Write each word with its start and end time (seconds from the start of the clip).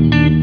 Thank 0.00 0.32
you. 0.32 0.37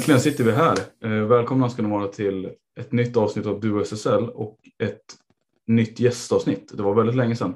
Äntligen 0.00 0.20
sitter 0.20 0.44
vi 0.44 0.52
här. 0.52 0.76
Eh, 1.04 1.10
välkomna 1.10 1.70
ska 1.70 1.82
ni 1.82 1.90
vara 1.90 2.08
till 2.08 2.50
ett 2.80 2.92
nytt 2.92 3.16
avsnitt 3.16 3.46
av 3.46 3.60
Duo 3.60 3.80
SSL 3.80 4.28
och 4.28 4.58
ett 4.78 5.04
nytt 5.66 6.00
gästavsnitt. 6.00 6.72
Det 6.76 6.82
var 6.82 6.94
väldigt 6.94 7.16
länge 7.16 7.36
sedan. 7.36 7.54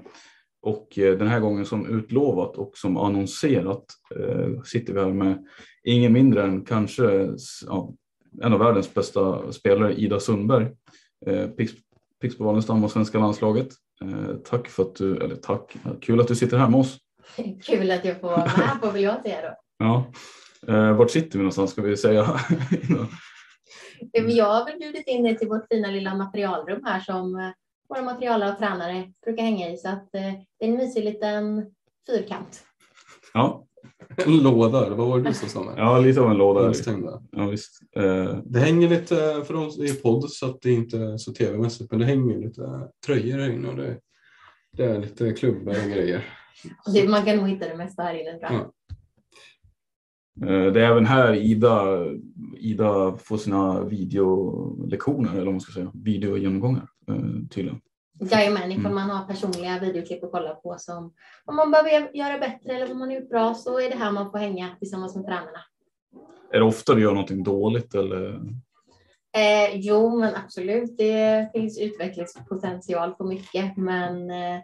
Och 0.62 0.98
eh, 0.98 1.18
den 1.18 1.28
här 1.28 1.40
gången 1.40 1.66
som 1.66 1.86
utlovat 1.86 2.56
och 2.56 2.76
som 2.76 2.96
annonserat 2.96 3.84
eh, 4.16 4.62
sitter 4.64 4.92
vi 4.92 5.00
här 5.00 5.10
med 5.10 5.46
ingen 5.84 6.12
mindre 6.12 6.42
än 6.42 6.64
kanske 6.64 7.28
ja, 7.66 7.92
en 8.42 8.52
av 8.52 8.58
världens 8.58 8.94
bästa 8.94 9.52
spelare, 9.52 9.94
Ida 9.94 10.20
Sundberg. 10.20 10.66
Pixbo 12.20 12.44
Wallenstam 12.44 12.84
och 12.84 12.90
svenska 12.90 13.18
landslaget. 13.18 13.68
Tack 14.44 14.68
för 14.68 14.82
att 14.82 14.94
du, 14.94 15.16
eller 15.16 15.36
tack, 15.36 15.76
kul 16.00 16.20
att 16.20 16.28
du 16.28 16.34
sitter 16.34 16.58
här 16.58 16.68
med 16.68 16.80
oss. 16.80 16.98
Kul 17.66 17.90
att 17.90 18.04
jag 18.04 18.20
får 18.20 18.28
vara 18.28 18.92
med 18.92 19.02
jag 19.02 19.22
säga 19.22 19.42
då. 19.42 19.56
Ja. 19.78 20.12
Eh, 20.68 20.96
vart 20.96 21.10
sitter 21.10 21.38
vi 21.38 21.38
någonstans 21.38 21.70
ska 21.70 21.82
vi 21.82 21.96
säga? 21.96 22.20
jag 24.12 24.44
har 24.44 24.64
väl 24.64 24.78
bjudit 24.78 25.08
in 25.08 25.22
dig 25.22 25.38
till 25.38 25.48
vårt 25.48 25.66
fina 25.68 25.90
lilla 25.90 26.14
materialrum 26.14 26.84
här 26.84 27.00
som 27.00 27.36
eh, 27.36 27.50
våra 27.88 28.02
materialare 28.02 28.52
och 28.52 28.58
tränare 28.58 29.12
brukar 29.24 29.42
hänga 29.42 29.70
i 29.70 29.76
så 29.76 29.88
att 29.88 30.14
eh, 30.14 30.32
det 30.58 30.64
är 30.64 30.68
en 30.68 30.76
mysig 30.76 31.04
liten 31.04 31.66
fyrkant. 32.06 32.64
Ja. 33.34 33.66
En 34.26 34.38
låda, 34.38 34.94
vad 34.94 35.08
var 35.08 35.20
det 35.20 35.28
du 35.28 35.34
som 35.34 35.48
sa? 35.48 35.74
Ja, 35.76 35.98
lite 35.98 36.20
av 36.20 36.30
en 36.30 36.36
låda. 36.36 36.72
Ja, 37.30 37.46
visst. 37.46 37.80
Eh. 37.96 38.38
Det 38.44 38.58
hänger 38.58 38.88
lite, 38.88 39.44
för 39.46 39.54
oss 39.54 39.78
i 39.78 39.94
podd 39.94 40.30
så 40.30 40.46
att 40.46 40.62
det 40.62 40.72
inte 40.72 40.98
är 40.98 41.16
så 41.16 41.32
tv-mässigt, 41.32 41.90
men 41.90 42.00
det 42.00 42.06
hänger 42.06 42.38
lite 42.38 42.88
tröjor 43.06 43.38
här 43.38 43.50
inne 43.50 43.68
och 43.68 43.76
det, 43.76 43.98
det 44.76 44.84
är 44.84 44.98
lite 44.98 45.32
klubbar 45.32 45.72
och 45.84 45.90
grejer. 45.90 46.24
Det, 46.94 47.08
man 47.08 47.24
kan 47.24 47.36
nog 47.36 47.48
hitta 47.48 47.68
det 47.68 47.76
mesta 47.76 48.02
här 48.02 48.14
inne. 48.14 48.38
Ja. 48.40 48.72
Eh, 50.42 50.72
det 50.72 50.80
är 50.80 50.90
även 50.90 51.06
här 51.06 51.34
Ida, 51.34 52.04
Ida 52.56 53.16
får 53.16 53.36
sina 53.36 53.84
videolektioner, 53.84 55.30
eller 55.30 55.44
vad 55.44 55.54
man 55.54 55.60
ska 55.60 55.72
säga, 55.72 55.90
videogenomgångar 55.94 56.88
eh, 57.08 57.48
tydligen. 57.50 57.80
Jajamän, 58.20 58.72
ifall 58.72 58.92
mm. 58.92 58.94
man 58.94 59.10
har 59.10 59.26
personliga 59.26 59.78
videoklipp 59.78 60.24
att 60.24 60.32
kolla 60.32 60.54
på 60.54 60.76
som 60.78 61.12
om 61.44 61.56
man 61.56 61.70
behöver 61.70 62.16
göra 62.16 62.38
bättre 62.38 62.72
eller 62.72 62.86
vad 62.86 62.96
man 62.96 63.08
har 63.08 63.16
gjort 63.16 63.30
bra 63.30 63.54
så 63.54 63.80
är 63.80 63.90
det 63.90 63.96
här 63.96 64.12
man 64.12 64.30
får 64.30 64.38
hänga 64.38 64.76
tillsammans 64.78 65.16
med 65.16 65.24
tränarna. 65.24 65.60
Är 66.52 66.58
det 66.58 66.64
ofta 66.64 66.94
du 66.94 67.02
gör 67.02 67.10
någonting 67.10 67.42
dåligt 67.42 67.94
eller? 67.94 68.40
Eh, 69.36 69.74
jo, 69.74 70.18
men 70.18 70.34
absolut. 70.34 70.98
Det 70.98 71.50
finns 71.52 71.80
utvecklingspotential 71.80 73.14
på 73.14 73.24
mycket. 73.24 73.76
Men, 73.76 74.30
eh, 74.30 74.60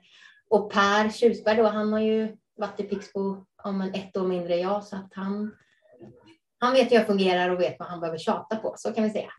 och 0.50 0.72
Per 0.72 1.08
Tjusberg 1.08 1.56
då, 1.56 1.66
han 1.66 1.92
har 1.92 2.00
ju 2.00 2.36
i 2.76 2.82
Pixbo 2.82 3.46
om 3.62 3.80
en 3.80 3.94
ett 3.94 4.16
år 4.16 4.28
mindre 4.28 4.54
än 4.54 4.60
jag 4.60 4.84
så 4.84 4.96
att 4.96 5.12
han, 5.14 5.54
han 6.58 6.72
vet 6.72 6.90
hur 6.90 6.96
jag 6.96 7.06
fungerar 7.06 7.50
och 7.50 7.60
vet 7.60 7.76
vad 7.78 7.88
han 7.88 8.00
behöver 8.00 8.18
tjata 8.18 8.56
på. 8.56 8.74
Så 8.76 8.92
kan 8.92 9.04
vi 9.04 9.10
säga. 9.10 9.30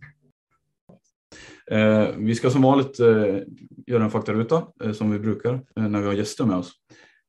Eh, 1.71 2.15
vi 2.17 2.35
ska 2.35 2.49
som 2.49 2.61
vanligt 2.61 2.99
eh, 2.99 3.37
göra 3.87 4.03
en 4.03 4.11
faktaruta 4.11 4.67
eh, 4.83 4.91
som 4.91 5.11
vi 5.11 5.19
brukar 5.19 5.53
eh, 5.53 5.87
när 5.87 6.01
vi 6.01 6.07
har 6.07 6.13
gäster 6.13 6.45
med 6.45 6.57
oss. 6.57 6.73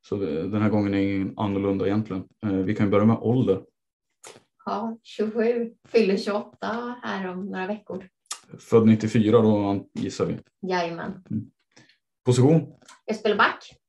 Så 0.09 0.23
eh, 0.23 0.45
den 0.45 0.63
här 0.63 0.71
gången 0.71 0.95
är 0.95 0.99
ingen 0.99 1.39
annorlunda 1.39 1.87
egentligen. 1.87 2.25
Eh, 2.47 2.53
vi 2.53 2.75
kan 2.75 2.91
börja 2.91 3.05
med 3.05 3.19
ålder. 3.21 3.63
Ja, 4.65 4.99
27, 5.03 5.73
fyller 5.89 6.17
28 6.17 6.97
här 7.03 7.29
om 7.29 7.47
några 7.47 7.67
veckor. 7.67 8.09
Född 8.59 8.87
94 8.87 9.41
då 9.41 9.87
gissar 9.95 10.27
vi. 10.27 10.39
Jajamän. 10.69 11.25
Mm. 11.31 11.51
Position? 12.25 12.75
Jag 13.05 13.17
spelar 13.17 13.37
back. 13.37 13.82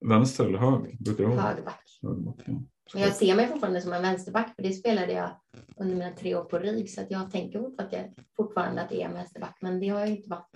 Vänster 0.00 0.44
eller 0.44 0.58
höger? 0.58 0.96
Brukar 1.00 1.24
du 1.24 1.30
Högerback. 1.30 1.98
högerback 2.02 2.42
ja. 2.46 2.62
Men 2.94 3.02
jag 3.02 3.14
ser 3.14 3.36
mig 3.36 3.48
fortfarande 3.48 3.80
som 3.80 3.92
en 3.92 4.02
vänsterback 4.02 4.54
för 4.56 4.62
det 4.62 4.72
spelade 4.72 5.12
jag 5.12 5.30
under 5.76 5.96
mina 5.96 6.12
tre 6.12 6.34
år 6.34 6.44
på 6.44 6.58
RIG 6.58 6.90
så 6.90 7.00
att 7.00 7.10
jag 7.10 7.30
tänker 7.30 7.72
fortfarande 8.36 8.82
att 8.82 8.88
det 8.88 9.02
är 9.02 9.08
en 9.08 9.14
vänsterback 9.14 9.58
men 9.60 9.80
det 9.80 9.88
har 9.88 10.00
jag 10.00 10.08
inte 10.08 10.28
varit 10.28 10.48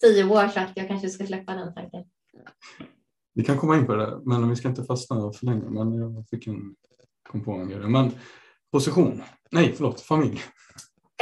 tio 0.00 0.24
år 0.24 0.48
så 0.48 0.60
att 0.60 0.72
jag 0.74 0.88
kanske 0.88 1.08
ska 1.08 1.26
släppa 1.26 1.54
den 1.54 1.74
tanken. 1.74 2.04
Vi 3.34 3.44
kan 3.44 3.58
komma 3.58 3.76
in 3.76 3.86
på 3.86 3.94
det 3.94 4.20
men 4.24 4.48
vi 4.48 4.56
ska 4.56 4.68
inte 4.68 4.84
fastna 4.84 5.32
för 5.32 5.46
länge 5.46 5.70
men 5.70 5.94
jag 5.94 6.28
fick 6.30 6.46
en, 6.46 6.74
kom 7.30 7.44
på 7.44 7.52
en 7.52 7.68
grej. 7.68 7.88
Men 7.88 8.10
position, 8.72 9.22
nej 9.50 9.72
förlåt, 9.76 10.00
familj. 10.00 10.40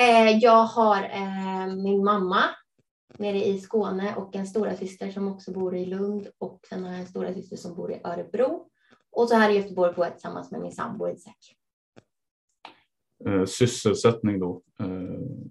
Eh, 0.00 0.38
jag 0.38 0.64
har 0.64 1.02
eh, 1.02 1.74
min 1.76 2.04
mamma 2.04 2.42
nere 3.18 3.44
i 3.44 3.58
Skåne 3.58 4.14
och 4.16 4.36
en 4.36 4.46
stora 4.46 4.76
syster 4.76 5.10
som 5.10 5.28
också 5.28 5.52
bor 5.52 5.76
i 5.76 5.86
Lund 5.86 6.28
och 6.38 6.60
sen 6.68 6.84
har 6.84 6.90
jag 6.90 7.00
en 7.00 7.06
stora 7.06 7.34
syster 7.34 7.56
som 7.56 7.74
bor 7.74 7.92
i 7.92 8.00
Örebro. 8.04 8.68
Och 9.10 9.28
så 9.28 9.34
här 9.34 9.50
i 9.50 9.56
Göteborg 9.56 9.94
bor 9.94 10.04
jag 10.04 10.14
tillsammans 10.14 10.50
med 10.50 10.60
min 10.60 10.72
sambo 10.72 11.08
Isak. 11.08 11.56
Eh, 13.26 13.44
sysselsättning 13.44 14.40
då, 14.40 14.62
eh, 14.80 14.88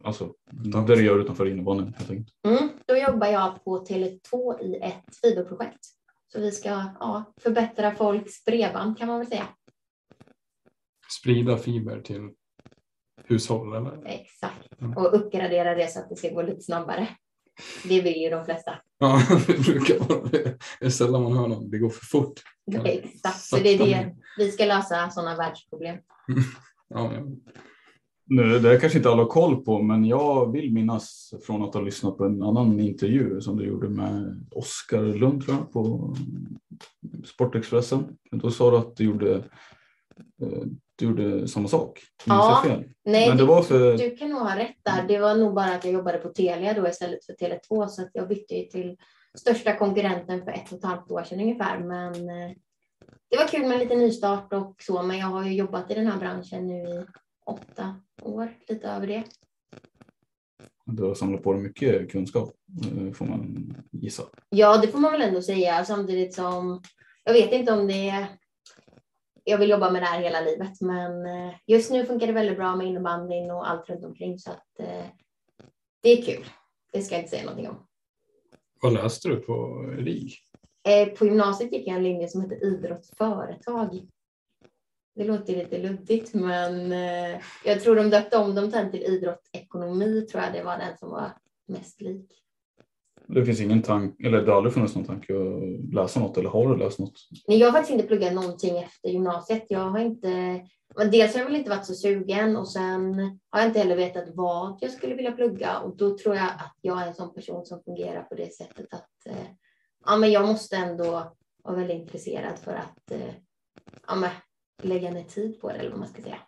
alltså 0.04 0.34
det 0.52 0.96
du 0.96 1.06
gör 1.06 1.20
utanför 1.20 1.46
innebandyn 1.46 1.94
helt 1.98 2.10
enkelt? 2.10 2.36
Mm, 2.48 2.70
då 2.86 2.98
jobbar 2.98 3.28
jag 3.28 3.64
på 3.64 3.86
Tele2 3.86 4.62
i 4.62 4.76
ett 4.76 5.16
fiberprojekt. 5.22 5.86
Så 6.28 6.40
vi 6.40 6.52
ska 6.52 6.70
ja, 7.00 7.34
förbättra 7.42 7.96
folks 7.96 8.46
bredband 8.46 8.98
kan 8.98 9.08
man 9.08 9.20
väl 9.20 9.28
säga. 9.28 9.48
Sprida 11.20 11.58
fiber 11.58 12.02
till 12.02 12.30
hushåll 13.24 13.76
eller? 13.76 14.06
Exakt, 14.06 14.82
mm. 14.82 14.98
och 14.98 15.16
uppgradera 15.16 15.76
det 15.76 15.92
så 15.92 16.00
att 16.00 16.10
det 16.10 16.16
ska 16.16 16.30
gå 16.30 16.42
lite 16.42 16.62
snabbare. 16.62 17.08
Det 17.84 18.02
vill 18.02 18.22
ju 18.22 18.30
de 18.30 18.46
flesta. 18.46 18.72
Ja, 19.00 19.22
det 19.48 19.60
brukar 19.60 20.00
vara 20.00 20.30
det. 20.30 20.58
Det 20.80 20.86
är 20.86 20.90
sällan 20.90 21.24
man 21.24 21.38
hör 21.38 21.48
någon, 21.48 21.70
det 21.70 21.78
går 21.78 21.90
för 21.90 22.06
fort. 22.06 22.34
Ja, 22.66 22.86
exakt, 22.86 23.42
så 23.42 23.58
det 23.58 23.70
är 23.70 23.78
det. 23.78 24.16
Vi 24.38 24.52
ska 24.52 24.66
lösa 24.66 25.10
sådana 25.10 25.36
världsproblem. 25.36 25.98
ja, 26.90 27.14
ja. 27.14 27.22
Nu, 28.28 28.60
det 28.60 28.78
kanske 28.78 28.98
inte 28.98 29.10
alla 29.10 29.24
har 29.24 29.30
koll 29.30 29.64
på, 29.64 29.82
men 29.82 30.06
jag 30.06 30.52
vill 30.52 30.74
minnas 30.74 31.34
från 31.46 31.64
att 31.64 31.74
ha 31.74 31.82
lyssnat 31.82 32.18
på 32.18 32.26
en 32.26 32.44
annan 32.44 32.80
intervju 32.80 33.42
som 33.42 33.58
du 33.58 33.66
gjorde 33.66 33.90
med 33.90 34.46
Oskar 34.52 35.02
Lund 35.02 35.46
tror 35.46 35.58
jag, 35.58 35.72
på 35.74 36.16
Sportexpressen. 37.26 38.18
Då 38.32 38.52
sa 38.52 38.72
du 38.72 38.78
att 38.78 38.96
du 38.96 39.04
gjorde 39.04 39.36
eh, 40.42 40.64
du 40.96 41.06
gjorde 41.06 41.48
samma 41.48 41.68
sak. 41.68 42.00
Ja, 42.26 42.62
fel? 42.66 42.84
Nej, 43.06 43.28
Men 43.28 43.38
det 43.38 43.44
du, 43.44 43.48
var 43.48 43.64
för... 43.64 43.98
du 43.98 44.16
kan 44.16 44.30
nog 44.30 44.40
ha 44.40 44.58
rätt 44.58 44.78
där. 44.84 45.08
Det 45.08 45.20
var 45.20 45.36
nog 45.36 45.54
bara 45.54 45.76
att 45.76 45.86
jag 45.86 45.94
jobbade 45.94 46.18
på 46.18 46.30
Telia 46.30 46.74
då 46.74 46.88
istället 46.88 47.26
för 47.26 47.34
Tele2 47.34 47.88
så 47.88 48.02
att 48.02 48.10
jag 48.14 48.28
bytte 48.28 48.56
ju 48.56 48.64
till 48.64 48.98
största 49.38 49.78
konkurrenten 49.78 50.44
för 50.44 50.52
ett 50.52 50.72
och 50.72 50.78
ett 50.78 50.86
halvt 50.86 51.12
år 51.12 51.24
sedan 51.24 51.40
ungefär. 51.40 51.80
Men 51.80 52.14
eh, 52.30 52.52
det 53.30 53.38
var 53.38 53.48
kul 53.48 53.68
med 53.68 53.80
lite 53.80 53.96
nystart 53.96 54.54
och 54.54 54.76
så, 54.80 55.04
men 55.04 55.18
jag 55.18 55.28
har 55.28 55.46
ju 55.46 55.54
jobbat 55.54 55.92
i 55.92 55.94
den 55.94 56.08
här 56.08 56.20
branschen 56.20 56.68
nu 56.68 56.78
i 56.78 57.06
åtta 57.46 57.96
år, 58.22 58.58
lite 58.68 58.88
över 58.88 59.08
det. 59.08 59.24
Du 60.86 61.04
har 61.04 61.14
samlat 61.14 61.44
på 61.44 61.54
dig 61.54 61.62
mycket 61.62 62.12
kunskap 62.12 62.54
eh, 62.86 63.14
får 63.14 63.26
man 63.26 63.74
gissa. 63.92 64.24
Ja, 64.50 64.78
det 64.78 64.88
får 64.88 65.00
man 65.00 65.12
väl 65.12 65.22
ändå 65.22 65.42
säga 65.42 65.86
samtidigt 65.86 66.34
som 66.34 66.82
jag 67.24 67.34
vet 67.34 67.52
inte 67.52 67.74
om 67.74 67.88
det 67.88 68.10
är 68.10 68.26
jag 69.48 69.58
vill 69.58 69.70
jobba 69.70 69.92
med 69.92 70.02
det 70.02 70.06
här 70.06 70.22
hela 70.22 70.42
livet, 70.42 70.82
men 70.82 71.26
eh, 71.26 71.54
just 71.68 71.92
nu 71.92 72.06
funkar 72.06 72.28
det 72.28 72.34
väldigt 72.34 72.58
bra 72.58 72.76
med 72.76 72.88
innebandyn 72.88 73.52
och 73.52 73.70
allt 73.70 73.90
runt 73.90 74.06
omkring 74.06 74.40
så 74.40 74.52
att 74.52 74.80
eh, 74.80 75.06
det 76.02 76.10
är 76.10 76.22
kul. 76.22 76.46
Det 76.94 77.02
ska 77.02 77.16
jag 77.16 77.22
inte 77.22 77.30
säga 77.30 77.44
någonting 77.44 77.70
om. 77.70 77.88
Vad 78.82 78.94
läste 78.94 79.30
du 79.30 79.36
på 79.36 79.82
RIG? 79.98 80.34
Eh, 80.88 81.08
på 81.08 81.26
gymnasiet 81.26 81.72
gick 81.72 81.88
jag 81.88 81.96
en 81.96 82.04
linje 82.04 82.28
som 82.28 82.42
heter 82.42 82.64
idrottsföretag. 82.64 84.08
Det 85.16 85.24
låter 85.24 85.56
lite 85.56 85.78
luddigt, 85.78 86.34
men 86.34 86.92
jag 87.66 87.82
tror 87.84 87.96
de 87.96 88.10
döpte 88.10 88.38
om 88.38 88.56
dem 88.56 88.72
sen 88.72 88.92
till 88.92 89.04
idrottsekonomi, 89.04 90.22
tror 90.22 90.44
jag 90.44 90.54
det 90.54 90.64
var 90.64 90.78
den 90.78 90.98
som 90.98 91.10
var 91.10 91.32
mest 91.68 92.02
lik. 92.02 92.45
Det 93.28 93.46
finns 93.46 93.62
ingen 93.62 93.82
tanke, 93.82 94.28
eller 94.28 94.42
det 94.42 94.52
har 94.52 94.58
aldrig 94.58 94.74
funnits 94.74 94.96
någon 94.96 95.06
tanke 95.06 95.34
att 95.34 95.94
läsa 95.94 96.20
något, 96.20 96.38
eller 96.38 96.50
har 96.50 96.70
du 96.70 96.78
läst 96.78 97.00
något? 97.00 97.14
Nej, 97.48 97.58
jag 97.58 97.68
har 97.68 97.72
faktiskt 97.72 97.94
inte 97.94 98.08
pluggat 98.08 98.34
någonting 98.34 98.78
efter 98.78 99.10
gymnasiet. 99.10 99.66
Jag 99.70 99.90
har 99.90 100.00
inte, 100.00 100.62
dels 101.12 101.34
har 101.34 101.40
jag 101.40 101.46
väl 101.46 101.56
inte 101.56 101.70
varit 101.70 101.86
så 101.86 101.94
sugen 101.94 102.58
och 102.58 102.72
sen 102.72 103.14
har 103.50 103.60
jag 103.60 103.70
inte 103.70 103.80
heller 103.80 103.96
vetat 103.96 104.30
vad 104.34 104.78
jag 104.82 104.92
skulle 104.92 105.16
vilja 105.16 105.32
plugga 105.32 105.80
och 105.80 105.98
då 105.98 106.18
tror 106.18 106.36
jag 106.36 106.46
att 106.46 106.78
jag 106.82 107.02
är 107.02 107.08
en 107.08 107.14
sån 107.14 107.34
person 107.34 107.66
som 107.66 107.84
fungerar 107.84 108.24
på 108.24 108.36
det 108.36 108.54
sättet 108.54 108.94
att 108.94 109.26
eh, 109.30 109.48
ja, 110.06 110.18
men 110.18 110.32
jag 110.32 110.48
måste 110.48 110.76
ändå 110.76 111.36
vara 111.64 111.76
väldigt 111.76 112.02
intresserad 112.02 112.60
för 112.60 112.74
att 112.74 113.12
eh, 113.12 113.34
ja, 114.08 114.16
men, 114.16 114.30
lägga 114.84 115.12
ner 115.12 115.24
tid 115.24 115.62
på 115.62 115.70
det 115.70 115.76
eller 115.76 115.90
vad 115.90 116.00
man 116.00 116.08
ska 116.08 116.22
säga. 116.22 116.40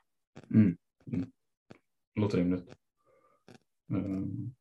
Mm. 0.54 0.78
Mm. 1.12 1.32
Låter 2.16 2.38
rimligt. 2.38 2.70
Um. 3.90 4.54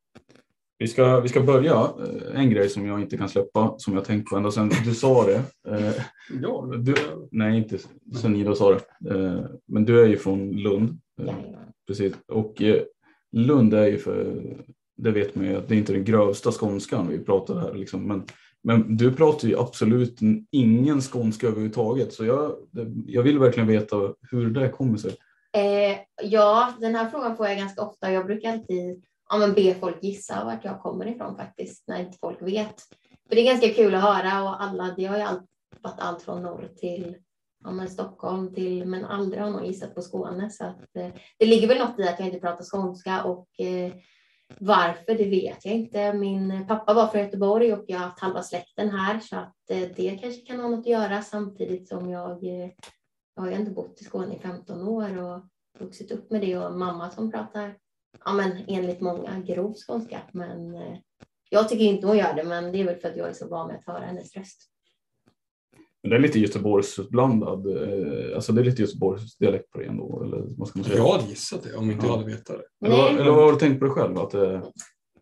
Vi 0.79 0.87
ska, 0.87 1.19
vi 1.19 1.29
ska 1.29 1.41
börja. 1.41 1.73
Eh, 1.73 2.39
en 2.41 2.49
grej 2.49 2.69
som 2.69 2.85
jag 2.85 3.01
inte 3.01 3.17
kan 3.17 3.29
släppa 3.29 3.75
som 3.77 3.93
jag 3.93 4.05
tänkt 4.05 4.29
på 4.29 4.37
ända 4.37 4.51
sedan 4.51 4.71
du 4.85 4.93
sa 4.93 5.25
det. 5.25 5.43
Eh, 5.67 5.93
ja, 6.41 6.73
du, 6.77 6.95
nej, 7.31 7.57
inte 7.57 7.77
sen 8.21 8.35
Ida 8.35 8.55
sa 8.55 8.71
det. 8.73 9.09
Eh, 9.15 9.45
men 9.65 9.85
du 9.85 10.01
är 10.01 10.07
ju 10.07 10.17
från 10.17 10.51
Lund. 10.51 10.99
Precis. 11.87 12.13
Och 12.27 12.61
Lund 13.31 13.73
är 13.73 13.85
ju 13.85 13.97
för, 13.97 14.43
det 14.97 15.11
vet 15.11 15.35
man 15.35 15.45
ju 15.45 15.55
att 15.55 15.67
det 15.67 15.75
är 15.75 15.77
inte 15.77 15.93
den 15.93 16.05
grövsta 16.05 16.51
skånskan 16.51 17.07
vi 17.07 17.19
pratar 17.19 17.59
här. 17.59 17.73
Liksom. 17.73 18.07
Men, 18.07 18.23
men 18.63 18.97
du 18.97 19.11
pratar 19.11 19.47
ju 19.47 19.59
absolut 19.59 20.19
ingen 20.51 21.01
skånska 21.01 21.47
överhuvudtaget. 21.47 22.13
Så 22.13 22.25
jag, 22.25 22.55
jag 23.05 23.23
vill 23.23 23.39
verkligen 23.39 23.67
veta 23.67 24.13
hur 24.31 24.49
det 24.49 24.69
kommer 24.69 24.97
sig. 24.97 25.11
Eh, 25.57 25.97
ja, 26.23 26.73
den 26.79 26.95
här 26.95 27.09
frågan 27.09 27.37
får 27.37 27.47
jag 27.47 27.57
ganska 27.57 27.81
ofta. 27.81 28.11
Jag 28.11 28.25
brukar 28.25 28.51
alltid 28.51 29.03
ja, 29.29 29.37
men 29.37 29.53
be 29.53 29.75
folk 29.75 30.03
gissa 30.03 30.43
vart 30.45 30.65
jag 30.65 30.81
kommer 30.81 31.07
ifrån 31.07 31.37
faktiskt, 31.37 31.87
när 31.87 31.99
inte 31.99 32.17
folk 32.17 32.41
vet. 32.41 32.81
För 33.27 33.35
det 33.35 33.41
är 33.41 33.45
ganska 33.45 33.73
kul 33.73 33.95
att 33.95 34.01
höra 34.01 34.43
och 34.43 34.61
alla, 34.63 34.93
det 34.97 35.05
har 35.05 35.17
ju 35.17 35.23
allt, 35.23 35.45
varit 35.81 35.99
allt 35.99 36.21
från 36.21 36.43
norr 36.43 36.69
till 36.75 37.17
ja, 37.63 37.71
men 37.71 37.89
Stockholm 37.89 38.53
till, 38.53 38.85
men 38.85 39.05
aldrig 39.05 39.43
har 39.43 39.49
någon 39.49 39.65
gissat 39.65 39.95
på 39.95 40.01
Skåne. 40.01 40.49
Så 40.49 40.65
att, 40.65 40.95
eh, 40.95 41.09
det 41.37 41.45
ligger 41.45 41.67
väl 41.67 41.77
något 41.77 41.99
i 41.99 42.07
att 42.07 42.19
jag 42.19 42.27
inte 42.27 42.39
pratar 42.39 42.63
skånska 42.63 43.23
och 43.23 43.59
eh, 43.59 43.93
varför, 44.59 45.17
det 45.17 45.29
vet 45.29 45.65
jag 45.65 45.73
inte. 45.73 46.13
Min 46.13 46.67
pappa 46.67 46.93
var 46.93 47.07
från 47.07 47.21
Göteborg 47.21 47.73
och 47.73 47.85
jag 47.87 47.97
har 47.97 48.05
haft 48.05 48.19
halva 48.19 48.43
släkten 48.43 48.89
här 48.89 49.19
så 49.19 49.35
att 49.35 49.69
eh, 49.69 49.89
det 49.95 50.17
kanske 50.21 50.41
kan 50.41 50.59
ha 50.59 50.67
något 50.67 50.79
att 50.79 50.87
göra 50.87 51.21
samtidigt 51.21 51.87
som 51.87 52.09
jag, 52.09 52.43
eh, 52.43 52.69
jag 53.35 53.43
har 53.43 53.47
ju 53.47 53.53
ändå 53.53 53.71
bott 53.71 54.01
i 54.01 54.03
Skåne 54.03 54.35
i 54.35 54.39
15 54.39 54.87
år 54.87 55.17
och 55.17 55.41
vuxit 55.79 56.11
upp 56.11 56.31
med 56.31 56.41
det 56.41 56.57
och 56.57 56.79
mamma 56.79 57.09
som 57.09 57.31
pratar 57.31 57.75
ja, 58.27 58.33
men 58.33 58.51
enligt 58.67 59.01
många 59.01 59.39
grov 59.39 59.73
skånska. 59.87 60.19
Men 60.31 60.75
eh, 60.75 60.97
jag 61.49 61.69
tycker 61.69 61.85
inte 61.85 62.07
hon 62.07 62.17
gör 62.17 62.33
det, 62.33 62.43
men 62.43 62.71
det 62.71 62.79
är 62.79 62.85
väl 62.85 62.95
för 62.95 63.09
att 63.09 63.17
jag 63.17 63.29
är 63.29 63.33
så 63.33 63.47
van 63.47 63.67
med 63.67 63.75
att 63.75 63.93
höra 63.93 64.05
hennes 64.05 64.35
röst. 64.35 64.69
Men 66.03 66.09
det 66.09 66.17
är 66.17 66.19
lite 66.19 66.39
Göteborgsblandad, 66.39 67.67
eh, 67.67 68.35
alltså 68.35 68.53
det 68.53 68.61
är 68.61 68.65
lite 68.65 68.81
Göteborgs 68.81 69.37
dialekt 69.37 69.71
på 69.71 69.79
det 69.79 69.85
ändå, 69.85 70.23
eller 70.23 70.43
vad 70.57 70.67
ska 70.67 70.79
man 70.79 70.85
säga? 70.85 70.97
Jag 70.97 71.11
hade 71.11 71.29
gissat 71.29 71.63
det 71.63 71.75
om 71.75 71.91
inte 71.91 72.05
ja. 72.05 72.11
jag 72.11 72.17
hade 72.17 72.31
vetat 72.31 72.57
det. 72.79 72.87
Eller, 72.87 73.09
eller 73.09 73.31
vad 73.31 73.43
har 73.43 73.51
du 73.51 73.59
tänkt 73.59 73.79
på 73.79 73.85
det 73.85 73.91
själv? 73.91 74.17
Att, 74.17 74.33
eh... 74.33 74.63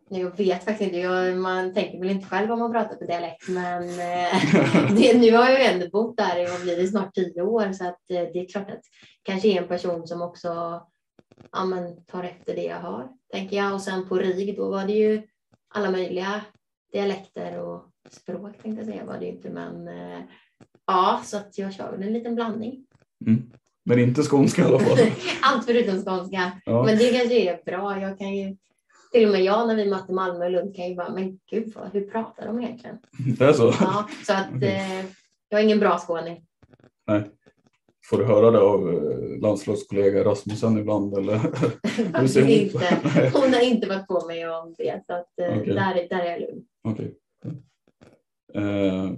Jag 0.10 0.38
vet 0.38 0.64
faktiskt 0.64 0.82
inte, 0.82 0.98
jag, 0.98 1.38
man 1.38 1.74
tänker 1.74 2.00
väl 2.00 2.10
inte 2.10 2.28
själv 2.28 2.52
om 2.52 2.60
man 2.60 2.72
pratar 2.72 2.96
på 2.96 3.06
dialekt, 3.06 3.48
men 3.48 3.84
eh, 3.84 4.96
det, 4.96 5.18
nu 5.18 5.32
har 5.32 5.50
jag 5.50 5.60
ju 5.60 5.66
ändå 5.66 5.90
bott 5.90 6.18
där 6.18 6.80
i 6.80 6.88
snart 6.88 7.14
tio 7.14 7.42
år, 7.42 7.74
så 7.74 7.88
att 7.88 8.00
det 8.08 8.40
är 8.40 8.50
klart 8.50 8.72
att 8.72 8.82
kanske 9.24 9.48
är 9.48 9.62
en 9.62 9.68
person 9.68 10.08
som 10.08 10.22
också 10.22 10.82
ja, 11.52 11.66
men, 11.66 12.06
tar 12.06 12.24
efter 12.24 12.56
det 12.56 12.64
jag 12.64 12.80
har, 12.80 13.10
tänker 13.32 13.58
jag. 13.58 13.74
Och 13.74 13.82
sen 13.82 14.10
på 14.10 14.18
RIG, 14.18 14.56
då 14.58 14.70
var 14.70 14.86
det 14.86 14.94
ju 14.94 15.22
alla 15.68 15.92
möjliga 15.92 16.42
dialekter 16.92 17.60
och 17.60 17.90
språk 18.10 18.62
tänkte 18.62 18.82
jag 18.82 18.86
säga 18.86 19.06
var 19.06 19.20
det 19.20 19.26
inte, 19.26 19.50
men 19.50 19.88
eh, 19.88 20.22
ja, 20.88 21.22
så 21.26 21.38
att 21.38 21.58
jag 21.58 21.74
kör 21.74 21.94
en 21.94 22.14
liten 22.14 22.36
blandning. 22.36 22.86
Mm. 23.26 23.52
Men 23.86 24.00
inte 24.00 24.24
skånska 24.24 24.62
i 24.62 24.66
alla 24.66 24.80
fall. 24.80 24.98
Allt 25.42 25.66
förutom 25.66 26.04
skånska. 26.06 26.52
Ja. 26.66 26.84
Men 26.84 26.98
det 26.98 27.12
kanske 27.12 27.36
är 27.36 27.64
bra. 27.66 28.02
Jag 28.02 28.18
kan 28.18 28.36
ju, 28.36 28.56
till 29.12 29.26
och 29.26 29.32
med 29.32 29.44
jag 29.44 29.68
när 29.68 29.76
vi 29.76 29.90
möter 29.90 30.14
Malmö 30.14 30.46
och 30.46 30.52
Lund 30.52 30.76
kan 30.76 30.90
ju 30.90 30.96
bara, 30.96 31.10
men 31.10 31.40
gud, 31.52 31.74
vad, 31.76 31.94
hur 31.94 32.10
pratar 32.10 32.48
de 32.48 32.62
egentligen? 32.62 32.98
Det 33.38 33.46
är 33.46 33.54
så? 33.54 33.74
Ja, 33.80 34.10
så 34.26 34.34
att 34.34 34.54
eh, 34.64 35.00
jag 35.50 35.60
är 35.60 35.64
ingen 35.64 35.80
bra 35.80 35.98
skåning. 35.98 36.46
Nej. 37.08 37.32
Får 38.10 38.18
du 38.18 38.26
höra 38.26 38.52
det 38.52 38.60
av 38.60 38.90
eh, 38.90 39.42
landslagskollega 39.42 40.24
Rasmussen 40.24 40.78
ibland? 40.78 41.18
Eller? 41.18 41.36
inte. 42.50 43.00
Hon 43.34 43.54
har 43.54 43.62
inte 43.62 43.88
varit 43.88 44.08
på 44.08 44.28
mig 44.28 44.48
om 44.48 44.76
det, 44.78 45.04
så 45.08 45.14
att, 45.14 45.40
eh, 45.42 45.58
okay. 45.58 45.74
där, 45.74 46.08
där 46.10 46.20
är 46.20 46.32
jag 46.32 46.42
lugn. 46.42 46.66
Okay. 46.84 47.12
Eh, 48.54 49.12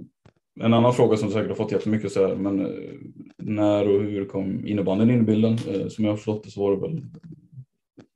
en 0.60 0.74
annan 0.74 0.94
fråga 0.94 1.16
som 1.16 1.30
säkert 1.30 1.48
har 1.48 1.54
fått 1.54 1.72
jättemycket 1.72 2.12
så 2.12 2.26
här, 2.26 2.34
men 2.34 2.66
eh, 2.66 2.92
när 3.36 3.88
och 3.88 4.02
hur 4.02 4.24
kom 4.24 4.66
innebandyn 4.66 5.10
in 5.10 5.20
i 5.20 5.22
bilden? 5.22 5.52
Eh, 5.52 5.88
som 5.88 6.04
jag 6.04 6.12
har 6.12 6.16
förstått 6.16 6.44
det 6.44 6.50
så 6.50 6.60
var 6.60 6.76
det 6.76 6.80
väl 6.80 7.02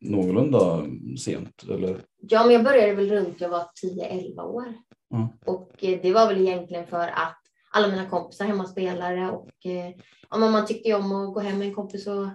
någorlunda 0.00 0.86
sent? 1.18 1.64
Eller? 1.70 1.96
Ja, 2.20 2.44
men 2.44 2.54
jag 2.54 2.64
började 2.64 2.94
väl 2.94 3.10
runt 3.10 3.40
jag 3.40 3.48
var 3.48 3.64
10-11 3.84 4.40
år. 4.40 4.74
Mm. 5.14 5.26
Och 5.46 5.72
det 5.80 6.12
var 6.12 6.26
väl 6.26 6.40
egentligen 6.40 6.86
för 6.86 7.08
att 7.08 7.41
alla 7.72 7.88
mina 7.88 8.10
kompisar 8.10 8.44
hemmaspelare 8.44 9.30
och 9.30 9.66
eh, 9.66 9.94
ja, 10.30 10.36
man 10.38 10.66
tyckte 10.66 10.88
ju 10.88 10.94
om 10.94 11.12
att 11.12 11.34
gå 11.34 11.40
hem 11.40 11.58
med 11.58 11.68
en 11.68 11.74
kompis 11.74 12.06
och 12.06 12.26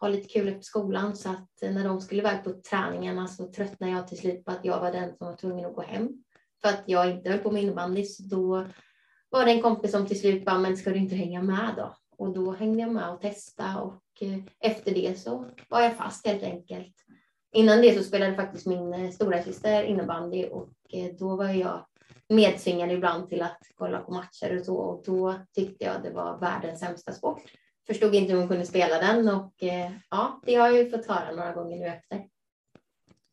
ha 0.00 0.08
lite 0.08 0.28
kul 0.28 0.48
efter 0.48 0.62
skolan 0.62 1.16
så 1.16 1.30
att 1.30 1.62
eh, 1.62 1.70
när 1.70 1.84
de 1.84 2.00
skulle 2.00 2.20
iväg 2.20 2.44
på 2.44 2.52
träningarna 2.70 3.28
så 3.28 3.52
tröttnade 3.52 3.92
jag 3.92 4.08
till 4.08 4.18
slut 4.18 4.44
på 4.44 4.50
att 4.50 4.64
jag 4.64 4.80
var 4.80 4.92
den 4.92 5.16
som 5.16 5.26
var 5.26 5.36
tvungen 5.36 5.66
att 5.66 5.74
gå 5.74 5.82
hem 5.82 6.08
för 6.62 6.68
att 6.68 6.82
jag 6.86 7.10
inte 7.10 7.30
höll 7.30 7.38
på 7.38 7.50
med 7.50 7.62
innebandy 7.62 8.04
så 8.04 8.22
då 8.22 8.66
var 9.30 9.44
det 9.44 9.50
en 9.50 9.62
kompis 9.62 9.90
som 9.90 10.06
till 10.06 10.20
slut 10.20 10.44
bara, 10.44 10.58
men 10.58 10.76
ska 10.76 10.90
du 10.90 10.96
inte 10.96 11.16
hänga 11.16 11.42
med 11.42 11.74
då? 11.76 11.96
Och 12.18 12.32
då 12.32 12.52
hängde 12.52 12.80
jag 12.80 12.92
med 12.92 13.10
och 13.10 13.20
testade 13.20 13.80
och 13.80 14.02
eh, 14.20 14.38
efter 14.60 14.94
det 14.94 15.18
så 15.18 15.46
var 15.68 15.80
jag 15.80 15.96
fast 15.96 16.26
helt 16.26 16.42
enkelt. 16.42 16.94
Innan 17.52 17.82
det 17.82 17.98
så 17.98 18.04
spelade 18.04 18.34
faktiskt 18.34 18.66
min 18.66 18.94
eh, 18.94 19.10
stora 19.10 19.42
syster 19.42 19.82
innebandy 19.82 20.44
och 20.44 20.70
eh, 20.92 21.14
då 21.18 21.36
var 21.36 21.48
jag 21.48 21.86
medtvingad 22.28 22.92
ibland 22.92 23.28
till 23.28 23.42
att 23.42 23.58
kolla 23.74 24.00
på 24.00 24.12
matcher 24.12 24.58
och 24.58 24.64
så 24.64 24.76
och 24.76 25.02
då 25.06 25.34
tyckte 25.54 25.84
jag 25.84 26.02
det 26.02 26.10
var 26.10 26.38
världens 26.40 26.80
sämsta 26.80 27.12
sport. 27.12 27.42
Förstod 27.86 28.14
inte 28.14 28.32
hur 28.32 28.38
hon 28.38 28.48
kunde 28.48 28.66
spela 28.66 28.98
den 28.98 29.28
och 29.28 29.62
eh, 29.62 29.90
ja, 30.10 30.40
det 30.46 30.54
har 30.54 30.68
jag 30.68 30.76
ju 30.76 30.90
fått 30.90 31.06
höra 31.06 31.34
några 31.34 31.52
gånger 31.52 31.76
nu 31.76 31.86
efter. 31.86 32.26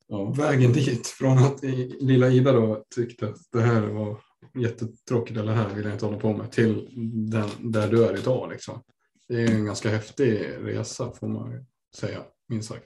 Ja. 0.08 0.34
Vägen 0.38 0.74
dit 0.74 1.08
från 1.08 1.38
att 1.38 1.64
lilla 2.00 2.30
Ida 2.30 2.52
då 2.52 2.84
tyckte 2.96 3.28
att 3.28 3.38
det 3.52 3.62
här 3.62 3.82
var 3.82 4.18
jättetråkigt 4.60 5.40
eller 5.40 5.54
här 5.54 5.70
vill 5.70 5.86
jag 5.86 5.94
inte 5.94 6.06
hålla 6.06 6.18
på 6.18 6.34
med 6.34 6.52
till 6.52 6.90
den, 7.32 7.72
där 7.72 7.88
du 7.88 8.06
är 8.06 8.18
idag 8.18 8.52
liksom. 8.52 8.84
Det 9.28 9.44
är 9.44 9.52
en 9.52 9.66
ganska 9.66 9.90
häftig 9.90 10.50
resa 10.60 11.12
får 11.12 11.28
man 11.28 11.66
säga, 11.96 12.24
minst 12.50 12.70
sagt. 12.70 12.86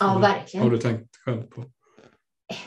Ja, 0.00 0.18
verkligen. 0.18 0.64
Har 0.64 0.70
du 0.70 0.78
tänkt 0.78 1.16
själv 1.16 1.42
på? 1.42 1.64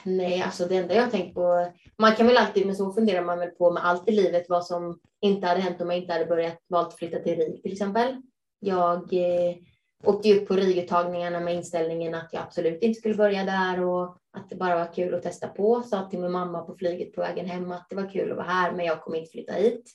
Nej, 0.04 0.42
alltså 0.42 0.66
det 0.66 0.78
enda 0.78 0.96
jag 0.96 1.12
tänkt 1.12 1.36
på, 1.36 1.72
man 1.98 2.16
kan 2.16 2.28
väl 2.28 2.38
alltid, 2.38 2.66
men 2.66 2.76
så 2.76 2.94
funderar 2.94 3.26
man 3.26 3.40
väl 3.40 3.50
på 3.50 3.72
med 3.72 3.86
allt 3.86 4.10
i 4.10 4.12
livet, 4.12 4.50
vad 4.50 4.66
som 4.66 5.00
inte 5.22 5.48
hade 5.48 5.62
hänt 5.62 5.82
om 5.82 5.90
jag 5.90 6.00
inte 6.00 6.14
hade 6.14 6.26
börjat 6.26 6.58
valt 6.68 6.88
att 6.88 6.98
flytta 6.98 7.20
till 7.20 7.36
RIG 7.36 7.62
till 7.62 7.72
exempel. 7.72 8.22
Jag 8.60 9.14
eh, 9.14 9.56
åkte 10.04 10.34
upp 10.34 10.48
på 10.48 10.56
RIG-uttagningarna 10.56 11.40
med 11.40 11.56
inställningen 11.56 12.16
att 12.16 12.30
jag 12.32 12.44
absolut 12.44 12.82
inte 12.82 13.00
skulle 13.00 13.16
börja 13.16 13.44
där 13.44 13.84
och 13.84 14.18
att 14.38 14.50
det 14.50 14.56
bara 14.56 14.76
var 14.76 14.94
kul 14.94 15.16
att 15.16 15.24
testa 15.24 15.48
på. 15.48 15.84
Sa 15.84 16.10
till 16.10 16.20
min 16.20 16.32
mamma 16.32 16.62
på 16.62 16.76
flyget 16.76 17.16
på 17.16 17.22
vägen 17.22 17.46
hem 17.46 17.72
att 17.72 17.88
det 17.90 17.96
var 17.96 18.10
kul 18.10 18.32
att 18.32 18.38
vara 18.38 18.48
här, 18.48 18.72
men 18.72 18.86
jag 18.86 19.02
kommer 19.02 19.18
inte 19.18 19.32
flytta 19.32 19.54
hit. 19.54 19.84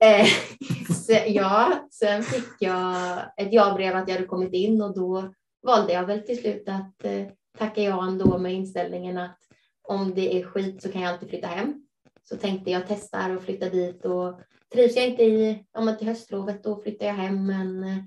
Eh, 0.00 0.26
så, 0.94 1.12
ja, 1.26 1.88
sen 1.90 2.22
fick 2.22 2.48
jag 2.60 3.18
ett 3.36 3.52
ja-brev 3.52 3.96
att 3.96 4.08
jag 4.08 4.14
hade 4.14 4.26
kommit 4.26 4.52
in 4.52 4.82
och 4.82 4.94
då 4.94 5.34
valde 5.62 5.92
jag 5.92 6.06
väl 6.06 6.22
till 6.22 6.38
slut 6.38 6.68
att 6.68 7.04
eh, 7.04 7.26
tackar 7.58 7.82
ja 7.82 8.06
ändå 8.06 8.38
med 8.38 8.54
inställningen 8.54 9.18
att 9.18 9.38
om 9.82 10.14
det 10.14 10.38
är 10.38 10.44
skit 10.44 10.82
så 10.82 10.92
kan 10.92 11.02
jag 11.02 11.12
alltid 11.12 11.28
flytta 11.28 11.46
hem. 11.46 11.86
Så 12.22 12.36
tänkte 12.36 12.70
jag 12.70 12.82
testar 12.88 13.36
och 13.36 13.42
flytta 13.42 13.68
dit 13.68 14.04
och 14.04 14.40
trivs 14.72 14.96
jag 14.96 15.06
inte 15.06 15.22
i, 15.22 15.64
ja 15.72 15.94
till 15.94 16.08
höstlovet 16.08 16.64
då 16.64 16.80
flyttar 16.80 17.06
jag 17.06 17.14
hem 17.14 17.46
men 17.46 17.84
eh, 17.84 17.98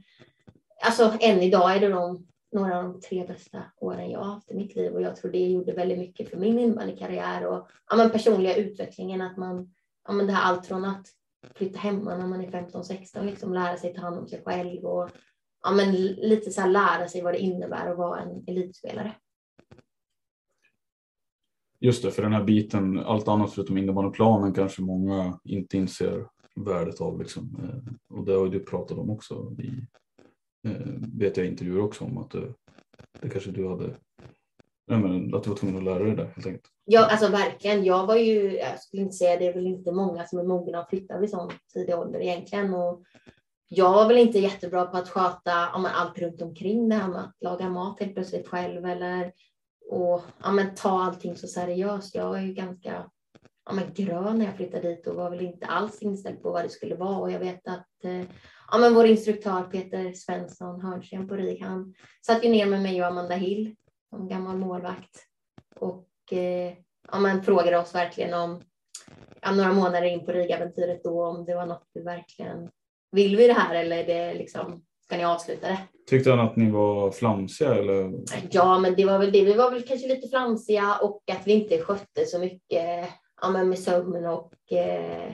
alltså 0.86 1.18
än 1.20 1.42
idag 1.42 1.76
är 1.76 1.80
det 1.80 1.90
de, 1.90 2.28
några 2.52 2.78
av 2.78 2.84
de 2.84 3.02
tre 3.02 3.28
bästa 3.28 3.64
åren 3.78 4.12
jag 4.12 4.20
har 4.20 4.34
haft 4.34 4.52
i 4.52 4.56
mitt 4.56 4.76
liv 4.76 4.94
och 4.94 5.02
jag 5.02 5.16
tror 5.16 5.32
det 5.32 5.50
gjorde 5.50 5.74
väldigt 5.74 6.00
mycket 6.00 6.30
för 6.30 6.38
min 6.38 6.60
innebandykarriär 6.60 7.46
och 7.46 7.68
ja, 7.90 7.96
men 7.96 8.10
personliga 8.10 8.56
utvecklingen 8.56 9.22
att 9.22 9.38
man, 9.38 9.74
ja 10.08 10.14
men 10.14 10.28
det 10.28 10.34
här 10.34 10.52
allt 10.52 10.68
från 10.68 10.86
att 10.86 11.08
flytta 11.56 11.80
hemma 11.80 12.18
när 12.18 12.28
man 12.28 12.42
är 12.42 12.52
15-16, 12.52 13.26
liksom 13.26 13.54
lära 13.54 13.78
sig 13.78 13.94
ta 13.94 14.02
hand 14.02 14.20
om 14.20 14.28
sig 14.28 14.42
själv 14.46 14.86
och 14.86 15.10
ja, 15.64 15.72
men 15.72 15.96
lite 16.06 16.52
så 16.52 16.62
här 16.62 16.70
lära 16.70 17.08
sig 17.08 17.22
vad 17.22 17.34
det 17.34 17.40
innebär 17.40 17.92
att 17.92 17.98
vara 17.98 18.20
en 18.20 18.44
elitspelare. 18.48 19.16
Just 21.84 22.04
det, 22.04 22.12
för 22.12 22.22
den 22.22 22.34
här 22.34 22.44
biten, 22.44 23.00
allt 23.00 23.28
annat 23.28 23.54
förutom 23.54 23.78
innebandyplanen 23.78 24.54
kanske 24.54 24.82
många 24.82 25.40
inte 25.44 25.78
inser 25.78 26.28
värdet 26.56 27.02
av. 27.02 27.20
Liksom. 27.20 27.60
Eh, 27.64 28.18
och 28.18 28.26
det 28.26 28.34
har 28.34 28.48
du 28.48 28.60
pratat 28.60 28.98
om 28.98 29.10
också 29.10 29.56
i, 29.60 29.72
eh, 30.70 30.88
vet 31.18 31.38
jag 31.38 31.46
intervjuer 31.46 31.82
också 31.82 32.04
om 32.04 32.18
att 32.18 32.32
det, 32.32 32.54
det 33.22 33.30
kanske 33.30 33.52
du 33.52 33.68
hade, 33.68 33.96
men, 34.86 35.36
att 35.36 35.44
du 35.44 35.50
var 35.50 35.58
tvungen 35.58 35.78
att 35.78 35.84
lära 35.84 36.04
dig 36.04 36.16
det 36.16 36.26
helt 36.36 36.48
enkelt. 36.48 36.66
Ja, 36.86 37.06
alltså 37.12 37.32
verkligen. 37.32 37.84
Jag 37.84 38.08
var 38.08 38.16
ju, 38.16 38.58
jag 38.58 38.80
skulle 38.80 39.02
inte 39.02 39.16
säga 39.16 39.40
det 39.40 39.48
är 39.48 39.54
väl 39.54 39.68
inte 39.68 39.92
många 39.92 40.26
som 40.26 40.40
är 40.40 40.44
mogna 40.44 40.80
att 40.80 40.90
flytta 40.90 41.20
vid 41.20 41.30
sån 41.30 41.52
tidig 41.74 41.96
ålder 41.96 42.20
egentligen. 42.20 42.74
Och 42.74 43.04
jag 43.68 43.94
var 43.94 44.08
väl 44.08 44.18
inte 44.18 44.40
jättebra 44.40 44.86
på 44.86 44.98
att 44.98 45.10
sköta 45.10 45.74
om 45.76 45.86
allt 45.86 46.20
runt 46.20 46.42
omkring 46.42 46.90
det 46.90 46.96
här 46.96 47.08
med 47.08 47.20
att 47.20 47.36
laga 47.42 47.70
mat 47.70 48.00
helt 48.00 48.14
plötsligt 48.14 48.48
själv 48.48 48.86
eller 48.86 49.32
och 49.92 50.22
ja, 50.44 50.52
men, 50.52 50.76
ta 50.76 51.04
allting 51.04 51.38
så 51.38 51.48
seriöst. 51.48 52.16
Jag 52.16 52.30
var 52.30 52.38
ju 52.38 52.54
ganska 52.54 53.10
ja, 53.66 53.74
men, 53.74 53.94
grön 53.94 54.38
när 54.38 54.46
jag 54.46 54.56
flyttade 54.56 54.90
dit 54.90 55.08
och 55.08 55.16
var 55.16 55.30
väl 55.30 55.42
inte 55.42 55.66
alls 55.66 56.02
inställd 56.02 56.42
på 56.42 56.52
vad 56.52 56.64
det 56.64 56.70
skulle 56.70 56.96
vara. 56.96 57.18
Och 57.18 57.32
jag 57.32 57.40
vet 57.40 57.68
att 57.68 58.04
eh, 58.04 58.22
ja, 58.72 58.78
men 58.80 58.94
vår 58.94 59.06
instruktör 59.06 59.64
Peter 59.64 60.14
Svensson 60.14 60.82
Hörnsten 60.82 61.28
på 61.28 61.36
RIG, 61.36 61.62
han 61.62 61.94
satt 62.26 62.46
ju 62.46 62.50
ner 62.50 62.66
med 62.66 62.82
mig 62.82 63.02
och 63.02 63.08
Amanda 63.08 63.36
Hill 63.36 63.76
som 64.10 64.28
gammal 64.28 64.58
målvakt 64.58 65.26
och 65.76 66.08
eh, 66.32 66.74
ja, 67.12 67.20
men, 67.20 67.44
frågade 67.44 67.78
oss 67.78 67.96
verkligen 67.96 68.34
om 68.34 68.62
ja, 69.42 69.52
några 69.52 69.74
månader 69.74 70.08
in 70.08 70.26
på 70.26 70.32
RIG-äventyret 70.32 71.04
då 71.04 71.26
om 71.26 71.46
det 71.46 71.56
var 71.56 71.66
något 71.66 71.90
vi 71.94 72.02
verkligen 72.02 72.70
vill 73.12 73.38
vi 73.38 73.48
det 73.48 73.54
här 73.54 73.76
eller 73.76 73.98
är 73.98 74.06
det 74.06 74.34
liksom 74.34 74.86
ni 75.18 75.26
avsluta 75.26 75.68
det? 75.68 75.80
Tyckte 76.10 76.30
han 76.30 76.40
att 76.40 76.56
ni 76.56 76.72
var 76.72 77.12
flamsiga 77.12 77.76
eller? 77.76 78.14
Ja, 78.52 78.80
men 78.80 78.96
det 78.96 79.06
var 79.06 79.20
väl 79.20 79.32
det. 79.32 79.46
Vi 79.46 79.54
var 79.54 79.72
väl 79.72 79.82
kanske 79.82 80.08
lite 80.08 80.28
flamsiga 80.28 80.98
och 81.02 81.24
att 81.32 81.48
vi 81.48 81.54
inte 81.54 81.78
skötte 81.78 82.26
så 82.26 82.40
mycket 82.40 83.10
ja, 83.42 83.50
men 83.50 83.70
med 83.70 83.80
sömn 83.80 84.26
och 84.26 84.54
eh, 84.72 85.34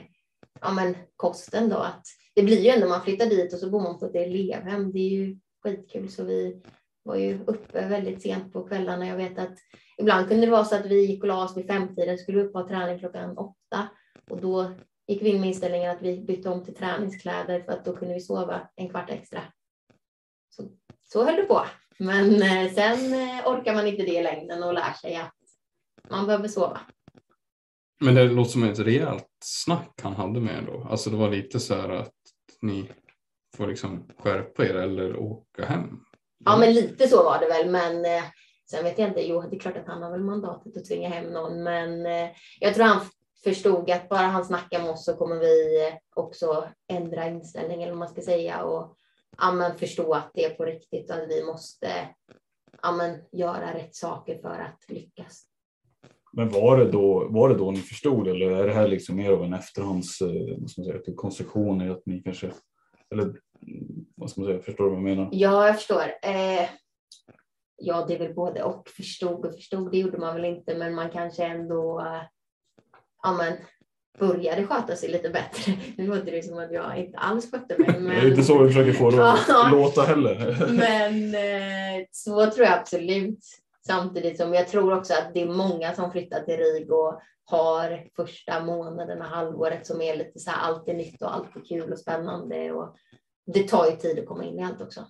ja, 0.60 0.72
men 0.72 0.96
kosten 1.16 1.68
då. 1.68 1.76
Att 1.76 2.02
det 2.34 2.42
blir 2.42 2.60
ju 2.60 2.68
ändå 2.68 2.88
man 2.88 3.02
flyttar 3.02 3.26
dit 3.26 3.52
och 3.52 3.58
så 3.58 3.70
bor 3.70 3.80
man 3.80 3.98
på 3.98 4.06
ett 4.06 4.14
elevhem. 4.14 4.92
Det 4.92 4.98
är 4.98 5.10
ju 5.10 5.38
skitkul 5.62 6.08
så 6.10 6.24
vi 6.24 6.62
var 7.02 7.16
ju 7.16 7.44
uppe 7.46 7.88
väldigt 7.88 8.22
sent 8.22 8.52
på 8.52 8.62
kvällarna. 8.62 9.06
Jag 9.06 9.16
vet 9.16 9.38
att 9.38 9.54
ibland 9.98 10.28
kunde 10.28 10.46
det 10.46 10.52
vara 10.52 10.64
så 10.64 10.76
att 10.76 10.86
vi 10.86 11.06
gick 11.06 11.22
och 11.22 11.28
la 11.28 11.44
oss 11.44 11.56
vid 11.56 11.66
femtiden, 11.66 12.18
skulle 12.18 12.42
upp 12.42 12.54
och 12.54 12.68
träning 12.68 12.98
klockan 12.98 13.38
åtta 13.38 13.88
och 14.30 14.40
då 14.40 14.72
gick 15.06 15.22
vi 15.22 15.28
in 15.28 15.40
med 15.40 15.48
inställningen 15.48 15.90
att 15.90 16.02
vi 16.02 16.20
bytte 16.20 16.48
om 16.48 16.64
till 16.64 16.74
träningskläder 16.74 17.60
för 17.60 17.72
att 17.72 17.84
då 17.84 17.96
kunde 17.96 18.14
vi 18.14 18.20
sova 18.20 18.60
en 18.76 18.88
kvart 18.88 19.10
extra. 19.10 19.40
Så, 21.12 21.24
höll 21.24 21.36
det 21.36 21.42
på. 21.42 21.66
Men 21.98 22.42
eh, 22.42 22.72
sen 22.72 23.12
eh, 23.12 23.48
orkar 23.48 23.74
man 23.74 23.86
inte 23.86 24.02
det 24.02 24.18
i 24.18 24.22
längden 24.22 24.62
och 24.62 24.74
lär 24.74 24.92
sig 24.92 25.16
att 25.16 25.34
man 26.10 26.26
behöver 26.26 26.48
sova. 26.48 26.80
Men 28.00 28.14
det 28.14 28.24
låter 28.24 28.50
som 28.50 28.64
ett 28.64 28.78
rejält 28.78 29.28
snack 29.44 30.00
han 30.02 30.14
hade 30.14 30.40
med 30.40 30.64
då. 30.66 30.86
Alltså 30.90 31.10
det 31.10 31.16
var 31.16 31.30
lite 31.30 31.60
så 31.60 31.74
här 31.74 31.88
att 31.88 32.14
ni 32.62 32.90
får 33.56 33.66
liksom 33.66 34.08
skärpa 34.18 34.64
er 34.64 34.74
eller 34.74 35.16
åka 35.16 35.64
hem. 35.64 36.00
Ja, 36.44 36.56
men 36.56 36.74
lite 36.74 37.08
så 37.08 37.24
var 37.24 37.40
det 37.40 37.48
väl. 37.48 37.70
Men 37.70 38.04
eh, 38.04 38.24
sen 38.70 38.84
vet 38.84 38.98
jag 38.98 39.08
inte. 39.08 39.20
Jo, 39.20 39.40
det 39.40 39.56
är 39.56 39.60
klart 39.60 39.76
att 39.76 39.86
han 39.86 40.02
har 40.02 40.10
väl 40.10 40.24
mandatet 40.24 40.76
att 40.76 40.84
tvinga 40.84 41.08
hem 41.08 41.32
någon, 41.32 41.62
men 41.62 42.06
eh, 42.06 42.28
jag 42.60 42.74
tror 42.74 42.84
han 42.84 43.00
förstod 43.44 43.90
att 43.90 44.08
bara 44.08 44.26
han 44.26 44.44
snackar 44.44 44.82
med 44.82 44.90
oss 44.90 45.04
så 45.04 45.16
kommer 45.16 45.36
vi 45.36 45.92
också 46.14 46.68
ändra 46.92 47.28
inställning 47.28 47.82
eller 47.82 47.92
vad 47.92 47.98
man 47.98 48.08
ska 48.08 48.20
säga 48.20 48.62
och 48.62 48.97
ja, 49.36 49.52
men 49.52 49.78
förstå 49.78 50.14
att 50.14 50.30
det 50.34 50.44
är 50.44 50.54
på 50.54 50.64
riktigt 50.64 51.10
och 51.10 51.16
att 51.16 51.28
vi 51.28 51.44
måste 51.44 52.08
ja, 52.82 53.16
göra 53.32 53.74
rätt 53.74 53.94
saker 53.94 54.38
för 54.38 54.58
att 54.58 54.84
lyckas. 54.88 55.44
Men 56.32 56.48
var 56.48 56.78
det 56.78 56.90
då, 56.90 57.28
var 57.28 57.48
det 57.48 57.54
då 57.54 57.70
ni 57.70 57.78
förstod 57.78 58.28
eller 58.28 58.50
är 58.50 58.66
det 58.66 58.72
här 58.72 58.88
liksom 58.88 59.16
mer 59.16 59.32
av 59.32 59.44
en 59.44 59.54
efterhands 59.54 60.20
vad 60.58 60.70
ska 60.70 60.82
man 60.82 60.90
säga, 60.90 61.16
konstruktion 61.16 61.90
att 61.90 62.06
ni 62.06 62.22
kanske, 62.22 62.50
eller 63.10 63.34
vad 64.14 64.30
ska 64.30 64.40
man 64.40 64.50
säga, 64.50 64.62
förstår 64.62 64.84
du 64.84 64.90
vad 64.90 64.98
jag 64.98 65.04
menar? 65.04 65.28
Ja, 65.32 65.66
jag 65.66 65.76
förstår. 65.76 66.02
Eh, 66.22 66.68
ja, 67.76 68.04
det 68.08 68.14
är 68.14 68.18
väl 68.18 68.34
både 68.34 68.62
och 68.62 68.88
förstod 68.88 69.46
och 69.46 69.54
förstod, 69.54 69.92
det 69.92 69.98
gjorde 69.98 70.18
man 70.18 70.34
väl 70.34 70.44
inte, 70.44 70.78
men 70.78 70.94
man 70.94 71.10
kanske 71.10 71.44
ändå 71.44 72.00
eh, 72.00 72.22
ja, 73.22 73.32
men, 73.32 73.52
började 74.18 74.66
sköta 74.66 74.96
sig 74.96 75.08
lite 75.08 75.28
bättre. 75.28 75.72
Nu 75.96 76.06
låter 76.06 76.32
det 76.32 76.42
som 76.44 76.58
att 76.58 76.72
jag 76.72 76.98
inte 76.98 77.18
alls 77.18 77.50
skötte 77.50 77.78
mig. 77.78 78.00
Men... 78.00 78.04
Det 78.04 78.16
är 78.16 78.30
inte 78.30 78.42
så 78.42 78.62
vi 78.62 78.68
försöker 78.68 78.92
få 78.92 79.10
det 79.10 79.32
att 79.32 79.48
låta 79.70 80.02
heller. 80.02 80.56
men 80.72 81.34
eh, 81.34 82.06
så 82.10 82.50
tror 82.50 82.66
jag 82.66 82.78
absolut. 82.78 83.38
Samtidigt 83.86 84.36
som 84.36 84.54
jag 84.54 84.68
tror 84.68 84.96
också 84.96 85.14
att 85.14 85.34
det 85.34 85.42
är 85.42 85.48
många 85.48 85.94
som 85.94 86.12
flyttar 86.12 86.40
till 86.40 86.56
RIG 86.56 86.92
och 86.92 87.20
har 87.44 88.06
första 88.16 88.64
månaderna, 88.64 89.24
halvåret 89.24 89.86
som 89.86 90.00
är 90.00 90.16
lite 90.16 90.38
så 90.38 90.50
här 90.50 90.68
allt 90.68 90.88
är 90.88 90.94
nytt 90.94 91.22
och 91.22 91.34
allt 91.34 91.56
är 91.56 91.60
kul 91.60 91.92
och 91.92 91.98
spännande. 91.98 92.72
Och 92.72 92.96
det 93.46 93.68
tar 93.68 93.86
ju 93.86 93.96
tid 93.96 94.18
att 94.18 94.26
komma 94.26 94.44
in 94.44 94.58
i 94.58 94.62
allt 94.62 94.80
också. 94.80 95.06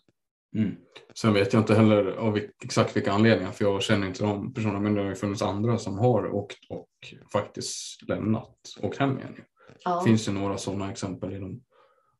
Mm. 0.56 0.76
Sen 1.20 1.34
vet 1.34 1.52
jag 1.52 1.62
inte 1.62 1.74
heller 1.74 2.12
av 2.12 2.38
exakt 2.64 2.96
vilka 2.96 3.12
anledningar 3.12 3.52
för 3.52 3.64
jag 3.64 3.82
känner 3.82 4.06
inte 4.06 4.24
de 4.24 4.54
personerna 4.54 4.80
men 4.80 4.94
det 4.94 5.00
har 5.00 5.08
ju 5.08 5.14
funnits 5.14 5.42
andra 5.42 5.78
som 5.78 5.98
har 5.98 6.34
åkt 6.34 6.58
och 6.70 6.88
faktiskt 7.32 8.02
lämnat 8.08 8.56
och 8.80 8.96
hem 8.96 9.18
igen. 9.18 9.36
Ja. 9.84 10.00
Finns 10.00 10.26
det 10.26 10.32
några 10.32 10.58
sådana 10.58 10.90
exempel 10.90 11.32
genom 11.32 11.62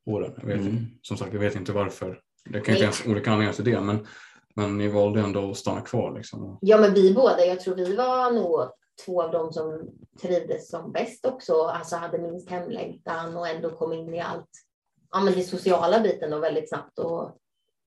åren? 0.07 0.35
Jag 0.37 0.47
vet, 0.47 0.61
mm. 0.61 0.87
Som 1.03 1.17
sagt, 1.17 1.33
jag 1.33 1.41
vet 1.41 1.57
inte 1.57 1.73
varför. 1.73 2.21
Det 2.45 2.61
kan 2.61 2.75
ju 2.75 2.81
finnas 2.81 3.07
olika 3.07 3.31
anledningar 3.31 3.53
till 3.53 3.65
det 3.65 3.81
men, 3.81 4.07
men 4.55 4.79
ni 4.79 4.89
valde 4.89 5.21
ändå 5.21 5.51
att 5.51 5.57
stanna 5.57 5.81
kvar. 5.81 6.15
Liksom. 6.17 6.59
Ja 6.61 6.79
men 6.79 6.95
vi 6.95 7.15
båda, 7.15 7.45
jag 7.45 7.61
tror 7.61 7.75
vi 7.75 7.97
var 7.97 8.33
nog 8.33 8.71
två 9.05 9.23
av 9.23 9.31
dem 9.31 9.53
som 9.53 9.91
trivdes 10.23 10.71
som 10.71 10.93
bäst 10.93 11.25
också, 11.25 11.63
alltså 11.63 11.97
hade 11.97 12.19
minst 12.19 12.51
hemlängtan 12.51 13.37
och 13.37 13.49
ändå 13.49 13.71
kom 13.71 13.93
in 13.93 14.15
i 14.15 14.21
allt, 14.21 14.51
ja 15.11 15.21
men 15.21 15.35
det 15.35 15.43
sociala 15.43 16.01
biten 16.01 16.31
då 16.31 16.39
väldigt 16.39 16.69
snabbt 16.69 16.99
och 16.99 17.37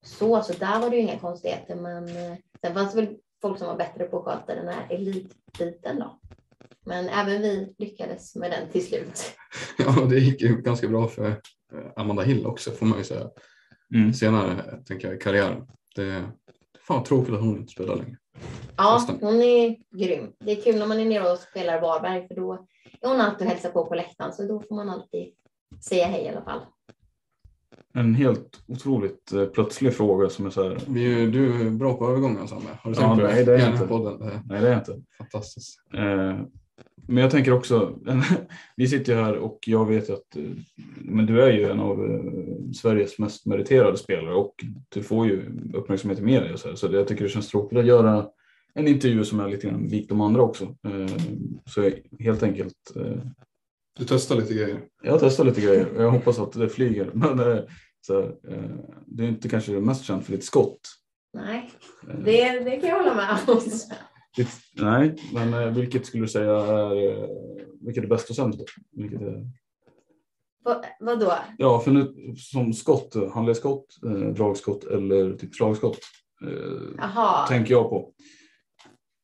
så, 0.06 0.42
så 0.42 0.54
där 0.54 0.80
var 0.80 0.90
det 0.90 0.96
ju 0.96 1.02
inga 1.02 1.20
konstigheter. 1.20 1.76
Men 1.76 2.08
eh, 2.08 2.38
sen 2.62 2.74
fanns 2.74 2.94
det 2.94 3.02
väl 3.02 3.16
folk 3.42 3.58
som 3.58 3.68
var 3.68 3.76
bättre 3.76 4.04
på 4.04 4.20
att 4.20 4.26
sköta 4.26 4.56
den 4.56 4.68
här 4.68 4.88
elitbiten 4.90 6.00
då. 6.00 6.20
Men 6.86 7.10
även 7.10 7.42
vi 7.42 7.76
lyckades 7.78 8.36
med 8.36 8.52
den 8.52 8.70
till 8.70 8.88
slut. 8.88 9.22
Ja, 9.78 10.06
det 10.10 10.20
gick 10.20 10.42
ju 10.42 10.62
ganska 10.62 10.88
bra 10.88 11.08
för 11.08 11.28
eh, 11.28 11.36
Amanda 11.96 12.24
Hill 12.24 12.46
också 12.46 12.72
får 12.72 12.86
man 12.86 12.98
ju 12.98 13.04
säga. 13.04 13.30
Mm. 13.96 14.14
Senare 14.14 14.82
tänker 14.86 15.08
jag 15.08 15.18
i 15.18 15.20
karriären. 15.20 15.68
Det 15.96 16.04
är 16.04 16.32
fan 16.88 17.04
tråkigt 17.04 17.34
att 17.34 17.40
hon 17.42 17.58
inte 17.58 17.72
spelar 17.72 17.96
längre. 17.96 18.18
Ja, 18.78 18.94
Nästan. 18.94 19.18
hon 19.22 19.42
är 19.42 19.78
grym. 19.98 20.34
Det 20.40 20.52
är 20.52 20.62
kul 20.62 20.80
när 20.80 20.86
man 20.88 21.00
är 21.00 21.06
nere 21.06 21.32
och 21.32 21.40
spelar 21.40 21.82
Varberg 21.82 22.28
för 22.28 22.36
då 22.36 22.68
är 23.02 23.08
hon 23.08 23.22
alltid 23.22 23.48
och 23.48 23.54
hälsar 23.54 23.70
på 23.70 23.86
på 23.86 23.96
läktaren 23.96 24.34
så 24.34 24.44
då 24.48 24.60
får 24.60 24.76
man 24.76 24.90
alltid 24.90 25.34
säga 25.84 26.08
hej 26.08 26.24
i 26.24 26.30
alla 26.30 26.42
fall 26.42 26.62
en 27.94 28.16
helt 28.16 28.64
otroligt 28.68 29.34
eh, 29.34 29.46
plötslig 29.46 29.94
fråga 29.94 30.30
som 30.30 30.46
är 30.46 30.50
så 30.50 30.64
här. 30.64 30.78
Du 31.32 31.68
är 31.68 31.70
bra 31.70 31.98
på 31.98 32.10
övergångar 32.10 32.48
Samme. 32.48 32.70
Har 32.82 32.90
du 32.90 32.96
tänkt 32.96 33.10
ja, 33.10 33.16
på 33.16 33.22
nej, 33.22 33.46
det? 33.46 33.62
Är 33.62 33.72
inte. 33.72 33.88
Podden. 33.88 34.42
Nej, 34.46 34.62
det 34.62 34.70
är 34.70 34.78
inte. 34.78 35.02
Fantastiskt. 35.18 35.80
Eh, 35.94 36.40
men 37.08 37.18
jag 37.18 37.32
tänker 37.32 37.54
också, 37.54 38.00
vi 38.76 38.88
sitter 38.88 39.16
här 39.16 39.36
och 39.36 39.60
jag 39.68 39.86
vet 39.86 40.10
att 40.10 40.36
eh, 40.36 40.44
men 40.96 41.26
du 41.26 41.42
är 41.42 41.52
ju 41.52 41.70
en 41.70 41.80
av 41.80 42.06
eh, 42.06 42.72
Sveriges 42.74 43.20
mest 43.20 43.46
meriterade 43.46 43.98
spelare 43.98 44.36
och 44.36 44.56
du 44.90 45.04
får 45.04 45.28
ju 45.28 45.46
uppmärksamhet 45.74 46.20
i 46.20 46.24
media. 46.24 46.58
Så, 46.58 46.68
här, 46.68 46.76
så 46.76 46.88
jag 46.92 47.08
tycker 47.08 47.24
det 47.24 47.30
känns 47.30 47.50
tråkigt 47.50 47.80
att 47.80 47.86
göra 47.86 48.26
en 48.74 48.88
intervju 48.88 49.24
som 49.24 49.40
är 49.40 49.50
lite 49.50 49.68
grann 49.68 49.88
lik 49.88 50.10
de 50.10 50.22
andra 50.22 50.42
också. 50.42 50.76
Så 51.66 51.82
jag 51.82 51.94
helt 52.20 52.44
enkelt 52.44 52.94
du 54.00 54.06
testar 54.06 54.36
lite 54.36 54.54
grejer? 54.54 54.82
Jag 55.04 55.20
testar 55.20 55.44
lite 55.44 55.62
grejer 55.62 55.88
jag 55.98 56.12
hoppas 56.12 56.40
att 56.40 56.52
det 56.52 56.70
flyger. 56.70 57.12
Men 57.14 57.40
eh, 57.40 57.60
så, 58.02 58.22
eh, 58.22 58.70
du 59.06 59.24
är 59.24 59.28
inte 59.28 59.50
kanske 59.50 59.72
mest 59.72 60.06
känd 60.06 60.26
för 60.26 60.32
ditt 60.32 60.44
skott. 60.46 60.80
Nej, 61.34 61.72
eh. 62.10 62.20
det, 62.20 62.60
det 62.60 62.78
kan 62.78 62.90
jag 62.90 62.98
hålla 62.98 63.16
med 63.16 63.38
om. 63.48 63.62
nej, 64.82 65.16
men 65.34 65.74
vilket 65.74 66.06
skulle 66.06 66.24
du 66.24 66.28
säga 66.28 66.52
är, 66.52 67.28
vilket 67.86 68.04
är 68.04 68.08
bäst 68.08 68.30
och 68.30 68.36
sämst? 68.36 68.60
Vilket 68.92 69.22
är... 69.22 69.48
Va, 70.64 70.84
vadå? 71.00 71.34
Ja, 71.58 71.80
för 71.80 71.92
nu 71.92 72.34
som 72.38 72.74
skott, 72.74 73.16
handledsskott, 73.34 73.86
eh, 74.06 74.12
dragskott 74.12 74.84
eller 74.84 75.34
typ 75.38 75.56
slagskott. 75.56 76.00
Eh, 76.44 77.48
tänker 77.48 77.72
jag 77.72 77.90
på. 77.90 78.14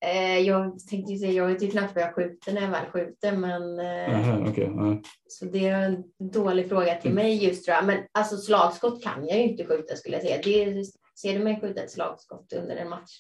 Eh, 0.06 0.40
jag 0.40 0.80
tänkte 0.90 1.12
ju 1.14 1.20
säga, 1.20 1.32
jag 1.32 1.48
vet 1.48 1.64
ju 1.64 1.72
knappt 1.72 1.96
vad 1.96 2.04
jag 2.04 2.16
skjuter 2.16 2.54
när 2.54 2.62
jag 2.62 2.70
väl 2.70 2.86
skjuter, 2.86 3.32
men 3.38 3.80
eh, 3.80 4.30
Aha, 4.30 4.54
ja. 4.56 5.02
så 5.28 5.46
det 5.46 5.68
är 5.68 5.82
en 5.82 6.04
dålig 6.32 6.70
fråga 6.70 6.96
till 6.96 7.14
mig 7.14 7.46
just 7.46 7.66
tror 7.66 7.76
jag. 7.76 7.86
Men 7.86 7.98
alltså 8.12 8.38
slagskott 8.38 9.04
kan 9.04 9.28
jag 9.28 9.38
ju 9.38 9.44
inte 9.44 9.66
skjuta 9.66 9.96
skulle 9.96 10.16
jag 10.16 10.24
säga. 10.26 10.42
Det, 10.44 10.86
ser 11.22 11.34
du 11.34 11.44
mig 11.44 11.60
skjuta 11.62 11.82
ett 11.84 11.92
slagskott 11.92 12.54
under 12.54 12.76
en 12.76 12.90
match 12.90 13.20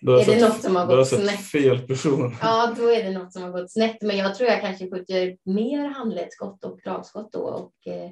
Då 0.00 0.12
Är 0.12 0.18
det 0.18 0.24
sett- 0.24 0.40
något 0.40 0.60
som 0.62 0.76
har 0.76 0.86
gått 0.86 1.08
snett? 1.08 1.40
fel 1.40 1.78
person. 1.78 2.36
Ja, 2.40 2.74
då 2.76 2.88
är 2.88 3.02
det 3.04 3.10
något 3.18 3.32
som 3.32 3.42
har 3.42 3.50
gått 3.50 3.72
snett. 3.72 4.02
Men 4.02 4.16
jag 4.16 4.34
tror 4.34 4.50
jag 4.50 4.60
kanske 4.60 4.90
skjuter 4.90 5.36
mer 5.44 5.88
handledsskott 5.88 6.64
och 6.64 6.80
dragskott 6.84 7.32
då. 7.32 7.40
Och, 7.40 7.92
eh, 7.92 8.10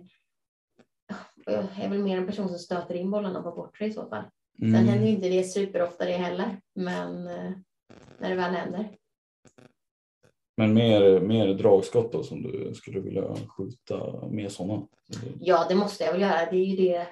jag 1.47 1.65
är 1.85 1.89
väl 1.89 1.99
mer 2.03 2.17
en 2.19 2.27
person 2.27 2.49
som 2.49 2.59
stöter 2.59 2.95
in 2.95 3.11
bollarna 3.11 3.43
på 3.43 3.51
bortre 3.51 3.87
i 3.87 3.93
så 3.93 4.09
fall. 4.09 4.25
Sen 4.61 4.75
Mm. 4.75 4.87
händer 4.89 5.07
ju 5.07 5.13
inte 5.13 5.29
det 5.29 5.45
superofta 5.45 6.05
det 6.05 6.13
heller. 6.13 6.61
Men 6.75 7.27
eh, 7.27 7.51
när 8.19 8.31
det 8.31 8.37
väl 8.37 8.55
händer. 8.55 8.89
Men 10.57 10.75
mer, 10.75 11.21
mer 11.21 11.55
dragskott 11.55 12.13
då 12.13 12.23
som 12.23 12.43
du 12.43 12.75
skulle 12.75 13.01
vilja 13.01 13.35
skjuta 13.57 14.27
mer 14.31 14.49
sådana. 14.49 14.87
Ja, 15.41 15.67
det 15.69 15.75
måste 15.75 16.05
jag 16.05 16.13
väl 16.13 16.21
göra. 16.21 16.51
Det 16.51 16.57
är 16.57 16.65
ju 16.67 16.77
det. 16.77 17.07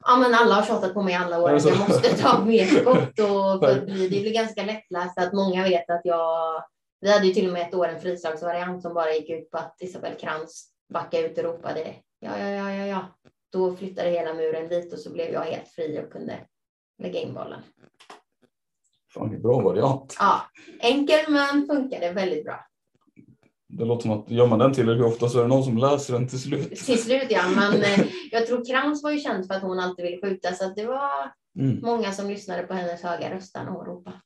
Ja, 0.00 0.16
men 0.16 0.34
alla 0.34 0.54
har 0.54 0.62
tjatat 0.62 0.94
på 0.94 1.02
mig 1.02 1.14
alla 1.14 1.38
år 1.42 1.48
att 1.48 1.52
Alltså. 1.52 1.68
jag 1.68 1.78
måste 1.88 2.16
ta 2.16 2.44
mer 2.44 2.64
skott. 2.64 3.18
Och 3.20 3.60
för 3.68 3.74
det 3.86 4.08
blir 4.08 4.34
ganska 4.34 4.64
lättläst 4.64 5.18
att 5.18 5.32
många 5.32 5.62
vet 5.62 5.90
att 5.90 6.00
jag... 6.04 6.62
Vi 7.00 7.12
hade 7.12 7.26
ju 7.26 7.34
till 7.34 7.46
och 7.46 7.52
med 7.52 7.62
ett 7.62 7.74
år 7.74 7.88
en 7.88 8.00
frislagsvariant 8.00 8.82
som 8.82 8.94
bara 8.94 9.12
gick 9.12 9.30
ut 9.30 9.50
på 9.50 9.58
att 9.58 9.76
Isabel 9.80 10.14
Krantz 10.14 10.68
backade 10.92 11.26
ut 11.26 11.38
och 11.38 11.44
ropade 11.44 11.94
ja, 12.20 12.38
ja, 12.38 12.48
ja, 12.48 12.72
ja, 12.74 12.86
ja. 12.86 13.06
Då 13.54 13.76
flyttade 13.76 14.10
hela 14.10 14.34
muren 14.34 14.68
dit 14.68 14.92
och 14.92 14.98
så 14.98 15.12
blev 15.12 15.32
jag 15.32 15.40
helt 15.40 15.68
fri 15.68 16.00
och 16.04 16.12
kunde 16.12 16.40
lägga 17.02 17.20
in 17.20 17.34
bollen. 17.34 17.60
Fan, 19.14 19.42
bra 19.42 19.60
variant. 19.60 20.16
Ja, 20.18 20.42
enkel 20.80 21.20
men 21.28 21.66
funkade 21.66 22.12
väldigt 22.12 22.44
bra. 22.44 22.66
Det 23.68 23.84
låter 23.84 24.02
som 24.02 24.10
att 24.10 24.30
gör 24.30 24.46
man 24.46 24.58
den 24.58 24.72
tillräckligt 24.72 25.06
ofta 25.06 25.28
så 25.28 25.38
är 25.38 25.42
det 25.42 25.48
någon 25.48 25.64
som 25.64 25.78
läser 25.78 26.12
den 26.12 26.28
till 26.28 26.40
slut. 26.40 26.68
Till 26.76 27.02
slut 27.02 27.26
ja, 27.30 27.42
men 27.56 27.74
eh, 27.82 28.06
jag 28.30 28.46
tror 28.46 28.64
Krantz 28.64 29.02
var 29.02 29.10
ju 29.10 29.18
känd 29.18 29.46
för 29.46 29.54
att 29.54 29.62
hon 29.62 29.78
alltid 29.78 30.04
ville 30.04 30.20
skjuta 30.20 30.52
så 30.52 30.64
att 30.66 30.76
det 30.76 30.86
var 30.86 31.32
Mm. 31.58 31.80
många 31.82 32.12
som 32.12 32.28
lyssnade 32.28 32.62
på 32.62 32.74
hennes 32.74 33.02
höga 33.02 33.34
röst 33.34 33.54
när 33.54 33.66
hon 33.66 33.84
ropade. 33.86 34.20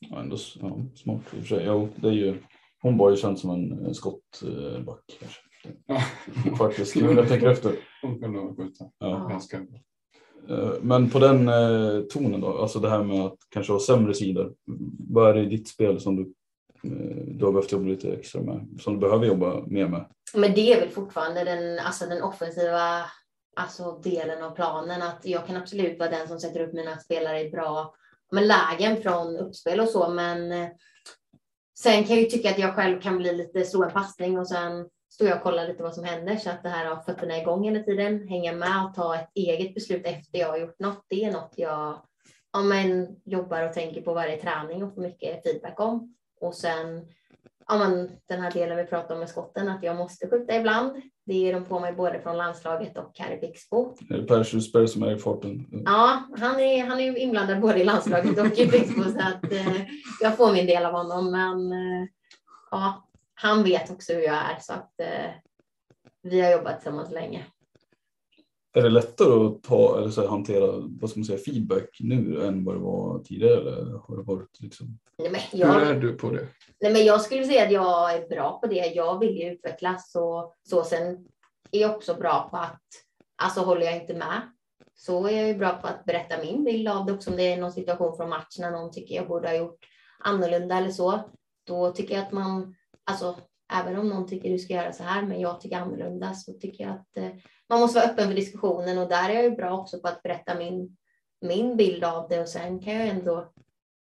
Ja, 0.00 0.20
ändå 0.20 0.36
ja, 0.60 0.76
smart 0.94 1.20
i 1.32 1.36
och 1.36 1.40
för 1.40 1.46
sig. 1.46 1.64
Jo, 1.66 1.88
det 1.96 2.08
är 2.08 2.12
ju, 2.12 2.42
hon 2.82 2.98
var 2.98 3.10
ju 3.10 3.16
känd 3.16 3.38
som 3.38 3.50
en 3.50 3.94
skottback 3.94 5.18
kanske. 5.20 5.40
Ja. 5.86 6.00
Faktiskt, 6.58 6.96
nu 6.96 7.02
när 7.02 7.14
jag 7.14 7.28
tänker 7.28 7.48
efter. 7.48 7.72
Kunde 8.00 8.54
skjuta 8.56 8.84
Ja. 8.98 9.26
ganska 9.30 9.58
bra. 9.58 9.78
Eh, 10.56 10.72
Men 10.82 11.10
på 11.10 11.18
den 11.18 11.48
eh, 11.48 12.00
tonen 12.10 12.40
då, 12.40 12.58
alltså 12.58 12.78
det 12.78 12.88
här 12.90 13.02
med 13.04 13.20
att 13.20 13.36
kanske 13.48 13.72
ha 13.72 13.80
sämre 13.80 14.14
sidor. 14.14 14.54
Vad 15.08 15.30
är 15.30 15.34
det 15.34 15.40
i 15.42 15.46
ditt 15.46 15.68
spel 15.68 16.00
som 16.00 16.16
du, 16.16 16.22
eh, 16.84 17.24
du 17.26 17.44
har 17.44 17.52
behövt 17.52 17.72
jobba 17.72 17.84
lite 17.86 18.12
extra 18.12 18.40
med? 18.42 18.68
Som 18.80 18.94
du 18.94 19.00
behöver 19.00 19.26
jobba 19.26 19.66
mer 19.66 19.88
med? 19.88 20.04
Men 20.34 20.54
det 20.54 20.72
är 20.72 20.80
väl 20.80 20.88
fortfarande 20.88 21.44
den, 21.44 21.78
alltså 21.78 22.06
den 22.06 22.22
offensiva 22.22 23.04
alltså 23.56 24.00
delen 24.04 24.42
av 24.44 24.50
planen. 24.50 25.02
Att 25.02 25.26
jag 25.26 25.46
kan 25.46 25.56
absolut 25.56 25.98
vara 25.98 26.10
den 26.10 26.28
som 26.28 26.38
sätter 26.40 26.60
upp 26.60 26.72
mina 26.72 26.98
spelare 26.98 27.40
i 27.40 27.50
bra 27.50 27.94
men 28.32 28.46
lägen 28.46 29.02
från 29.02 29.36
uppspel 29.36 29.80
och 29.80 29.88
så. 29.88 30.08
Men 30.10 30.50
sen 31.78 32.04
kan 32.04 32.16
jag 32.16 32.24
ju 32.24 32.30
tycka 32.30 32.50
att 32.50 32.58
jag 32.58 32.74
själv 32.74 33.00
kan 33.00 33.18
bli 33.18 33.32
lite 33.36 33.64
slå 33.64 33.84
en 33.84 33.90
passning 33.90 34.38
och 34.38 34.48
sen 34.48 34.88
står 35.10 35.28
jag 35.28 35.36
och 35.36 35.42
kollar 35.42 35.68
lite 35.68 35.82
vad 35.82 35.94
som 35.94 36.04
händer 36.04 36.36
så 36.36 36.50
att 36.50 36.62
det 36.62 36.68
här 36.68 36.86
har 36.86 37.02
fötterna 37.02 37.38
igång 37.38 37.64
hela 37.64 37.82
tiden. 37.82 38.28
Hänga 38.28 38.52
med 38.52 38.84
och 38.84 38.94
ta 38.94 39.14
ett 39.14 39.30
eget 39.34 39.74
beslut 39.74 40.06
efter 40.06 40.38
jag 40.38 40.48
har 40.48 40.58
gjort 40.58 40.78
något. 40.78 41.04
Det 41.08 41.24
är 41.24 41.32
något 41.32 41.52
jag 41.56 42.02
ja, 42.52 42.62
men, 42.62 43.16
jobbar 43.24 43.62
och 43.62 43.72
tänker 43.72 44.02
på 44.02 44.14
varje 44.14 44.36
träning 44.36 44.82
och 44.82 44.94
får 44.94 45.02
mycket 45.02 45.42
feedback 45.42 45.80
om. 45.80 46.14
Och 46.40 46.54
sen 46.54 47.06
ja, 47.68 47.78
men, 47.78 48.10
den 48.28 48.40
här 48.40 48.50
delen 48.50 48.76
vi 48.76 48.84
pratade 48.84 49.14
om 49.14 49.20
med 49.20 49.28
skotten, 49.28 49.68
att 49.68 49.82
jag 49.82 49.96
måste 49.96 50.28
skjuta 50.28 50.56
ibland. 50.56 51.02
Det 51.26 51.34
ger 51.34 51.52
de 51.52 51.64
på 51.64 51.80
mig 51.80 51.92
både 51.92 52.20
från 52.20 52.36
landslaget 52.36 52.98
och 52.98 53.12
här 53.14 53.34
i 53.34 53.36
Pixbo. 53.36 53.96
Är 54.10 54.18
det 54.18 54.26
Per 54.26 54.44
Schusberg 54.44 54.88
som 54.88 55.02
är 55.02 55.16
i 55.16 55.18
farten? 55.18 55.66
Ja, 55.84 56.22
han 56.38 56.60
är, 56.60 56.84
han 56.84 57.00
är 57.00 57.18
inblandad 57.18 57.60
både 57.60 57.80
i 57.80 57.84
landslaget 57.84 58.38
och 58.38 58.58
i 58.58 58.66
Pixbo 58.68 59.02
så 59.02 59.18
att 59.18 59.52
eh, 59.52 59.82
jag 60.20 60.36
får 60.36 60.52
min 60.52 60.66
del 60.66 60.84
av 60.84 60.92
honom. 60.92 61.30
Men 61.30 61.72
eh, 61.72 62.08
ja, 62.70 63.07
han 63.40 63.64
vet 63.64 63.90
också 63.90 64.12
hur 64.12 64.22
jag 64.22 64.34
är 64.34 64.58
så 64.60 64.72
att 64.72 65.00
eh, 65.00 65.30
vi 66.22 66.40
har 66.40 66.52
jobbat 66.52 66.80
tillsammans 66.80 67.10
länge. 67.10 67.46
Är 68.74 68.82
det 68.82 68.88
lättare 68.88 69.46
att 69.46 69.62
ta 69.62 69.98
eller 69.98 70.10
så 70.10 70.20
här, 70.20 70.28
hantera 70.28 70.72
vad 71.00 71.10
ska 71.10 71.20
man 71.20 71.24
säga, 71.24 71.38
feedback 71.38 71.96
nu 72.00 72.46
än 72.46 72.64
vad 72.64 72.74
det 72.74 72.78
var 72.78 73.18
tidigare? 73.18 73.54
Eller 73.54 73.98
har 73.98 74.16
det 74.16 74.22
varit 74.22 74.60
liksom... 74.60 74.98
Nej, 75.18 75.30
men 75.30 75.40
Hur 75.40 75.58
jag, 75.58 75.82
är 75.82 75.94
du 75.94 76.12
på 76.12 76.30
det? 76.30 76.46
Nej, 76.80 76.92
men 76.92 77.04
jag 77.04 77.20
skulle 77.20 77.44
säga 77.44 77.64
att 77.64 77.72
jag 77.72 78.14
är 78.14 78.28
bra 78.28 78.60
på 78.60 78.66
det. 78.66 78.86
Jag 78.86 79.18
vill 79.18 79.36
ju 79.36 79.52
utvecklas 79.52 80.14
och 80.14 80.54
så. 80.68 80.84
Sen 80.84 81.26
är 81.70 81.80
jag 81.80 81.96
också 81.96 82.14
bra 82.14 82.48
på 82.50 82.56
att, 82.56 82.82
alltså 83.42 83.60
håller 83.60 83.86
jag 83.86 83.96
inte 83.96 84.14
med, 84.14 84.40
så 84.94 85.26
är 85.26 85.36
jag 85.36 85.48
ju 85.48 85.54
bra 85.54 85.72
på 85.72 85.86
att 85.86 86.04
berätta 86.04 86.44
min 86.44 86.64
bild 86.64 86.88
av 86.88 87.06
det 87.06 87.12
också. 87.12 87.30
Om 87.30 87.36
det 87.36 87.52
är 87.52 87.60
någon 87.60 87.72
situation 87.72 88.16
från 88.16 88.28
matchen 88.28 88.60
när 88.60 88.70
någon 88.70 88.92
tycker 88.92 89.14
jag 89.14 89.28
borde 89.28 89.48
ha 89.48 89.54
gjort 89.54 89.86
annorlunda 90.18 90.76
eller 90.76 90.90
så. 90.90 91.20
Då 91.66 91.92
tycker 91.92 92.14
jag 92.14 92.24
att 92.24 92.32
man, 92.32 92.74
alltså 93.08 93.36
även 93.72 93.96
om 93.96 94.08
någon 94.08 94.26
tycker 94.26 94.50
du 94.50 94.58
ska 94.58 94.74
göra 94.74 94.92
så 94.92 95.02
här, 95.02 95.22
men 95.22 95.40
jag 95.40 95.60
tycker 95.60 95.76
annorlunda, 95.76 96.34
så 96.34 96.52
tycker 96.52 96.84
jag 96.84 96.92
att 96.92 97.16
eh, 97.16 97.30
man 97.68 97.80
måste 97.80 97.98
vara 97.98 98.10
öppen 98.10 98.28
för 98.28 98.34
diskussionen. 98.34 98.98
Och 98.98 99.08
där 99.08 99.30
är 99.30 99.34
jag 99.34 99.44
ju 99.44 99.50
bra 99.50 99.80
också 99.80 100.00
på 100.00 100.08
att 100.08 100.22
berätta 100.22 100.58
min, 100.58 100.96
min 101.40 101.76
bild 101.76 102.04
av 102.04 102.28
det. 102.28 102.40
Och 102.40 102.48
sen 102.48 102.80
kan 102.80 102.94
jag 102.94 103.08
ändå 103.08 103.52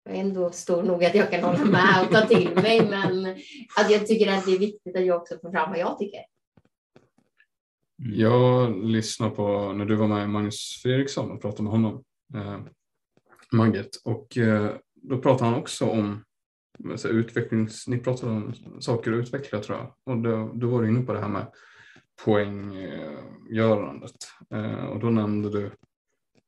jag 0.04 0.16
är 0.16 0.20
ändå 0.20 0.50
stor 0.50 0.82
nog 0.82 1.04
att 1.04 1.14
jag 1.14 1.30
kan 1.30 1.44
hålla 1.44 1.64
med 1.64 2.06
och 2.06 2.12
ta 2.12 2.26
till 2.26 2.54
mig, 2.54 2.88
men 2.90 3.36
att 3.76 3.90
jag 3.90 4.06
tycker 4.06 4.32
att 4.32 4.46
det 4.46 4.52
är 4.52 4.58
viktigt 4.58 4.96
att 4.96 5.06
jag 5.06 5.16
också 5.16 5.38
får 5.42 5.50
fram 5.50 5.70
vad 5.70 5.78
jag 5.78 5.98
tycker. 5.98 6.20
Jag 7.96 8.84
lyssnade 8.84 9.34
på 9.34 9.72
när 9.72 9.84
du 9.84 9.96
var 9.96 10.06
med 10.06 10.30
Magnus 10.30 10.80
Fredriksson 10.82 11.30
och 11.30 11.42
pratade 11.42 11.62
med 11.62 11.72
honom, 11.72 12.04
eh, 12.34 12.60
Magget, 13.52 13.96
och 14.04 14.38
eh, 14.38 14.70
då 14.94 15.18
pratade 15.18 15.50
han 15.50 15.60
också 15.60 15.86
om 15.86 16.24
så 16.96 17.08
utvecklings, 17.08 17.86
ni 17.88 17.98
pratade 17.98 18.32
om 18.32 18.54
saker 18.80 19.12
att 19.12 19.18
utveckla 19.18 19.60
tror 19.60 19.78
jag, 19.78 19.92
och 20.14 20.22
då, 20.22 20.50
då 20.54 20.68
var 20.68 20.82
du 20.82 20.88
inne 20.88 21.00
på 21.00 21.12
det 21.12 21.20
här 21.20 21.28
med 21.28 21.46
poänggörandet 22.24 24.16
eh, 24.54 24.84
och 24.84 25.00
då 25.00 25.06
nämnde 25.06 25.50
du 25.50 25.70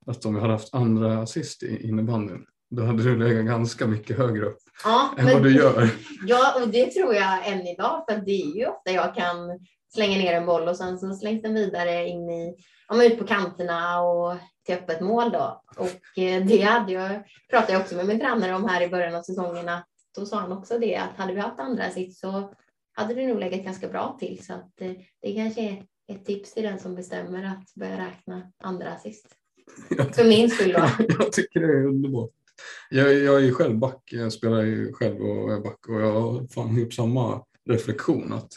att 0.06 0.24
om 0.24 0.34
jag 0.34 0.40
hade 0.42 0.52
haft 0.52 0.74
andra 0.74 1.18
assist 1.18 1.62
i 1.62 1.88
innebandyn, 1.88 2.44
då 2.70 2.82
hade 2.82 3.02
du 3.02 3.16
legat 3.16 3.46
ganska 3.46 3.86
mycket 3.86 4.18
högre 4.18 4.46
upp 4.46 4.58
Ja, 4.84 5.14
än 5.18 5.26
vad 5.26 5.42
du 5.42 5.56
gör. 5.56 5.90
ja, 6.26 6.62
och 6.62 6.68
det 6.68 6.86
tror 6.86 7.14
jag 7.14 7.48
än 7.48 7.66
idag, 7.66 8.04
för 8.08 8.16
det 8.16 8.42
är 8.42 8.56
ju 8.56 8.66
ofta 8.66 8.90
jag 8.90 9.14
kan 9.14 9.36
slänga 9.94 10.18
ner 10.18 10.32
en 10.34 10.46
boll 10.46 10.68
och 10.68 10.76
sen 10.76 10.98
så 10.98 11.14
slängs 11.14 11.42
den 11.42 11.54
vidare 11.54 12.06
in 12.08 12.30
i, 12.30 12.54
ja, 12.88 12.94
men 12.94 13.06
ut 13.06 13.18
på 13.18 13.26
kanterna 13.26 14.00
och 14.00 14.36
till 14.66 14.74
öppet 14.74 15.00
mål 15.00 15.30
då. 15.30 15.62
Och 15.76 16.22
eh, 16.22 16.46
det 16.46 16.60
hade 16.62 16.92
jag, 16.92 17.22
pratade 17.50 17.72
jag 17.72 17.82
också 17.82 17.94
med 17.94 18.06
min 18.06 18.20
tränare 18.20 18.54
om 18.54 18.68
här 18.68 18.82
i 18.82 18.88
början 18.88 19.14
av 19.14 19.22
säsongen, 19.22 19.68
att 19.68 19.86
då 20.14 20.26
sa 20.26 20.40
han 20.40 20.52
också 20.52 20.78
det, 20.78 20.96
att 20.96 21.16
hade 21.16 21.32
vi 21.34 21.40
haft 21.40 21.60
andra 21.60 21.84
assist 21.84 22.20
så 22.20 22.54
hade 22.92 23.14
det 23.14 23.26
nog 23.26 23.40
legat 23.40 23.64
ganska 23.64 23.88
bra 23.88 24.16
till. 24.20 24.44
Så 24.44 24.52
att 24.52 24.80
eh, 24.80 24.92
det 25.22 25.34
kanske 25.34 25.60
är 25.60 25.84
ett 26.12 26.24
tips 26.26 26.54
till 26.54 26.62
den 26.62 26.78
som 26.78 26.94
bestämmer 26.94 27.44
att 27.44 27.74
börja 27.74 28.06
räkna 28.06 28.52
andra 28.62 28.92
assist. 28.92 29.26
För 30.12 30.24
min 30.28 30.50
skull 30.50 30.72
då. 30.72 30.88
jag 31.18 31.32
tycker 31.32 31.60
det 31.60 31.66
är 31.66 31.86
underbart. 31.86 32.30
Jag, 32.90 33.14
jag 33.14 33.34
är 33.36 33.40
ju 33.40 33.52
själv 33.54 33.78
back, 33.78 34.02
jag 34.12 34.32
spelar 34.32 34.62
ju 34.62 34.92
själv 34.92 35.20
och 35.20 35.52
är 35.52 35.60
back 35.60 35.88
och 35.88 36.00
jag 36.00 36.12
har 36.20 36.46
fan 36.46 36.76
gjort 36.76 36.92
samma 36.92 37.44
reflektion 37.68 38.32
att 38.32 38.52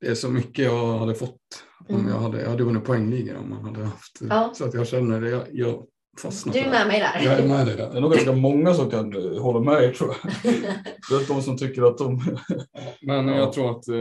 det 0.00 0.06
är 0.06 0.14
så 0.14 0.30
mycket 0.30 0.64
jag 0.64 0.98
hade 0.98 1.14
fått 1.14 1.40
om 1.88 1.94
Mm. 1.96 2.08
jag 2.08 2.18
hade, 2.18 2.42
jag 2.42 2.50
hade 2.50 2.64
vunnit 2.64 2.84
poängligan 2.84 3.36
om 3.36 3.50
man 3.50 3.64
hade 3.64 3.84
haft 3.84 4.18
Ja. 4.20 4.52
så 4.54 4.64
att 4.64 4.74
jag 4.74 4.86
känner 4.86 5.20
det, 5.20 5.30
jag, 5.30 5.42
jag 5.52 5.86
fastnar 6.18 6.52
Du 6.52 6.58
är 6.58 6.70
med 6.70 6.86
mig 6.86 7.00
där. 7.00 7.20
Jag 7.24 7.38
är 7.38 7.48
med 7.48 7.66
dig 7.66 7.76
Det 7.76 7.82
är 7.82 7.90
där. 7.92 8.00
nog 8.00 8.12
ganska 8.12 8.32
många 8.32 8.74
som 8.74 8.90
kan 8.90 9.34
eh, 9.34 9.42
hålla 9.42 9.60
med 9.60 9.84
er 9.84 9.92
tror 9.92 10.14
jag. 10.22 10.32
Det 11.10 11.14
är 11.14 11.28
de 11.28 11.42
som 11.42 11.56
tycker 11.58 11.82
att 11.82 11.98
de... 11.98 12.20
Men 13.02 13.28
Ja. 13.28 13.36
jag 13.36 13.52
tror 13.52 13.70
att 13.70 13.88
eh, 13.88 13.94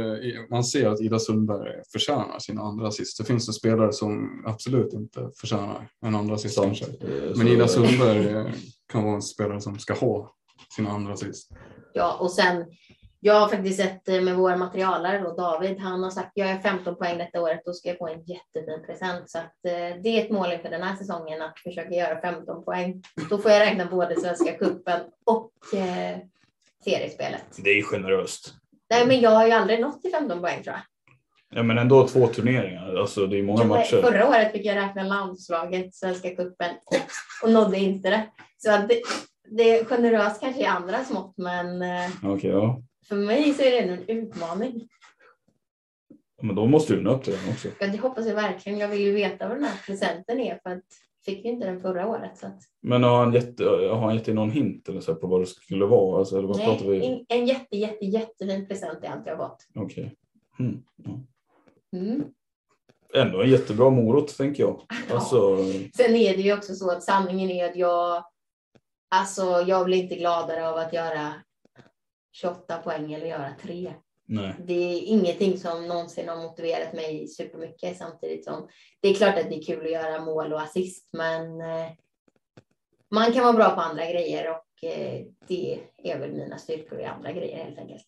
man 0.49 0.63
ser 0.63 0.87
att 0.89 1.01
Ida 1.01 1.19
Sundberg 1.19 1.81
förtjänar 1.91 2.39
sina 2.39 2.61
andra 2.61 2.87
assist. 2.87 3.17
Det 3.17 3.23
finns 3.23 3.45
det 3.47 3.53
spelare 3.53 3.93
som 3.93 4.43
absolut 4.45 4.93
inte 4.93 5.29
förtjänar 5.39 5.87
en 6.05 6.15
andra 6.15 6.35
assist 6.35 6.61
kanske. 6.63 6.85
Eh, 6.85 7.35
Men 7.35 7.47
Ida 7.47 7.67
Sundberg 7.67 8.53
kan 8.91 9.03
vara 9.03 9.15
en 9.15 9.21
spelare 9.21 9.61
som 9.61 9.79
ska 9.79 9.93
ha 9.93 10.33
sina 10.75 10.89
andra 10.91 11.13
assist. 11.13 11.49
Ja, 11.93 12.17
och 12.19 12.31
sen 12.31 12.65
jag 13.19 13.33
har 13.33 13.47
faktiskt 13.47 13.81
sett 13.81 14.09
eh, 14.09 14.21
med 14.21 14.35
vår 14.35 14.55
materialare 14.55 15.19
då, 15.19 15.35
David, 15.35 15.79
han 15.79 16.03
har 16.03 16.09
sagt 16.09 16.31
jag 16.33 16.49
är 16.49 16.59
15 16.59 16.95
poäng 16.95 17.17
detta 17.17 17.41
året, 17.41 17.61
då 17.65 17.73
ska 17.73 17.89
jag 17.89 17.97
få 17.97 18.07
en 18.07 18.23
jättefin 18.23 18.85
present. 18.85 19.29
Så 19.29 19.37
att, 19.37 19.65
eh, 19.65 20.01
det 20.03 20.09
är 20.09 20.25
ett 20.25 20.31
mål 20.31 20.51
inför 20.51 20.69
den 20.69 20.81
här 20.81 20.95
säsongen 20.95 21.41
att 21.41 21.59
försöka 21.59 21.95
göra 21.95 22.21
15 22.21 22.65
poäng. 22.65 23.03
Då 23.29 23.37
får 23.37 23.51
jag 23.51 23.59
räkna 23.59 23.85
både 23.85 24.21
Svenska 24.21 24.51
cupen 24.51 24.99
och 25.25 25.51
eh, 25.73 26.17
seriespelet. 26.83 27.45
Det 27.57 27.69
är 27.69 27.83
generöst. 27.83 28.53
Nej, 28.89 29.07
men 29.07 29.19
jag 29.19 29.29
har 29.29 29.45
ju 29.45 29.51
aldrig 29.51 29.81
nått 29.81 30.01
till 30.01 30.11
15 30.11 30.41
poäng 30.41 30.63
tror 30.63 30.75
jag. 30.75 30.83
Ja, 31.55 31.63
men 31.63 31.77
ändå 31.77 32.07
två 32.07 32.27
turneringar. 32.27 32.95
Alltså, 32.95 33.27
det 33.27 33.39
är 33.39 33.43
många 33.43 33.63
matcher. 33.63 34.01
Förra 34.01 34.29
året 34.29 34.51
fick 34.51 34.65
jag 34.65 34.75
räkna 34.75 35.03
landslaget, 35.03 35.95
Svenska 35.95 36.29
cupen 36.29 36.75
och 37.43 37.51
nådde 37.51 37.77
inte 37.77 38.09
det. 38.09 38.27
Så 38.57 38.69
det, 38.69 39.01
det 39.57 39.79
är 39.79 39.85
generöst 39.85 40.41
kanske 40.41 40.61
i 40.61 40.65
andra 40.65 41.03
smått, 41.03 41.33
men 41.37 41.81
eh, 41.81 42.09
Okej, 42.23 42.49
ja. 42.49 42.81
För 43.09 43.15
mig 43.15 43.53
så 43.53 43.61
är 43.63 43.71
det 43.71 43.79
ändå 43.79 43.93
en 43.93 44.17
utmaning. 44.17 44.87
Men 46.41 46.55
då 46.55 46.65
måste 46.65 46.93
du 46.93 47.01
nå 47.01 47.11
upp 47.15 47.23
till 47.23 47.33
den 47.33 47.53
också. 47.53 47.67
Ja, 47.79 47.87
det 47.87 47.97
hoppas 47.97 48.27
jag 48.27 48.35
verkligen. 48.35 48.79
Jag 48.79 48.87
vill 48.87 48.99
ju 49.01 49.11
veta 49.11 49.47
vad 49.47 49.57
den 49.57 49.63
här 49.63 49.81
presenten 49.85 50.39
är 50.39 50.59
för 50.63 50.69
att 50.69 50.83
fick 51.25 51.45
ju 51.45 51.51
inte 51.51 51.65
den 51.65 51.81
förra 51.81 52.07
året. 52.07 52.37
Så 52.37 52.47
att, 52.47 52.61
Men 52.81 53.03
har 53.03 53.17
han 53.17 53.33
gett, 53.33 53.59
har 53.59 53.95
han 54.01 54.15
gett 54.15 54.25
dig 54.25 54.33
någon 54.33 54.51
hint 54.51 54.89
eller 54.89 55.01
så 55.01 55.15
på 55.15 55.27
vad 55.27 55.41
det 55.41 55.45
skulle 55.45 55.85
vara? 55.85 56.19
Alltså, 56.19 56.37
eller 56.37 56.47
vad 56.47 56.57
nej, 56.57 56.79
vi? 56.83 57.05
in- 57.05 57.25
en 57.29 57.47
jätte, 57.47 57.77
jätte, 57.77 58.05
jättefin 58.05 58.67
present 58.67 59.03
är 59.03 59.09
allt 59.09 59.25
jag 59.25 59.35
har 59.37 59.47
fått. 59.49 59.67
Okej. 59.75 60.15
Mm. 60.59 60.83
Ja. 60.95 61.19
Mm. 61.97 62.23
Ändå 63.13 63.41
en 63.41 63.49
jättebra 63.49 63.89
morot 63.89 64.37
tänker 64.37 64.63
jag. 64.63 64.81
Alltså, 65.13 65.57
Sen 65.95 66.15
är 66.15 66.37
det 66.37 66.41
ju 66.41 66.53
också 66.53 66.75
så 66.75 66.91
att 66.91 67.03
sanningen 67.03 67.49
är 67.49 67.69
att 67.69 67.75
jag, 67.75 68.23
alltså 69.09 69.43
jag 69.67 69.85
blir 69.85 69.97
inte 70.03 70.15
gladare 70.15 70.69
av 70.69 70.77
att 70.77 70.93
göra 70.93 71.33
28 72.41 72.77
poäng 72.77 73.13
eller 73.13 73.25
göra 73.25 73.55
tre. 73.61 73.93
nej. 74.25 74.53
Det 74.65 74.73
är 74.73 75.01
ingenting 75.01 75.57
som 75.57 75.87
någonsin 75.87 76.29
har 76.29 76.37
motiverat 76.37 76.93
mig 76.93 77.27
supermycket 77.27 77.97
samtidigt 77.97 78.45
som 78.45 78.67
det 79.01 79.09
är 79.09 79.13
klart 79.13 79.37
att 79.37 79.49
det 79.49 79.57
är 79.57 79.63
kul 79.63 79.85
att 79.85 79.91
göra 79.91 80.25
mål 80.25 80.53
och 80.53 80.61
assist, 80.61 81.09
men 81.13 81.61
eh, 81.61 81.91
man 83.11 83.33
kan 83.33 83.43
vara 83.43 83.53
bra 83.53 83.69
på 83.69 83.81
andra 83.81 84.11
grejer 84.11 84.51
och 84.51 84.89
eh, 84.89 85.25
det 85.47 85.79
är 86.03 86.19
väl 86.19 86.31
mina 86.31 86.57
styrkor 86.57 86.99
i 86.99 87.05
andra 87.05 87.31
grejer 87.31 87.65
helt 87.65 87.79
enkelt. 87.79 88.05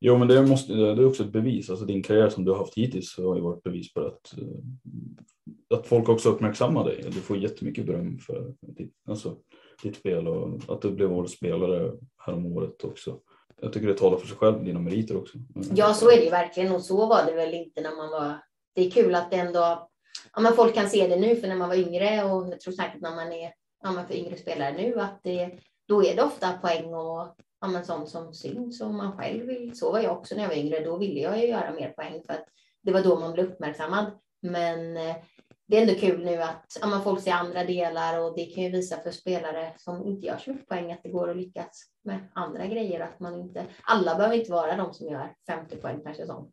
Jo, 0.00 0.18
men 0.18 0.28
det, 0.28 0.46
måste, 0.46 0.72
det 0.72 1.02
är 1.02 1.06
också 1.06 1.22
ett 1.22 1.32
bevis. 1.32 1.70
Alltså 1.70 1.84
din 1.84 2.02
karriär 2.02 2.28
som 2.28 2.44
du 2.44 2.50
har 2.50 2.58
haft 2.58 2.78
hittills 2.78 3.16
har 3.16 3.36
ju 3.36 3.42
varit 3.42 3.62
bevis 3.62 3.94
på 3.94 4.00
att, 4.00 4.38
eh, 4.38 5.78
att 5.78 5.86
folk 5.86 6.08
också 6.08 6.28
uppmärksammar 6.28 6.84
dig. 6.84 7.04
Du 7.06 7.20
får 7.20 7.36
jättemycket 7.36 7.86
beröm 7.86 8.18
för 8.18 8.54
ditt, 8.60 8.94
alltså, 9.08 9.36
ditt 9.82 9.96
spel 9.96 10.28
och 10.28 10.60
att 10.68 10.82
du 10.82 10.90
blev 10.90 11.12
årets 11.12 11.32
spelare 11.32 11.92
häromåret 12.26 12.84
också. 12.84 13.18
Jag 13.60 13.72
tycker 13.72 13.86
det 13.86 13.94
talar 13.94 14.18
för 14.18 14.26
sig 14.26 14.36
själv, 14.36 14.64
dina 14.64 14.80
meriter 14.80 15.16
också. 15.16 15.38
Mm. 15.38 15.68
Ja, 15.74 15.94
så 15.94 16.10
är 16.10 16.16
det 16.16 16.24
ju 16.24 16.30
verkligen 16.30 16.74
och 16.74 16.82
så 16.82 17.06
var 17.06 17.24
det 17.26 17.32
väl 17.32 17.54
inte 17.54 17.80
när 17.80 17.96
man 17.96 18.10
var. 18.10 18.38
Det 18.74 18.86
är 18.86 18.90
kul 18.90 19.14
att 19.14 19.30
det 19.30 19.36
ändå, 19.36 19.88
ja, 20.34 20.40
men 20.40 20.52
folk 20.52 20.74
kan 20.74 20.90
se 20.90 21.06
det 21.06 21.16
nu 21.16 21.36
för 21.36 21.48
när 21.48 21.56
man 21.56 21.68
var 21.68 21.76
yngre 21.76 22.24
och 22.24 22.48
jag 22.48 22.60
tror 22.60 22.72
säkert 22.72 23.00
när 23.00 23.14
man 23.14 23.32
är 23.32 23.52
ja, 23.82 23.92
men 23.92 24.06
för 24.06 24.14
yngre 24.14 24.36
spelare 24.36 24.72
nu 24.72 25.00
att 25.00 25.20
det, 25.22 25.50
då 25.88 26.04
är 26.04 26.16
det 26.16 26.22
ofta 26.22 26.52
poäng 26.52 26.94
och 26.94 27.36
ja, 27.60 27.68
men 27.68 27.84
sånt 27.84 28.08
som 28.08 28.34
syns 28.34 28.80
och 28.80 28.94
man 28.94 29.18
själv 29.18 29.46
vill. 29.46 29.78
Så 29.78 29.92
var 29.92 30.00
jag 30.00 30.18
också 30.18 30.34
när 30.34 30.42
jag 30.42 30.48
var 30.48 30.56
yngre. 30.56 30.84
Då 30.84 30.96
ville 30.96 31.20
jag 31.20 31.38
ju 31.38 31.46
göra 31.46 31.72
mer 31.72 31.88
poäng 31.88 32.22
för 32.26 32.32
att 32.32 32.44
det 32.82 32.92
var 32.92 33.02
då 33.02 33.18
man 33.18 33.32
blev 33.32 33.46
uppmärksammad. 33.46 34.06
Men 34.42 34.96
eh, 34.96 35.16
det 35.66 35.76
är 35.76 35.82
ändå 35.82 35.94
kul 35.94 36.24
nu 36.24 36.36
att 36.36 36.78
ja, 36.80 37.00
folk 37.04 37.20
ser 37.20 37.32
andra 37.32 37.64
delar 37.64 38.20
och 38.20 38.36
det 38.36 38.44
kan 38.44 38.64
ju 38.64 38.70
visa 38.70 38.96
för 38.96 39.10
spelare 39.10 39.72
som 39.76 40.06
inte 40.06 40.26
gör 40.26 40.38
så 40.38 40.50
mycket 40.50 40.68
poäng 40.68 40.92
att 40.92 41.02
det 41.02 41.08
går 41.08 41.30
att 41.30 41.36
lyckas 41.36 41.82
med 42.04 42.18
andra 42.32 42.66
grejer. 42.66 43.00
Att 43.00 43.20
man 43.20 43.40
inte, 43.40 43.66
alla 43.82 44.14
behöver 44.14 44.36
inte 44.36 44.52
vara 44.52 44.76
de 44.76 44.94
som 44.94 45.06
gör 45.06 45.32
50 45.46 45.76
poäng 45.76 46.00
per 46.00 46.12
säsong. 46.12 46.52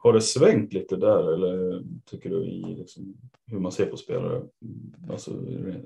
Har 0.00 0.12
det 0.12 0.20
svängt 0.20 0.72
lite 0.72 0.96
där 0.96 1.32
eller 1.32 1.82
tycker 2.10 2.30
du 2.30 2.44
i 2.44 2.76
liksom, 2.78 3.16
hur 3.46 3.60
man 3.60 3.72
ser 3.72 3.86
på 3.86 3.96
spelare? 3.96 4.42
Alltså 5.10 5.30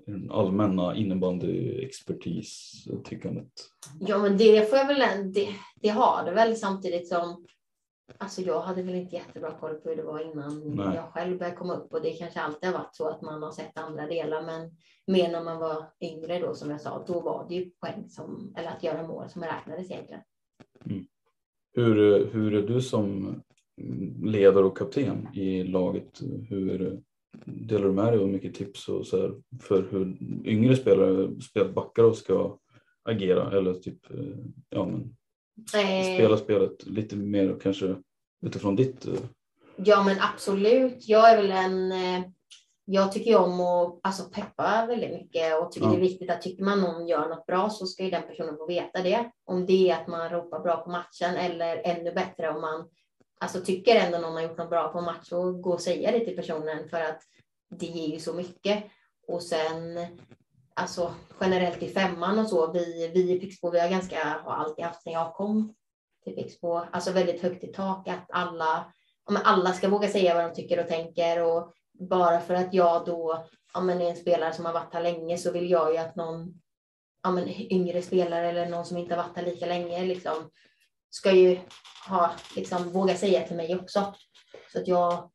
den 0.07 0.31
allmänna 0.31 0.97
innebandy-expertis-tyckandet. 0.97 3.53
Ja, 4.01 4.19
men 4.19 4.37
det 4.37 4.71
får 4.71 4.79
jag 4.79 4.87
väl, 4.87 5.33
det, 5.33 5.49
det 5.81 5.89
har 5.89 6.25
det 6.25 6.33
väl 6.33 6.57
samtidigt 6.57 7.09
som 7.09 7.47
Alltså 8.19 8.43
jag 8.43 8.61
hade 8.61 8.83
väl 8.83 8.95
inte 8.95 9.17
jättebra 9.17 9.51
koll 9.51 9.75
på 9.75 9.89
hur 9.89 9.97
det 9.97 10.03
var 10.03 10.33
innan 10.33 10.75
Nej. 10.75 10.97
jag 10.97 11.13
själv 11.13 11.39
började 11.39 11.57
komma 11.57 11.75
upp 11.75 11.93
och 11.93 12.03
det 12.03 12.13
kanske 12.13 12.41
alltid 12.41 12.71
har 12.71 12.79
varit 12.79 12.95
så 12.95 13.09
att 13.09 13.23
man 13.23 13.43
har 13.43 13.53
sett 13.53 13.79
andra 13.79 14.07
delar 14.07 14.43
men 14.43 14.71
mer 15.07 15.33
när 15.33 15.45
man 15.45 15.59
var 15.59 15.85
yngre 16.01 16.39
då 16.39 16.55
som 16.55 16.71
jag 16.71 16.81
sa, 16.81 17.05
då 17.07 17.21
var 17.21 17.47
det 17.49 17.55
ju 17.55 17.71
poäng 17.71 18.09
som, 18.09 18.55
eller 18.57 18.69
att 18.69 18.83
göra 18.83 19.07
mål 19.07 19.29
som 19.29 19.43
räknades 19.43 19.91
egentligen. 19.91 20.23
Hur, 21.75 22.27
hur 22.27 22.55
är 22.55 22.63
du 22.63 22.81
som 22.81 23.35
ledare 24.23 24.65
och 24.65 24.79
kapten 24.79 25.29
i 25.35 25.65
laget? 25.65 26.21
Hur 26.49 27.03
delar 27.45 27.85
du 27.85 27.93
med 27.93 28.13
dig 28.13 28.19
av 28.19 28.29
mycket 28.29 28.55
tips 28.55 28.89
och 28.89 29.07
så 29.07 29.21
här 29.21 29.35
för 29.61 29.89
hur 29.91 30.17
yngre 30.45 30.77
spelare, 30.77 31.41
spelbackar 31.41 32.05
och 32.05 32.17
ska 32.17 32.59
agera 33.03 33.59
eller 33.59 33.75
typ 33.75 34.11
eh, 34.11 34.37
ja, 34.71 34.87
men, 34.87 35.17
spela 36.17 36.37
spelet 36.37 36.87
lite 36.87 37.17
mer 37.17 37.57
kanske 37.63 37.97
utifrån 38.47 38.77
ditt 38.77 39.07
eh, 39.07 39.15
Ja, 39.77 40.03
men 40.05 40.17
absolut. 40.35 41.09
Jag 41.09 41.31
är 41.31 41.37
väl 41.43 41.51
en... 41.53 41.93
eh, 41.93 42.23
Jag 42.85 43.13
tycker 43.13 43.37
om 43.37 43.61
att 43.61 44.01
alltså, 44.03 44.25
peppa 44.25 44.87
väldigt 44.87 45.11
mycket 45.13 45.61
och 45.61 45.73
tycker 45.73 45.87
Ja. 45.87 45.93
det 45.93 45.99
är 45.99 46.01
viktigt 46.01 46.31
att 46.31 46.43
tycker 46.43 46.65
man 46.65 46.81
någon 46.81 47.07
gör 47.07 47.29
något 47.29 47.47
bra 47.47 47.71
så 47.71 47.87
ska 47.87 48.05
ju 48.05 48.11
den 48.11 48.23
personen 48.29 48.57
få 48.57 48.67
veta 48.67 49.03
det. 49.03 49.31
Om 49.45 49.67
det 49.67 49.91
är 49.91 49.95
att 50.01 50.07
man 50.09 50.29
ropar 50.31 50.61
bra 50.61 50.77
på 50.77 50.91
matchen 50.91 51.37
eller 51.37 51.77
ännu 51.85 52.13
bättre 52.13 52.51
om 52.51 52.61
man 52.61 52.89
alltså, 53.41 53.61
tycker 53.61 53.97
ändå 53.97 54.19
någon 54.19 54.33
har 54.35 54.43
gjort 54.43 54.59
något 54.59 54.71
bra 54.71 54.89
på 54.89 54.99
en 54.99 55.05
match 55.05 55.29
så 55.29 55.53
gå 55.53 55.73
och 55.73 55.81
säga 55.81 56.11
det 56.13 56.25
till 56.25 56.37
personen 56.37 56.89
för 56.89 57.01
att 57.01 57.23
det 57.81 57.87
ger 57.87 58.09
ju 58.15 58.19
så 58.19 58.35
mycket. 58.35 58.85
Och 59.29 59.43
sen 59.43 59.99
alltså 60.77 61.15
generellt 61.41 61.83
i 61.83 61.89
femman 61.89 62.39
och 62.39 62.49
så, 62.49 62.73
vi, 62.73 63.11
vi 63.15 63.33
i 63.33 63.41
Pixbo, 63.41 63.71
vi 63.71 63.81
har 63.81 63.89
ganska, 63.89 64.25
har 64.45 64.53
alltid 64.53 64.85
haft 64.85 65.03
sen 65.03 65.13
jag 65.13 65.35
kom 65.35 65.75
till 66.25 66.35
Pixbo, 66.35 66.75
alltså 66.75 67.13
väldigt 67.13 67.43
högt 67.43 67.65
i 67.65 67.67
tak 67.67 68.09
att 68.09 68.27
alla 68.29 68.93
ja, 69.27 69.41
alla 69.45 69.73
ska 69.73 69.89
våga 69.89 70.09
säga 70.09 70.35
vad 70.35 70.45
de 70.45 70.55
tycker 70.55 70.81
och 70.81 70.89
tänker 70.89 71.43
och 71.43 71.73
bara 71.93 72.41
för 72.41 72.55
att 72.55 72.75
jag 72.75 73.07
då 73.07 73.47
ja, 73.75 73.81
men 73.81 74.01
är 74.01 74.11
en 74.11 74.17
spelare 74.17 74.53
som 74.53 74.65
har 74.65 74.73
varit 74.73 74.95
här 74.95 75.03
länge 75.03 75.39
så 75.39 75.53
vill 75.53 75.71
jag 75.71 75.93
ju 75.93 75.99
att 75.99 76.17
någon 76.17 76.55
ja, 77.23 77.31
men 77.31 77.49
yngre 77.49 78.03
spelare 78.03 78.49
eller 78.49 78.67
någon 78.67 78.85
som 78.85 78.97
inte 78.97 79.15
har 79.15 79.23
varit 79.23 79.37
här 79.37 79.45
lika 79.45 79.67
länge 79.67 80.05
liksom, 80.05 80.51
ska 81.11 81.33
ju 81.33 81.59
ha, 82.09 82.31
liksom, 82.57 82.93
våga 82.93 83.17
säga 83.17 83.47
till 83.47 83.57
mig 83.57 83.77
också. 83.77 84.15
Så 84.73 84.79
att 84.79 84.89
jag, 84.89 85.31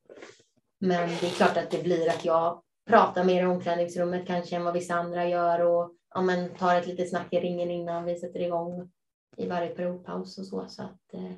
men 0.80 1.10
det 1.10 1.28
är 1.28 1.32
klart 1.32 1.58
att 1.58 1.72
det 1.72 1.84
blir 1.84 2.10
att 2.10 2.26
jag 2.26 2.64
pratar 2.88 3.24
mer 3.24 3.44
i 3.44 3.46
omklädningsrummet 3.46 4.28
kanske 4.28 4.56
än 4.56 4.64
vad 4.64 4.74
vissa 4.74 4.94
andra 4.94 5.30
gör 5.30 5.66
och 5.66 5.92
ja, 6.14 6.22
men 6.22 6.50
tar 6.50 6.76
ett 6.76 6.88
litet 6.88 7.10
snack 7.10 7.34
i 7.34 7.40
ringen 7.40 7.72
innan 7.72 8.06
vi 8.06 8.16
sätter 8.16 8.40
igång 8.40 8.90
i 9.38 9.48
varje 9.48 9.70
periodpaus 9.70 10.38
och 10.38 10.46
så. 10.46 10.66
så 10.68 10.84
att, 10.84 11.14
eh, 11.14 11.32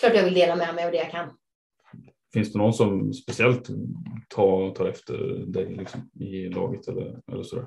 klart 0.00 0.14
jag 0.14 0.24
vill 0.24 0.34
dela 0.34 0.56
med 0.56 0.74
mig 0.74 0.84
av 0.84 0.90
det 0.90 0.96
jag 0.96 1.10
kan. 1.10 1.36
Finns 2.32 2.52
det 2.52 2.58
någon 2.58 2.74
som 2.74 3.12
speciellt 3.12 3.68
tar, 4.28 4.74
tar 4.74 4.86
efter 4.86 5.16
dig 5.46 5.74
liksom, 5.74 6.10
i 6.20 6.48
laget 6.48 6.88
eller, 6.88 7.20
eller 7.32 7.42
sådär? 7.42 7.66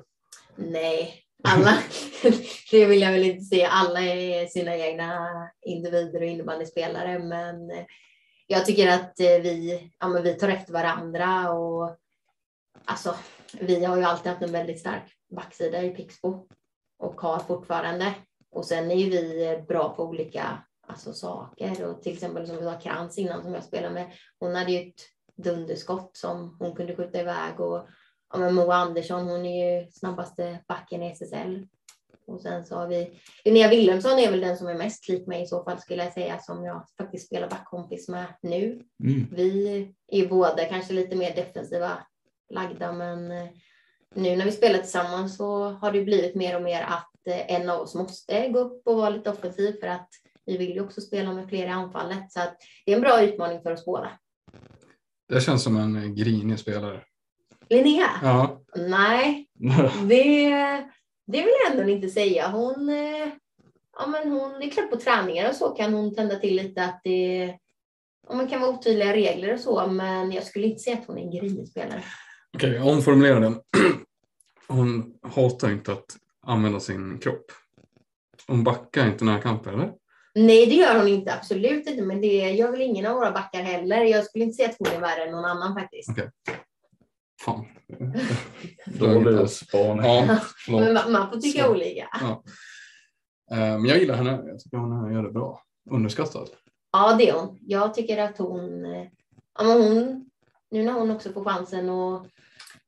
Nej, 0.56 1.14
alla. 1.44 1.78
det 2.70 2.86
vill 2.86 3.00
jag 3.00 3.12
väl 3.12 3.24
inte 3.24 3.44
säga. 3.44 3.68
Alla 3.68 4.00
är 4.00 4.46
sina 4.46 4.76
egna 4.76 5.28
individer 5.66 6.20
och 6.20 6.28
innebandyspelare, 6.28 7.18
men 7.18 7.70
eh, 7.70 7.84
jag 8.46 8.66
tycker 8.66 8.88
att 8.88 9.20
eh, 9.20 9.42
vi, 9.42 9.80
ja, 9.98 10.08
men 10.08 10.22
vi 10.22 10.34
tar 10.34 10.48
efter 10.48 10.72
varandra 10.72 11.52
och 11.52 11.96
alltså, 12.84 13.14
vi 13.60 13.84
har 13.84 13.96
ju 13.96 14.02
alltid 14.02 14.32
haft 14.32 14.42
en 14.42 14.52
väldigt 14.52 14.80
stark 14.80 15.12
backsida 15.30 15.82
i 15.82 15.90
Pixbo 15.90 16.46
och 16.98 17.20
har 17.20 17.38
fortfarande. 17.38 18.14
Och 18.50 18.66
sen 18.66 18.90
är 18.90 18.94
ju 18.94 19.10
vi 19.10 19.64
bra 19.68 19.94
på 19.94 20.04
olika 20.04 20.64
alltså, 20.86 21.12
saker 21.12 21.86
och 21.86 22.02
till 22.02 22.12
exempel 22.12 22.46
som 22.46 22.56
vi 22.56 22.66
har 22.66 22.80
Krantz 22.80 23.18
innan 23.18 23.42
som 23.42 23.54
jag 23.54 23.64
spelade 23.64 23.94
med. 23.94 24.12
Hon 24.38 24.54
hade 24.54 24.72
ju 24.72 24.88
ett 24.88 25.00
dunderskott 25.36 26.16
som 26.16 26.56
hon 26.60 26.76
kunde 26.76 26.96
skjuta 26.96 27.20
iväg 27.20 27.60
och 27.60 27.88
ja, 28.32 28.38
men 28.38 28.54
Moa 28.54 28.74
Andersson, 28.74 29.28
hon 29.28 29.46
är 29.46 29.82
ju 29.82 29.90
snabbaste 29.90 30.58
backen 30.68 31.02
i 31.02 31.10
SSL. 31.10 31.66
Och 32.26 32.40
sen 32.40 32.64
så 32.64 32.76
har 32.76 32.88
vi 32.88 33.20
Linnea 33.44 33.68
Wilhelmsson 33.68 34.18
är 34.18 34.30
väl 34.30 34.40
den 34.40 34.56
som 34.56 34.66
är 34.66 34.74
mest 34.74 35.08
lik 35.08 35.26
mig 35.26 35.42
i 35.42 35.46
så 35.46 35.64
fall 35.64 35.80
skulle 35.80 36.04
jag 36.04 36.12
säga 36.12 36.38
som 36.38 36.64
jag 36.64 36.84
faktiskt 36.98 37.26
spelar 37.26 37.48
backkompis 37.48 38.08
med 38.08 38.26
nu. 38.42 38.82
Mm. 39.04 39.28
Vi 39.32 39.94
är 40.06 40.28
båda 40.28 40.64
kanske 40.64 40.92
lite 40.92 41.16
mer 41.16 41.34
defensiva 41.34 42.06
lagda 42.50 42.92
men 42.92 43.30
eh, 43.30 43.48
nu 44.14 44.36
när 44.36 44.44
vi 44.44 44.52
spelar 44.52 44.78
tillsammans 44.78 45.36
så 45.36 45.68
har 45.68 45.92
det 45.92 46.04
blivit 46.04 46.34
mer 46.34 46.56
och 46.56 46.62
mer 46.62 46.82
att 46.82 47.26
eh, 47.26 47.54
en 47.54 47.70
av 47.70 47.80
oss 47.80 47.94
måste 47.94 48.48
gå 48.48 48.58
upp 48.58 48.82
och 48.86 48.96
vara 48.96 49.10
lite 49.10 49.30
offensiv 49.30 49.72
för 49.80 49.86
att 49.86 50.08
vi 50.46 50.56
vill 50.56 50.74
ju 50.74 50.80
också 50.80 51.00
spela 51.00 51.32
med 51.32 51.48
fler 51.48 51.66
i 51.66 51.68
anfallet 51.68 52.32
så 52.32 52.40
att 52.40 52.56
det 52.86 52.92
är 52.92 52.96
en 52.96 53.02
bra 53.02 53.22
utmaning 53.22 53.62
för 53.62 53.72
oss 53.72 53.84
båda. 53.84 54.10
Det 55.28 55.40
känns 55.40 55.62
som 55.62 55.76
en 55.76 56.14
grinig 56.14 56.58
spelare. 56.58 57.00
Linnea? 57.68 58.10
Ja, 58.22 58.60
Nej, 58.76 59.48
det, 60.08 60.48
det 61.26 61.42
vill 61.42 61.54
jag 61.64 61.72
ändå 61.72 61.92
inte 61.92 62.08
säga. 62.08 62.48
Hon, 62.48 62.88
eh, 62.88 63.28
ja, 63.98 64.06
men 64.06 64.32
hon, 64.32 64.52
det 64.52 64.66
är 64.66 64.70
klart 64.70 64.90
på 64.90 64.96
träningar 64.96 65.48
och 65.48 65.56
så 65.56 65.70
kan 65.70 65.94
hon 65.94 66.14
tända 66.14 66.36
till 66.36 66.56
lite 66.56 66.84
att 66.84 67.00
det 67.04 67.44
ja, 68.28 68.34
man 68.34 68.48
kan 68.48 68.60
vara 68.60 68.70
otydliga 68.70 69.12
regler 69.12 69.54
och 69.54 69.60
så, 69.60 69.86
men 69.86 70.32
jag 70.32 70.44
skulle 70.44 70.66
inte 70.66 70.82
säga 70.82 70.96
att 70.96 71.06
hon 71.06 71.18
är 71.18 71.22
en 71.22 71.30
grinig 71.30 71.68
spelare. 71.68 72.04
Okej, 72.54 72.80
omformulera 72.80 73.40
den. 73.40 73.60
Hon 74.68 75.14
hatar 75.22 75.70
inte 75.70 75.92
att 75.92 76.16
använda 76.46 76.80
sin 76.80 77.18
kropp. 77.18 77.44
Hon 78.46 78.64
backar 78.64 79.06
inte 79.06 79.24
närkamper, 79.24 79.72
eller? 79.72 79.92
Nej, 80.34 80.66
det 80.66 80.74
gör 80.74 80.98
hon 80.98 81.08
inte. 81.08 81.34
Absolut 81.34 81.86
inte. 81.86 82.02
Men 82.02 82.20
det 82.20 82.50
gör 82.50 82.70
väl 82.70 82.80
ingen 82.80 83.06
av 83.06 83.14
våra 83.14 83.30
backar 83.30 83.62
heller. 83.62 84.04
Jag 84.04 84.24
skulle 84.24 84.44
inte 84.44 84.56
säga 84.56 84.68
att 84.68 84.76
hon 84.78 84.88
är 84.88 85.00
värre 85.00 85.24
än 85.24 85.30
någon 85.30 85.44
annan 85.44 85.74
faktiskt. 85.74 86.10
Okej. 86.10 86.30
Fan. 87.40 87.64
Dålig 88.86 89.50
spaning. 89.50 90.04
Ja, 90.04 90.38
Men 90.68 90.94
man, 90.94 91.12
man 91.12 91.30
får 91.32 91.40
tycka 91.40 91.64
Så. 91.64 91.70
olika. 91.70 92.08
Ja. 92.20 92.42
Eh, 93.50 93.58
Men 93.58 93.84
jag 93.84 93.98
gillar 93.98 94.14
henne. 94.14 94.42
Jag 94.46 94.60
tycker 94.60 94.76
hon 94.76 95.12
gör 95.14 95.22
det 95.22 95.30
bra. 95.32 95.62
Underskattad. 95.90 96.48
Ja, 96.92 97.14
det 97.18 97.28
är 97.28 97.32
hon. 97.34 97.58
Jag 97.60 97.94
tycker 97.94 98.18
att 98.18 98.38
hon, 98.38 98.84
eh, 98.84 99.06
ja, 99.58 99.64
men 99.64 99.82
hon, 99.82 100.30
nu 100.70 100.82
när 100.84 100.92
hon 100.92 101.10
också 101.10 101.32
får 101.32 101.44
chansen 101.44 101.90
att 101.90 102.26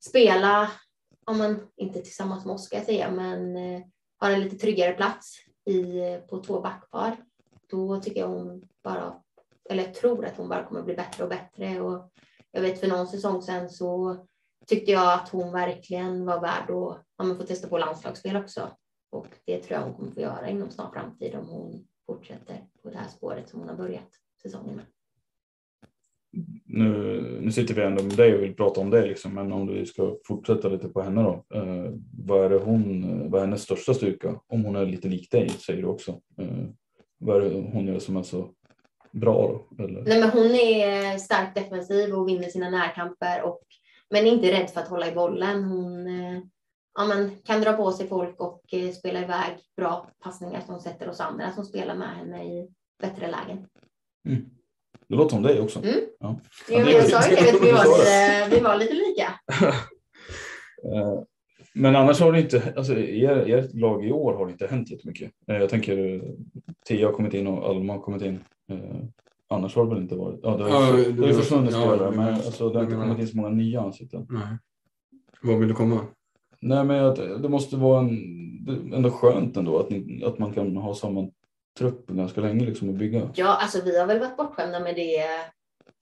spela, 0.08 0.70
om 1.24 1.38
man 1.38 1.68
inte 1.76 2.02
tillsammans 2.02 2.44
med 2.44 2.54
oss 2.54 2.64
ska 2.64 2.76
jag 2.76 2.84
säga, 2.84 3.10
men 3.10 3.56
eh, 3.56 3.82
har 4.18 4.30
en 4.30 4.40
lite 4.40 4.56
tryggare 4.56 4.92
plats 4.92 5.36
i, 5.64 5.98
eh, 5.98 6.20
på 6.20 6.42
två 6.42 6.60
backpar, 6.60 7.16
då 7.70 8.00
tycker 8.00 8.20
jag 8.20 8.28
hon 8.28 8.68
bara, 8.84 9.22
eller 9.70 9.84
jag 9.84 9.94
tror 9.94 10.26
att 10.26 10.36
hon 10.36 10.48
bara 10.48 10.64
kommer 10.64 10.82
bli 10.82 10.94
bättre 10.94 11.22
och 11.22 11.30
bättre. 11.30 11.80
Och 11.80 12.10
jag 12.50 12.62
vet 12.62 12.80
för 12.80 12.88
någon 12.88 13.06
säsong 13.06 13.42
sedan 13.42 13.70
så 13.70 14.16
tyckte 14.66 14.92
jag 14.92 15.12
att 15.12 15.28
hon 15.28 15.52
verkligen 15.52 16.24
var 16.24 16.40
värd 16.40 16.70
att 16.70 17.04
ja, 17.18 17.34
få 17.34 17.42
testa 17.42 17.68
på 17.68 17.78
landslagsspel 17.78 18.36
också. 18.36 18.70
Och 19.10 19.26
det 19.44 19.62
tror 19.62 19.78
jag 19.78 19.86
hon 19.86 19.94
kommer 19.94 20.10
få 20.10 20.20
göra 20.20 20.48
inom 20.48 20.70
snar 20.70 20.90
framtid 20.90 21.34
om 21.34 21.48
hon 21.48 21.86
fortsätter 22.06 22.66
på 22.82 22.90
det 22.90 22.98
här 22.98 23.08
spåret 23.08 23.48
som 23.48 23.60
hon 23.60 23.68
har 23.68 23.76
börjat 23.76 24.10
säsongen 24.42 24.76
med. 24.76 24.84
Nu, 26.64 27.20
nu 27.42 27.52
sitter 27.52 27.74
vi 27.74 27.82
ändå 27.82 28.02
med 28.02 28.16
dig 28.16 28.34
och 28.34 28.42
vill 28.42 28.54
prata 28.54 28.80
om 28.80 28.90
det, 28.90 29.06
liksom, 29.06 29.34
men 29.34 29.52
om 29.52 29.66
du 29.66 29.86
ska 29.86 30.16
fortsätta 30.26 30.68
lite 30.68 30.88
på 30.88 31.02
henne 31.02 31.22
då. 31.22 31.44
Eh, 31.54 31.92
vad, 32.18 32.44
är 32.44 32.50
det 32.50 32.58
hon, 32.58 33.30
vad 33.30 33.40
är 33.40 33.44
hennes 33.44 33.62
största 33.62 33.94
styrka? 33.94 34.40
Om 34.46 34.64
hon 34.64 34.76
är 34.76 34.86
lite 34.86 35.08
lik 35.08 35.30
dig, 35.30 35.48
säger 35.48 35.82
du 35.82 35.88
också. 35.88 36.10
Eh, 36.40 36.66
vad 37.18 37.36
är 37.36 37.50
det 37.50 37.70
hon 37.72 37.86
gör 37.86 37.98
som 37.98 38.16
är 38.16 38.22
så 38.22 38.50
bra 39.12 39.64
då? 39.68 39.84
Eller? 39.84 40.02
Nej, 40.02 40.20
men 40.20 40.30
hon 40.30 40.54
är 40.54 41.18
starkt 41.18 41.54
defensiv 41.54 42.14
och 42.14 42.28
vinner 42.28 42.48
sina 42.48 42.70
närkamper 42.70 43.42
och 43.42 43.62
men 44.10 44.26
inte 44.26 44.52
rädd 44.52 44.70
för 44.70 44.80
att 44.80 44.88
hålla 44.88 45.08
i 45.08 45.14
bollen. 45.14 45.64
Hon 45.64 46.06
eh, 46.06 46.40
ja, 46.94 47.06
men, 47.06 47.30
kan 47.44 47.60
dra 47.60 47.72
på 47.72 47.92
sig 47.92 48.08
folk 48.08 48.40
och 48.40 48.62
eh, 48.72 48.90
spela 48.90 49.20
iväg 49.20 49.58
bra 49.76 50.10
passningar 50.24 50.60
som 50.60 50.80
sätter 50.80 51.08
oss 51.08 51.20
andra 51.20 51.52
som 51.52 51.64
spelar 51.64 51.94
med 51.94 52.16
henne 52.16 52.44
i 52.44 52.68
bättre 53.00 53.30
lägen. 53.30 53.66
Det 55.08 55.14
låter 55.16 55.30
som 55.34 55.42
dig 55.42 55.60
också. 55.60 55.78
Mm. 55.84 55.94
Ja. 56.20 56.36
Det- 56.68 56.74
jag 56.74 57.04
sa 57.06 57.30
ju 57.30 57.36
det, 57.36 57.52
vi 57.62 57.72
var, 57.72 57.98
lite, 57.98 58.56
vi 58.56 58.60
var 58.60 58.76
lite 58.76 58.94
lika. 58.94 59.28
Eh, 60.84 61.18
Men 61.74 61.96
annars 61.96 62.20
har 62.20 62.32
det 62.32 62.40
inte, 62.40 62.72
alltså 62.76 62.94
i 62.98 63.22
er- 63.24 63.54
ert 63.54 63.74
lag 63.74 64.06
i 64.06 64.12
år 64.12 64.34
har 64.34 64.46
det 64.46 64.52
inte 64.52 64.66
hänt 64.66 64.90
jättemycket. 64.90 65.30
Eh, 65.50 65.56
Jag 65.56 65.70
tänker 65.70 66.22
Tia 66.88 67.06
har 67.06 67.12
kommit 67.12 67.34
in 67.34 67.46
och 67.46 67.68
Alma 67.70 67.92
har 67.92 68.00
kommit 68.00 68.22
in. 68.22 68.38
Eh, 68.70 68.78
Annars 69.48 69.76
har 69.76 69.84
det 69.84 69.90
väl 69.94 70.02
inte 70.02 70.14
varit, 70.16 70.40
ja 70.42 70.56
det 70.56 70.64
har 70.64 70.70
Ja, 70.70 70.98
ju 70.98 71.12
det- 71.12 71.26
det 71.26 71.34
försvunnit 71.34 71.72
ja, 71.72 71.80
spelare 71.80 72.16
men 72.16 72.34
alltså, 72.34 72.68
det 72.68 72.78
har 72.78 72.84
inte 72.84 72.96
kommit 72.96 73.18
in 73.18 73.28
så 73.28 73.36
många 73.36 73.48
nya 73.48 73.80
ansikten. 73.80 74.26
Nej. 74.30 74.42
Vad 75.42 75.58
vill 75.58 75.68
du 75.68 75.74
komma? 75.74 76.00
Nej 76.60 76.84
men 76.84 77.04
att 77.04 77.16
det 77.42 77.48
måste 77.48 77.76
vara 77.76 78.00
en, 78.00 78.92
ändå 78.94 79.10
skönt 79.10 79.56
ändå 79.56 79.78
att, 79.78 79.90
ni, 79.90 80.22
att 80.24 80.38
man 80.38 80.52
kan 80.52 80.76
ha 80.76 80.94
samma 80.94 81.28
trupp 81.78 82.06
ganska 82.06 82.40
länge 82.40 82.64
liksom 82.64 82.88
att 82.88 82.94
bygga. 82.94 83.30
Ja, 83.34 83.56
alltså 83.56 83.80
vi 83.80 83.98
har 83.98 84.06
väl 84.06 84.20
varit 84.20 84.36
bortskämda 84.36 84.80
med 84.80 84.96
det 84.96 85.26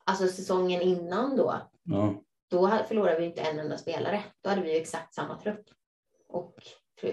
alltså 0.04 0.28
säsongen 0.28 0.82
innan 0.82 1.36
då. 1.36 1.60
Ja. 1.82 2.14
Då 2.50 2.70
förlorade 2.88 3.20
vi 3.20 3.26
inte 3.26 3.42
en 3.42 3.58
enda 3.58 3.78
spelare. 3.78 4.22
Då 4.42 4.50
hade 4.50 4.62
vi 4.62 4.72
ju 4.72 4.80
exakt 4.80 5.14
samma 5.14 5.38
trupp. 5.40 5.64
Och 6.28 6.54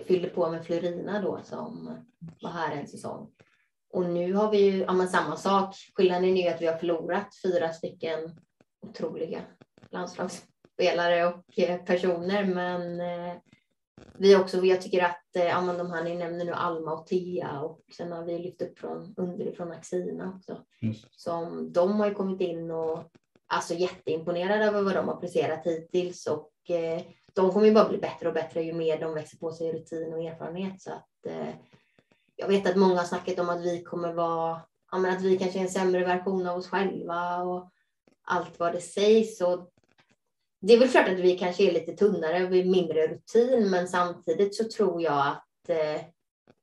fyllde 0.05 0.29
på 0.29 0.49
med 0.51 0.65
Florina 0.65 1.21
då 1.21 1.39
som 1.43 1.97
var 2.41 2.49
här 2.49 2.75
en 2.75 2.87
säsong. 2.87 3.29
Och 3.93 4.05
nu 4.05 4.33
har 4.33 4.51
vi 4.51 4.57
ju 4.57 4.77
ja, 4.77 4.93
men 4.93 5.07
samma 5.07 5.37
sak. 5.37 5.75
Skillnaden 5.95 6.37
är 6.37 6.43
ju 6.43 6.49
att 6.49 6.61
vi 6.61 6.67
har 6.67 6.77
förlorat 6.77 7.27
fyra 7.43 7.73
stycken 7.73 8.19
otroliga 8.81 9.41
landslagsspelare 9.89 11.25
och 11.25 11.59
eh, 11.59 11.83
personer. 11.83 12.45
Men 12.45 13.01
eh, 13.01 13.35
vi 14.17 14.35
också, 14.35 14.65
jag 14.65 14.81
tycker 14.81 15.03
att 15.03 15.35
eh, 15.35 15.45
ja, 15.45 15.61
men 15.61 15.77
de 15.77 15.91
här 15.91 16.03
ni 16.03 16.15
nämner 16.15 16.45
nu 16.45 16.51
Alma 16.51 16.93
och 16.93 17.07
Tia 17.07 17.61
och 17.61 17.81
sen 17.97 18.11
har 18.11 18.25
vi 18.25 18.39
lyft 18.39 18.61
upp 18.61 18.79
från 18.79 19.13
underifrån 19.17 19.71
Axina 19.71 20.33
också. 20.35 20.57
Just. 20.81 21.21
Som 21.21 21.73
de 21.73 21.99
har 21.99 22.07
ju 22.07 22.13
kommit 22.13 22.41
in 22.41 22.71
och 22.71 23.03
alltså 23.47 23.73
jätteimponerade 23.73 24.65
över 24.65 24.81
vad 24.81 24.95
de 24.95 25.07
har 25.07 25.15
presterat 25.15 25.65
hittills 25.65 26.27
och 26.27 26.75
eh, 26.75 27.01
de 27.33 27.51
kommer 27.51 27.65
ju 27.65 27.73
bara 27.73 27.89
bli 27.89 27.97
bättre 27.97 28.27
och 28.27 28.33
bättre 28.33 28.63
ju 28.63 28.73
mer 28.73 28.99
de 28.99 29.13
växer 29.13 29.37
på 29.37 29.51
sig 29.51 29.67
i 29.67 29.73
rutin 29.73 30.13
och 30.13 30.23
erfarenhet. 30.23 30.81
Så 30.81 30.91
att, 30.91 31.25
eh, 31.25 31.53
jag 32.35 32.47
vet 32.47 32.69
att 32.69 32.75
många 32.75 32.95
har 32.95 33.03
snackat 33.03 33.39
om 33.39 33.49
att 33.49 33.61
vi 33.61 33.83
kommer 33.83 34.13
vara, 34.13 34.61
ja, 34.91 34.97
men 34.97 35.17
att 35.17 35.21
vi 35.21 35.37
kanske 35.37 35.59
är 35.59 35.63
en 35.63 35.69
sämre 35.69 36.05
version 36.05 36.47
av 36.47 36.57
oss 36.57 36.67
själva 36.67 37.37
och 37.37 37.71
allt 38.23 38.59
vad 38.59 38.73
det 38.73 38.81
sägs. 38.81 39.41
Och 39.41 39.70
det 40.61 40.73
är 40.73 40.79
väl 40.79 40.89
klart 40.89 41.09
att 41.09 41.19
vi 41.19 41.37
kanske 41.37 41.69
är 41.69 41.73
lite 41.73 41.93
tunnare 41.93 42.45
och 42.45 42.53
vi 42.53 42.59
är 42.59 42.65
mindre 42.65 43.07
rutin, 43.07 43.69
men 43.69 43.87
samtidigt 43.87 44.55
så 44.55 44.63
tror 44.63 45.01
jag 45.01 45.27
att 45.27 45.69
eh, 45.69 46.01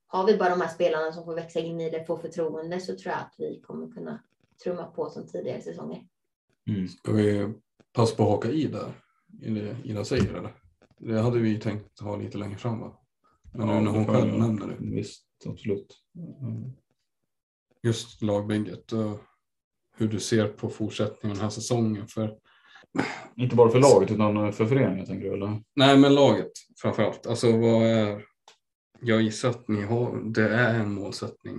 har 0.07 0.27
vi 0.27 0.37
bara 0.37 0.51
de 0.51 0.61
här 0.61 0.69
spelarna 0.69 1.13
som 1.13 1.25
får 1.25 1.35
växa 1.35 1.61
in 1.61 1.81
i 1.81 1.91
det, 1.91 2.05
få 2.05 2.17
förtroende, 2.17 2.81
så 2.81 2.97
tror 2.97 3.13
jag 3.13 3.21
att 3.21 3.35
vi 3.39 3.61
kommer 3.61 3.93
kunna 3.93 4.23
trumma 4.65 4.85
på 4.85 5.11
som 5.11 5.27
tidigare 5.27 5.61
säsonger. 5.61 6.07
Mm. 6.69 6.89
Ska 6.89 7.13
vi 7.13 7.55
passa 7.93 8.17
på 8.17 8.23
att 8.23 8.29
haka 8.29 8.51
i 8.51 8.67
där? 8.67 8.93
Ida 9.85 10.05
säger 10.05 10.35
eller? 10.35 10.55
Det 10.99 11.21
hade 11.21 11.39
vi 11.39 11.61
tänkt 11.61 12.01
ha 12.01 12.17
lite 12.17 12.39
längre 12.39 12.59
fram 12.59 12.81
va? 12.81 12.99
Men 13.53 13.67
nu 13.67 13.81
när 13.81 13.91
hon 13.91 14.05
Ja, 14.05 14.13
själv 14.13 14.39
nämner 14.39 14.67
det. 14.67 14.77
Visst, 14.79 15.27
absolut. 15.47 15.97
Mm. 16.43 16.73
Just 17.83 18.23
lagbygget 18.23 18.93
och 18.93 19.21
hur 19.97 20.09
du 20.09 20.21
ser 20.21 20.49
på 20.49 20.71
fortsättningen 20.71 21.37
den 21.37 21.43
här 21.43 21.51
säsongen. 21.51 22.07
För, 22.09 22.39
Inte 23.37 23.57
bara 23.57 23.71
för 23.71 23.81
laget 23.81 24.11
utan 24.11 24.53
för 24.53 24.67
föreningen 24.67 25.07
tänker 25.07 25.29
du 25.29 25.35
eller? 25.35 25.63
nej 25.77 25.99
men 25.99 26.15
laget 26.15 26.53
framför 26.83 27.03
allt. 27.03 27.27
Alltså 27.27 27.57
vad 27.57 27.83
är 27.83 28.25
jag 29.01 29.23
gissar 29.23 29.51
att 29.51 29.69
ni 29.69 29.83
har, 29.83 30.33
det 30.33 30.49
är 30.49 30.75
en 30.75 30.93
målsättning 30.93 31.59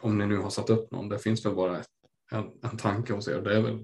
om 0.00 0.18
ni 0.18 0.26
nu 0.26 0.36
har 0.36 0.50
satt 0.50 0.70
upp 0.70 0.90
någon. 0.90 1.08
Det 1.08 1.18
finns 1.18 1.46
väl 1.46 1.54
bara 1.54 1.78
ett, 1.78 1.86
en, 2.32 2.44
en 2.70 2.76
tanke 2.76 3.12
hos 3.12 3.28
er. 3.28 3.40
Det 3.40 3.56
är 3.56 3.60
väl 3.60 3.78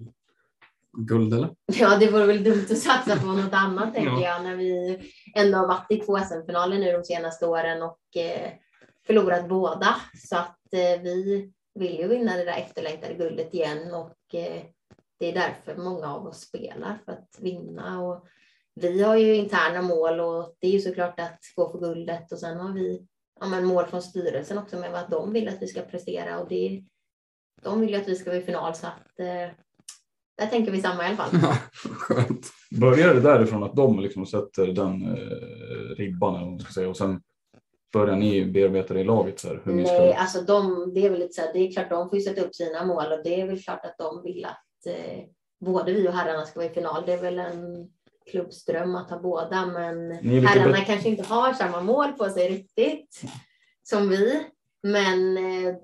guld 0.98 1.34
eller? 1.34 1.50
Ja, 1.66 1.96
det 1.98 2.10
vore 2.10 2.26
väl 2.26 2.44
dumt 2.44 2.66
att 2.70 2.78
satsa 2.78 3.16
på 3.16 3.26
något 3.26 3.52
annat 3.52 3.94
tänker 3.94 4.10
Ja. 4.10 4.22
jag 4.22 4.42
när 4.42 4.56
vi 4.56 4.98
ändå 5.34 5.58
har 5.58 5.66
varit 5.68 5.86
i 5.90 5.96
två 5.96 6.18
SM-finaler 6.18 6.78
nu 6.78 6.92
de 6.92 7.04
senaste 7.04 7.46
åren 7.46 7.82
och 7.82 8.16
eh, 8.16 8.50
förlorat 9.06 9.48
båda. 9.48 9.96
Så 10.28 10.36
att 10.36 10.58
eh, 10.72 11.02
vi 11.02 11.50
vill 11.74 11.98
ju 11.98 12.08
vinna 12.08 12.36
det 12.36 12.44
där 12.44 12.58
efterlängtade 12.58 13.14
guldet 13.14 13.54
igen 13.54 13.94
och 13.94 14.34
eh, 14.34 14.62
det 15.18 15.26
är 15.26 15.34
därför 15.34 15.82
många 15.82 16.14
av 16.14 16.26
oss 16.26 16.40
spelar 16.40 16.98
för 17.04 17.12
att 17.12 17.38
vinna. 17.40 18.02
Och 18.02 18.26
vi 18.74 19.02
har 19.02 19.16
ju 19.16 19.34
interna 19.34 19.82
mål 19.82 20.20
och 20.20 20.56
det 20.58 20.66
är 20.66 20.70
ju 20.70 20.80
såklart 20.80 21.20
att 21.20 21.40
gå 21.56 21.70
för 21.70 21.78
guldet 21.78 22.32
och 22.32 22.38
sen 22.38 22.60
har 22.60 22.72
vi 22.72 23.06
ja, 23.40 23.46
men 23.46 23.64
mål 23.64 23.86
från 23.86 24.02
styrelsen 24.02 24.58
också 24.58 24.78
med 24.78 24.92
vad 24.92 25.10
de 25.10 25.32
vill 25.32 25.48
att 25.48 25.62
vi 25.62 25.66
ska 25.66 25.80
prestera 25.80 26.38
och 26.38 26.48
det, 26.48 26.82
de 27.62 27.80
vill 27.80 27.90
ju 27.90 27.96
att 27.96 28.08
vi 28.08 28.16
ska 28.16 28.30
vara 28.30 28.40
i 28.40 28.44
final 28.44 28.74
så 28.74 28.86
att 28.86 29.20
eh, 29.20 29.54
där 30.38 30.46
tänker 30.50 30.72
vi 30.72 30.80
samma 30.80 31.04
i 31.04 31.06
alla 31.06 31.16
fall. 31.16 31.30
Skönt. 31.72 32.46
Börjar 32.80 33.14
det 33.14 33.20
därifrån 33.20 33.62
att 33.62 33.76
de 33.76 34.00
liksom 34.00 34.26
sätter 34.26 34.66
den 34.66 35.02
eh, 35.02 35.96
ribban 35.96 36.34
eller 36.34 36.44
vad 36.44 36.52
man 36.52 36.60
ska 36.60 36.72
säga 36.72 36.88
och 36.88 36.96
sen 36.96 37.20
börjar 37.92 38.16
ni 38.16 38.44
bearbeta 38.44 38.94
det 38.94 39.00
i 39.00 39.04
laget 39.04 39.40
så 39.40 39.48
här, 39.48 39.62
hur 39.64 39.72
ni 39.72 39.84
ska... 39.84 39.98
Nej, 39.98 40.14
alltså 40.14 40.42
de, 40.42 40.92
det 40.94 41.06
är 41.06 41.10
väl 41.10 41.18
lite 41.18 41.32
så 41.32 41.40
här, 41.40 41.52
det 41.52 41.58
är 41.58 41.72
klart 41.72 41.90
de 41.90 42.08
får 42.08 42.18
ju 42.18 42.24
sätta 42.24 42.42
upp 42.42 42.54
sina 42.54 42.86
mål 42.86 43.12
och 43.12 43.24
det 43.24 43.40
är 43.40 43.46
väl 43.46 43.62
klart 43.62 43.84
att 43.84 43.98
de 43.98 44.22
vill 44.22 44.44
att 44.44 44.67
eh, 44.86 45.24
både 45.60 45.92
vi 45.92 46.08
och 46.08 46.12
herrarna 46.12 46.46
ska 46.46 46.60
vara 46.60 46.70
i 46.70 46.74
final. 46.74 47.02
Det 47.06 47.12
är 47.12 47.22
väl 47.22 47.38
en 47.38 47.90
klubbsdröm 48.30 48.94
att 48.94 49.10
ha 49.10 49.18
båda, 49.18 49.66
men 49.66 50.12
herrarna 50.46 50.84
kanske 50.84 51.08
inte 51.08 51.24
har 51.24 51.52
samma 51.52 51.80
mål 51.80 52.12
på 52.12 52.30
sig 52.30 52.48
riktigt 52.48 53.22
som 53.82 54.08
vi. 54.08 54.46
Men 54.82 55.36
eh, 55.36 55.74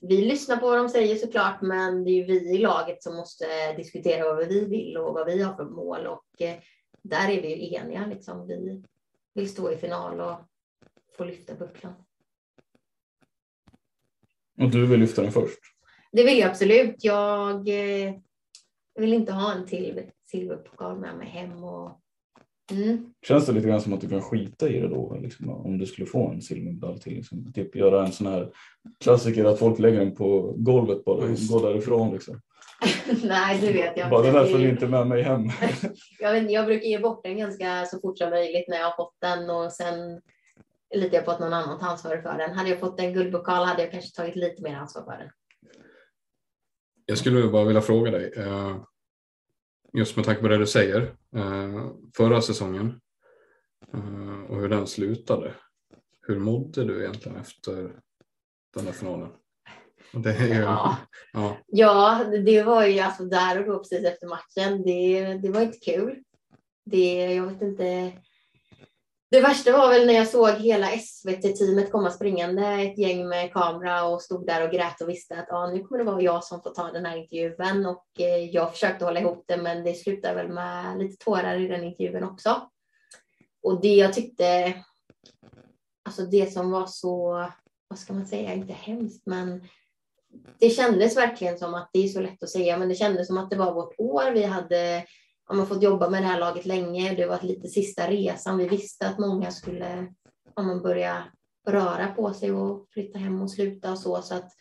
vi 0.00 0.22
lyssnar 0.22 0.56
på 0.56 0.66
vad 0.66 0.78
de 0.78 0.88
säger 0.88 1.16
såklart, 1.16 1.62
men 1.62 2.04
det 2.04 2.10
är 2.10 2.14
ju 2.14 2.24
vi 2.24 2.54
i 2.54 2.58
laget 2.58 3.02
som 3.02 3.16
måste 3.16 3.72
diskutera 3.76 4.34
vad 4.34 4.48
vi 4.48 4.64
vill 4.64 4.96
och 4.96 5.14
vad 5.14 5.26
vi 5.26 5.42
har 5.42 5.54
för 5.54 5.64
mål 5.64 6.06
och 6.06 6.42
eh, 6.42 6.54
där 7.02 7.28
är 7.30 7.42
vi 7.42 7.48
ju 7.48 7.74
eniga 7.74 8.06
liksom. 8.06 8.46
Vi 8.46 8.82
vill 9.34 9.48
stå 9.48 9.72
i 9.72 9.76
final 9.76 10.20
och 10.20 10.38
få 11.16 11.24
lyfta 11.24 11.54
bucklan. 11.54 11.94
Och 14.60 14.70
du 14.70 14.86
vill 14.86 15.00
lyfta 15.00 15.22
den 15.22 15.32
först? 15.32 15.58
Det 16.12 16.24
vill 16.24 16.38
jag 16.38 16.50
absolut. 16.50 17.04
Jag 17.04 17.68
eh, 17.68 18.14
vill 18.94 19.12
inte 19.12 19.32
ha 19.32 19.52
en 19.52 19.66
till 19.66 20.02
silverpokal 20.30 20.98
med 20.98 21.16
mig 21.16 21.28
hem. 21.28 21.64
Och, 21.64 22.00
mm. 22.70 23.12
Känns 23.26 23.46
det 23.46 23.52
lite 23.52 23.68
grann 23.68 23.80
som 23.80 23.92
att 23.92 24.00
du 24.00 24.08
kan 24.08 24.22
skita 24.22 24.68
i 24.68 24.80
det 24.80 24.88
då? 24.88 25.18
Liksom, 25.22 25.50
om 25.50 25.78
du 25.78 25.86
skulle 25.86 26.06
få 26.06 26.28
en 26.28 26.42
silvermedalj 26.42 27.00
till? 27.00 27.14
Liksom, 27.14 27.52
typ 27.52 27.76
göra 27.76 28.06
en 28.06 28.12
sån 28.12 28.26
här 28.26 28.50
klassiker 29.00 29.44
att 29.44 29.58
folk 29.58 29.78
lägger 29.78 29.98
den 29.98 30.14
på 30.14 30.54
golvet 30.56 31.04
bara 31.04 31.16
och 31.16 31.28
går 31.50 31.68
därifrån. 31.68 32.12
Liksom. 32.12 32.40
Nej, 33.24 33.60
det 33.60 33.72
vet 33.72 33.96
jag 33.96 34.10
Bara 34.10 34.22
den 34.22 34.28
inte. 34.28 34.38
där 34.38 34.44
Det 34.44 34.50
är 34.50 34.52
följer 34.52 34.70
inte 34.70 34.86
med 34.86 35.06
mig 35.06 35.22
hem. 35.22 35.42
jag, 36.18 36.32
vet, 36.32 36.42
inte, 36.42 36.52
jag 36.52 36.66
brukar 36.66 36.86
ge 36.86 36.98
bort 36.98 37.24
den 37.24 37.38
ganska 37.38 37.84
så 37.84 38.00
fort 38.00 38.18
som 38.18 38.30
möjligt 38.30 38.68
när 38.68 38.76
jag 38.76 38.84
har 38.84 38.96
fått 38.96 39.16
den 39.20 39.50
och 39.50 39.72
sen 39.72 40.20
litar 40.94 41.16
jag 41.16 41.24
på 41.24 41.30
att 41.30 41.40
någon 41.40 41.52
annan 41.52 41.78
tar 41.78 41.86
ansvar 41.86 42.16
för 42.16 42.38
den. 42.38 42.52
Hade 42.52 42.70
jag 42.70 42.80
fått 42.80 43.00
en 43.00 43.12
guldpokal 43.12 43.66
hade 43.66 43.82
jag 43.82 43.92
kanske 43.92 44.16
tagit 44.16 44.36
lite 44.36 44.62
mer 44.62 44.74
ansvar 44.74 45.02
för 45.02 45.18
den. 45.18 45.30
Jag 47.06 47.18
skulle 47.18 47.48
bara 47.48 47.64
vilja 47.64 47.82
fråga 47.82 48.10
dig, 48.10 48.32
eh, 48.36 48.76
just 49.92 50.16
med 50.16 50.24
tanke 50.24 50.42
på 50.42 50.48
det 50.48 50.58
du 50.58 50.66
säger, 50.66 51.00
eh, 51.36 51.90
förra 52.16 52.42
säsongen 52.42 53.00
eh, 53.92 54.42
och 54.48 54.60
hur 54.60 54.68
den 54.68 54.86
slutade. 54.86 55.54
Hur 56.26 56.38
mådde 56.38 56.84
du 56.84 57.00
egentligen 57.00 57.38
efter 57.38 57.92
den 58.74 58.84
där 58.84 58.92
finalen? 58.92 59.28
Det 60.12 60.38
ju, 60.38 60.54
ja. 60.54 60.96
ja. 61.32 61.56
ja, 61.66 62.24
det 62.44 62.62
var 62.62 62.86
ju 62.86 63.00
alltså 63.00 63.24
där 63.24 63.60
och 63.60 63.66
då 63.66 63.78
precis 63.78 64.04
efter 64.04 64.26
matchen. 64.26 64.82
Det, 64.82 65.34
det 65.34 65.50
var 65.50 65.60
inte 65.60 65.78
kul. 65.78 66.22
Det, 66.84 67.34
jag 67.34 67.46
vet 67.46 67.62
inte. 67.62 68.12
Det 69.34 69.40
värsta 69.40 69.72
var 69.72 69.88
väl 69.88 70.06
när 70.06 70.14
jag 70.14 70.28
såg 70.28 70.50
hela 70.50 70.86
SVT-teamet 70.86 71.92
komma 71.92 72.10
springande, 72.10 72.66
ett 72.66 72.98
gäng 72.98 73.28
med 73.28 73.52
kamera 73.52 74.04
och 74.04 74.22
stod 74.22 74.46
där 74.46 74.66
och 74.66 74.72
grät 74.72 75.00
och 75.00 75.08
visste 75.08 75.38
att 75.38 75.52
ah, 75.52 75.66
nu 75.66 75.82
kommer 75.82 75.98
det 75.98 76.10
vara 76.10 76.22
jag 76.22 76.44
som 76.44 76.62
får 76.62 76.70
ta 76.70 76.92
den 76.92 77.06
här 77.06 77.16
intervjun 77.16 77.86
och 77.86 78.06
eh, 78.18 78.44
jag 78.44 78.72
försökte 78.72 79.04
hålla 79.04 79.20
ihop 79.20 79.44
det 79.48 79.56
men 79.56 79.84
det 79.84 79.94
slutade 79.94 80.34
väl 80.34 80.48
med 80.48 80.98
lite 80.98 81.24
tårar 81.24 81.60
i 81.60 81.68
den 81.68 81.84
intervjun 81.84 82.24
också. 82.24 82.68
Och 83.62 83.80
det 83.80 83.94
jag 83.94 84.12
tyckte, 84.12 84.74
alltså 86.04 86.22
det 86.22 86.52
som 86.52 86.70
var 86.70 86.86
så, 86.86 87.48
vad 87.88 87.98
ska 87.98 88.12
man 88.12 88.26
säga, 88.26 88.54
inte 88.54 88.72
hemskt 88.72 89.22
men 89.26 89.64
det 90.58 90.70
kändes 90.70 91.16
verkligen 91.16 91.58
som 91.58 91.74
att 91.74 91.90
det 91.92 92.04
är 92.04 92.08
så 92.08 92.20
lätt 92.20 92.42
att 92.42 92.50
säga, 92.50 92.78
men 92.78 92.88
det 92.88 92.94
kändes 92.94 93.26
som 93.26 93.38
att 93.38 93.50
det 93.50 93.56
var 93.56 93.74
vårt 93.74 93.94
år. 93.98 94.30
Vi 94.30 94.44
hade 94.44 95.04
ja, 95.48 95.54
man 95.54 95.66
fått 95.66 95.82
jobba 95.82 96.10
med 96.10 96.22
det 96.22 96.26
här 96.26 96.40
laget 96.40 96.66
länge. 96.66 97.14
Det 97.14 97.26
var 97.26 97.40
lite 97.42 97.68
sista 97.68 98.10
resan. 98.10 98.58
Vi 98.58 98.68
visste 98.68 99.08
att 99.08 99.18
många 99.18 99.50
skulle 99.50 100.06
ja, 100.56 100.62
man 100.62 100.82
börja 100.82 101.24
röra 101.66 102.06
på 102.06 102.34
sig 102.34 102.52
och 102.52 102.88
flytta 102.90 103.18
hem 103.18 103.42
och 103.42 103.50
sluta 103.50 103.92
och 103.92 103.98
så. 103.98 104.22
Så 104.22 104.34
att 104.34 104.52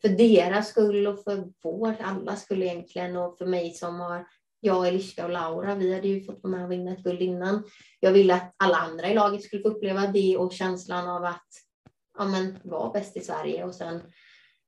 för 0.00 0.08
deras 0.08 0.68
skull 0.68 1.06
och 1.06 1.24
för 1.24 1.44
vår, 1.62 1.96
alla 2.00 2.36
skulle 2.36 2.66
egentligen 2.66 3.16
och 3.16 3.38
för 3.38 3.46
mig 3.46 3.74
som 3.74 4.00
har 4.00 4.26
jag, 4.64 4.88
Eliska 4.88 5.24
och 5.24 5.30
Laura, 5.30 5.74
vi 5.74 5.94
hade 5.94 6.08
ju 6.08 6.24
fått 6.24 6.42
vara 6.42 6.50
med 6.50 6.64
och 6.64 6.72
vinna 6.72 6.92
ett 6.92 7.02
guld 7.02 7.22
innan. 7.22 7.64
Jag 8.00 8.12
ville 8.12 8.34
att 8.34 8.54
alla 8.56 8.76
andra 8.76 9.08
i 9.08 9.14
laget 9.14 9.42
skulle 9.42 9.62
få 9.62 9.68
uppleva 9.68 10.06
det 10.06 10.36
och 10.36 10.52
känslan 10.52 11.08
av 11.08 11.24
att 11.24 11.48
ja, 12.18 12.24
men, 12.24 12.58
vara 12.62 12.90
bäst 12.90 13.16
i 13.16 13.20
Sverige 13.20 13.64
och 13.64 13.74
sen 13.74 14.02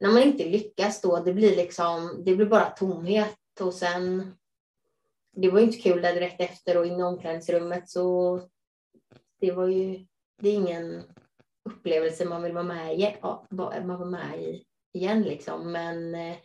när 0.01 0.11
man 0.11 0.23
inte 0.23 0.45
lyckas 0.45 1.01
då, 1.01 1.23
det 1.25 1.33
blir 1.33 1.57
liksom, 1.57 2.23
det 2.25 2.37
blir 2.37 2.47
bara 2.47 2.71
tomhet 2.71 3.61
och 3.61 3.75
sen 3.75 4.35
det 5.37 5.51
var 5.51 5.59
ju 5.59 5.65
inte 5.65 5.79
kul 5.79 6.03
där 6.03 6.15
direkt 6.15 6.41
efter 6.41 6.79
och 6.79 6.87
in 6.87 7.01
i 7.01 7.03
omklädningsrummet 7.03 7.89
så 7.89 8.41
det 9.41 9.53
var 9.53 9.69
ju, 9.69 10.07
det 10.39 10.49
är 10.49 10.55
ingen 10.55 11.03
upplevelse 11.65 12.25
man 12.25 12.43
vill 12.43 12.53
vara 12.53 12.65
med 12.65 12.99
i, 12.99 13.17
ja, 13.23 13.47
man 13.51 13.99
var 13.99 14.07
med 14.11 14.43
i 14.43 14.65
igen 14.93 15.23
liksom. 15.23 15.73
Men 15.73 16.15
eh, 16.15 16.37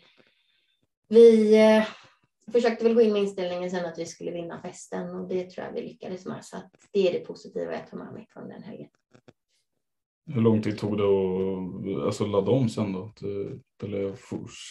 vi 1.08 1.56
eh, 1.56 1.88
försökte 2.52 2.84
väl 2.84 2.94
gå 2.94 3.02
in 3.02 3.14
med 3.14 3.22
inställningen 3.22 3.72
sen 3.72 3.86
att 3.86 4.00
vi 4.00 4.06
skulle 4.06 4.32
vinna 4.32 4.62
festen 4.62 5.16
och 5.16 5.28
det 5.28 5.50
tror 5.50 5.66
jag 5.66 5.74
vi 5.74 5.82
lyckades 5.82 6.26
med. 6.26 6.46
Så 6.46 6.58
att 6.58 6.72
det 6.92 7.08
är 7.08 7.14
det 7.14 7.26
positiva 7.26 7.74
jag 7.74 7.88
tar 7.88 7.98
med 7.98 8.14
mig 8.14 8.28
från 8.30 8.50
den 8.50 8.64
helgen. 8.64 8.90
Hur 10.26 10.42
lång 10.42 10.62
tid 10.62 10.78
tog 10.78 10.98
det 10.98 11.04
att 11.04 12.06
alltså, 12.06 12.26
ladda 12.26 12.52
om 12.52 12.70
sen 12.70 12.94
då? 12.94 13.04
Eh, 13.04 13.58
det, 13.78 13.88
det 13.88 14.16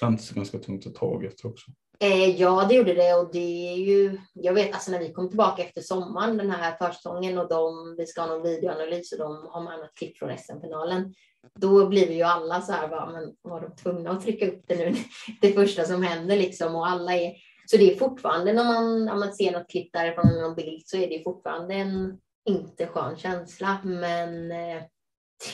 känns 0.00 0.30
ganska 0.30 0.58
tungt 0.58 0.86
ett 0.86 0.94
tag 0.94 1.24
efter 1.24 1.48
också? 1.48 1.70
Eh, 2.00 2.40
ja, 2.40 2.66
det 2.68 2.74
gjorde 2.74 2.94
det 2.94 3.14
och 3.14 3.32
det 3.32 3.72
är 3.72 3.76
ju, 3.76 4.18
jag 4.32 4.54
vet 4.54 4.74
alltså 4.74 4.90
när 4.90 4.98
vi 4.98 5.12
kom 5.12 5.28
tillbaka 5.28 5.62
efter 5.62 5.80
sommaren, 5.80 6.36
den 6.36 6.50
här 6.50 6.76
försäsongen 6.76 7.38
och 7.38 7.48
de, 7.48 7.94
vi 7.98 8.06
ska 8.06 8.20
ha 8.20 8.28
någon 8.28 8.42
videoanalys 8.42 9.12
och 9.12 9.18
de 9.18 9.46
har 9.50 9.62
med 9.62 9.78
något 9.78 9.94
klipp 9.94 10.18
från 10.18 10.38
SM-finalen. 10.38 11.14
Då 11.54 11.88
blir 11.88 12.08
vi 12.08 12.14
ju 12.14 12.22
alla 12.22 12.60
så 12.60 12.72
här, 12.72 12.88
bara, 12.88 13.10
men 13.10 13.34
var 13.42 13.60
de 13.60 13.76
tvungna 13.76 14.10
att 14.10 14.22
trycka 14.22 14.48
upp 14.48 14.64
det 14.66 14.76
nu? 14.76 14.94
Det 15.40 15.52
första 15.52 15.84
som 15.84 16.02
händer 16.02 16.36
liksom 16.36 16.74
och 16.74 16.86
alla 16.86 17.14
är, 17.16 17.32
så 17.66 17.76
det 17.76 17.92
är 17.92 17.98
fortfarande 17.98 18.52
när 18.52 18.64
man, 18.64 19.04
när 19.04 19.16
man 19.16 19.34
ser 19.34 19.52
något 19.52 19.70
klipp 19.70 19.92
därifrån, 19.92 20.40
någon 20.40 20.54
bild, 20.54 20.82
så 20.86 20.96
är 20.96 21.08
det 21.08 21.24
fortfarande 21.24 21.74
en 21.74 22.18
inte 22.48 22.86
skön 22.86 23.16
känsla. 23.16 23.78
Men 23.84 24.50
eh, 24.50 24.82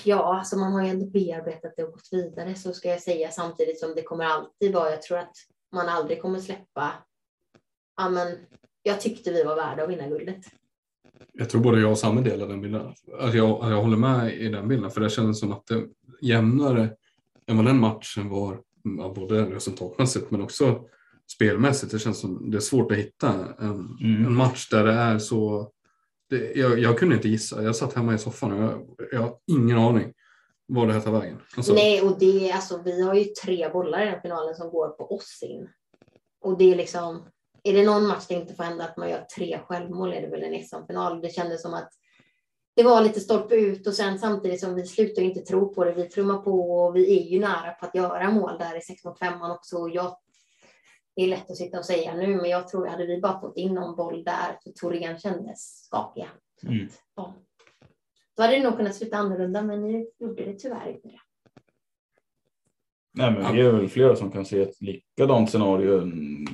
ja, 0.05 0.39
alltså 0.39 0.57
man 0.57 0.73
har 0.73 0.83
ju 0.83 0.89
ändå 0.89 1.07
bearbetat 1.07 1.73
det 1.77 1.85
och 1.85 1.93
gått 1.93 2.09
vidare 2.11 2.55
så 2.55 2.73
ska 2.73 2.89
jag 2.89 3.03
säga 3.03 3.31
samtidigt 3.31 3.81
som 3.81 3.95
det 3.95 4.03
kommer 4.03 4.25
alltid 4.25 4.75
vara, 4.75 4.91
jag 4.91 5.03
tror 5.03 5.19
att 5.19 5.37
man 5.75 5.89
aldrig 5.89 6.23
kommer 6.23 6.41
släppa. 6.41 6.93
Ja, 7.97 8.09
men 8.09 8.37
jag 8.83 9.01
tyckte 9.01 9.33
vi 9.33 9.45
var 9.45 9.57
värda 9.57 9.83
att 9.83 9.91
vinna 9.91 10.09
guldet. 10.09 10.45
Jag 11.33 11.51
tror 11.51 11.61
både 11.61 11.81
jag 11.81 11.91
och 11.91 11.99
Samme 11.99 12.21
delar 12.21 12.49
den 12.49 12.61
bilden. 12.61 12.87
Alltså 13.21 13.37
jag, 13.37 13.73
jag 13.73 13.83
håller 13.83 13.97
med 13.97 14.35
i 14.35 14.49
den 14.49 14.69
bilden 14.69 14.91
för 14.91 15.01
det 15.01 15.11
kändes 15.11 15.41
som 15.41 15.53
att 15.53 15.67
det 15.67 15.85
jämnare 16.21 16.91
än 17.47 17.57
vad 17.57 17.67
den 17.67 17.81
matchen 17.81 18.29
var, 18.29 18.61
både 19.15 19.45
resultatmässigt 19.45 20.31
men 20.31 20.43
också 20.43 20.85
spelmässigt. 21.33 21.93
Det 21.93 21.99
känns 21.99 22.21
som 22.21 22.51
det 22.51 22.57
är 22.57 22.61
svårt 22.61 22.93
att 22.93 22.99
hitta 22.99 23.35
en, 23.59 23.99
mm. 24.01 24.27
en 24.27 24.35
match 24.35 24.69
där 24.69 24.85
det 24.85 24.93
är 24.93 25.19
så. 25.19 25.71
Det, 26.31 26.53
jag, 26.55 26.79
jag, 26.79 26.99
kunde 26.99 27.15
inte 27.15 27.29
gissa. 27.29 27.63
Jag 27.63 27.77
satt 27.77 27.95
hemma 27.95 28.15
i 28.15 28.19
soffan 28.19 28.53
och 28.53 28.63
jag, 28.63 28.87
jag 29.13 29.21
har 29.21 29.37
ingen 29.47 29.79
aning 29.79 30.13
var 30.67 30.87
det 30.87 30.93
här 30.93 31.01
tar 31.01 31.13
vägen. 31.13 31.41
Alltså... 31.57 31.75
Nej, 31.75 32.03
och 32.03 32.19
det, 32.19 32.53
alltså, 32.53 32.83
vi 32.83 33.03
har 33.03 33.15
ju 33.15 33.25
tre 33.25 33.69
bollar 33.69 34.03
i 34.03 34.11
den 34.11 34.21
finalen 34.21 34.55
som 34.55 34.71
går 34.71 34.89
på 34.89 35.15
oss 35.15 35.43
in. 35.43 35.69
Och 36.41 36.59
det 36.59 36.73
är 36.73 36.77
liksom, 36.77 37.29
är 37.63 37.73
det 37.73 37.85
någon 37.85 38.07
match 38.07 38.27
det 38.29 38.35
inte 38.35 38.55
får 38.55 38.65
hända 38.65 38.85
att 38.85 38.97
man 38.97 39.11
gör 39.11 39.27
tre 39.37 39.61
självmål 39.67 40.13
är 40.13 40.21
det 40.21 40.29
väl 40.29 40.43
en 40.43 40.65
SM-final. 40.65 41.21
Det 41.21 41.29
kändes 41.29 41.63
som 41.63 41.75
att 41.75 41.91
det 42.77 42.83
var 42.83 43.01
lite 43.01 43.21
stolpe 43.21 43.55
ut 43.55 43.87
och 43.87 43.95
sen 43.95 44.19
samtidigt 44.19 44.61
som 44.61 44.75
vi 44.75 44.87
slutar 44.87 45.23
inte 45.23 45.41
tro 45.41 45.75
på 45.75 45.85
det. 45.85 45.93
Vi 45.93 46.09
trummar 46.09 46.39
på 46.39 46.77
och 46.77 46.97
vi 46.97 47.19
är 47.19 47.23
ju 47.23 47.41
nära 47.41 47.71
på 47.71 47.87
att 47.87 47.95
göra 47.95 48.31
mål 48.31 48.59
där 48.59 48.77
i 48.77 48.81
6 48.81 49.05
mot 49.05 49.19
5 49.19 49.43
också. 49.43 49.89
Jag, 49.89 50.17
det 51.17 51.23
är 51.23 51.29
lätt 51.29 51.51
att 51.51 51.57
sitta 51.57 51.79
och 51.79 51.85
säga 51.85 52.15
nu, 52.15 52.37
men 52.37 52.51
jag 52.51 52.69
tror 52.69 52.87
hade 52.87 53.07
vi 53.07 53.21
bara 53.21 53.41
fått 53.41 53.57
in 53.57 53.75
någon 53.75 53.97
boll 53.97 54.25
där 54.25 54.59
så 54.61 54.73
Torén 54.73 55.19
kändes 55.19 55.85
skakiga. 55.85 56.29
Mm. 56.63 56.89
ja. 57.17 57.35
Då 58.37 58.43
hade 58.43 58.57
det 58.57 58.63
nog 58.63 58.77
kunnat 58.77 58.95
sluta 58.95 59.17
annorlunda, 59.17 59.63
men 59.63 59.83
ni 59.83 60.07
gjorde 60.21 60.45
det 60.45 60.59
tyvärr 60.59 60.89
inte 60.89 61.09
det. 61.09 61.21
Nej, 63.17 63.31
men 63.31 63.55
vi 63.55 63.61
är 63.61 63.73
väl 63.73 63.89
flera 63.89 64.17
som 64.17 64.31
kan 64.31 64.45
se 64.45 64.63
ett 64.63 64.81
likadant 64.81 65.51
scenario 65.51 66.11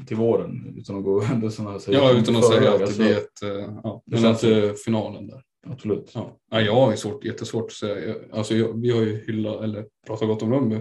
till 0.06 0.16
våren 0.16 0.74
utan 0.78 0.96
att 0.96 1.04
gå 1.04 1.20
händelserna. 1.24 1.78
Ja, 1.86 2.12
utan 2.12 2.36
att 2.36 2.48
säga 2.48 2.74
att 2.74 2.86
det 2.86 2.96
blir 2.96 3.16
ett, 3.16 3.42
eh, 3.42 3.74
ja, 3.82 4.02
men 4.06 4.26
att 4.26 4.40
det 4.40 4.80
finalen 4.80 5.26
där. 5.26 5.42
Absolut. 5.66 6.10
Ja. 6.14 6.38
ja, 6.50 6.60
jag 6.60 6.74
har 6.74 6.96
svårt, 6.96 7.24
jättesvårt 7.24 7.64
att 7.64 7.72
säga. 7.72 8.14
Alltså, 8.32 8.54
jag, 8.54 8.80
vi 8.80 8.90
har 8.90 9.00
ju 9.00 9.24
hyllat 9.26 9.62
eller 9.62 9.86
pratat 10.06 10.28
gott 10.28 10.42
om 10.42 10.52
Rönnby 10.52 10.76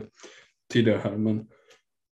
tidigare 0.73 0.99
här, 1.03 1.17
men 1.17 1.47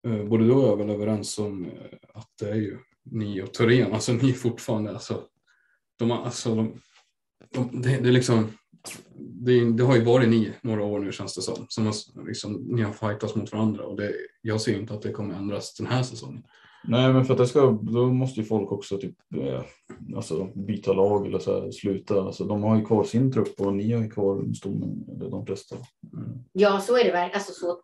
eh, 0.08 0.24
både 0.24 0.46
du 0.46 0.52
och 0.52 0.64
jag 0.64 0.72
är 0.72 0.86
väl 0.86 0.96
överens 0.96 1.40
om 1.40 1.66
eh, 1.66 1.72
att 2.14 2.30
det 2.40 2.50
är 2.50 2.56
ju 2.56 2.78
ni 3.04 3.42
och 3.42 3.54
Thorén, 3.54 3.94
alltså 3.94 4.14
ni 4.14 4.34
fortfarande, 4.34 4.92
alltså, 4.92 5.24
de, 6.00 6.12
alltså 6.12 6.56
de, 6.56 6.82
de, 7.54 7.82
det, 7.82 7.98
det 7.98 8.10
är 8.10 8.14
liksom 8.14 8.52
det, 9.18 9.72
det, 9.72 9.84
har 9.84 9.96
ju 9.96 10.04
varit 10.04 10.30
ni 10.30 10.54
några 10.62 10.84
år 10.84 11.00
nu 11.00 11.12
känns 11.12 11.36
det 11.36 11.42
som. 11.42 11.66
som 11.70 11.86
har, 11.86 12.28
liksom, 12.28 12.54
ni 12.54 12.82
har 12.82 12.94
fightats 12.94 13.36
mot 13.36 13.52
varandra 13.52 13.86
och 13.86 13.98
det, 13.98 14.14
jag 14.42 14.62
ser 14.62 14.80
inte 14.80 14.94
att 14.94 15.02
det 15.02 15.12
kommer 15.12 15.36
ändras 15.36 15.74
den 15.74 15.88
här 15.88 16.04
säsongen. 16.04 16.44
Nej, 16.88 17.14
men 17.14 17.26
för 17.26 17.34
att 17.34 17.38
det 17.38 17.48
ska, 17.48 17.80
då 17.82 18.06
måste 18.06 18.40
ju 18.40 18.46
folk 18.46 18.72
också 18.72 18.98
typ, 18.98 19.16
eh, 19.36 19.62
alltså, 20.16 20.50
byta 20.56 20.94
lag 20.94 21.28
eller 21.28 21.40
så 21.40 21.62
här, 21.62 21.72
sluta. 21.72 22.22
Alltså, 22.22 22.44
de 22.44 22.64
har 22.64 22.78
ju 22.78 22.86
kvar 22.86 23.04
sin 23.04 23.32
trupp 23.32 23.62
och 23.62 23.74
ni 23.74 23.92
har 23.92 24.02
ju 24.02 24.10
kvar 24.10 24.54
stommen, 24.54 25.06
eller 25.16 25.30
de 25.30 25.46
flesta. 25.46 25.76
Mm. 25.76 26.44
Ja, 26.52 26.80
så 26.80 26.98
är 26.98 27.04
det 27.04 27.12
verkligen. 27.12 27.36
Alltså, 27.36 27.54
så 27.54 27.80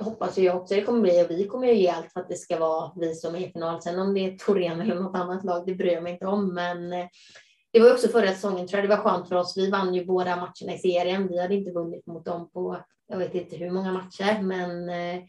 hoppas 0.00 0.38
jag 0.38 0.56
också 0.56 0.74
det 0.74 0.82
kommer 0.82 1.00
bli 1.00 1.24
och 1.24 1.30
vi 1.30 1.46
kommer 1.46 1.66
ju 1.66 1.74
ge 1.74 1.88
allt 1.88 2.12
för 2.12 2.20
att 2.20 2.28
det 2.28 2.36
ska 2.36 2.58
vara 2.58 2.92
vi 2.96 3.14
som 3.14 3.34
är 3.34 3.38
i 3.38 3.52
final. 3.52 3.82
Sen 3.82 3.98
om 3.98 4.14
det 4.14 4.20
är 4.20 4.38
Torén 4.38 4.80
eller 4.80 4.94
något 4.94 5.16
annat 5.16 5.44
lag, 5.44 5.66
det 5.66 5.74
bryr 5.74 5.92
jag 5.92 6.02
mig 6.02 6.12
inte 6.12 6.26
om. 6.26 6.54
Men 6.54 6.92
eh, 6.92 7.06
det 7.72 7.80
var 7.80 7.92
också 7.92 8.08
förra 8.08 8.28
säsongen 8.28 8.68
tror 8.68 8.80
jag 8.80 8.90
det 8.90 8.96
var 8.96 9.02
skönt 9.02 9.28
för 9.28 9.36
oss. 9.36 9.56
Vi 9.56 9.70
vann 9.70 9.94
ju 9.94 10.04
båda 10.04 10.36
matcherna 10.36 10.74
i 10.74 10.78
serien. 10.78 11.28
Vi 11.28 11.40
hade 11.40 11.54
inte 11.54 11.70
vunnit 11.70 12.06
mot 12.06 12.24
dem 12.24 12.50
på 12.50 12.84
jag 13.12 13.18
vet 13.18 13.34
inte 13.34 13.56
hur 13.56 13.70
många 13.70 13.92
matcher, 13.92 14.42
men 14.42 14.88
eh, 14.88 15.22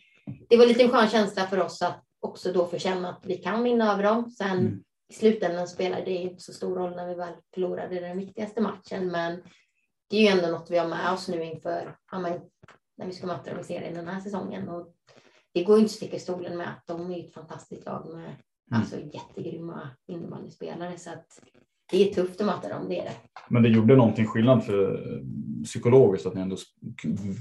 det 0.49 0.57
var 0.57 0.65
lite 0.65 0.83
en 0.83 0.89
skön 0.89 1.09
känsla 1.09 1.47
för 1.47 1.59
oss 1.59 1.81
att 1.81 2.03
också 2.19 2.53
då 2.53 2.67
få 2.67 2.77
känna 2.77 3.09
att 3.09 3.25
vi 3.25 3.37
kan 3.37 3.63
vinna 3.63 3.93
över 3.93 4.03
dem. 4.03 4.29
Sen 4.29 4.59
mm. 4.59 4.83
i 5.09 5.13
slutändan 5.13 5.67
spelar 5.67 6.05
det 6.05 6.11
inte 6.11 6.43
så 6.43 6.53
stor 6.53 6.75
roll 6.75 6.95
när 6.95 7.07
vi 7.07 7.15
väl 7.15 7.33
förlorade 7.53 7.99
den 7.99 8.17
viktigaste 8.17 8.61
matchen, 8.61 9.07
men 9.07 9.43
det 10.09 10.17
är 10.17 10.21
ju 10.21 10.27
ändå 10.27 10.57
något 10.57 10.71
vi 10.71 10.77
har 10.77 10.87
med 10.87 11.13
oss 11.13 11.27
nu 11.27 11.43
inför 11.43 11.95
när 12.97 13.05
vi 13.05 13.13
ska 13.13 13.27
möta 13.27 13.51
dem 13.51 13.59
i 13.59 13.63
serien 13.63 13.93
den 13.93 14.07
här 14.07 14.19
säsongen. 14.19 14.69
Och 14.69 14.93
det 15.53 15.63
går 15.63 15.77
inte 15.77 15.85
att 15.85 15.91
sticka 15.91 16.19
stolen 16.19 16.57
med 16.57 16.67
att 16.67 16.87
de 16.87 17.11
är 17.11 17.25
ett 17.25 17.33
fantastiskt 17.33 17.85
lag 17.85 18.13
med 18.13 18.25
mm. 18.25 18.35
alltså 18.71 18.99
jättegrymma 18.99 19.89
innebandyspelare 20.07 20.97
så 20.97 21.09
att 21.09 21.39
det 21.93 22.09
är 22.09 22.13
tufft 22.13 22.41
att 22.41 22.47
möta 22.47 22.69
dem, 22.69 22.89
det 22.89 22.99
är 22.99 23.03
det. 23.03 23.11
Men 23.49 23.63
det 23.63 23.69
gjorde 23.69 23.95
någonting 23.95 24.25
skillnad 24.25 24.65
för 24.65 25.03
psykologiskt 25.63 26.25
att 26.25 26.33
ni 26.33 26.41
ändå 26.41 26.57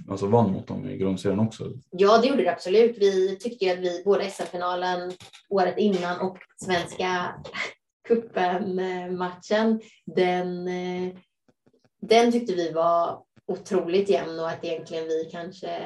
alltså, 0.08 0.26
vann 0.26 0.52
mot 0.52 0.66
dem 0.66 0.88
i 0.88 0.96
grundserien 0.96 1.40
också? 1.40 1.72
Ja, 1.90 2.18
det 2.18 2.28
gjorde 2.28 2.42
det 2.42 2.52
absolut. 2.52 2.96
Vi 2.98 3.36
tyckte 3.36 3.72
att 3.72 3.78
vi 3.78 4.02
både 4.04 4.30
SM-finalen 4.30 5.12
året 5.48 5.78
innan 5.78 6.20
och 6.20 6.38
svenska 6.64 7.34
cupen-matchen, 8.08 9.80
den, 10.06 10.70
den 12.02 12.32
tyckte 12.32 12.54
vi 12.54 12.72
var 12.72 13.22
otroligt 13.46 14.10
jämn 14.10 14.40
och 14.40 14.48
att 14.48 14.64
egentligen 14.64 15.04
vi 15.04 15.28
kanske 15.32 15.78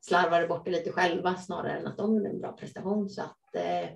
slarvade 0.00 0.46
bort 0.46 0.64
det 0.64 0.70
lite 0.70 0.92
själva 0.92 1.34
snarare 1.34 1.78
än 1.78 1.86
att 1.86 1.96
de 1.96 2.14
gjorde 2.14 2.30
en 2.30 2.40
bra 2.40 2.52
prestation. 2.52 3.10
Så 3.10 3.22
att 3.22 3.54
eh, 3.54 3.90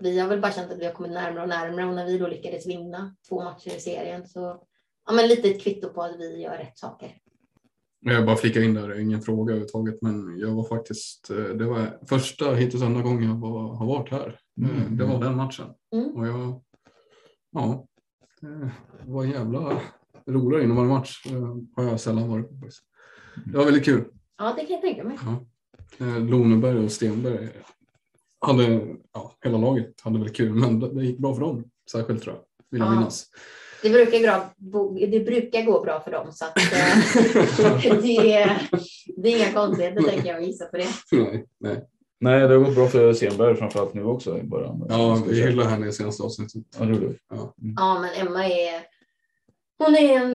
vi 0.00 0.18
har 0.18 0.28
väl 0.28 0.40
bara 0.40 0.52
känt 0.52 0.72
att 0.72 0.78
vi 0.78 0.84
har 0.86 0.92
kommit 0.92 1.12
närmare 1.12 1.42
och 1.42 1.48
närmare 1.48 1.86
och 1.86 1.94
när 1.94 2.06
vi 2.06 2.18
då 2.18 2.26
lyckades 2.26 2.66
vinna 2.66 3.16
två 3.28 3.44
matcher 3.44 3.76
i 3.76 3.80
serien 3.80 4.26
så 4.26 4.62
ja, 5.06 5.12
men 5.12 5.28
lite 5.28 5.48
ett 5.48 5.62
kvitto 5.62 5.88
på 5.88 6.02
att 6.02 6.16
vi 6.18 6.42
gör 6.42 6.58
rätt 6.58 6.78
saker. 6.78 7.16
Jag 8.00 8.26
bara 8.26 8.36
flika 8.36 8.62
in 8.62 8.74
där, 8.74 9.00
ingen 9.00 9.22
fråga 9.22 9.52
överhuvudtaget, 9.52 10.02
men 10.02 10.38
jag 10.38 10.50
var 10.50 10.64
faktiskt, 10.64 11.30
eh, 11.30 11.36
det 11.36 11.64
var 11.64 11.98
första 12.08 12.54
hittills 12.54 12.82
enda 12.82 13.02
gången 13.02 13.28
jag 13.28 13.36
var, 13.36 13.74
har 13.74 13.86
varit 13.86 14.10
här. 14.10 14.38
Mm. 14.60 14.96
Det 14.96 15.04
var 15.04 15.20
den 15.20 15.36
matchen. 15.36 15.66
Mm. 15.94 16.16
Och 16.16 16.26
jag, 16.26 16.62
ja, 17.52 17.86
det 19.04 19.10
var 19.10 19.24
en 19.24 19.30
jävla 19.30 19.80
roligare 20.26 20.64
innan 20.64 20.76
varje 20.76 20.88
match. 20.88 21.22
Det 21.24 21.82
har 21.82 21.90
jag 21.90 22.00
sällan 22.00 22.28
varit 22.28 22.48
på. 22.48 22.68
Det 23.46 23.58
var 23.58 23.64
väldigt 23.64 23.84
kul. 23.84 24.04
Ja, 24.38 24.54
det 24.56 24.64
kan 24.64 24.74
jag 24.74 24.82
tänka 24.82 25.04
mig. 25.04 25.18
Ja. 25.24 25.46
Eh, 26.06 26.20
Loneberg 26.20 26.78
och 26.78 26.92
Stenberg 26.92 27.48
hade, 28.40 28.80
ja, 29.12 29.32
hela 29.44 29.58
laget 29.58 30.00
hade 30.00 30.18
väl 30.18 30.28
kul, 30.28 30.54
men 30.54 30.80
det, 30.80 30.94
det 30.94 31.04
gick 31.04 31.18
bra 31.18 31.34
för 31.34 31.40
dem. 31.40 31.64
Särskilt 31.92 32.22
tror 32.22 32.34
jag, 32.34 32.42
vill 32.70 32.80
jag 32.80 32.88
Ja. 32.88 32.94
minnas. 32.98 33.26
Det 33.82 33.90
brukar, 33.90 34.20
bra, 34.56 34.92
det 35.10 35.20
brukar 35.24 35.62
gå 35.62 35.80
bra 35.80 36.00
för 36.00 36.10
dem 36.10 36.32
så 36.32 36.44
att 36.44 36.56
eh, 36.58 36.62
det, 38.02 38.32
är, 38.32 38.68
det 39.16 39.28
är 39.28 39.36
inga 39.36 39.52
konstigheter 39.52 40.02
tänker 40.02 40.28
jag 40.32 40.42
gissa 40.44 40.64
på 40.64 40.76
det. 40.76 40.86
nej, 41.12 41.46
nej. 41.60 41.86
Nej, 42.22 42.40
det 42.48 42.54
har 42.54 42.64
gått 42.64 42.74
bra 42.74 42.88
för 42.88 43.12
Stenberg 43.12 43.56
framförallt 43.56 43.94
nu 43.94 44.04
också 44.04 44.38
i 44.38 44.42
början. 44.42 44.86
Ja, 44.88 45.22
vi 45.28 45.42
hyllade 45.42 45.68
henne 45.68 45.88
i 45.88 45.92
senaste 45.92 46.22
avsnittet. 46.22 46.62
Ja, 46.78 46.84
det 46.84 46.92
gjorde 46.94 47.06
vi. 47.06 47.18
Ja, 47.76 47.98
men 48.00 48.26
Emma 48.26 48.44
är, 48.46 48.82
hon 49.78 49.94
är 49.96 50.16
en 50.20 50.34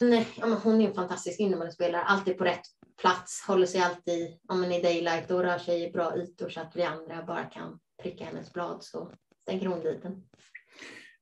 Ja, 0.00 0.46
men 0.46 0.58
hon 0.58 0.80
är 0.80 0.88
en 0.88 0.94
fantastisk 0.94 1.40
innebandyspelare, 1.40 2.02
alltid 2.02 2.38
på 2.38 2.44
rätt 2.44 2.66
plats, 3.00 3.44
håller 3.48 3.66
sig 3.66 3.80
alltid 3.80 4.38
ja, 4.48 4.54
men 4.54 4.72
i 4.72 4.82
daylight 4.82 5.30
och 5.30 5.42
rör 5.42 5.58
sig 5.58 5.84
i 5.84 5.90
bra 5.90 6.16
ytor 6.16 6.48
så 6.48 6.60
att 6.60 6.76
vi 6.76 6.82
andra 6.82 7.24
bara 7.26 7.44
kan 7.44 7.78
pricka 8.02 8.24
hennes 8.24 8.52
blad 8.52 8.78
så 8.80 9.10
stänker 9.42 9.66
hon 9.66 9.80
dit 9.80 10.02
den. 10.02 10.22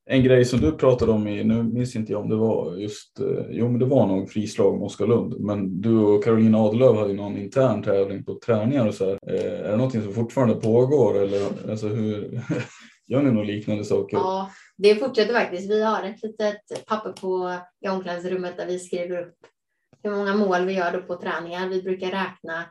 En 0.04 0.22
grej 0.22 0.44
som 0.44 0.60
du 0.60 0.72
pratade 0.72 1.12
om, 1.12 1.28
i, 1.28 1.44
nu 1.44 1.62
minns 1.62 1.96
inte 1.96 2.12
jag 2.12 2.20
om 2.20 2.28
det 2.28 2.36
var 2.36 2.76
just, 2.76 3.20
eh, 3.20 3.46
jo 3.50 3.68
men 3.68 3.78
det 3.78 3.86
var 3.86 4.06
nog 4.06 4.30
frislag 4.30 4.74
med 4.74 4.82
Oskar 4.82 5.06
Lund, 5.06 5.40
men 5.40 5.80
du 5.80 5.96
och 5.96 6.24
Carolina 6.24 6.58
Adelöv 6.58 6.96
hade 6.96 7.10
ju 7.10 7.16
någon 7.16 7.36
intern 7.36 7.82
tävling 7.82 8.24
på 8.24 8.38
träningar 8.46 8.86
och 8.86 8.94
så 8.94 9.04
här. 9.04 9.18
Eh, 9.26 9.66
är 9.66 9.70
det 9.70 9.76
någonting 9.76 10.02
som 10.02 10.12
fortfarande 10.12 10.54
pågår 10.54 11.22
eller 11.22 11.70
alltså 11.70 11.88
hur, 11.88 12.40
gör 13.06 13.22
ni 13.22 13.30
några 13.30 13.46
liknande 13.46 13.84
saker? 13.84 14.16
Ja, 14.16 14.50
det 14.76 14.96
fortsätter 14.96 15.34
faktiskt. 15.34 15.70
Vi 15.70 15.82
har 15.82 16.02
ett 16.02 16.22
litet 16.22 16.86
papper 16.86 17.12
på 17.12 17.58
i 17.80 17.88
omklädningsrummet 17.88 18.56
där 18.56 18.66
vi 18.66 18.78
skriver 18.78 19.22
upp 19.22 19.36
hur 20.02 20.10
många 20.10 20.34
mål 20.34 20.66
vi 20.66 20.72
gör 20.72 20.92
då 20.92 21.02
på 21.02 21.16
träningar. 21.16 21.68
Vi 21.68 21.82
brukar 21.82 22.10
räkna 22.10 22.64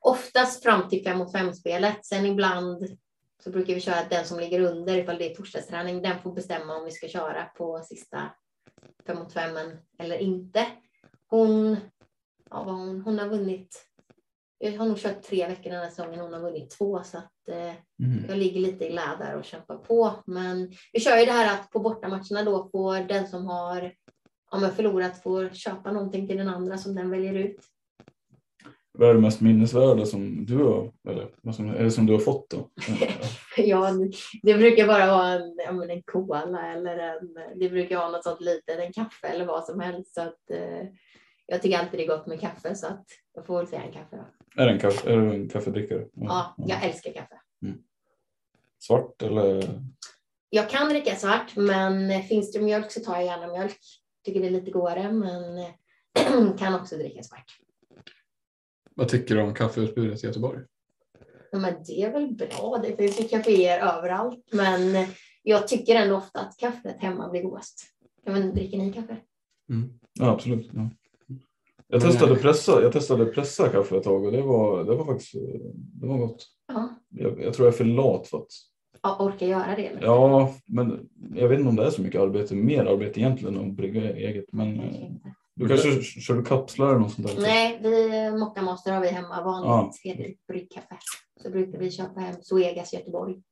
oftast 0.00 0.62
fram 0.62 0.88
till 0.88 1.04
fem 1.04 1.18
mot 1.18 1.32
fem 1.32 1.54
spelet. 1.54 2.06
Sen 2.06 2.26
ibland 2.26 2.98
så 3.44 3.50
brukar 3.50 3.74
vi 3.74 3.80
köra 3.80 3.98
att 3.98 4.10
den 4.10 4.24
som 4.24 4.40
ligger 4.40 4.60
under, 4.60 4.96
ifall 4.96 5.18
det 5.18 5.30
är 5.30 5.34
torsdagsträning, 5.34 6.02
den 6.02 6.22
får 6.22 6.32
bestämma 6.32 6.76
om 6.76 6.84
vi 6.84 6.90
ska 6.90 7.08
köra 7.08 7.44
på 7.44 7.80
sista 7.82 8.30
fem 9.06 9.18
mot 9.18 9.32
fem 9.32 9.56
eller 9.98 10.18
inte. 10.18 10.66
Hon, 11.26 11.76
ja, 12.50 12.62
hon, 12.62 13.00
hon 13.00 13.18
har 13.18 13.28
vunnit, 13.28 13.84
jag 14.58 14.78
har 14.78 14.86
nog 14.86 14.98
kört 14.98 15.22
tre 15.22 15.46
veckor 15.48 15.70
den 15.70 15.80
här 15.80 15.88
säsongen, 15.88 16.20
hon 16.20 16.32
har 16.32 16.40
vunnit 16.40 16.70
två 16.70 17.02
så 17.04 17.18
att 17.18 17.48
eh, 17.48 17.72
Mm. 18.02 18.24
jag 18.28 18.38
ligger 18.38 18.60
lite 18.60 18.84
i 18.84 18.92
lä 18.92 19.16
där 19.18 19.36
och 19.36 19.44
kämpar 19.44 19.76
på. 19.76 20.12
Men 20.26 20.72
vi 20.92 21.00
kör 21.00 21.18
ju 21.18 21.24
det 21.24 21.32
här 21.32 21.54
att 21.54 21.70
på 21.70 21.80
bortamatcherna 21.80 22.42
då 22.44 22.68
får 22.72 23.08
den 23.08 23.28
som 23.28 23.46
har 23.46 23.92
om 24.50 24.62
jag 24.62 24.74
förlorat 24.74 25.22
får 25.22 25.48
köpa 25.48 25.92
någonting 25.92 26.26
till 26.28 26.36
den 26.36 26.48
andra 26.48 26.78
som 26.78 26.94
den 26.94 27.10
väljer 27.10 27.34
ut. 27.34 27.60
Vad 28.92 29.10
är 29.10 29.14
det 29.14 29.20
mest 29.20 29.40
minnesvärda 29.40 30.06
som 30.06 30.46
du 30.46 30.56
har, 30.56 30.92
eller 31.08 31.52
som, 31.52 31.70
eller 31.74 31.90
som 31.90 32.06
du 32.06 32.12
har 32.12 32.20
fått 32.20 32.50
då? 32.50 32.70
Ja, 33.56 33.92
det 34.42 34.54
brukar 34.54 34.86
bara 34.86 35.06
vara 35.06 35.28
en, 35.28 35.56
ja, 35.66 35.84
en 35.92 36.02
cola 36.02 36.72
eller 36.72 36.98
en, 36.98 37.34
det 37.56 37.68
brukar 37.68 37.96
vara 37.96 38.10
något 38.10 38.24
sånt 38.24 38.40
litet, 38.40 38.78
en 38.78 38.92
kaffe 38.92 39.26
eller 39.26 39.46
vad 39.46 39.64
som 39.64 39.80
helst. 39.80 40.14
Så 40.14 40.20
att, 40.20 40.50
eh, 40.50 40.86
jag 41.46 41.62
tycker 41.62 41.78
alltid 41.78 42.00
det 42.00 42.04
är 42.04 42.16
gott 42.16 42.26
med 42.26 42.40
kaffe 42.40 42.74
så 42.74 42.86
att 42.86 43.04
jag 43.34 43.46
får 43.46 43.56
väl 43.58 43.66
säga 43.66 43.82
en 43.82 43.92
kaffe. 43.92 44.16
Då. 44.16 44.37
Är 44.56 44.66
det 44.66 44.72
en, 44.72 44.78
kaffe, 44.78 45.12
är 45.12 45.16
en 45.16 45.48
kaffedrickare? 45.48 46.06
Ja, 46.12 46.54
jag 46.58 46.84
älskar 46.84 47.12
kaffe. 47.12 47.40
Svart 48.78 49.22
eller? 49.22 49.80
Jag 50.50 50.70
kan 50.70 50.88
dricka 50.88 51.16
svart, 51.16 51.56
men 51.56 52.22
finns 52.22 52.52
det 52.52 52.60
mjölk 52.60 52.92
så 52.92 53.00
tar 53.00 53.14
jag 53.14 53.24
gärna 53.24 53.46
mjölk. 53.46 53.78
Tycker 54.24 54.40
det 54.40 54.46
är 54.46 54.50
lite 54.50 54.70
godare, 54.70 55.12
men 55.12 55.64
kan 56.58 56.74
också 56.74 56.96
dricka 56.96 57.22
svart. 57.22 57.56
Vad 58.94 59.08
tycker 59.08 59.34
du 59.34 59.42
om 59.42 59.54
kaffeutbudet 59.54 60.24
i 60.24 60.26
Göteborg? 60.26 60.60
Ja, 61.52 61.58
men 61.58 61.74
det 61.86 62.02
är 62.02 62.12
väl 62.12 62.34
bra. 62.34 62.80
Det 62.82 62.96
finns 62.96 63.20
ju 63.20 63.28
kaféer 63.28 63.78
överallt, 63.78 64.48
men 64.52 65.06
jag 65.42 65.68
tycker 65.68 65.94
ändå 65.94 66.16
ofta 66.16 66.40
att 66.40 66.56
kaffet 66.56 67.00
hemma 67.00 67.28
blir 67.28 67.42
godast. 67.42 67.84
Vet, 68.24 68.36
inte, 68.36 68.56
dricker 68.60 68.78
ni 68.78 68.92
kaffe? 68.92 69.16
Ja, 70.12 70.30
absolut. 70.30 70.70
Ja. 70.72 70.90
Jag 71.88 72.00
testade 72.00 72.36
pressa, 72.36 72.82
jag 72.82 72.92
testade 72.92 73.24
pressa 73.26 73.68
kaffe 73.68 73.96
ett 73.96 74.02
tag 74.02 74.24
och 74.24 74.32
det 74.32 74.42
var, 74.42 74.84
det 74.84 74.94
var 74.94 75.04
faktiskt 75.04 75.32
det 75.72 76.06
var 76.06 76.18
gott. 76.18 76.46
Ja. 76.68 76.88
Jag, 77.08 77.42
jag 77.42 77.54
tror 77.54 77.66
jag 77.66 77.74
är 77.74 77.78
för 77.78 77.84
lat 77.84 78.26
för 78.28 78.38
att 78.38 78.46
Ja, 79.02 79.16
orkar 79.20 79.46
göra 79.46 79.76
det? 79.76 79.86
Eller? 79.86 80.02
Ja, 80.02 80.54
men 80.66 81.08
jag 81.34 81.48
vet 81.48 81.58
inte 81.58 81.68
om 81.68 81.76
det 81.76 81.84
är 81.86 81.90
så 81.90 82.02
mycket 82.02 82.20
arbete, 82.20 82.54
mer 82.54 82.84
arbete 82.84 83.20
egentligen 83.20 83.56
än 83.56 83.68
att 83.70 83.76
brygga 83.76 84.16
eget. 84.16 84.44
Men 84.52 84.80
eh, 84.80 85.08
du 85.54 85.68
kanske 85.68 86.02
kör 86.02 86.34
du 86.34 86.44
kapslar 86.44 86.88
eller 86.88 86.98
något 86.98 87.12
sånt 87.12 87.28
där? 87.28 87.42
Nej, 87.42 87.78
vi 87.82 88.30
Mockamaster 88.38 88.92
har 88.92 89.00
vi 89.00 89.08
hemma, 89.08 89.44
vanligt 89.44 90.00
Ja. 90.04 90.10
hederligt 90.10 90.46
bryggkaffe. 90.46 90.98
Så 91.42 91.50
brukar 91.50 91.78
vi 91.78 91.90
köpa 91.90 92.20
hem 92.20 92.34
Zoegas 92.42 92.92
Göteborg. 92.92 93.42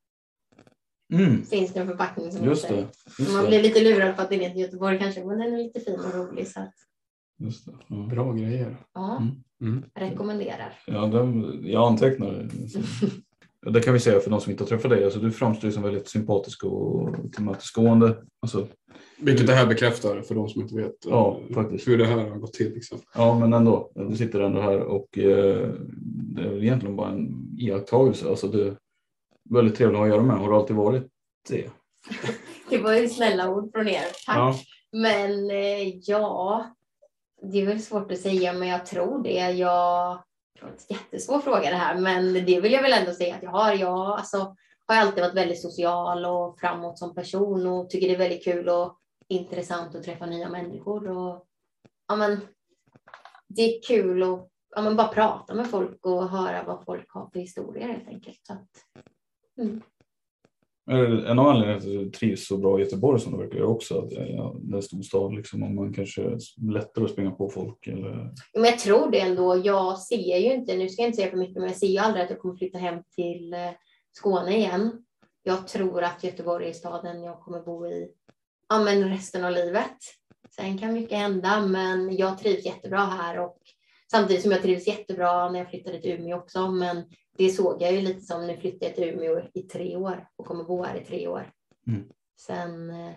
Mm, 1.13 1.43
Finns 1.43 1.73
det 1.73 1.79
en 1.79 1.87
förpackning 1.87 2.31
som 2.31 2.45
just 2.45 2.65
heter- 2.65 2.75
det. 2.75 2.87
Just 3.23 3.33
Man 3.33 3.45
blir 3.45 3.63
lite 3.63 3.79
lurad 3.83 4.15
på 4.15 4.21
att 4.21 4.29
det 4.29 4.35
är 4.35 4.41
inte 4.47 4.59
Göteborg 4.59 4.99
kanske, 4.99 5.25
men 5.25 5.37
den 5.39 5.53
är 5.53 5.57
lite 5.57 5.79
fin 5.79 5.99
och 5.99 6.13
rolig. 6.15 6.47
Så 6.47 6.59
att, 6.59 6.73
just 7.39 7.65
det. 7.65 7.71
Ja. 7.87 7.95
Bra 7.95 8.33
grejer. 8.33 8.77
ja, 8.93 9.17
Mm. 9.17 9.35
Mm. 9.61 9.83
rekommenderar. 9.95 10.73
Ja, 10.87 11.05
den, 11.05 11.59
jag 11.67 11.87
antecknar 11.87 12.49
det. 13.71 13.81
Kan 13.81 13.93
vi 13.93 13.99
säga 13.99 14.19
för 14.19 14.29
de 14.29 14.41
som 14.41 14.51
inte 14.51 14.63
har 14.63 14.67
träffat 14.67 14.91
dig. 14.91 15.03
Alltså, 15.05 15.19
du 15.19 15.31
framstår 15.31 15.69
som 15.69 15.83
väldigt 15.83 16.07
sympatisk 16.07 16.63
och 16.63 17.15
tillmötesgående. 17.33 18.17
Alltså, 18.41 18.67
Vilket 19.19 19.47
det 19.47 19.53
här 19.53 19.67
bekräftar 19.67 20.21
för 20.21 20.35
de 20.35 20.49
som 20.49 20.61
inte 20.61 20.75
vet 20.75 20.95
Ja, 21.05 21.39
faktiskt. 21.53 21.87
hur 21.87 21.97
det 21.97 22.05
här 22.05 22.17
har 22.29 22.37
gått 22.37 22.53
till. 22.53 22.73
Liksom. 22.73 22.99
ja, 23.15 23.39
men 23.39 23.53
ändå. 23.53 23.91
Du 23.95 24.15
sitter 24.15 24.39
ändå 24.39 24.61
här 24.61 24.79
och 24.79 25.17
eh, 25.17 25.69
det 26.35 26.41
är 26.41 26.49
väl 26.49 26.63
egentligen 26.63 26.95
bara 26.95 27.11
en 27.11 27.47
iakttagelse. 27.57 28.29
Alltså, 28.29 28.47
du 28.47 28.67
är 28.67 28.77
väldigt 29.49 29.75
trevlig 29.75 29.95
att 29.95 29.99
ha 29.99 30.05
att 30.05 30.13
göra 30.13 30.23
med. 30.23 30.37
Har 30.37 30.49
du 30.49 30.55
alltid 30.55 30.75
varit 30.75 31.03
det? 31.49 31.69
Det 32.69 32.77
var 32.77 32.93
ju 32.95 33.09
snälla 33.09 33.49
ord 33.49 33.71
från 33.71 33.87
er. 33.87 34.03
Tack. 34.25 34.37
Ja. 34.37 34.55
Men 34.91 35.49
eh, 35.51 35.87
ja, 36.01 36.65
det 37.41 37.61
är 37.61 37.65
väl 37.65 37.81
svårt 37.81 38.11
att 38.11 38.19
säga, 38.19 38.53
men 38.53 38.67
jag 38.67 38.85
tror 38.85 39.23
det. 39.23 39.51
Jag 39.51 40.23
det 40.59 40.65
var 40.65 40.71
en 40.71 40.77
jättesvår 40.89 41.39
fråga 41.39 41.69
det 41.69 41.75
här, 41.75 41.97
men 41.97 42.33
det 42.33 42.61
vill 42.61 42.71
jag 42.71 42.81
väl 42.81 42.93
ändå 42.93 43.13
säga 43.13 43.35
att 43.35 43.43
jag 43.43 43.51
har. 43.51 43.73
Jag, 43.73 44.19
alltså, 44.19 44.55
har 44.85 44.95
alltid 44.95 45.23
varit 45.23 45.35
väldigt 45.35 45.61
social 45.61 46.25
och 46.25 46.59
framåt 46.59 46.99
som 46.99 47.15
person 47.15 47.67
och 47.67 47.89
tycker 47.89 48.07
det 48.07 48.13
är 48.13 48.17
väldigt 48.17 48.43
kul 48.43 48.69
och 48.69 48.97
intressant 49.27 49.95
att 49.95 50.03
träffa 50.03 50.25
nya 50.25 50.49
människor. 50.49 51.09
Och, 51.09 51.45
ja, 52.07 52.15
men, 52.15 52.41
det 53.47 53.61
är 53.61 53.81
kul 53.81 54.23
att 54.23 54.49
ja, 54.75 54.81
men 54.81 54.95
bara 54.95 55.07
prata 55.07 55.53
med 55.53 55.69
folk 55.69 56.05
och 56.05 56.29
höra 56.29 56.63
vad 56.63 56.85
folk 56.85 57.11
har 57.11 57.29
för 57.29 57.39
historier 57.39 57.87
helt 57.87 58.07
enkelt. 58.07 58.39
Så 58.43 58.53
att, 58.53 58.69
mm. 59.57 59.81
En 60.89 61.39
av 61.39 61.47
anledningarna 61.47 61.79
till 61.79 61.97
att 61.97 62.03
du 62.03 62.09
trivs 62.09 62.47
så 62.47 62.57
bra 62.57 62.79
i 62.79 62.83
Göteborg 62.83 63.19
som 63.19 63.31
du 63.31 63.37
verkar 63.37 63.57
göra 63.57 63.67
också, 63.67 63.99
att 63.99 64.13
eh, 64.13 64.25
ja, 64.25 64.55
det 64.61 64.73
är 64.73 64.75
en 64.75 64.81
stor 64.81 65.01
stad, 65.01 65.35
liksom, 65.35 65.63
om 65.63 65.75
man 65.75 65.93
kanske 65.93 66.37
lättare 66.73 67.05
att 67.05 67.11
springa 67.11 67.31
på 67.31 67.49
folk? 67.49 67.87
Eller... 67.87 68.33
Men 68.53 68.63
jag 68.63 68.79
tror 68.79 69.11
det 69.11 69.19
ändå. 69.19 69.61
Jag 69.63 69.99
ser 69.99 70.37
ju 70.37 70.53
inte, 70.53 70.75
nu 70.75 70.89
ska 70.89 71.01
jag 71.01 71.09
inte 71.09 71.17
säga 71.17 71.29
för 71.29 71.37
mycket, 71.37 71.55
men 71.55 71.67
jag 71.67 71.75
ser 71.75 71.87
ju 71.87 71.97
aldrig 71.97 72.23
att 72.23 72.29
jag 72.29 72.39
kommer 72.39 72.55
flytta 72.55 72.77
hem 72.77 73.03
till 73.15 73.53
eh, 73.53 73.59
Skåne 74.11 74.57
igen. 74.57 75.03
Jag 75.43 75.67
tror 75.67 76.03
att 76.03 76.23
Göteborg 76.23 76.69
är 76.69 76.73
staden 76.73 77.23
jag 77.23 77.39
kommer 77.39 77.59
bo 77.59 77.87
i 77.87 78.09
ja, 78.69 78.83
men 78.83 79.09
resten 79.09 79.45
av 79.45 79.51
livet. 79.51 79.97
Sen 80.55 80.77
kan 80.77 80.93
mycket 80.93 81.17
hända, 81.17 81.67
men 81.67 82.15
jag 82.17 82.39
trivs 82.39 82.65
jättebra 82.65 82.99
här 82.99 83.39
och 83.39 83.57
samtidigt 84.11 84.43
som 84.43 84.51
jag 84.51 84.61
trivs 84.61 84.87
jättebra 84.87 85.49
när 85.49 85.59
jag 85.59 85.69
flyttade 85.69 86.01
till 86.01 86.11
Umeå 86.11 86.37
också. 86.37 86.71
Men 86.71 87.03
det 87.37 87.49
såg 87.49 87.81
jag 87.81 87.93
ju 87.93 88.01
lite 88.01 88.21
som 88.21 88.47
nu 88.47 88.57
flyttar 88.57 88.87
jag 88.87 88.95
till 88.95 89.09
Umeå 89.09 89.41
i 89.53 89.61
tre 89.61 89.95
år 89.95 90.27
och 90.35 90.45
kommer 90.45 90.63
bo 90.63 90.83
här 90.83 90.95
i 90.95 91.05
tre 91.05 91.27
år. 91.27 91.51
Mm. 91.87 92.03
Sen, 92.39 92.89
eh, 92.89 93.13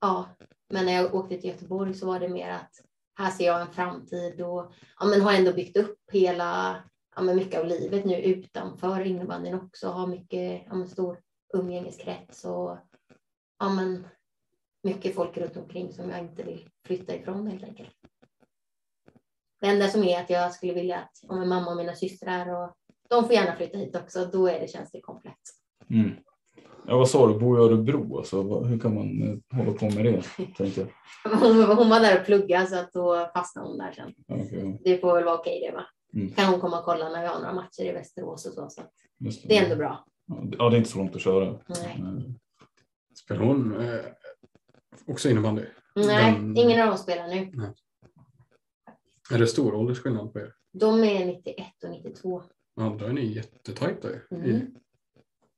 ja, 0.00 0.28
men 0.68 0.86
när 0.86 0.92
jag 0.92 1.14
åkte 1.14 1.36
till 1.36 1.50
Göteborg 1.50 1.94
så 1.94 2.06
var 2.06 2.20
det 2.20 2.28
mer 2.28 2.50
att 2.50 2.70
här 3.18 3.30
ser 3.30 3.46
jag 3.46 3.60
en 3.60 3.72
framtid 3.72 4.40
och 4.40 4.72
ja, 4.98 5.06
men 5.06 5.20
har 5.20 5.32
ändå 5.32 5.52
byggt 5.52 5.76
upp 5.76 5.98
hela, 6.12 6.82
ja, 7.16 7.22
men 7.22 7.36
mycket 7.36 7.60
av 7.60 7.66
livet 7.66 8.04
nu 8.04 8.22
utanför 8.22 9.00
innebandyn 9.00 9.54
också. 9.54 9.88
Har 9.88 10.06
mycket, 10.06 10.62
ja, 10.66 10.74
men 10.74 10.88
stor 10.88 11.20
umgängeskrets 11.54 12.44
och 12.44 12.78
ja, 13.58 13.68
men 13.68 14.06
mycket 14.82 15.14
folk 15.14 15.36
runt 15.36 15.56
omkring 15.56 15.92
som 15.92 16.10
jag 16.10 16.18
inte 16.18 16.42
vill 16.42 16.68
flytta 16.86 17.14
ifrån 17.14 17.46
helt 17.46 17.64
enkelt. 17.64 17.94
Det 19.60 19.66
enda 19.66 19.88
som 19.88 20.04
är 20.04 20.20
att 20.20 20.30
jag 20.30 20.52
skulle 20.52 20.74
vilja 20.74 20.96
att 20.98 21.30
om 21.30 21.40
min 21.40 21.48
mamma 21.48 21.70
och 21.70 21.76
mina 21.76 21.94
systrar 21.94 22.62
och 22.62 22.74
de 23.08 23.24
får 23.24 23.32
gärna 23.32 23.56
flytta 23.56 23.78
hit 23.78 23.96
också. 23.96 24.24
Då 24.32 24.48
är 24.48 24.60
det, 24.60 24.70
känns 24.70 24.90
det 24.90 25.00
komplett. 25.00 25.34
Mm. 25.90 26.10
Ja, 26.86 26.96
vad 26.96 27.08
sa 27.08 27.26
du, 27.26 27.38
bor 27.38 27.58
i 27.58 27.62
Örebro? 27.62 28.18
Alltså, 28.18 28.60
hur 28.64 28.78
kan 28.78 28.94
man 28.94 29.22
eh, 29.22 29.58
hålla 29.58 29.78
på 29.78 29.84
med 29.84 30.04
det? 30.04 30.22
Tänkte 30.56 30.80
jag. 30.80 30.88
Hon, 31.40 31.62
hon 31.76 31.90
var 31.90 32.00
där 32.00 32.20
och 32.20 32.26
pluggade 32.26 32.66
så 32.66 32.76
att 32.76 32.92
då 32.92 33.30
fastnade 33.34 33.68
hon 33.68 33.78
där 33.78 33.92
sen. 33.92 34.14
Okay. 34.28 34.78
Det 34.84 34.98
får 34.98 35.14
väl 35.14 35.24
vara 35.24 35.38
okej 35.38 35.68
det 35.70 35.76
va? 35.76 35.86
Mm. 36.14 36.34
Kan 36.34 36.52
hon 36.52 36.60
komma 36.60 36.78
och 36.78 36.84
kolla 36.84 37.08
när 37.08 37.22
vi 37.22 37.28
har 37.28 37.40
några 37.40 37.54
matcher 37.54 37.82
i 37.82 37.92
Västerås 37.92 38.46
och 38.46 38.52
så. 38.52 38.70
så 38.70 38.82
det. 39.18 39.48
det. 39.48 39.56
är 39.56 39.64
ändå 39.64 39.76
bra. 39.76 40.04
Ja, 40.58 40.70
det 40.70 40.76
är 40.76 40.78
inte 40.78 40.90
så 40.90 40.98
långt 40.98 41.16
att 41.16 41.22
köra. 41.22 41.58
Nej. 41.66 42.02
Spelar 43.24 43.44
hon 43.44 43.80
eh, 43.80 44.00
också 45.06 45.30
innebandy? 45.30 45.62
Nej, 45.96 46.32
Den... 46.32 46.56
ingen 46.56 46.80
av 46.80 46.86
dem 46.86 46.98
spelar 46.98 47.28
nu. 47.28 47.50
Nej. 47.52 47.74
Är 49.30 49.38
det 49.38 49.46
stor 49.46 49.74
åldersskillnad 49.74 50.32
på 50.32 50.38
er? 50.38 50.52
De 50.72 51.04
är 51.04 51.26
91 51.26 51.66
och 51.84 51.90
92. 51.90 52.42
Ja, 52.76 52.96
då 53.00 53.04
är 53.04 53.12
ni 53.12 53.32
jättetajta 53.34 54.08
ju. 54.08 54.20
Mm. 54.38 54.60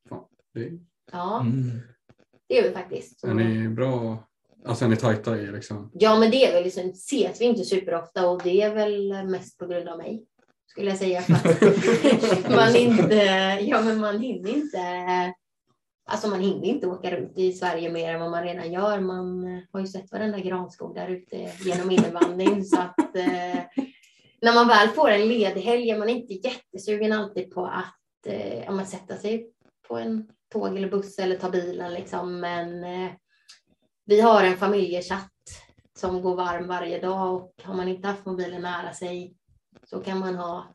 Fan, 0.09 0.25
det... 0.55 0.71
Ja, 1.12 1.41
Mm. 1.41 1.81
det 2.49 2.59
är 2.59 2.62
vi 2.62 2.71
faktiskt. 2.75 3.25
Är 3.25 3.35
ni 3.35 3.68
bra? 3.68 4.25
Alltså 4.64 4.85
är 4.85 4.89
ni 4.89 4.97
tajta 4.97 5.39
i 5.39 5.47
liksom? 5.53 5.91
Ja, 5.95 6.18
men 6.18 6.31
det 6.31 6.45
är 6.47 6.53
väl 6.53 6.64
liksom, 6.64 6.91
ses 6.91 7.41
vi 7.41 7.45
inte 7.45 7.64
superofta 7.64 8.29
och 8.29 8.43
det 8.45 8.62
är 8.62 8.75
väl 8.75 9.25
mest 9.29 9.59
på 9.59 9.66
grund 9.66 9.89
av 9.89 9.99
mig. 9.99 10.27
Skulle 10.66 10.89
jag 10.91 10.99
säga. 10.99 11.23
Man 12.57 12.77
inte, 12.77 13.14
ja 13.62 13.83
men 13.83 14.01
man 14.01 14.21
hinner 14.21 14.51
inte. 14.51 14.79
Alltså 16.11 16.28
man 16.28 16.40
hinner 16.40 16.64
inte 16.64 16.86
åka 16.86 17.11
runt 17.11 17.38
i 17.38 17.52
Sverige 17.52 17.92
mer 17.92 18.14
än 18.14 18.20
vad 18.20 18.30
man 18.30 18.44
redan 18.44 18.72
gör. 18.72 19.00
Man 19.00 19.44
eh, 19.44 19.62
har 19.72 19.80
ju 19.80 19.86
sett 19.86 20.12
varenda 20.12 20.38
granskog 20.38 20.94
där 20.94 21.08
ute 21.08 21.52
genom 21.64 21.90
invandring. 21.90 22.64
så 22.64 22.80
att 22.80 23.16
eh, 23.16 23.84
när 24.40 24.54
man 24.54 24.68
väl 24.68 24.88
får 24.88 25.11
en 25.11 25.28
ledig 25.28 25.61
helg 25.61 25.90
är 25.90 25.98
man 25.98 26.08
inte 26.08 26.34
jättesugen 26.34 27.12
alltid 27.12 27.54
på 27.54 27.66
att 27.66 28.26
eh, 28.26 28.72
man 28.72 28.86
sätta 28.86 29.16
sig 29.16 29.50
på 29.88 29.96
en 29.96 30.28
tåg 30.52 30.76
eller 30.76 30.90
buss 30.90 31.18
eller 31.18 31.36
ta 31.36 31.50
bilen. 31.50 31.94
Liksom. 31.94 32.40
Men 32.40 32.84
eh, 32.84 33.11
vi 34.04 34.20
har 34.20 34.44
en 34.44 34.56
familjechatt 34.56 35.32
som 35.98 36.22
går 36.22 36.36
varm 36.36 36.66
varje 36.66 37.00
dag 37.00 37.34
och 37.34 37.54
har 37.62 37.74
man 37.74 37.88
inte 37.88 38.08
haft 38.08 38.26
mobilen 38.26 38.62
nära 38.62 38.92
sig 38.92 39.34
så 39.84 40.00
kan 40.00 40.18
man 40.18 40.36
ha 40.36 40.74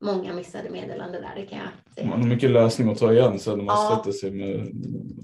många 0.00 0.34
missade 0.34 0.70
meddelanden 0.70 1.22
där, 1.22 1.32
det 1.36 1.46
kan 1.46 1.58
jag 1.58 1.94
säga. 1.94 2.06
Man 2.06 2.20
har 2.22 2.28
mycket 2.28 2.50
läsning 2.50 2.90
att 2.90 2.98
ta 2.98 3.12
igen 3.12 3.38
sen 3.38 3.58
när 3.58 3.64
man 3.64 3.76
ja. 3.76 3.96
sätter 3.96 4.12
sig 4.12 4.30
med 4.30 4.72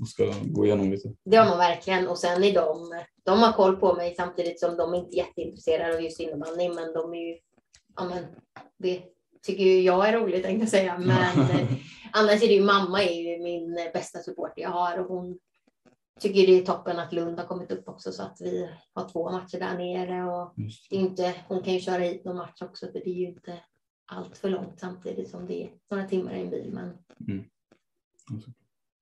och 0.01 0.09
ska 0.09 0.33
gå 0.43 0.67
igenom 0.67 0.91
lite. 0.91 1.09
Det 1.25 1.37
har 1.37 1.47
man 1.47 1.59
verkligen 1.59 2.09
och 2.09 2.19
sen 2.19 2.45
är 2.45 2.55
de, 2.55 3.03
de 3.25 3.39
har 3.39 3.53
koll 3.53 3.77
på 3.77 3.95
mig 3.95 4.15
samtidigt 4.17 4.61
som 4.61 4.77
de 4.77 4.95
inte 4.95 5.17
är 5.17 5.19
jätteintresserade 5.19 5.95
av 5.95 6.03
just 6.03 6.21
innebandy 6.21 6.69
men 6.69 6.93
de 6.93 7.15
är 7.15 7.29
ju 7.29 7.39
ja, 7.97 8.05
men 8.05 8.25
det 8.79 9.03
tycker 9.47 9.65
ju 9.65 9.81
jag 9.81 10.09
är 10.09 10.13
roligt 10.13 10.43
tänkte 10.43 10.63
jag 10.63 10.71
säga. 10.71 10.99
Men 10.99 11.51
eh, 11.51 11.69
annars 12.13 12.43
är 12.43 12.49
det 12.49 12.55
ju 12.55 12.65
mamma 12.65 13.03
är 13.03 13.21
ju 13.21 13.43
min 13.43 13.75
bästa 13.93 14.19
supporter 14.19 14.63
jag 14.63 14.71
har 14.71 14.99
och 14.99 15.07
hon 15.07 15.39
tycker 16.21 16.47
det 16.47 16.59
är 16.61 16.65
toppen 16.65 16.99
att 16.99 17.13
Lund 17.13 17.39
har 17.39 17.47
kommit 17.47 17.73
upp 17.73 17.89
också 17.89 18.13
så 18.13 18.23
att 18.23 18.37
vi 18.41 18.71
har 18.95 19.09
två 19.09 19.31
matcher 19.31 19.59
där 19.59 19.79
nere 19.79 20.25
och 20.25 20.55
det 20.91 20.97
är 20.97 21.01
inte, 21.01 21.35
hon 21.49 21.63
kan 21.63 21.75
ju 21.75 21.81
köra 21.81 21.99
hit 21.99 22.25
någon 22.25 22.37
match 22.37 22.63
också 22.63 22.87
för 22.87 22.93
det 22.93 23.11
är 23.11 23.15
ju 23.15 23.27
inte 23.27 23.59
allt 24.07 24.37
för 24.37 24.51
långt 24.51 24.81
samtidigt 24.81 25.31
som 25.31 25.47
det 25.47 25.63
är 25.63 25.71
några 25.91 26.09
timmar 26.09 26.35
i 26.35 26.41
en 26.41 26.51
bil. 26.51 26.71
Men... 26.73 26.93
Mm. 27.29 27.45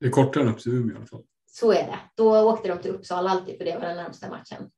Det 0.01 0.07
är 0.07 0.11
kortare 0.11 0.43
än 0.43 0.49
upp 0.49 0.59
till 0.59 0.73
Umeå 0.73 0.95
i 0.95 0.97
alla 0.97 1.07
fall. 1.07 1.23
Så 1.47 1.73
är 1.73 1.87
det. 1.87 1.99
Då 2.15 2.51
åkte 2.51 2.69
de 2.69 2.79
till 2.79 2.91
Uppsala 2.91 3.31
alltid 3.31 3.59
för 3.59 3.65
det 3.65 3.75
var 3.75 3.87
den 3.87 3.97
närmsta 3.97 4.31
matchen. 4.31 4.71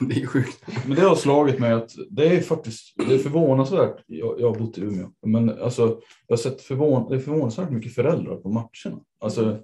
Det 0.08 0.22
är 0.22 0.26
sjukt. 0.26 0.64
Men 0.86 0.96
det 0.96 1.02
har 1.02 1.14
slagit 1.14 1.60
mig 1.60 1.72
att 1.72 1.90
det 2.10 2.36
är 2.36 2.40
faktiskt 2.40 2.94
det 2.96 3.14
är 3.14 3.18
förvånansvärt. 3.18 4.04
Jag, 4.06 4.40
jag 4.40 4.52
har 4.52 4.58
bott 4.58 4.78
i 4.78 4.80
Umeå, 4.80 5.10
men 5.26 5.62
alltså, 5.62 6.00
jag 6.26 6.32
har 6.32 6.36
sett 6.36 6.62
förvån, 6.62 7.10
det 7.10 7.16
är 7.16 7.20
förvånansvärt 7.20 7.70
mycket 7.70 7.94
föräldrar 7.94 8.36
på 8.36 8.48
matcherna. 8.48 9.04
Alltså, 9.18 9.58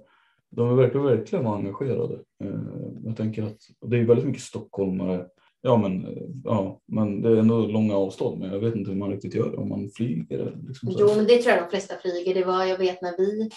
de 0.49 0.69
är 0.69 0.75
verkligen, 0.75 1.05
verkligen 1.05 1.47
engagerade. 1.47 2.13
Eh, 2.43 2.59
jag 3.03 3.17
tänker 3.17 3.43
att 3.43 3.59
det 3.85 3.97
är 3.97 4.05
väldigt 4.05 4.25
mycket 4.25 4.43
stockholmare. 4.43 5.27
Ja, 5.61 5.77
men, 5.77 6.05
eh, 6.05 6.23
ja, 6.43 6.81
men 6.85 7.21
det 7.21 7.29
är 7.29 7.35
ändå 7.35 7.65
långa 7.67 7.95
avstånd. 7.95 8.39
Men 8.39 8.53
jag 8.53 8.59
vet 8.59 8.75
inte 8.75 8.91
hur 8.91 8.97
man 8.97 9.11
riktigt 9.11 9.35
gör 9.35 9.51
det, 9.51 9.57
om 9.57 9.69
man 9.69 9.89
flyger. 9.89 10.57
Liksom 10.67 10.89
jo, 10.97 11.07
men 11.15 11.27
det 11.27 11.37
tror 11.37 11.55
jag 11.55 11.63
de 11.63 11.69
flesta 11.69 11.95
flyger. 11.95 12.33
Det 12.33 12.43
var, 12.43 12.65
jag 12.65 12.77
vet 12.77 13.01
när 13.01 13.17
vi 13.17 13.49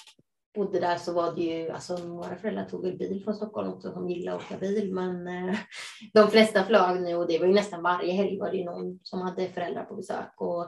bodde 0.55 0.81
där 0.81 0.97
så 0.97 1.13
var 1.13 1.35
det 1.35 1.43
ju, 1.43 1.71
alltså 1.71 1.97
våra 1.97 2.37
föräldrar 2.37 2.65
tog 2.65 2.83
väl 2.83 2.97
bil 2.97 3.25
från 3.25 3.35
Stockholm 3.35 3.69
också 3.69 3.93
som 3.93 4.11
gillar 4.11 4.37
att 4.37 4.43
åka 4.43 4.57
bil, 4.59 4.95
men 4.95 5.27
eh, 5.27 5.55
de 6.13 6.31
flesta 6.31 6.65
flög 6.65 7.03
nu 7.03 7.15
och 7.15 7.27
det 7.27 7.39
var 7.39 7.47
ju 7.47 7.53
nästan 7.53 7.83
varje 7.83 8.13
helg 8.13 8.39
var 8.39 8.51
det 8.51 8.57
ju 8.57 8.65
någon 8.65 8.99
som 9.03 9.21
hade 9.21 9.49
föräldrar 9.49 9.85
på 9.85 9.95
besök 9.95 10.33
och 10.37 10.67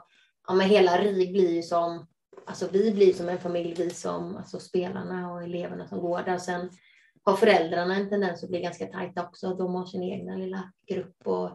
ja, 0.49 0.55
men 0.55 0.69
hela 0.69 0.99
RIG 0.99 1.33
blir 1.33 1.55
ju 1.55 1.63
som, 1.63 2.07
alltså 2.45 2.67
vi 2.73 2.93
blir 2.93 3.13
som 3.13 3.29
en 3.29 3.39
familj, 3.39 3.75
vi 3.77 3.91
som, 3.91 4.37
alltså 4.37 4.59
spelarna 4.59 5.33
och 5.33 5.43
eleverna 5.43 5.87
som 5.87 6.01
går 6.01 6.23
där. 6.23 6.39
Sen 6.39 6.71
har 7.27 7.37
föräldrarna 7.37 7.97
en 7.97 8.09
tendens 8.09 8.45
att 8.45 8.51
bli 8.51 8.61
ganska 8.61 8.87
tajta 8.87 9.27
också. 9.27 9.55
De 9.55 9.75
har 9.75 9.87
sin 9.87 10.03
egna 10.03 10.37
lilla 10.37 10.73
grupp 10.87 11.17
och 11.25 11.51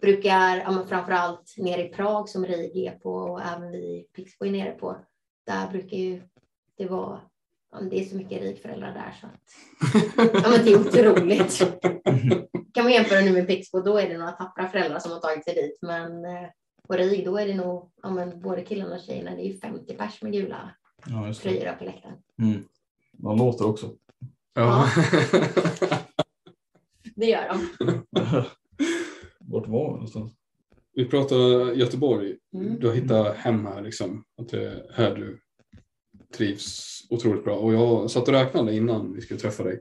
brukar, 0.00 0.56
ja, 0.56 0.70
men 0.70 0.86
framför 0.86 1.12
allt 1.12 1.54
nere 1.56 1.88
i 1.88 1.88
Prag 1.88 2.28
som 2.28 2.46
RIG 2.46 2.86
är 2.86 2.98
på 2.98 3.14
och 3.14 3.42
även 3.42 3.70
vi 3.70 3.78
i 3.78 4.06
Pixbo 4.16 4.44
är 4.44 4.50
nere 4.50 4.72
på. 4.72 4.96
Där 5.46 5.70
brukar 5.70 5.96
ju 5.96 6.22
det 6.76 6.86
vara 6.86 7.20
det 7.80 8.00
är 8.00 8.04
så 8.04 8.16
mycket 8.16 8.42
rikföräldrar 8.42 8.94
där 8.94 9.14
så 9.20 9.26
att 9.26 10.42
ja, 10.44 10.50
men 10.50 10.64
det 10.64 10.72
är 10.72 10.80
otroligt. 10.80 11.58
Kan 12.74 12.84
man 12.84 12.92
jämföra 12.92 13.20
nu 13.20 13.32
med 13.32 13.46
Pixbo, 13.46 13.80
då 13.80 13.98
är 13.98 14.08
det 14.08 14.18
några 14.18 14.32
tappra 14.32 14.68
föräldrar 14.68 14.98
som 14.98 15.12
har 15.12 15.18
tagit 15.18 15.44
sig 15.44 15.54
dit. 15.54 15.78
Men 15.82 16.24
eh, 16.24 16.48
på 16.88 16.94
RIG, 16.94 17.24
då 17.24 17.38
är 17.38 17.46
det 17.46 17.54
nog 17.54 17.90
ja, 18.02 18.10
men 18.10 18.40
både 18.40 18.64
killarna 18.64 18.94
och 18.94 19.00
tjejerna. 19.00 19.30
Det 19.30 19.42
är 19.42 19.52
ju 19.52 19.58
50 19.58 19.94
pers 19.94 20.22
med 20.22 20.32
gula 20.32 20.70
ja, 21.06 21.34
tröjor 21.34 21.72
på 21.72 21.84
läktaren. 21.84 22.16
Mm. 22.38 22.64
De 23.12 23.38
låter 23.38 23.66
också. 23.66 23.90
Ja. 24.54 24.88
det 27.16 27.26
gör 27.26 27.48
de. 27.48 27.68
Vart 29.40 29.68
var 29.68 29.86
vi 29.88 29.92
någonstans? 29.92 30.32
Vi 30.94 31.04
pratar 31.04 31.72
Göteborg. 31.72 32.36
Mm. 32.54 32.80
Du 32.80 32.86
har 32.86 32.94
hittat 32.94 33.36
hem 33.36 33.66
här 33.66 33.82
liksom. 33.82 34.24
Att 34.36 34.48
det 34.48 34.66
är 34.66 34.86
här 34.94 35.14
du 35.14 35.40
trivs 36.34 36.92
otroligt 37.10 37.44
bra. 37.44 37.56
Och 37.56 37.74
jag 37.74 38.10
satt 38.10 38.28
och 38.28 38.34
räknade 38.34 38.74
innan 38.74 39.12
vi 39.12 39.20
skulle 39.20 39.40
träffa 39.40 39.62
dig. 39.62 39.80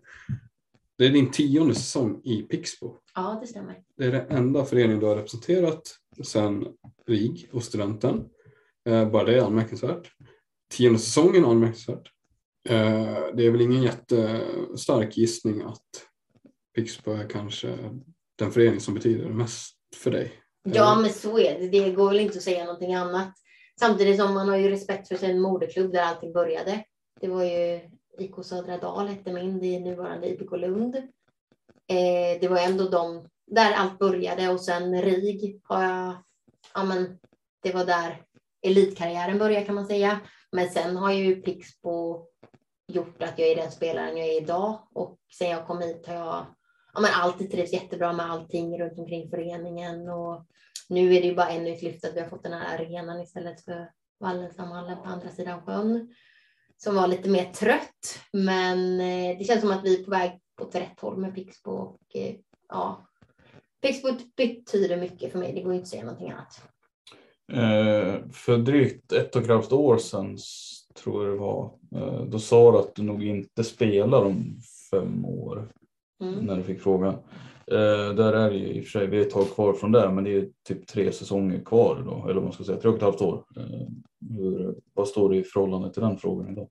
Det 0.97 1.05
är 1.05 1.09
din 1.09 1.31
tionde 1.31 1.75
säsong 1.75 2.21
i 2.23 2.41
Pixbo. 2.41 2.97
Ja, 3.15 3.37
det 3.41 3.47
stämmer. 3.47 3.81
Det 3.97 4.05
är 4.05 4.11
den 4.11 4.27
enda 4.29 4.65
förening 4.65 4.99
du 4.99 5.05
har 5.05 5.15
representerat 5.15 5.81
sedan 6.23 6.67
RIG 7.07 7.49
och 7.51 7.63
Studenten. 7.63 8.25
Eh, 8.85 9.09
bara 9.09 9.23
det 9.23 9.37
är 9.37 9.41
anmärkningsvärt. 9.41 10.11
Tionde 10.69 10.99
säsongen 10.99 11.45
är 11.45 11.49
anmärkningsvärt. 11.49 12.11
Eh, 12.69 13.19
det 13.33 13.45
är 13.45 13.51
väl 13.51 13.61
ingen 13.61 13.83
jättestark 13.83 15.17
gissning 15.17 15.61
att 15.61 16.07
Pixbo 16.75 17.11
är 17.11 17.29
kanske 17.29 17.77
den 18.35 18.51
förening 18.51 18.79
som 18.79 18.93
betyder 18.93 19.29
mest 19.29 19.75
för 19.95 20.11
dig. 20.11 20.33
Ja, 20.63 20.99
men 21.01 21.09
så 21.09 21.39
är 21.39 21.59
det. 21.59 21.67
Det 21.67 21.91
går 21.91 22.09
väl 22.09 22.19
inte 22.19 22.37
att 22.37 22.43
säga 22.43 22.65
någonting 22.65 22.93
annat. 22.93 23.33
Samtidigt 23.79 24.17
som 24.17 24.33
man 24.33 24.49
har 24.49 24.57
ju 24.57 24.69
respekt 24.69 25.07
för 25.07 25.15
sin 25.15 25.41
moderklubb 25.41 25.91
där 25.91 26.03
allting 26.03 26.33
började. 26.33 26.83
Det 27.21 27.27
var 27.27 27.43
ju 27.43 27.79
IK 28.17 28.33
Södra 28.43 28.77
Dal 28.77 29.07
hette 29.07 29.33
min, 29.33 29.59
det 29.59 29.75
är 29.75 29.79
nuvarande 29.79 30.29
IBK 30.29 30.51
Lund. 30.51 30.95
Eh, 31.87 32.39
det 32.41 32.47
var 32.47 32.57
ändå 32.57 32.89
de 32.89 33.27
där 33.47 33.73
allt 33.73 33.99
började 33.99 34.49
och 34.49 34.61
sen 34.61 35.01
RIG 35.01 35.61
har 35.63 35.83
jag, 35.83 36.23
ja 36.73 36.83
men 36.83 37.19
det 37.63 37.73
var 37.73 37.85
där 37.85 38.23
elitkarriären 38.61 39.37
började 39.37 39.65
kan 39.65 39.75
man 39.75 39.87
säga. 39.87 40.19
Men 40.51 40.69
sen 40.69 40.95
har 40.95 41.11
ju 41.11 41.41
Pixbo 41.41 42.27
gjort 42.95 43.23
att 43.23 43.39
jag 43.39 43.49
är 43.49 43.55
den 43.55 43.71
spelaren 43.71 44.17
jag 44.17 44.27
är 44.27 44.41
idag 44.41 44.79
och 44.93 45.17
sen 45.37 45.49
jag 45.49 45.67
kom 45.67 45.81
hit 45.81 46.07
har 46.07 46.13
jag 46.13 46.45
ja, 46.93 47.01
men 47.01 47.11
alltid 47.13 47.51
trivs 47.51 47.73
jättebra 47.73 48.13
med 48.13 48.31
allting 48.31 48.79
runt 48.79 48.99
omkring 48.99 49.29
föreningen 49.29 50.09
och 50.09 50.45
nu 50.89 51.15
är 51.15 51.21
det 51.21 51.27
ju 51.27 51.35
bara 51.35 51.49
ännu 51.49 51.69
ett 51.69 51.81
lyft 51.81 52.05
att 52.05 52.15
vi 52.15 52.19
har 52.19 52.29
fått 52.29 52.43
den 52.43 52.53
här 52.53 52.75
arenan 52.75 53.21
istället 53.21 53.61
för 53.61 53.89
Wallenstamhallen 54.19 54.97
på 54.97 55.09
andra 55.09 55.29
sidan 55.29 55.61
sjön 55.61 56.13
som 56.77 56.95
var 56.95 57.07
lite 57.07 57.29
mer 57.29 57.45
trött. 57.45 58.19
Men 58.31 58.99
eh, 58.99 59.37
det 59.37 59.43
känns 59.43 59.61
som 59.61 59.71
att 59.71 59.85
vi 59.85 59.99
är 59.99 60.03
på 60.03 60.11
väg 60.11 60.39
åt 60.61 60.75
rätt 60.75 60.99
håll 60.99 61.17
med 61.17 61.35
Pixbo 61.35 61.71
och 61.71 62.15
eh, 62.15 62.35
ja, 62.69 63.07
Pixbo 63.81 64.07
betyder 64.37 64.97
mycket 64.97 65.31
för 65.31 65.39
mig. 65.39 65.53
Det 65.53 65.61
går 65.61 65.73
inte 65.73 65.83
att 65.83 65.87
säga 65.87 66.03
någonting 66.03 66.31
annat. 66.31 66.63
Eh, 67.53 68.29
för 68.31 68.57
drygt 68.57 69.11
ett 69.11 69.35
och 69.35 69.41
ett 69.41 69.47
halvt 69.47 69.71
år 69.71 69.97
sedan 69.97 70.37
tror 70.93 71.25
jag 71.25 71.33
det 71.33 71.39
var. 71.39 71.71
Eh, 71.95 72.23
då 72.23 72.39
sa 72.39 72.71
du 72.71 72.77
att 72.77 72.95
du 72.95 73.03
nog 73.03 73.23
inte 73.23 73.63
spelar 73.63 74.25
om 74.25 74.59
fem 74.91 75.25
år. 75.25 75.69
Mm. 76.21 76.45
När 76.45 76.57
du 76.57 76.63
fick 76.63 76.81
frågan. 76.81 77.13
Eh, 77.67 78.13
där 78.15 78.33
är 78.33 78.49
det 78.49 78.57
ju 78.57 78.67
i 78.67 78.79
och 78.81 78.83
för 78.83 78.91
sig, 78.91 79.07
vi 79.07 79.17
är 79.17 79.21
ett 79.21 79.29
tag 79.29 79.55
kvar 79.55 79.73
från 79.73 79.91
det, 79.91 80.09
men 80.09 80.23
det 80.23 80.37
är 80.37 80.49
typ 80.67 80.87
tre 80.87 81.11
säsonger 81.11 81.59
kvar 81.63 82.03
då, 82.05 82.23
eller 82.23 82.33
vad 82.33 82.43
man 82.43 82.53
ska 82.53 82.63
säga, 82.63 82.77
tre 82.77 82.89
och 82.89 82.95
ett 82.95 83.01
halvt 83.01 83.21
år. 83.21 83.43
Eh, 83.57 83.87
hur, 84.37 84.75
vad 84.93 85.07
står 85.07 85.29
det 85.29 85.37
i 85.37 85.43
förhållande 85.43 85.93
till 85.93 86.01
den 86.01 86.17
frågan 86.17 86.51
idag? 86.51 86.67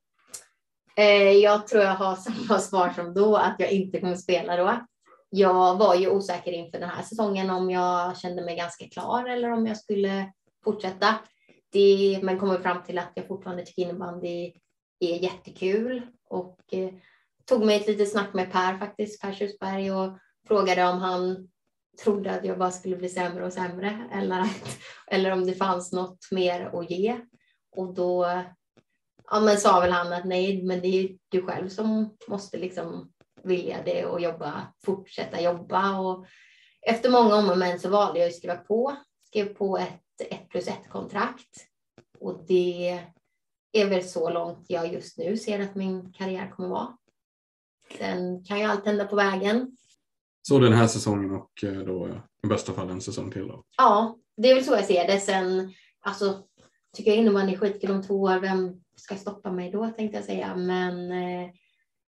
Jag 1.42 1.66
tror 1.66 1.82
jag 1.82 1.94
har 1.94 2.16
samma 2.46 2.58
svar 2.60 2.90
som 2.90 3.14
då, 3.14 3.36
att 3.36 3.56
jag 3.58 3.72
inte 3.72 4.00
kommer 4.00 4.16
spela 4.16 4.56
då. 4.56 4.86
Jag 5.30 5.78
var 5.78 5.94
ju 5.94 6.10
osäker 6.10 6.52
inför 6.52 6.78
den 6.78 6.88
här 6.88 7.02
säsongen 7.02 7.50
om 7.50 7.70
jag 7.70 8.18
kände 8.18 8.44
mig 8.44 8.56
ganska 8.56 8.88
klar 8.88 9.28
eller 9.28 9.52
om 9.52 9.66
jag 9.66 9.76
skulle 9.76 10.32
fortsätta. 10.64 11.14
90 11.74 12.22
men 12.22 12.38
kommer 12.38 12.58
fram 12.58 12.82
till 12.82 12.98
att 12.98 13.12
jag 13.14 13.26
fortfarande 13.26 13.64
tycker 13.64 13.82
innebandy 13.82 14.52
är 15.00 15.16
jättekul 15.22 16.02
och 16.24 16.60
eh, 16.72 16.90
tog 17.44 17.64
mig 17.64 17.76
ett 17.76 17.86
litet 17.86 18.10
snack 18.10 18.34
med 18.34 18.52
Per 18.52 18.78
faktiskt, 18.78 19.22
Per 19.22 19.32
Tjusberg 19.32 19.92
och 19.92 20.18
frågade 20.48 20.84
om 20.84 20.98
han 20.98 21.48
trodde 22.04 22.30
att 22.30 22.44
jag 22.44 22.58
bara 22.58 22.70
skulle 22.70 22.96
bli 22.96 23.08
sämre 23.08 23.46
och 23.46 23.52
sämre 23.52 24.08
eller, 24.12 24.40
att, 24.40 24.78
eller 25.06 25.30
om 25.30 25.46
det 25.46 25.54
fanns 25.54 25.92
något 25.92 26.18
mer 26.30 26.70
att 26.74 26.90
ge. 26.90 27.20
Och 27.70 27.94
då 27.94 28.42
ja, 29.30 29.40
men 29.40 29.56
sa 29.56 29.80
väl 29.80 29.92
han 29.92 30.12
att 30.12 30.24
nej, 30.24 30.62
men 30.62 30.80
det 30.80 30.88
är 30.88 31.18
du 31.28 31.42
själv 31.42 31.68
som 31.68 32.16
måste 32.28 32.56
liksom 32.56 33.12
vilja 33.42 33.82
det 33.84 34.04
och 34.04 34.20
jobba, 34.20 34.72
fortsätta 34.84 35.40
jobba. 35.40 35.98
Och 35.98 36.26
efter 36.82 37.10
många 37.10 37.34
om 37.34 37.50
och 37.50 37.58
men 37.58 37.80
så 37.80 37.88
valde 37.88 38.20
jag 38.20 38.28
att 38.28 38.34
skriva 38.34 38.56
på, 38.56 38.96
skrev 39.26 39.54
på 39.54 39.78
ett 39.78 40.09
ett 40.24 40.48
plus 40.48 40.68
ett 40.68 40.88
kontrakt 40.88 41.66
och 42.20 42.44
det 42.48 43.00
är 43.72 43.88
väl 43.88 44.04
så 44.04 44.30
långt 44.30 44.64
jag 44.68 44.92
just 44.92 45.18
nu 45.18 45.36
ser 45.36 45.60
att 45.60 45.74
min 45.74 46.12
karriär 46.12 46.50
kommer 46.50 46.68
vara. 46.68 46.96
Sen 47.98 48.44
kan 48.44 48.58
ju 48.58 48.64
allt 48.64 48.86
hända 48.86 49.04
på 49.04 49.16
vägen. 49.16 49.76
Så 50.42 50.58
den 50.58 50.72
här 50.72 50.86
säsongen 50.86 51.30
och 51.30 51.64
eh, 51.64 51.78
då 51.78 52.08
i 52.44 52.46
bästa 52.46 52.72
fall 52.72 52.90
en 52.90 53.00
säsong 53.00 53.30
till 53.30 53.48
då? 53.48 53.64
Ja, 53.76 54.18
det 54.36 54.50
är 54.50 54.54
väl 54.54 54.64
så 54.64 54.72
jag 54.72 54.84
ser 54.84 55.06
det. 55.06 55.20
Sen 55.20 55.72
alltså, 56.00 56.42
tycker 56.96 57.10
jag 57.10 57.18
innebandy 57.18 57.52
är 57.52 57.58
skitkul 57.58 57.90
om 57.90 58.02
två 58.02 58.14
år. 58.14 58.38
Vem 58.38 58.80
ska 58.96 59.16
stoppa 59.16 59.52
mig 59.52 59.70
då 59.70 59.90
tänkte 59.90 60.18
jag 60.18 60.24
säga. 60.24 60.56
Men 60.56 61.12
eh, 61.12 61.50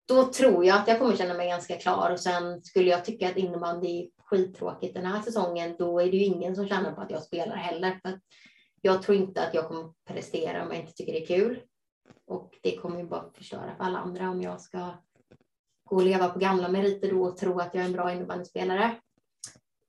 då 0.09 0.33
tror 0.33 0.65
jag 0.65 0.77
att 0.77 0.89
jag 0.89 0.99
kommer 0.99 1.17
känna 1.17 1.35
mig 1.35 1.49
ganska 1.49 1.77
klar 1.77 2.11
och 2.13 2.21
sen 2.21 2.63
skulle 2.63 2.91
jag 2.91 3.05
tycka 3.05 3.29
att 3.29 3.37
innebandy 3.37 4.11
skittråkigt 4.31 4.95
den 4.95 5.07
här 5.07 5.23
säsongen, 5.23 5.75
då 5.79 6.01
är 6.01 6.11
det 6.11 6.17
ju 6.17 6.25
ingen 6.25 6.57
som 6.57 6.69
tjänar 6.69 6.93
på 6.93 7.01
att 7.01 7.11
jag 7.11 7.23
spelar 7.23 7.57
heller. 7.57 8.01
För 8.03 8.21
jag 8.81 9.03
tror 9.03 9.17
inte 9.17 9.47
att 9.47 9.55
jag 9.55 9.69
kommer 9.69 9.93
prestera 10.09 10.63
om 10.63 10.69
jag 10.71 10.81
inte 10.81 10.93
tycker 10.93 11.13
det 11.13 11.23
är 11.23 11.27
kul. 11.27 11.61
Och 12.27 12.59
det 12.63 12.77
kommer 12.77 12.99
ju 13.01 13.07
bara 13.07 13.31
förstöra 13.35 13.77
för 13.77 13.85
alla 13.85 13.99
andra 13.99 14.31
om 14.31 14.43
jag 14.43 14.61
ska 14.61 14.91
gå 15.85 15.97
och 15.97 16.03
leva 16.03 16.29
på 16.29 16.39
gamla 16.39 16.69
meriter 16.69 17.11
då 17.11 17.23
och 17.23 17.37
tro 17.37 17.61
att 17.61 17.75
jag 17.75 17.83
är 17.83 17.87
en 17.87 17.93
bra 17.93 18.13
innebandyspelare. 18.13 18.97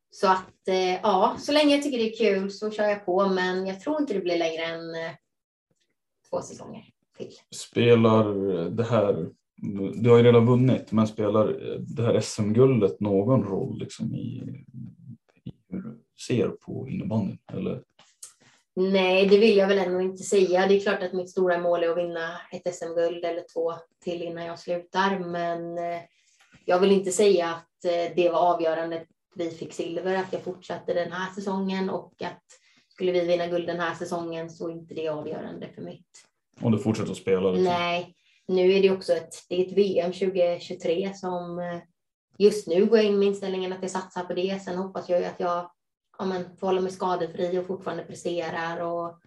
Så 0.10 0.28
att 0.28 0.68
eh, 0.68 0.94
ja, 0.94 1.36
så 1.40 1.52
länge 1.52 1.76
jag 1.76 1.84
tycker 1.84 1.98
det 1.98 2.14
är 2.14 2.18
kul 2.18 2.52
så 2.52 2.72
kör 2.72 2.88
jag 2.88 3.06
på, 3.06 3.30
men 3.30 3.68
jag 3.68 3.80
tror 3.80 4.02
inte 4.02 4.14
det 4.14 4.20
blir 4.20 4.38
längre 4.38 4.64
än 4.64 4.96
eh, 4.96 5.12
två 6.30 6.42
säsonger 6.42 6.86
till. 7.18 7.32
Spelar 7.56 8.34
det 8.70 8.84
här, 8.84 9.30
du 9.94 10.10
har 10.10 10.18
ju 10.18 10.24
redan 10.24 10.46
vunnit, 10.46 10.92
men 10.92 11.08
spelar 11.08 11.78
det 11.80 12.04
här 12.04 12.20
SM-guldet 12.20 13.00
någon 13.00 13.44
roll 13.44 13.80
liksom 13.80 14.16
i, 14.16 14.44
i 15.44 15.52
hur 15.70 15.82
du 15.82 16.04
ser 16.28 16.48
på 16.48 16.88
innebandyn? 16.90 17.38
Eller? 17.54 17.82
Nej, 18.76 19.28
det 19.28 19.38
vill 19.38 19.58
jag 19.58 19.68
väl 19.68 19.78
ändå 19.78 20.02
inte 20.02 20.24
säga. 20.24 20.68
Det 20.68 20.76
är 20.76 20.80
klart 20.80 21.04
att 21.04 21.14
mitt 21.14 21.30
stora 21.30 21.58
mål 21.58 21.84
är 21.84 21.90
att 21.90 21.98
vinna 21.98 22.38
ett 22.52 22.76
SM-guld 22.76 23.26
eller 23.26 23.44
två 23.54 23.74
till 24.04 24.22
innan 24.22 24.46
jag 24.46 24.60
slutar, 24.60 25.20
men 25.20 25.78
eh, 25.78 26.02
jag 26.66 26.80
vill 26.80 26.92
inte 26.92 27.12
säga 27.12 27.50
att 27.50 27.86
eh, 27.86 28.16
det 28.16 28.30
var 28.30 28.40
avgörande. 28.40 29.06
Vi 29.36 29.50
fick 29.50 29.74
silver, 29.74 30.16
att 30.16 30.34
jag 30.34 30.42
fortsatte 30.42 30.94
den 30.94 31.12
här 31.12 31.34
säsongen 31.34 31.90
och 31.90 32.14
att 32.22 32.44
skulle 32.88 33.12
vi 33.12 33.26
vinna 33.26 33.48
guld 33.48 33.68
den 33.68 33.80
här 33.80 33.96
säsongen 33.96 34.50
så 34.50 34.70
är 34.70 34.72
inte 34.72 34.94
det 34.94 35.10
avgörande 35.10 35.68
för 35.76 35.82
mitt. 35.82 36.26
Om 36.62 36.72
du 36.72 36.80
fortsätter 36.80 37.12
att 37.12 37.18
spela? 37.18 37.52
Liksom. 37.52 37.64
Nej, 37.64 38.16
nu 38.52 38.74
är 38.74 38.82
det 38.82 38.92
också 38.92 39.14
ett, 39.14 39.46
det 39.50 39.56
är 39.56 39.66
ett 39.68 39.78
VM 39.78 40.12
2023 40.12 41.14
som 41.14 41.60
eh, 41.60 41.80
just 42.38 42.68
nu 42.68 42.86
går 42.86 42.98
jag 42.98 43.08
in 43.08 43.20
med 43.20 43.28
inställningen 43.28 43.74
att 43.74 43.82
jag 43.82 43.92
satsar 43.92 44.24
på 44.24 44.34
det. 44.34 44.62
Sen 44.62 44.78
hoppas 44.78 45.10
jag 45.10 45.20
ju 45.20 45.26
att 45.26 45.40
jag 45.40 45.72
ja, 46.18 46.26
men, 46.26 46.58
får 46.58 46.68
hålla 46.68 46.82
mig 46.82 46.92
skadefri 46.92 47.60
och 47.60 47.68
fortfarande 47.68 48.04
presterar 48.04 48.82
och 48.82 49.20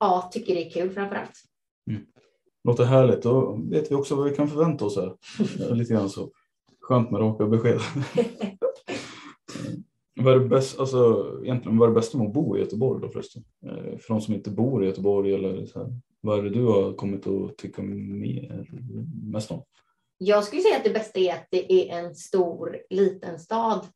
ja, 0.00 0.30
tycker 0.32 0.54
det 0.54 0.66
är 0.66 0.70
kul 0.70 0.90
framför 0.90 1.16
allt. 1.16 1.42
Mm. 1.90 2.02
Låter 2.64 2.84
härligt. 2.84 3.22
Då 3.22 3.60
vet 3.70 3.90
vi 3.90 3.94
också 3.94 4.14
vad 4.14 4.30
vi 4.30 4.36
kan 4.36 4.48
förvänta 4.48 4.84
oss 4.84 4.96
här. 4.96 5.16
Lite 5.74 5.94
grann 5.94 6.10
så. 6.10 6.30
Skönt 6.80 7.10
med 7.10 7.20
raka 7.20 7.46
besked. 7.46 7.80
vad 10.24 10.34
är 10.34 10.38
det 10.38 10.48
bäst, 10.48 10.80
alltså, 10.80 11.30
egentligen, 11.44 11.78
vad 11.78 11.88
är 11.88 11.90
det 11.94 12.00
bästa 12.00 12.18
med 12.18 12.26
att 12.26 12.32
bo 12.32 12.56
i 12.56 12.60
Göteborg 12.60 13.00
då 13.02 13.08
förresten? 13.08 13.44
Eh, 13.66 13.98
för 13.98 14.08
de 14.08 14.20
som 14.20 14.34
inte 14.34 14.50
bor 14.50 14.84
i 14.84 14.86
Göteborg 14.86 15.34
eller 15.34 15.66
så 15.66 15.78
här. 15.78 15.88
Vad 16.20 16.38
är 16.38 16.42
det 16.42 16.50
du 16.50 16.64
har 16.64 16.92
kommit 16.92 17.26
att 17.26 17.56
tycka 17.56 17.82
mer, 17.82 18.66
mest 19.32 19.50
om? 19.50 19.62
Jag 20.18 20.44
skulle 20.44 20.62
säga 20.62 20.76
att 20.76 20.84
det 20.84 20.90
bästa 20.90 21.20
är 21.20 21.32
att 21.32 21.46
det 21.50 21.72
är 21.72 21.98
en 21.98 22.14
stor 22.14 22.78
liten 22.90 23.38
stad 23.38 23.86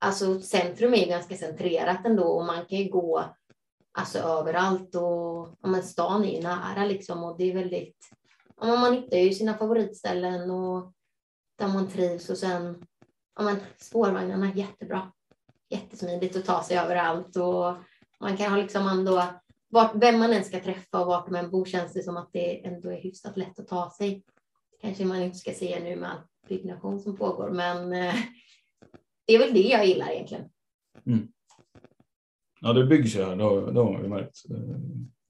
alltså 0.00 0.40
centrum 0.40 0.94
är 0.94 1.06
ganska 1.06 1.36
centrerat 1.36 2.06
ändå 2.06 2.24
och 2.24 2.46
man 2.46 2.66
kan 2.66 2.78
ju 2.78 2.88
gå 2.88 3.24
alltså 3.92 4.18
överallt 4.18 4.94
och 4.94 5.56
ja, 5.60 5.68
men 5.68 5.82
stan 5.82 6.24
är 6.24 6.36
ju 6.36 6.42
nära 6.42 6.84
liksom 6.84 7.24
och 7.24 7.38
det 7.38 7.50
är 7.50 7.54
väldigt, 7.54 8.10
ja, 8.60 8.66
man 8.76 8.94
hittar 8.94 9.16
ju 9.16 9.32
sina 9.32 9.58
favoritställen 9.58 10.50
och 10.50 10.92
där 11.58 11.68
man 11.68 11.88
trivs 11.88 12.30
och 12.30 12.38
sen, 12.38 12.84
ja 13.36 13.42
men 13.42 13.56
spårvagnarna 13.78 14.48
är 14.48 14.54
jättebra. 14.54 15.12
Jättesmidigt 15.70 16.36
att 16.36 16.44
ta 16.44 16.62
sig 16.62 16.78
överallt 16.78 17.36
och 17.36 17.74
man 18.20 18.36
kan 18.36 18.50
ha 18.50 18.58
liksom 18.58 18.86
ändå, 18.86 19.24
vart, 19.68 19.92
vem 19.94 20.18
man 20.18 20.32
än 20.32 20.44
ska 20.44 20.60
träffa 20.60 21.00
och 21.00 21.06
vart 21.06 21.30
man 21.30 21.50
bor 21.50 21.64
känns 21.64 21.92
det 21.92 22.02
som 22.02 22.16
att 22.16 22.30
det 22.32 22.66
ändå 22.66 22.90
är 22.90 23.00
hyfsat 23.00 23.36
lätt 23.36 23.58
att 23.58 23.68
ta 23.68 23.90
sig. 23.90 24.22
Kanske 24.80 25.04
man 25.04 25.22
inte 25.22 25.38
ska 25.38 25.52
säga 25.52 25.78
nu 25.80 25.96
med 25.96 26.10
all 26.10 26.18
byggnation 26.48 27.00
som 27.00 27.16
pågår, 27.16 27.50
men 27.50 27.92
eh, 27.92 28.14
det 29.26 29.34
är 29.34 29.38
väl 29.38 29.54
det 29.54 29.68
jag 29.68 29.86
gillar 29.86 30.10
egentligen. 30.10 30.44
Mm. 31.06 31.28
Ja, 32.60 32.72
det 32.72 32.84
byggs 32.84 33.16
ju 33.16 33.24
här, 33.24 33.36
det 33.36 33.44
har, 33.44 33.72
det 33.72 33.80
har 33.80 33.92
man 33.92 34.02
ju 34.02 34.08
märkt. 34.08 34.42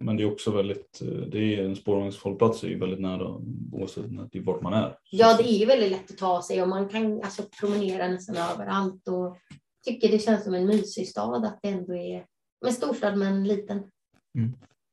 Men 0.05 0.17
det 0.17 0.23
är 0.23 0.33
också 0.33 0.51
väldigt, 0.51 1.01
det 1.33 1.39
är 1.39 1.65
en 1.65 1.77
spårvagnshållplats 1.77 2.65
är 2.65 2.69
ju 2.69 2.79
väldigt 2.79 3.01
nära 3.01 3.41
oavsett 3.73 4.05
vart 4.45 4.63
man 4.63 4.73
är. 4.73 4.99
Ja, 5.11 5.37
det 5.37 5.43
är 5.43 5.59
ju 5.59 5.67
väldigt 5.67 5.91
lätt 5.91 6.11
att 6.11 6.19
ta 6.19 6.43
sig 6.43 6.63
och 6.63 6.69
man 6.69 6.89
kan 6.89 7.23
alltså 7.23 7.43
promenera 7.61 8.09
nästan 8.09 8.37
överallt 8.37 9.09
och 9.09 9.37
tycker 9.83 10.09
det 10.09 10.19
känns 10.19 10.45
som 10.45 10.55
en 10.55 10.67
mysig 10.67 11.09
stad 11.09 11.45
att 11.45 11.59
det 11.63 11.69
ändå 11.69 11.95
är 11.95 12.27
en 12.67 12.73
storstad 12.73 13.19
men 13.19 13.45
liten. 13.45 13.91
Mm. 14.39 14.53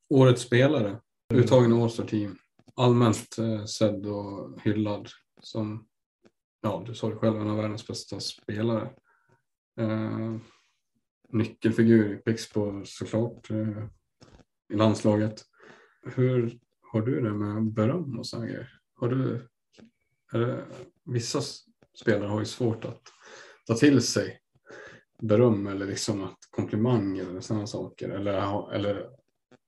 Årets 0.10 0.42
spelare, 0.42 1.02
uttagen 1.34 1.74
i 1.74 1.82
All 1.82 1.92
Team, 1.92 2.38
allmänt 2.76 3.38
eh, 3.38 3.66
sedd 3.66 4.06
och 4.06 4.62
hyllad 4.62 5.10
som 5.42 5.88
ja, 6.62 6.84
du 6.88 6.96
sa 6.96 7.10
det 7.10 7.16
själv, 7.16 7.42
en 7.42 7.50
av 7.50 7.58
världens 7.58 7.88
bästa 7.88 8.20
spelare. 8.20 8.90
Eh, 9.80 10.36
nyckelfigur 11.30 12.14
i 12.14 12.18
Pixbo 12.18 12.86
såklart 12.86 13.50
eh, 13.52 13.86
i 14.74 14.76
landslaget. 14.76 15.44
Hur 16.16 16.60
har 16.82 17.02
du 17.02 17.22
det 17.22 17.34
med 17.34 17.74
beröm 17.74 18.20
och 18.20 18.28
sådana 18.28 18.48
grejer? 18.48 18.80
Har 18.96 19.10
du, 19.10 19.48
det, 20.32 20.66
vissa 21.06 21.42
spelare 22.02 22.30
har 22.30 22.40
ju 22.40 22.46
svårt 22.46 22.86
att 22.86 23.02
ta 23.68 23.74
till 23.74 24.02
sig 24.02 24.42
beröm 25.24 25.68
eller 25.68 25.86
liksom 25.86 26.24
att 26.24 26.38
komplimang 26.50 27.18
eller 27.18 27.40
sådana 27.42 27.68
saker. 27.68 28.10
Eller, 28.10 28.74
eller 28.74 29.02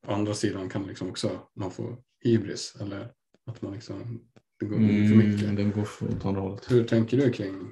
å 0.07 0.11
andra 0.11 0.33
sidan 0.33 0.69
kan 0.69 0.83
liksom 0.83 1.09
också 1.09 1.29
man 1.55 1.71
få 1.71 1.97
hybris 2.23 2.75
eller 2.81 3.11
att 3.51 3.61
man 3.61 3.73
liksom 3.73 4.21
det 4.59 4.65
går 4.65 4.75
för 4.75 5.15
mycket. 5.15 5.43
Mm, 5.43 5.55
den 5.55 5.71
går 5.71 5.83
för 5.83 6.05
åt 6.07 6.25
andra 6.25 6.41
hållet. 6.41 6.71
Hur 6.71 6.83
tänker 6.83 7.17
du 7.17 7.31
kring? 7.31 7.71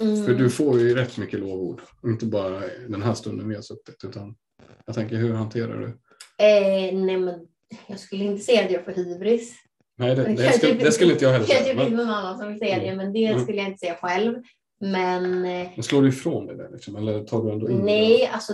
Mm. 0.00 0.24
För 0.26 0.34
du 0.34 0.50
får 0.50 0.80
ju 0.80 0.94
rätt 0.94 1.18
mycket 1.18 1.40
lovord. 1.40 1.80
Inte 2.04 2.26
bara 2.26 2.60
den 2.88 3.02
här 3.02 3.14
stunden 3.14 3.48
vi 3.48 3.54
har 3.54 3.62
suttit 3.62 4.04
utan 4.04 4.36
jag 4.86 4.94
tänker 4.94 5.16
hur 5.16 5.32
hanterar 5.34 5.80
du? 5.80 5.86
Eh, 6.44 6.94
nej, 7.04 7.16
men 7.16 7.46
jag 7.86 7.98
skulle 8.00 8.24
inte 8.24 8.42
säga 8.42 8.64
att 8.64 8.70
jag 8.70 8.84
får 8.84 8.92
hybris. 8.92 9.54
Nej, 9.98 10.16
det, 10.16 10.22
det, 10.22 10.36
Kanske- 10.36 10.52
skulle, 10.58 10.74
det 10.84 10.92
skulle 10.92 11.12
inte 11.12 11.24
jag 11.24 11.32
heller 11.32 11.46
Kanske 11.46 11.64
säga. 11.64 11.76
finns 11.80 11.88
Men, 11.90 11.96
någon 12.06 12.14
annan 12.14 12.38
som 12.38 12.48
vill 12.48 12.58
säga 12.58 12.78
det, 12.78 12.96
men 12.96 13.12
det 13.12 13.24
Mm. 13.26 13.42
skulle 13.42 13.58
jag 13.58 13.66
inte 13.66 13.78
säga 13.78 13.94
själv. 14.02 14.42
Men 14.80 15.44
eh, 15.44 15.68
men 15.74 15.82
slår 15.82 16.02
du 16.02 16.08
ifrån 16.08 16.46
dig 16.46 16.56
det 16.56 16.68
liksom, 16.72 16.96
eller 16.96 17.24
tar 17.24 17.42
du 17.42 17.52
ändå 17.52 17.70
in 17.70 17.78
nej, 17.78 18.26
alltså 18.26 18.52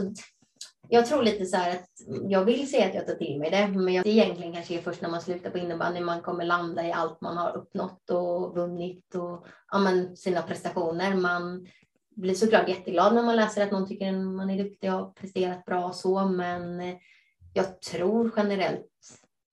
jag 0.89 1.07
tror 1.07 1.23
lite 1.23 1.47
så 1.47 1.57
här 1.57 1.71
att 1.71 1.89
jag 2.29 2.45
vill 2.45 2.71
säga 2.71 2.87
att 2.87 2.95
jag 2.95 3.07
tar 3.07 3.15
till 3.15 3.39
mig 3.39 3.51
det, 3.51 3.69
men 3.69 3.95
jag, 3.95 4.05
det 4.05 4.11
egentligen 4.11 4.53
kanske 4.53 4.75
är 4.75 4.83
först 4.83 5.03
när 5.03 5.09
man 5.09 5.21
slutar 5.21 5.51
på 5.51 5.59
innebandy 5.59 6.01
man 6.01 6.21
kommer 6.21 6.45
landa 6.45 6.87
i 6.87 6.93
allt 6.93 7.21
man 7.21 7.37
har 7.37 7.57
uppnått 7.57 8.11
och 8.11 8.55
vunnit 8.55 9.15
och 9.15 9.47
ja, 9.73 9.79
men, 9.79 10.17
sina 10.17 10.43
prestationer. 10.43 11.17
Man 11.17 11.67
blir 12.17 12.35
såklart 12.35 12.69
jätteglad 12.69 13.15
när 13.15 13.23
man 13.23 13.37
läser 13.37 13.63
att 13.63 13.73
någon 13.73 13.89
tycker 13.89 14.13
man 14.13 14.51
är 14.51 14.65
duktig 14.65 14.93
och 14.93 14.99
har 14.99 15.13
presterat 15.13 15.65
bra 15.65 15.85
och 15.85 15.95
så, 15.95 16.25
men 16.25 16.81
eh, 16.81 16.95
jag 17.55 17.83
tror 17.83 18.31
generellt 18.37 18.87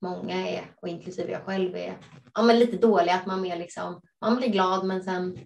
många 0.01 0.47
är, 0.47 0.71
och 0.81 0.87
inklusive 0.87 1.31
jag 1.31 1.41
själv 1.41 1.75
är, 1.75 1.97
ja, 2.33 2.41
men 2.41 2.59
lite 2.59 2.77
dåliga. 2.77 3.15
Att 3.15 3.25
man 3.25 3.41
mer 3.41 3.57
liksom, 3.57 4.01
man 4.21 4.35
blir 4.35 4.49
glad 4.49 4.85
men 4.85 5.03
sen 5.03 5.37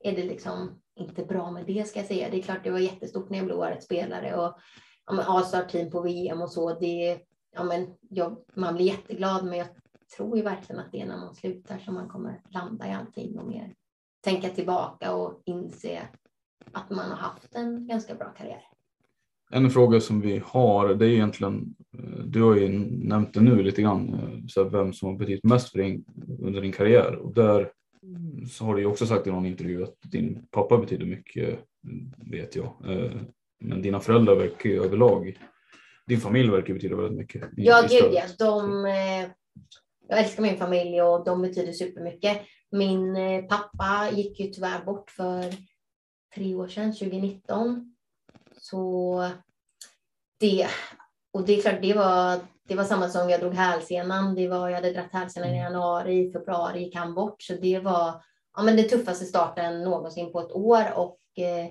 är 0.00 0.16
det 0.16 0.24
liksom 0.24 0.80
inte 0.96 1.24
bra 1.24 1.50
med 1.50 1.66
det 1.66 1.88
ska 1.88 1.98
jag 1.98 2.08
säga. 2.08 2.30
Det 2.30 2.36
är 2.36 2.42
klart 2.42 2.64
det 2.64 2.70
var 2.70 2.78
jättestort 2.78 3.30
när 3.30 3.38
jag 3.38 3.46
blev 3.46 3.58
årets 3.58 3.84
spelare 3.84 4.36
och 4.36 4.58
ja, 5.06 5.12
men 5.12 5.24
A-star-team 5.28 5.90
på 5.90 6.00
VM 6.00 6.42
och 6.42 6.50
så. 6.50 6.78
Det, 6.78 7.20
ja, 7.54 7.64
men 7.64 7.86
jag, 8.10 8.36
man 8.54 8.74
blir 8.74 8.86
jätteglad 8.86 9.44
men 9.44 9.58
jag 9.58 9.68
tror 10.16 10.36
ju 10.36 10.42
verkligen 10.42 10.80
att 10.80 10.92
det 10.92 11.00
är 11.00 11.06
när 11.06 11.18
man 11.18 11.34
slutar 11.34 11.78
som 11.78 11.94
man 11.94 12.08
kommer 12.08 12.42
landa 12.50 12.88
i 12.88 12.92
allting 12.92 13.38
och 13.38 13.48
mer 13.48 13.74
tänka 14.24 14.48
tillbaka 14.48 15.14
och 15.14 15.42
inse 15.44 16.08
att 16.72 16.90
man 16.90 17.10
har 17.10 17.16
haft 17.16 17.54
en 17.54 17.86
ganska 17.86 18.14
bra 18.14 18.26
karriär. 18.26 18.62
En 19.50 19.70
fråga 19.70 20.00
som 20.00 20.20
vi 20.20 20.42
har, 20.44 20.94
det 20.94 21.06
är 21.06 21.10
egentligen, 21.10 21.74
eh, 21.98 22.24
du 22.24 22.42
har 22.42 22.56
ju 22.56 22.68
nämnt 22.88 23.34
det 23.34 23.40
nu 23.40 23.62
lite 23.62 23.82
grann, 23.82 24.14
eh, 24.14 24.46
så 24.48 24.62
här, 24.62 24.70
vem 24.70 24.92
som 24.92 25.08
har 25.08 25.18
betytt 25.18 25.44
mest 25.44 25.68
för 25.68 25.78
din, 25.78 26.04
under 26.42 26.60
din 26.60 26.72
karriär. 26.72 27.16
Och 27.16 27.34
där 27.34 27.72
så 28.50 28.64
har 28.64 28.74
du 28.74 28.80
ju 28.80 28.86
också 28.86 29.06
sagt 29.06 29.26
i 29.26 29.30
någon 29.30 29.46
intervju 29.46 29.82
att 29.82 29.96
din 30.02 30.46
pappa 30.50 30.78
betyder 30.78 31.06
mycket, 31.06 31.60
vet 32.30 32.56
jag. 32.56 32.74
Eh, 32.84 33.12
Men 33.60 33.82
dina 33.82 34.00
föräldrar 34.00 34.36
verkar 34.36 34.70
ju 34.70 34.84
överlag, 34.84 35.38
din 36.06 36.20
familj 36.20 36.50
verkar 36.50 36.74
betyda 36.74 36.96
väldigt 36.96 37.18
mycket. 37.18 37.48
Ja, 37.56 37.86
gud 37.90 38.12
ja. 38.12 38.22
De, 38.38 38.86
eh, 38.86 39.30
jag 40.08 40.18
älskar 40.18 40.42
min 40.42 40.56
familj 40.56 41.02
och 41.02 41.24
de 41.24 41.42
betyder 41.42 41.72
supermycket. 41.72 42.40
Min 42.70 43.16
eh, 43.16 43.44
pappa 43.44 44.10
gick 44.12 44.40
ju 44.40 44.46
tyvärr 44.46 44.84
bort 44.84 45.10
för 45.10 45.54
tre 46.34 46.54
år 46.54 46.68
sedan, 46.68 46.92
2019. 46.92 47.94
Så 48.60 49.30
det, 50.40 50.66
och 51.32 51.46
det 51.46 51.58
är 51.58 51.62
klart, 51.62 51.82
det 51.82 51.94
var, 51.94 52.40
det 52.68 52.74
var 52.74 52.84
samma 52.84 53.08
som 53.08 53.30
jag 53.30 53.40
drog 53.40 53.54
hälsenan. 53.54 54.34
Det 54.34 54.48
var, 54.48 54.68
jag 54.68 54.76
hade 54.76 54.92
dragit 54.92 55.12
hälsenan 55.12 55.54
i 55.54 55.58
januari, 55.58 56.28
i 56.28 56.32
februari 56.32 56.82
gick 56.82 56.96
han 56.96 57.14
bort. 57.14 57.42
Så 57.42 57.52
det 57.52 57.78
var 57.78 58.22
ja, 58.56 58.62
men 58.62 58.76
det 58.76 58.82
tuffaste 58.82 59.24
starten 59.24 59.82
någonsin 59.82 60.32
på 60.32 60.40
ett 60.40 60.52
år. 60.52 60.84
Och 60.94 61.18
eh, 61.36 61.66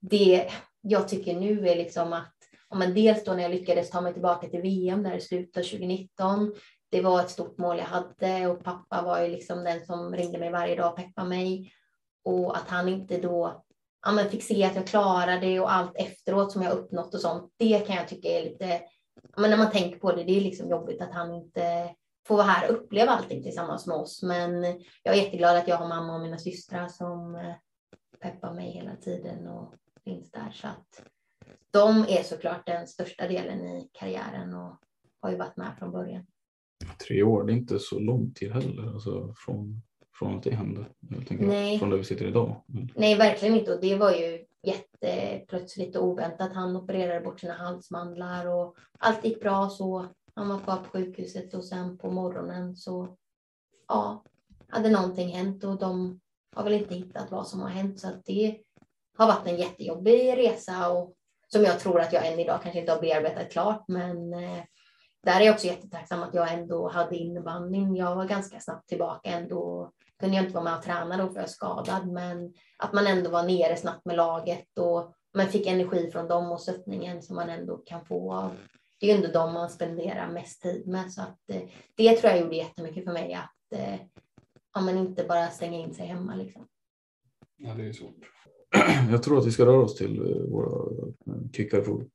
det 0.00 0.50
jag 0.80 1.08
tycker 1.08 1.34
nu 1.34 1.68
är 1.68 1.76
liksom 1.76 2.12
att 2.12 2.34
ja, 2.70 2.76
men 2.76 2.94
dels 2.94 3.24
då 3.24 3.32
när 3.32 3.42
jag 3.42 3.50
lyckades 3.50 3.90
ta 3.90 4.00
mig 4.00 4.12
tillbaka 4.12 4.48
till 4.48 4.62
VM 4.62 5.02
där 5.02 5.14
i 5.16 5.20
slutet 5.20 5.56
av 5.56 5.62
2019. 5.62 6.54
Det 6.90 7.00
var 7.00 7.20
ett 7.20 7.30
stort 7.30 7.58
mål 7.58 7.78
jag 7.78 7.84
hade 7.84 8.46
och 8.46 8.64
pappa 8.64 9.02
var 9.02 9.20
ju 9.20 9.28
liksom 9.28 9.64
den 9.64 9.86
som 9.86 10.16
ringde 10.16 10.38
mig 10.38 10.50
varje 10.50 10.76
dag 10.76 10.92
och 10.92 10.96
peppade 10.96 11.28
mig. 11.28 11.72
Och 12.24 12.56
att 12.56 12.68
han 12.68 12.88
inte 12.88 13.18
då 13.18 13.64
ja, 14.06 14.12
men 14.12 14.30
fick 14.30 14.42
se 14.42 14.64
att 14.64 14.76
jag 14.76 14.86
klarade 14.86 15.46
det 15.46 15.60
och 15.60 15.72
allt 15.72 15.96
efteråt 15.96 16.52
som 16.52 16.62
jag 16.62 16.72
uppnått 16.72 17.14
och 17.14 17.20
sånt. 17.20 17.52
Det 17.56 17.86
kan 17.86 17.96
jag 17.96 18.08
tycka 18.08 18.28
är 18.28 18.44
lite, 18.44 18.80
men 19.36 19.50
när 19.50 19.56
man 19.56 19.70
tänker 19.70 19.98
på 19.98 20.12
det, 20.12 20.24
det 20.24 20.36
är 20.36 20.40
liksom 20.40 20.70
jobbigt 20.70 21.02
att 21.02 21.12
han 21.12 21.34
inte 21.34 21.94
får 22.26 22.36
vara 22.36 22.46
här 22.46 22.70
och 22.70 22.76
uppleva 22.76 23.12
allting 23.12 23.42
tillsammans 23.42 23.86
med 23.86 23.96
oss. 23.96 24.22
Men 24.22 24.64
jag 25.02 25.16
är 25.16 25.22
jätteglad 25.22 25.56
att 25.56 25.68
jag 25.68 25.76
har 25.76 25.88
mamma 25.88 26.14
och 26.14 26.20
mina 26.20 26.38
systrar 26.38 26.88
som 26.88 27.34
eh, 27.34 27.54
peppar 28.20 28.54
mig 28.54 28.70
hela 28.70 28.96
tiden 28.96 29.48
och 29.48 29.74
finns 30.04 30.30
där. 30.30 30.50
Så 30.54 30.66
att 30.66 31.02
de 31.70 31.98
är 32.08 32.22
såklart 32.22 32.66
den 32.66 32.86
största 32.86 33.28
delen 33.28 33.66
i 33.66 33.88
karriären 33.92 34.54
och 34.54 34.76
har 35.20 35.30
ju 35.30 35.36
varit 35.36 35.56
med 35.56 35.72
från 35.78 35.92
början. 35.92 36.26
Tre 37.06 37.22
år, 37.22 37.44
det 37.44 37.52
är 37.52 37.56
inte 37.56 37.78
så 37.78 37.98
lång 37.98 38.32
tid 38.32 38.52
heller, 38.52 38.86
alltså 38.94 39.34
från, 39.36 39.82
från 40.18 40.36
att 40.36 40.42
det 40.42 40.54
hände. 40.54 40.86
Jag 41.00 41.26
tänker 41.26 41.46
Nej. 41.46 41.78
från 41.78 41.90
där 41.90 41.96
vi 41.96 42.04
sitter 42.04 42.26
idag. 42.26 42.64
Nej, 42.94 43.14
verkligen 43.14 43.56
inte. 43.56 43.74
Och 43.74 43.80
det 43.80 43.96
var 43.96 44.12
ju 44.12 44.44
plötsligt 45.48 45.96
och 45.96 46.04
oväntat. 46.04 46.52
Han 46.52 46.76
opererade 46.76 47.20
bort 47.20 47.40
sina 47.40 47.54
halsmandlar 47.54 48.46
och 48.46 48.76
allt 48.98 49.24
gick 49.24 49.40
bra 49.40 49.68
så. 49.68 50.06
Han 50.34 50.48
var 50.48 50.58
kvar 50.58 50.76
på 50.76 50.90
sjukhuset 50.90 51.54
och 51.54 51.64
sen 51.64 51.98
på 51.98 52.10
morgonen 52.10 52.76
så 52.76 53.16
ja, 53.88 54.24
hade 54.68 54.90
någonting 54.90 55.28
hänt 55.28 55.64
och 55.64 55.78
de 55.78 56.20
har 56.56 56.64
väl 56.64 56.72
inte 56.72 56.94
hittat 56.94 57.30
vad 57.30 57.48
som 57.48 57.60
har 57.60 57.68
hänt. 57.68 58.00
Så 58.00 58.08
att 58.08 58.24
det 58.24 58.60
har 59.16 59.26
varit 59.26 59.46
en 59.46 59.56
jättejobbig 59.56 60.36
resa 60.36 60.90
och 60.90 61.14
som 61.48 61.62
jag 61.62 61.80
tror 61.80 62.00
att 62.00 62.12
jag 62.12 62.26
än 62.26 62.38
idag 62.38 62.62
kanske 62.62 62.80
inte 62.80 62.92
har 62.92 63.00
bearbetat 63.00 63.52
klart. 63.52 63.84
Men 63.88 64.34
eh, 64.34 64.64
där 65.22 65.40
är 65.40 65.44
jag 65.44 65.54
också 65.54 65.66
jättetacksam 65.66 66.22
att 66.22 66.34
jag 66.34 66.52
ändå 66.52 66.88
hade 66.88 67.16
innebandyn. 67.16 67.96
Jag 67.96 68.16
var 68.16 68.24
ganska 68.24 68.60
snabbt 68.60 68.88
tillbaka 68.88 69.30
ändå. 69.30 69.92
Kunde 70.20 70.36
jag 70.36 70.44
inte 70.44 70.54
vara 70.54 70.64
med 70.64 70.76
och 70.76 70.82
träna 70.82 71.16
då 71.16 71.28
för 71.28 71.34
jag 71.34 71.44
är 71.44 71.48
skadad, 71.48 72.06
men 72.06 72.54
att 72.78 72.92
man 72.92 73.06
ändå 73.06 73.30
var 73.30 73.42
nere 73.42 73.76
snabbt 73.76 74.04
med 74.04 74.16
laget 74.16 74.78
och 74.78 75.15
man 75.36 75.48
fick 75.48 75.66
energi 75.66 76.10
från 76.12 76.28
dem 76.28 76.52
och 76.52 76.60
stöttningen 76.60 77.22
som 77.22 77.36
man 77.36 77.48
ändå 77.48 77.76
kan 77.76 78.04
få 78.04 78.32
av. 78.34 78.50
Det 79.00 79.06
är 79.06 79.10
ju 79.10 79.16
ändå 79.16 79.40
de 79.40 79.54
man 79.54 79.70
spenderar 79.70 80.32
mest 80.32 80.62
tid 80.62 80.86
med 80.86 81.12
så 81.12 81.22
att 81.22 81.50
eh, 81.52 81.62
det 81.94 82.16
tror 82.16 82.32
jag 82.32 82.40
gjorde 82.40 82.56
jättemycket 82.56 83.04
för 83.04 83.12
mig 83.12 83.34
att 83.34 83.78
eh, 83.80 83.94
ja, 84.74 84.80
men 84.80 84.98
inte 84.98 85.24
bara 85.24 85.48
stänga 85.48 85.78
in 85.78 85.94
sig 85.94 86.06
hemma 86.06 86.34
liksom. 86.34 86.66
Ja, 87.56 87.74
det 87.74 87.84
är 87.84 87.92
svårt. 87.92 88.14
Jag 89.10 89.22
tror 89.22 89.38
att 89.38 89.46
vi 89.46 89.50
ska 89.50 89.66
röra 89.66 89.82
oss 89.82 89.96
till 89.96 90.20
eh, 90.20 90.42
våra 90.50 90.92
kickarfrågor. 91.52 92.06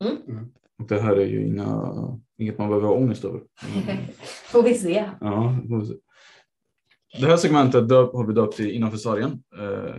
Mm. 0.00 0.16
Mm. 0.28 0.52
Och 0.78 0.86
det 0.86 1.00
här 1.00 1.16
är 1.16 1.26
ju 1.26 1.46
inga, 1.46 1.94
inget 2.38 2.58
man 2.58 2.68
behöver 2.68 2.88
ha 2.88 2.94
ångest 2.94 3.24
över. 3.24 3.42
Mm. 3.74 3.96
Får 4.52 4.62
vi 4.62 4.74
se. 4.74 5.10
Ja, 5.20 5.58
det 5.62 5.68
får 5.68 5.80
vi 5.80 5.86
se. 5.86 5.94
det 7.20 7.26
här 7.26 7.36
segmentet 7.36 7.88
döp, 7.88 8.12
har 8.12 8.26
vi 8.26 8.32
döpt 8.32 8.56
till 8.56 8.70
Innanför 8.70 8.98
sargen. 8.98 9.42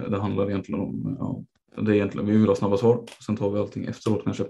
Det 0.09 0.19
handlar 0.19 0.49
egentligen 0.49 0.81
om, 0.81 1.15
ja, 1.19 1.43
det 1.75 1.91
är 1.91 1.95
egentligen, 1.95 2.27
vi 2.27 2.37
vill 2.37 2.47
ha 2.47 2.55
snabba 2.55 2.77
svar. 2.77 3.03
Sen 3.25 3.37
tar 3.37 3.49
vi 3.49 3.59
allting 3.59 3.85
efteråt 3.85 4.23
kanske. 4.23 4.45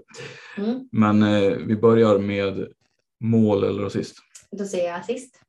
Mm. 0.58 0.88
Men 0.92 1.22
eh, 1.22 1.56
vi 1.56 1.76
börjar 1.76 2.18
med 2.18 2.72
mål 3.20 3.64
eller 3.64 3.84
assist. 3.84 4.16
Då 4.50 4.64
säger 4.64 4.92
jag 4.92 5.04
sist. 5.04 5.40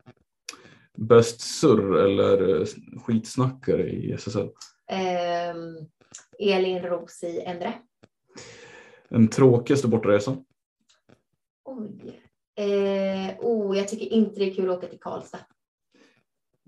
Bäst 0.97 1.41
surr 1.41 1.95
eller 1.95 2.59
eh, 2.59 2.67
skitsnackare 2.99 3.89
i 3.89 4.11
SSL? 4.11 4.47
Ehm, 4.87 5.77
Elin 6.39 6.79
Ros 6.79 7.23
i 7.23 7.39
Endre. 7.39 7.73
Den 9.09 9.27
tråkigaste 9.27 9.87
bortaresan? 9.87 10.45
Oj. 11.65 12.19
Eh, 12.55 13.35
oh, 13.39 13.77
jag 13.77 13.87
tycker 13.87 14.05
inte 14.05 14.39
det 14.39 14.51
är 14.51 14.53
kul 14.53 14.69
att 14.69 14.77
åka 14.77 14.87
till 14.87 14.99
Karlstad. 14.99 15.39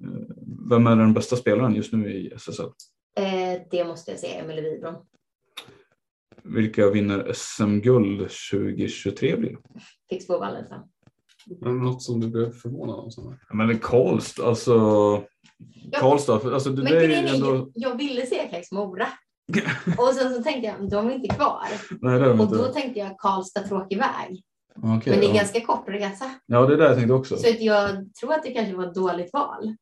Eh, 0.04 0.36
Vem 0.70 0.88
är 0.88 0.96
den 0.96 1.14
bästa 1.14 1.36
spelaren 1.36 1.76
just 1.76 1.94
nu 1.94 2.14
i 2.14 2.34
SSL? 2.36 2.70
Eh, 3.20 3.62
det 3.72 3.86
måste 3.88 4.12
jag 4.12 4.20
säga, 4.20 4.40
Emelie 4.40 4.62
Wibron. 4.72 4.96
Vilka 6.44 6.90
vinner 6.90 7.34
SM-guld 7.34 8.30
2023 8.52 9.36
blir? 9.36 9.58
Fixbo 10.10 10.38
Wallenstam. 10.40 10.80
Men 11.62 11.78
Något 11.78 12.04
som 12.04 12.20
du 12.22 12.28
blev 12.28 12.52
förvånad 12.52 12.96
av? 12.96 13.36
Men 13.54 13.68
det 13.68 13.74
är 13.74 13.78
Karlstad, 13.78 14.46
alltså. 14.48 14.72
Ja. 15.92 16.00
Karlstad, 16.00 16.40
för- 16.40 16.52
alltså 16.54 16.70
det 16.70 16.84
Men 16.84 16.92
där 16.94 17.10
är 17.10 17.34
ändå. 17.34 17.72
jag 17.74 17.98
ville 17.98 18.26
säga 18.26 18.50
Kex 18.52 18.72
Mora. 18.72 19.08
och 19.98 20.14
sen 20.14 20.34
så 20.36 20.44
tänkte 20.44 20.68
jag, 20.68 20.90
de 20.90 21.08
är 21.10 21.12
inte 21.16 21.36
kvar. 21.36 21.68
Nej, 22.02 22.20
det 22.20 22.26
är 22.26 22.30
Och 22.32 22.38
då 22.38 22.44
inte. 22.68 22.74
tänkte 22.74 23.00
jag 23.00 23.18
Karlstad 23.20 23.62
tråkig 23.64 23.98
väg. 23.98 24.44
Okej, 24.76 25.12
Men 25.12 25.20
det 25.20 25.26
är 25.26 25.30
ja. 25.30 25.36
ganska 25.36 25.62
kort 25.62 25.84
resa. 25.90 26.32
ja, 26.46 26.66
det 26.66 26.74
är 26.74 26.78
det 26.78 26.84
jag 26.86 26.96
tänkte 26.96 27.14
också. 27.14 27.38
Så 27.38 27.48
jag 27.60 28.14
tror 28.14 28.34
att 28.34 28.44
det 28.44 28.52
kanske 28.52 28.76
var 28.76 28.88
ett 28.88 28.96
dåligt 28.96 29.34
val. 29.34 29.76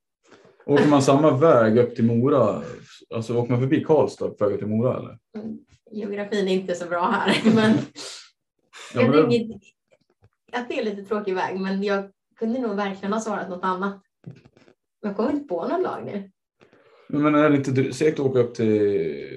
Åker 0.66 0.88
man 0.88 1.02
samma 1.02 1.32
väg 1.38 1.78
upp 1.78 1.96
till 1.96 2.06
Mora? 2.06 2.62
Alltså 3.14 3.38
åker 3.38 3.52
man 3.52 3.60
förbi 3.60 3.84
Karlstad 3.84 4.30
på 4.30 4.46
väg 4.46 4.54
upp 4.54 4.60
till 4.60 4.68
Mora 4.68 4.98
eller? 5.00 5.18
Mm, 5.38 5.58
Geografin 5.92 6.48
är 6.48 6.54
inte 6.54 6.76
så 6.76 6.86
bra 6.86 7.06
här. 7.06 7.52
Men 7.56 7.78
Ja, 8.94 9.02
jag 9.02 9.10
men 9.10 9.30
det- 9.30 9.38
tänker 9.38 9.60
att 10.52 10.70
det 10.70 10.80
är 10.80 10.84
lite 10.84 11.04
tråkig 11.04 11.36
väg. 11.36 11.60
Men 11.60 11.84
jag 11.84 12.10
kunde 12.40 12.60
nog 12.60 12.76
verkligen 12.76 13.14
ha 13.14 13.20
svarat 13.20 13.50
något 13.50 13.64
annat. 13.64 14.02
Jag 15.02 15.16
kommer 15.16 15.32
inte 15.32 15.48
på 15.48 15.68
något 15.68 15.82
lag 15.82 16.06
nu. 16.06 16.32
Men 17.08 17.36
är 17.36 17.50
det 17.50 17.56
inte 17.58 17.94
segt 17.94 18.20
att 18.20 18.26
åka 18.26 18.40
upp 18.40 18.56
till 18.56 18.72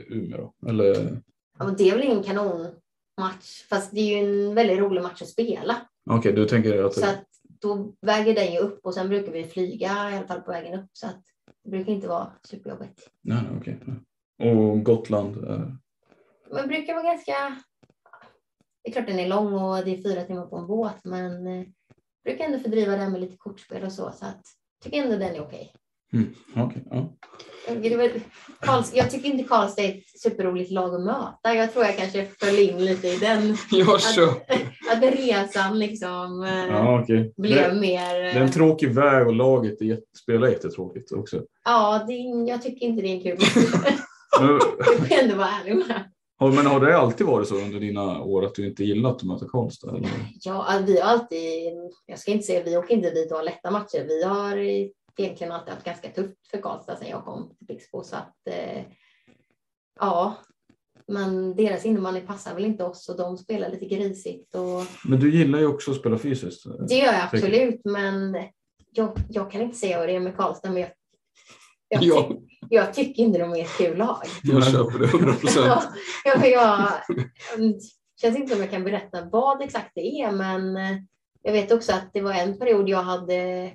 Umeå 0.08 0.36
då? 0.60 0.68
Eller? 0.68 1.20
Ja, 1.58 1.64
men 1.64 1.76
det 1.76 1.88
är 1.90 1.92
väl 1.96 2.04
ingen 2.06 2.22
kanonmatch. 2.22 3.64
Fast 3.70 3.90
det 3.94 4.00
är 4.00 4.22
ju 4.22 4.28
en 4.48 4.54
väldigt 4.54 4.78
rolig 4.78 5.02
match 5.02 5.22
att 5.22 5.28
spela. 5.28 5.76
Okej, 6.10 6.32
du 6.32 6.44
tänker 6.44 6.84
att 6.84 6.94
Så 6.94 7.06
att 7.06 7.24
då 7.60 7.94
väger 8.00 8.34
den 8.34 8.52
ju 8.52 8.58
upp 8.58 8.80
och 8.86 8.94
sen 8.94 9.08
brukar 9.08 9.32
vi 9.32 9.44
flyga 9.44 10.10
i 10.12 10.16
alla 10.16 10.26
fall 10.26 10.40
på 10.40 10.50
vägen 10.50 10.78
upp 10.80 10.90
så 10.92 11.06
att 11.06 11.22
det 11.66 11.70
brukar 11.70 11.92
inte 11.92 12.08
vara 12.08 12.32
superjobbigt. 12.42 13.10
Nej, 13.22 13.38
nej, 13.42 13.58
okej. 13.60 13.80
Och 14.52 14.84
Gotland? 14.84 15.36
eh, 15.36 15.60
Men 16.50 16.62
det 16.62 16.68
brukar 16.68 16.94
vara 16.94 17.04
ganska... 17.04 17.32
Det 18.82 18.90
är 18.90 18.92
klart 18.92 19.06
den 19.06 19.18
är 19.18 19.28
lång 19.28 19.54
och 19.54 19.84
det 19.84 19.90
är 19.90 20.02
fyra 20.02 20.22
timmar 20.22 20.46
på 20.46 20.56
en 20.56 20.66
båt 20.66 21.04
men 21.04 21.46
eh, 21.46 21.66
brukar 22.24 22.44
ändå 22.44 22.58
fördriva 22.58 22.96
den 22.96 23.12
med 23.12 23.20
lite 23.20 23.36
kortspel 23.36 23.84
och 23.84 23.92
så 23.92 24.12
så 24.12 24.26
att 24.26 24.42
tycker 24.84 25.02
ändå 25.02 25.16
den 25.16 25.34
är 25.34 25.40
okej. 25.40 25.72
Mm, 26.16 26.34
okej, 26.56 26.82
ja. 26.90 27.12
Jag 28.92 29.10
tycker 29.10 29.28
inte 29.28 29.44
Karlstad 29.44 29.82
är 29.82 29.88
ett 29.88 30.20
superroligt 30.22 30.70
lag 30.70 30.94
att 30.94 31.00
möta. 31.00 31.54
Jag 31.54 31.72
tror 31.72 31.84
jag 31.84 31.96
kanske 31.96 32.26
föll 32.40 32.58
in 32.58 32.84
lite 32.84 33.08
i 33.08 33.16
den. 33.16 33.56
Jag 33.70 34.00
kör. 34.00 34.28
Att 34.92 35.02
resan 35.02 35.78
liksom 35.78 36.42
eh, 36.42 36.66
ja 36.66 37.00
okej. 37.02 37.32
blev 37.36 37.74
Det, 37.74 37.80
mer... 37.80 38.14
det 38.14 38.30
är 38.30 38.40
en 38.40 38.52
tråkig 38.52 38.94
väg 38.94 39.26
och 39.26 39.34
laget 39.34 39.80
är 39.82 39.98
spelar 40.22 40.48
jättetråkigt 40.48 41.12
också. 41.12 41.42
Ja, 41.64 42.04
det 42.08 42.12
är, 42.12 42.48
jag 42.48 42.62
tycker 42.62 42.86
inte 42.86 43.02
det 43.02 43.08
är 43.08 43.20
kul. 43.22 43.38
Men, 44.40 44.60
jag 44.78 45.08
får 45.08 45.22
ändå 45.22 45.36
vara 45.36 45.48
ärlig 45.48 45.76
med. 45.76 46.04
men 46.54 46.66
har 46.66 46.80
det 46.80 46.98
alltid 46.98 47.26
varit 47.26 47.48
så 47.48 47.54
under 47.54 47.80
dina 47.80 48.22
år 48.22 48.44
att 48.44 48.54
du 48.54 48.66
inte 48.66 48.84
gillat 48.84 49.16
att 49.16 49.22
möta 49.22 49.46
Karlstad? 49.48 49.96
Eller? 49.96 50.10
Ja, 50.40 50.82
vi 50.86 51.00
har 51.00 51.08
alltid, 51.08 51.72
jag 52.06 52.18
ska 52.18 52.30
inte 52.30 52.46
säga 52.46 52.62
vi 52.64 52.76
åker 52.76 52.94
inte 52.94 53.10
dit 53.10 53.30
och 53.30 53.36
har 53.36 53.44
lätta 53.44 53.70
matcher. 53.70 54.04
Vi 54.08 54.24
har 54.24 54.56
egentligen 55.20 55.52
alltid 55.52 55.74
haft 55.74 55.84
ganska 55.86 56.08
tufft 56.10 56.46
för 56.50 56.60
Karlstad 56.60 56.96
sedan 56.96 57.08
jag 57.08 57.24
kom 57.24 57.54
till 57.58 57.66
Pixbo. 57.66 58.02
Så 58.02 58.16
att, 58.16 58.36
eh, 58.50 58.82
ja, 60.00 60.36
men 61.08 61.56
deras 61.56 61.84
innebandy 61.84 62.20
passar 62.20 62.54
väl 62.54 62.64
inte 62.64 62.84
oss 62.84 63.08
och 63.08 63.16
de 63.16 63.38
spelar 63.38 63.70
lite 63.70 63.86
grisigt. 63.86 64.54
Och 64.54 64.82
Men 65.04 65.20
du 65.20 65.34
gillar 65.34 65.58
ju 65.58 65.66
också 65.66 65.90
att 65.90 65.96
spela 65.96 66.18
fysiskt. 66.18 66.64
det 66.88 66.94
gör 66.94 67.12
jag 67.12 67.22
absolut, 67.32 67.80
men 67.84 68.36
jag, 68.92 69.16
jag 69.28 69.50
kan 69.50 69.60
inte 69.60 69.76
säga 69.76 69.98
vad 69.98 70.08
det 70.08 70.16
är 70.16 70.20
med 70.20 70.36
Karlstad, 70.36 70.70
men 70.70 70.82
jag, 70.82 70.90
jag, 71.88 72.00
ty, 72.00 72.08
Ja. 72.08 72.30
jag 72.68 72.94
tycker 72.94 73.22
inte 73.22 73.38
de 73.38 73.50
är 73.52 73.60
ett 73.62 73.78
kul 73.78 73.96
lag. 73.98 74.22
Jag 74.42 74.64
köper 74.66 74.98
det 74.98 75.04
100 75.06 75.32
procent. 75.32 75.66
Ja, 76.24 76.38
men 76.40 76.50
jag, 76.50 76.88
det 77.56 77.80
känns 78.20 78.36
inte 78.36 78.52
som 78.52 78.60
jag 78.60 78.70
kan 78.70 78.84
berätta 78.84 79.24
vad 79.32 79.62
exakt 79.62 79.90
det 79.94 80.20
är, 80.20 80.32
men 80.32 80.76
eh, 80.76 80.96
jag 81.42 81.52
vet 81.52 81.72
också 81.72 81.92
att 81.92 82.10
det 82.12 82.20
var 82.20 82.32
en 82.32 82.58
period 82.58 82.88
jag 82.88 83.02
hade 83.02 83.70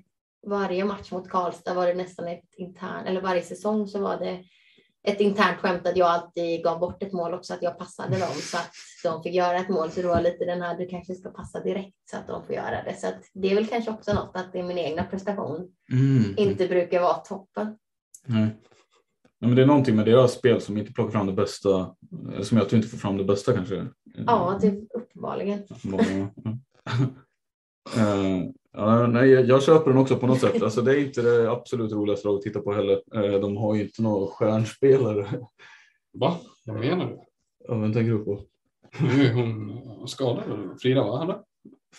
varje 0.48 0.86
match 0.86 1.12
mot 1.12 1.30
Karlstad 1.30 1.74
var 1.74 1.88
det 1.88 1.94
nästan 1.94 2.28
ett 2.28 2.56
internt, 2.58 3.08
eller 3.08 3.22
varje 3.22 3.42
säsong 3.42 3.88
så 3.88 4.00
var 4.00 4.18
det 4.18 4.44
ett 5.04 5.20
internt 5.20 5.58
skämt 5.58 5.88
att 5.88 5.98
jag 5.98 6.08
alltid 6.08 6.64
gav 6.64 6.80
bort 6.80 7.04
ett 7.04 7.14
mål 7.14 7.34
också, 7.34 7.54
att 7.54 7.62
jag 7.62 7.78
passade 7.78 8.20
dem 8.20 8.34
så 8.34 8.58
att 8.58 8.72
de 9.04 9.24
fick 9.24 9.34
göra 9.34 9.58
ett 9.58 9.70
mål. 9.70 9.92
Så 9.92 10.02
det 10.02 10.08
var 10.08 10.22
lite 10.22 10.46
den 10.46 10.62
här, 10.62 10.78
du 10.78 10.88
kanske 10.88 11.16
ska 11.16 11.30
passa 11.30 11.60
direkt 11.60 11.96
så 12.12 12.18
att 12.18 12.28
de 12.28 12.46
får 12.46 12.56
göra 12.56 12.84
det. 12.84 12.96
Så 12.96 13.08
att 13.08 13.22
det 13.34 13.52
är 13.52 13.56
väl 13.56 13.68
kanske 13.68 13.92
också 13.92 14.14
något 14.14 14.32
att 14.34 14.54
det 14.54 14.60
är 14.60 14.64
min 14.64 14.78
egna 14.78 15.04
prestation 15.04 15.72
Mm. 15.92 16.34
inte 16.38 16.68
brukar 16.68 17.02
vara 17.02 17.14
toppen. 17.14 17.78
Nej. 18.26 18.58
Nej, 19.39 19.50
men 19.50 19.56
det 19.56 19.62
är 19.62 19.66
någonting 19.66 19.96
med 19.96 20.06
deras 20.06 20.34
spel 20.34 20.62
som 20.62 20.78
inte 20.78 20.94
plockar 20.94 21.12
fram 21.12 21.28
det 21.28 21.34
bästa. 21.34 21.96
Som 22.42 22.58
gör 22.58 22.66
att 22.66 22.70
du 22.70 22.76
inte 22.76 22.88
får 22.88 22.98
fram 22.98 23.18
det 23.18 23.24
bästa 23.24 23.54
kanske. 23.54 23.88
Ja, 24.04 24.60
det 24.62 24.82
uppenbarligen. 24.94 25.64
Ja. 25.84 26.00
Eh, 27.98 28.44
ja, 28.74 29.08
nej, 29.08 29.30
jag, 29.30 29.46
jag 29.46 29.64
köper 29.64 29.92
den 29.92 30.00
också 30.00 30.18
på 30.18 30.28
något 30.28 30.40
sätt. 30.40 30.64
Alltså, 30.64 30.82
det 30.82 30.92
är 30.96 31.00
inte 31.06 31.22
det 31.22 31.52
absolut 31.52 31.92
roligaste 31.92 32.28
laget 32.28 32.38
att 32.40 32.44
titta 32.44 32.60
på 32.60 32.74
heller. 32.74 33.02
Eh, 33.16 33.40
de 33.40 33.58
har 33.58 33.76
ju 33.76 33.82
inte 33.82 34.02
några 34.02 34.28
stjärnspelare. 34.28 35.28
Va? 36.14 36.38
Vad 36.66 36.80
menar 36.80 37.06
du? 37.06 37.18
Ja, 37.68 37.76
vem 37.76 37.94
tänker 37.94 38.12
du 38.12 38.26
på? 38.26 38.42
Nu 39.16 39.26
är 39.28 39.34
hon 39.34 40.08
skadad. 40.08 40.44
Frida, 40.82 41.04
va? 41.04 41.24
Eller? 41.24 41.38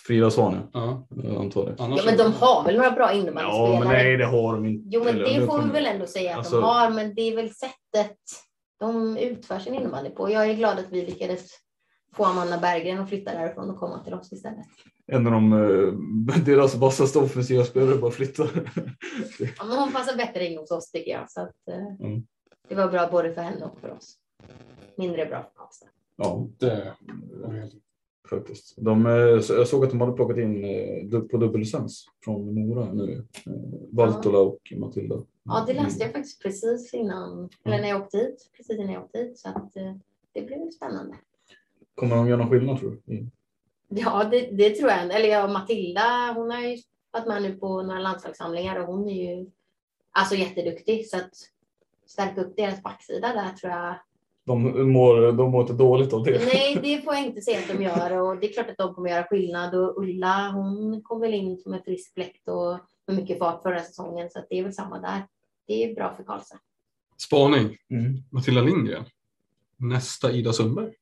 Frida 0.06 0.30
Svane, 0.30 0.62
Ja. 0.72 1.06
jag 1.24 1.36
antar 1.36 1.66
det. 1.66 1.74
Ja, 1.78 1.98
men 2.06 2.16
de 2.16 2.32
har 2.32 2.64
väl 2.64 2.76
några 2.76 2.90
bra 2.90 3.12
innebandyspelare? 3.12 3.72
Ja, 3.72 3.78
men 3.80 3.88
nej, 3.88 4.16
det 4.16 4.24
har 4.26 4.54
de 4.54 4.66
inte. 4.66 4.88
Jo, 4.96 5.04
men 5.04 5.18
det 5.18 5.46
får 5.46 5.62
vi 5.62 5.70
väl 5.70 5.86
ändå 5.86 6.06
säga 6.06 6.30
att 6.32 6.38
Alltså- 6.38 6.56
de 6.60 6.64
har, 6.64 6.90
men 6.90 7.14
det 7.14 7.22
är 7.22 7.36
väl 7.36 7.50
sättet 7.54 8.16
de 8.80 9.16
utför 9.16 9.58
sin 9.58 9.74
innebandy 9.74 10.10
på. 10.10 10.30
Jag 10.30 10.50
är 10.50 10.54
glad 10.54 10.78
att 10.78 10.86
vi 10.90 11.06
lyckades 11.06 11.50
få 12.12 12.24
Amanda 12.24 12.58
Berggren 12.58 12.98
att 13.00 13.08
flytta 13.08 13.32
därifrån 13.32 13.70
och 13.70 13.76
komma 13.78 14.04
till 14.04 14.14
oss 14.14 14.32
istället. 14.32 14.66
En 15.06 15.26
av 15.26 15.32
de, 15.32 15.52
eh, 15.52 16.38
deras 16.44 16.74
vassaste 16.74 17.18
offensiva 17.18 17.64
spelare 17.64 17.96
bara 17.98 18.10
flyttar. 18.10 18.48
Ja, 19.58 19.64
men 19.64 19.78
hon 19.78 19.92
passar 19.92 20.16
bättre 20.16 20.46
in 20.46 20.58
hos 20.58 20.70
oss 20.70 20.90
tycker 20.90 21.10
jag, 21.10 21.30
så 21.30 21.40
att, 21.40 21.68
eh, 21.68 22.06
Mm. 22.06 22.22
det 22.68 22.74
var 22.74 22.88
bra 22.90 23.08
både 23.10 23.34
för 23.34 23.42
henne 23.42 23.64
och 23.64 23.80
för 23.80 23.90
oss. 23.90 24.16
Mindre 24.96 25.26
bra 25.26 25.42
för 25.42 25.50
Karlstad. 25.54 25.86
ja, 26.16 26.46
Det... 26.58 26.92
faktiskt. 28.30 28.74
De, 28.76 29.06
eh, 29.06 29.12
jag 29.56 29.68
såg 29.68 29.84
att 29.84 29.90
de 29.90 30.00
hade 30.00 30.12
plockat 30.12 30.38
in 30.38 30.62
på 31.30 31.36
dubbellicens 31.36 32.06
från 32.24 32.54
Mora 32.54 32.92
nu. 32.92 33.26
Valtola 33.90 34.38
och 34.38 34.72
Matilda. 34.76 35.16
Ja, 35.44 35.64
det 35.66 35.72
läste 35.74 36.04
jag 36.04 36.12
faktiskt 36.12 36.42
precis 36.42 36.94
innan, 36.94 37.48
eller 37.64 37.78
när 37.80 37.88
jag 37.88 38.02
åkte 38.02 38.18
hit, 38.18 38.50
precis 38.56 38.78
innan 38.78 38.92
jag 38.92 39.02
åkte 39.04 39.18
hit, 39.18 39.38
så 39.38 39.48
att 39.48 39.72
det 40.32 40.42
blev 40.42 40.70
spännande. 40.70 41.16
Kommer 41.94 42.16
de 42.16 42.28
göra 42.28 42.38
någon 42.38 42.50
skillnad 42.50 42.80
tror 42.80 42.98
du? 43.06 43.14
I- 43.14 43.26
Ja, 43.94 44.24
det, 44.24 44.40
det 44.40 44.70
tror 44.70 44.90
jag. 44.90 45.14
Eller 45.14 45.28
ja, 45.28 45.46
Matilda, 45.48 46.32
hon 46.36 46.50
har 46.50 46.60
ju 46.60 46.76
varit 47.12 47.26
med 47.26 47.42
nu 47.42 47.54
på 47.54 47.82
några 47.82 48.00
landslagssamlingar 48.00 48.80
och 48.80 48.86
hon 48.86 49.08
är 49.08 49.36
ju 49.36 49.46
alltså 50.12 50.34
jätteduktig. 50.34 51.08
Så 51.08 51.16
att 51.16 51.30
stärka 52.06 52.40
upp 52.40 52.56
deras 52.56 52.82
backsida 52.82 53.28
där 53.28 53.52
tror 53.52 53.72
jag. 53.72 53.94
De 54.44 54.92
mår, 54.92 55.32
de 55.32 55.50
mår 55.50 55.60
inte 55.60 55.72
dåligt 55.72 56.12
av 56.12 56.24
det. 56.24 56.44
Nej, 56.46 56.78
det 56.82 57.02
får 57.04 57.14
jag 57.14 57.26
inte 57.26 57.40
säga 57.40 57.58
att 57.58 57.68
de 57.78 57.82
gör 57.84 58.20
och 58.20 58.40
det 58.40 58.48
är 58.48 58.52
klart 58.52 58.70
att 58.70 58.76
de 58.78 58.94
kommer 58.94 59.10
göra 59.10 59.24
skillnad 59.24 59.74
och 59.74 60.02
Ulla, 60.02 60.50
hon 60.54 61.02
kom 61.02 61.20
väl 61.20 61.34
in 61.34 61.58
som 61.58 61.74
ett 61.74 61.84
friskt 61.84 62.14
bläkt 62.14 62.48
och 62.48 62.78
med 63.06 63.16
mycket 63.16 63.38
fart 63.38 63.62
förra 63.62 63.80
säsongen 63.80 64.30
så 64.30 64.38
att 64.38 64.46
det 64.50 64.58
är 64.58 64.62
väl 64.62 64.72
samma 64.72 65.00
där. 65.00 65.22
Det 65.66 65.84
är 65.84 65.94
bra 65.94 66.14
för 66.16 66.24
Karlstad. 66.24 66.58
Spaning. 67.16 67.76
Mm. 67.90 68.22
Matilda 68.30 68.60
Lindgren. 68.60 69.04
Nästa 69.76 70.32
Ida 70.32 70.52
Sundberg. 70.52 70.92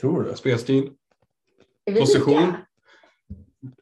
Tror 0.00 0.22
du 0.22 0.30
det? 0.30 0.36
Spelstil. 0.36 0.90
Position. 1.98 2.52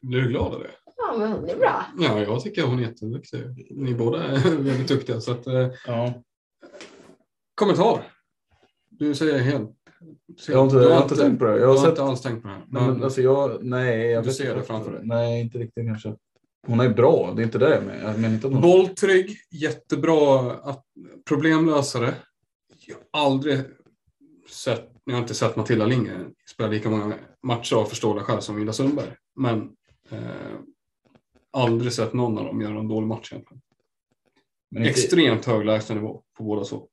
Blir 0.01 0.21
du 0.21 0.27
glad 0.29 0.53
av 0.53 0.59
det? 0.59 0.69
Ja, 0.97 1.15
men 1.17 1.31
hon 1.31 1.49
är 1.49 1.55
bra. 1.57 1.85
Ja, 1.99 2.19
jag 2.21 2.41
tycker 2.41 2.63
hon 2.63 2.79
är 2.79 2.83
jätteduktig. 2.83 3.67
Ni 3.71 3.93
båda 3.93 4.23
är 4.23 4.37
väldigt 4.57 4.87
duktiga. 4.87 5.21
Så 5.21 5.31
att, 5.31 5.47
eh, 5.47 5.67
Ja. 5.87 6.13
kommentar. 7.55 8.07
Du 8.89 9.15
säger 9.15 9.39
helt... 9.39 9.71
Jag 10.47 10.57
har 10.57 10.63
inte, 10.63 10.75
Du 10.77 10.83
jag 10.83 10.95
har 10.95 11.03
inte 11.03 11.15
tänkt 11.15 11.39
på 11.39 11.45
det. 11.45 11.59
Jag 11.59 11.67
har 11.67 11.75
har 11.75 11.81
sett, 11.81 11.89
inte 11.89 12.03
alls 12.03 12.21
tänkt 12.21 12.41
på 12.41 12.47
det. 12.47 12.53
här. 12.53 12.63
nej, 12.69 12.83
men, 12.87 13.03
alltså 13.03 13.21
jag, 13.21 13.63
nej, 13.63 14.07
jag 14.11 14.23
Du 14.23 14.31
ser 14.31 14.43
inte 14.43 14.53
det 14.53 14.59
riktigt. 14.59 14.67
framför 14.67 14.91
dig? 14.91 15.01
Nej, 15.03 15.41
inte 15.41 15.57
riktigt 15.57 15.85
kanske. 15.87 16.15
Hon 16.67 16.79
är 16.79 16.89
bra, 16.89 17.33
det 17.35 17.41
är 17.41 17.43
inte 17.43 17.57
det 17.57 17.75
jag 17.75 17.83
menar. 17.83 18.09
Jag 18.11 18.19
menar 18.19 18.35
inte 18.35 18.47
att 18.47 18.53
hon... 18.53 18.61
Bolltrygg, 18.61 19.37
jättebra 19.51 20.51
att, 20.51 20.83
problemlösare. 21.27 22.13
Jag 22.87 22.95
har 23.11 23.25
aldrig 23.31 23.59
sett, 24.49 24.89
jag 25.05 25.13
har 25.13 25.21
inte 25.21 25.33
sett 25.33 25.55
Matilda 25.55 25.85
Lindgren 25.85 26.33
spela 26.49 26.69
lika 26.69 26.89
många 26.89 27.15
matcher 27.43 27.75
av 27.75 27.85
förståeliga 27.85 28.23
skäl 28.23 28.41
som 28.41 28.61
Ida 28.61 28.73
Sundberg. 28.73 29.09
Men 29.35 29.71
eh, 30.09 30.59
aldrig 31.51 31.93
sett 31.93 32.13
någon 32.13 32.37
av 32.37 32.45
dem 32.45 32.61
göra 32.61 32.79
en 32.79 32.87
dålig 32.87 33.07
match 33.07 33.31
egentligen. 33.31 33.61
Inte, 34.75 34.89
Extremt 34.89 35.45
hög 35.45 35.65
lägstanivå 35.65 36.23
på 36.37 36.43
båda 36.43 36.63
så. 36.63 36.87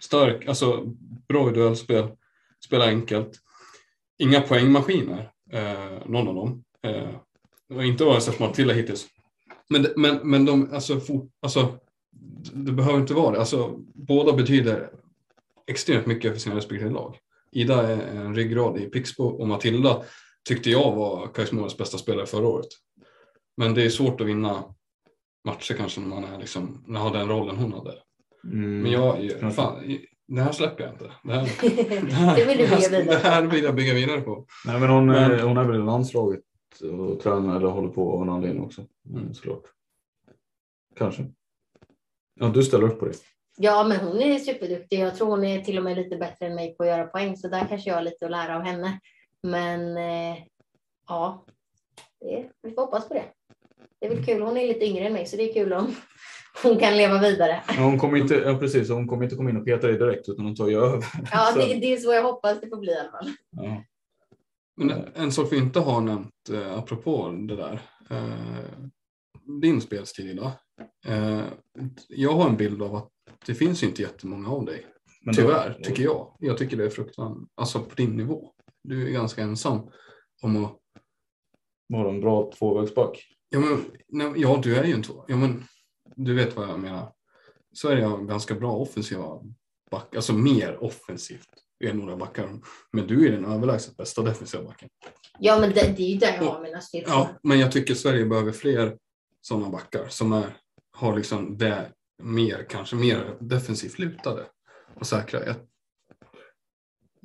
Stark, 0.00 0.46
alltså 0.46 0.84
bra 1.28 1.50
i 1.50 1.52
duellspel, 1.52 2.08
spela 2.64 2.86
enkelt. 2.86 3.40
Inga 4.18 4.40
poängmaskiner, 4.40 5.32
eh, 5.50 6.06
någon 6.06 6.28
av 6.28 6.34
dem. 6.34 6.64
Eh, 6.82 7.10
det 7.68 7.74
var 7.74 7.82
inte 7.82 8.04
vad 8.04 8.14
jag 8.14 8.22
sett 8.22 8.38
Matilda 8.38 8.74
hittills. 8.74 9.06
Men, 9.68 9.86
men, 9.96 10.30
men 10.30 10.44
de, 10.44 10.72
alltså, 10.72 11.00
fort, 11.00 11.30
alltså, 11.42 11.78
det 12.52 12.72
behöver 12.72 13.00
inte 13.00 13.14
vara 13.14 13.32
det. 13.32 13.38
Alltså, 13.38 13.74
båda 13.94 14.32
betyder 14.32 14.90
extremt 15.66 16.06
mycket 16.06 16.32
för 16.32 16.40
sina 16.40 16.56
respektive 16.56 16.90
lag. 16.90 17.18
Ida 17.52 17.86
är 17.88 18.06
en 18.16 18.34
ryggrad 18.34 18.78
i 18.78 18.86
Pixbo 18.86 19.24
och 19.24 19.48
Matilda 19.48 20.02
tyckte 20.48 20.70
jag 20.70 20.92
var 20.96 21.26
Kajsmoras 21.34 21.76
bästa 21.78 21.98
spelare 21.98 22.26
förra 22.26 22.46
året. 22.48 22.66
Men 23.56 23.74
det 23.74 23.82
är 23.84 23.88
svårt 23.88 24.20
att 24.20 24.26
vinna 24.26 24.64
matcher 25.44 25.74
kanske 25.74 26.00
när 26.00 26.08
man 26.08 26.24
är 26.24 26.38
liksom, 26.38 26.84
när 26.86 26.92
man 26.92 27.02
har 27.02 27.18
den 27.18 27.28
rollen 27.28 27.56
hon 27.56 27.72
hade. 27.72 27.94
mm, 28.44 28.82
Men 28.82 28.92
jag, 28.92 29.54
fan, 29.54 29.82
det 30.28 30.42
här 30.42 30.52
släpper 30.52 30.84
jag 30.84 30.92
inte. 30.92 31.12
Det 31.24 31.32
här, 31.32 31.42
det 32.06 32.12
här, 32.12 32.36
Det 32.36 32.44
vill 32.44 32.58
du 32.58 32.64
bygga 32.64 32.76
vidare 32.88 33.04
det 33.04 33.16
här 33.28 33.42
vill 33.46 33.64
jag 33.64 33.74
bygga 33.74 33.94
vidare 33.94 34.20
på. 34.20 34.46
Nej, 34.66 34.80
men 34.80 34.88
hon, 34.90 35.06
Men- 35.06 35.32
eh, 35.32 35.46
hon 35.48 35.56
är 35.56 35.64
väl 35.64 35.80
i 35.80 35.84
landslaget 35.84 36.40
och 36.82 37.20
tränar 37.20 37.56
eller 37.56 37.68
håller 37.68 37.88
på 37.88 38.12
av 38.12 38.22
en 38.22 38.28
anledning 38.28 38.64
också. 38.64 38.82
Mm, 39.10 39.34
såklart. 39.34 39.62
Kanske. 40.96 41.26
Ja, 42.40 42.48
du 42.48 42.62
ställer 42.62 42.84
upp 42.86 42.98
på 43.00 43.06
det. 43.06 43.14
Ja, 43.56 43.84
men 43.84 44.00
hon 44.00 44.20
är 44.20 44.38
superduktig. 44.38 44.98
Jag 45.00 45.16
tror 45.16 45.26
hon 45.26 45.44
är 45.44 45.60
till 45.60 45.78
och 45.78 45.84
med 45.84 45.96
lite 45.96 46.16
bättre 46.16 46.46
än 46.46 46.54
mig 46.54 46.74
på 46.76 46.82
att 46.82 46.88
göra 46.88 47.06
poäng, 47.06 47.36
så 47.36 47.48
där 47.48 47.66
kanske 47.68 47.90
jag 47.90 47.96
har 47.96 48.02
lite 48.02 48.24
att 48.24 48.30
lära 48.30 48.56
av 48.56 48.62
henne. 48.62 49.00
Men 49.42 49.96
eh, 49.96 50.38
ja, 51.08 51.44
det, 52.20 52.50
vi 52.62 52.70
får 52.70 52.82
hoppas 52.82 53.08
på 53.08 53.14
det. 53.14 53.24
Det 54.00 54.06
är 54.06 54.14
väl 54.14 54.24
kul. 54.24 54.42
Hon 54.42 54.56
är 54.56 54.68
lite 54.68 54.84
yngre 54.86 55.06
än 55.06 55.12
mig, 55.12 55.26
så 55.26 55.36
det 55.36 55.50
är 55.50 55.52
kul 55.54 55.72
om 55.72 55.94
hon 56.62 56.78
kan 56.78 56.96
leva 56.96 57.20
vidare. 57.20 57.62
Hon 57.78 57.98
kommer 57.98 58.18
inte, 58.18 58.34
ja, 58.34 58.58
precis, 58.58 58.88
hon 58.90 59.08
kommer 59.08 59.24
inte 59.24 59.36
komma 59.36 59.50
in 59.50 59.56
och 59.56 59.64
peta 59.64 59.86
dig 59.86 59.98
direkt 59.98 60.28
utan 60.28 60.44
hon 60.44 60.56
tar 60.56 60.68
ju 60.68 60.76
över. 60.76 61.04
Ja, 61.32 61.50
Så- 61.52 61.58
det, 61.58 61.74
det 61.74 61.92
är 61.92 61.96
så 61.96 62.12
jag 62.12 62.22
hoppas 62.22 62.60
det 62.60 62.68
får 62.68 62.76
bli 62.76 62.92
i 62.92 62.98
alla 62.98 63.10
fall. 63.10 63.32
Ja. 63.50 63.84
Men 64.76 64.90
en, 64.90 65.04
en 65.14 65.32
sak 65.32 65.52
vi 65.52 65.56
inte 65.56 65.80
har 65.80 66.00
nämnt 66.00 66.48
eh, 66.52 66.78
apropå 66.78 67.28
det 67.48 67.56
där. 67.56 67.80
Eh, 68.10 68.90
din 69.62 69.80
spelstil 69.80 70.30
idag. 70.30 70.50
Eh, 71.06 71.42
jag 72.08 72.32
har 72.32 72.48
en 72.48 72.56
bild 72.56 72.82
av 72.82 72.94
att 72.96 73.08
det 73.46 73.54
finns 73.54 73.82
inte 73.82 74.02
jättemånga 74.02 74.48
av 74.50 74.64
dig. 74.64 74.86
Men 75.24 75.34
då- 75.34 75.42
Tyvärr, 75.42 75.80
tycker 75.82 76.02
jag. 76.02 76.36
Jag 76.38 76.58
tycker 76.58 76.76
det 76.76 76.84
är 76.84 76.90
fruktansvärt. 76.90 77.48
Alltså 77.54 77.80
på 77.80 77.94
din 77.94 78.16
nivå. 78.16 78.52
Du 78.84 79.06
är 79.08 79.10
ganska 79.10 79.42
ensam 79.42 79.90
om 80.42 80.64
att 80.64 80.76
Var 81.88 82.08
en 82.08 82.20
bra 82.20 82.52
tvåvägsback. 82.58 83.26
Ja, 83.48 83.60
men, 83.60 83.84
nej, 84.08 84.32
ja, 84.36 84.60
du 84.62 84.76
är 84.76 84.84
ju 84.84 84.92
en 84.92 85.02
två. 85.02 85.24
Ja, 85.28 85.36
men 85.36 85.64
du 86.16 86.34
vet 86.34 86.56
vad 86.56 86.68
jag 86.68 86.80
menar. 86.80 87.12
Sverige 87.74 88.04
har 88.04 88.18
ganska 88.18 88.54
bra 88.54 88.72
offensiva 88.72 89.40
backar, 89.90 90.18
alltså 90.18 90.32
mer 90.32 90.84
offensivt 90.84 91.48
än 91.84 91.96
några 91.96 92.16
backar. 92.16 92.60
Men 92.92 93.06
du 93.06 93.26
är 93.26 93.30
den 93.32 93.44
överlägset 93.44 93.96
bästa 93.96 94.22
defensiva 94.22 94.64
backen. 94.64 94.88
Ja, 95.38 95.60
men 95.60 95.70
det, 95.70 95.94
det 95.96 96.02
är 96.02 96.08
ju 96.08 96.18
där 96.18 96.34
jag 96.36 96.42
har 96.44 96.62
mina 96.62 96.80
styrkor. 96.80 97.10
Ja, 97.10 97.28
men 97.42 97.58
jag 97.58 97.72
tycker 97.72 97.94
Sverige 97.94 98.24
behöver 98.26 98.52
fler 98.52 98.98
sådana 99.40 99.68
backar 99.70 100.08
som 100.08 100.32
är, 100.32 100.56
har 100.96 101.16
liksom 101.16 101.58
det 101.58 101.92
mer, 102.22 102.66
kanske 102.70 102.96
mer 102.96 103.36
defensivt 103.40 103.98
lutade 103.98 104.46
och 104.94 105.06
säkra. 105.06 105.40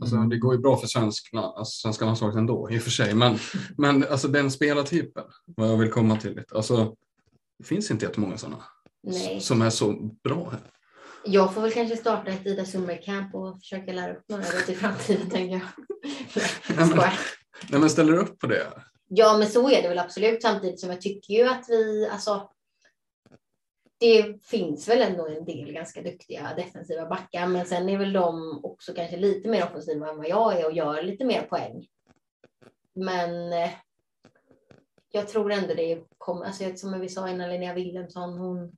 Alltså, 0.02 0.16
det 0.16 0.38
går 0.38 0.56
ju 0.56 0.62
bra 0.62 0.78
för 0.78 0.88
svenska, 0.88 1.38
alltså, 1.39 1.82
svenska 1.82 2.06
landslaget 2.06 2.38
ändå 2.38 2.72
i 2.72 2.78
och 2.78 2.82
för 2.82 2.91
sig, 2.91 3.14
men, 3.14 3.38
men 3.78 4.04
alltså, 4.04 4.28
den 4.28 4.52
spelartypen, 4.52 5.24
vad 5.46 5.70
jag 5.70 5.78
vill 5.78 5.91
komma 5.91 6.18
till 6.18 6.36
lite, 6.36 6.56
alltså, 6.56 6.96
det 7.60 7.64
finns 7.64 7.91
inte 7.91 8.06
jättemånga 8.06 8.38
sådana 8.38 8.64
Nej. 9.04 9.41
som 9.41 9.62
är 9.62 9.70
så 9.70 9.91
bra 10.24 10.50
här. 10.50 10.62
Jag 11.26 11.54
får 11.54 11.62
väl 11.62 11.72
kanske 11.72 11.98
starta 11.98 12.32
ett 12.32 12.46
Ida 12.46 12.66
Summercamp 12.66 13.36
och 13.36 13.60
försöka 13.60 13.93
lära 13.93 14.14
upp 14.14 14.24
några 14.30 14.43
till 14.43 14.78
framtiden, 14.78 15.30
tänker 15.30 15.54
jag. 15.54 15.62
Nej, 16.78 16.88
men, 16.89 16.98
nej, 17.70 17.80
men 17.80 17.89
ställer 17.89 18.14
du 18.14 18.20
upp 18.20 18.39
på 18.39 18.48
det? 18.48 18.68
Ja, 19.08 19.38
men 19.38 19.50
så 19.50 19.70
är 19.70 19.82
det 19.82 19.89
väl 19.89 20.00
absolut. 20.00 20.41
Samtidigt 20.41 20.80
som 20.80 20.89
jag 20.89 21.02
tycker 21.02 21.34
ju 21.34 21.43
att 21.43 21.66
vi, 21.70 22.10
alltså. 22.12 22.50
Det 24.00 24.46
finns 24.46 24.89
väl 24.89 25.02
ändå 25.02 25.28
en 25.28 25.46
del 25.46 25.72
ganska 25.74 26.02
duktiga 26.02 26.54
defensiva 26.58 27.06
backar, 27.06 27.48
men 27.48 27.66
sen 27.66 27.89
är 27.89 27.98
väl 27.98 28.14
de 28.14 28.60
också 28.66 28.93
kanske 28.93 29.18
lite 29.18 29.50
mer 29.50 29.64
offensiva 29.66 30.10
än 30.10 30.18
vad 30.18 30.28
jag 30.28 30.60
är 30.60 30.66
och 30.66 30.74
gör 30.76 31.04
lite 31.04 31.26
mer 31.26 31.41
poäng. 31.41 31.88
Men 32.93 33.54
eh, 33.54 33.70
jag 35.12 35.28
tror 35.28 35.52
ändå 35.52 35.74
det 35.74 36.04
kommer, 36.18 36.46
alltså 36.46 36.76
som 36.76 37.00
vi 37.00 37.10
sa 37.10 37.30
innan, 37.30 37.50
Linnea 37.50 37.74
Wilhelmsson, 37.74 38.38
hon, 38.38 38.76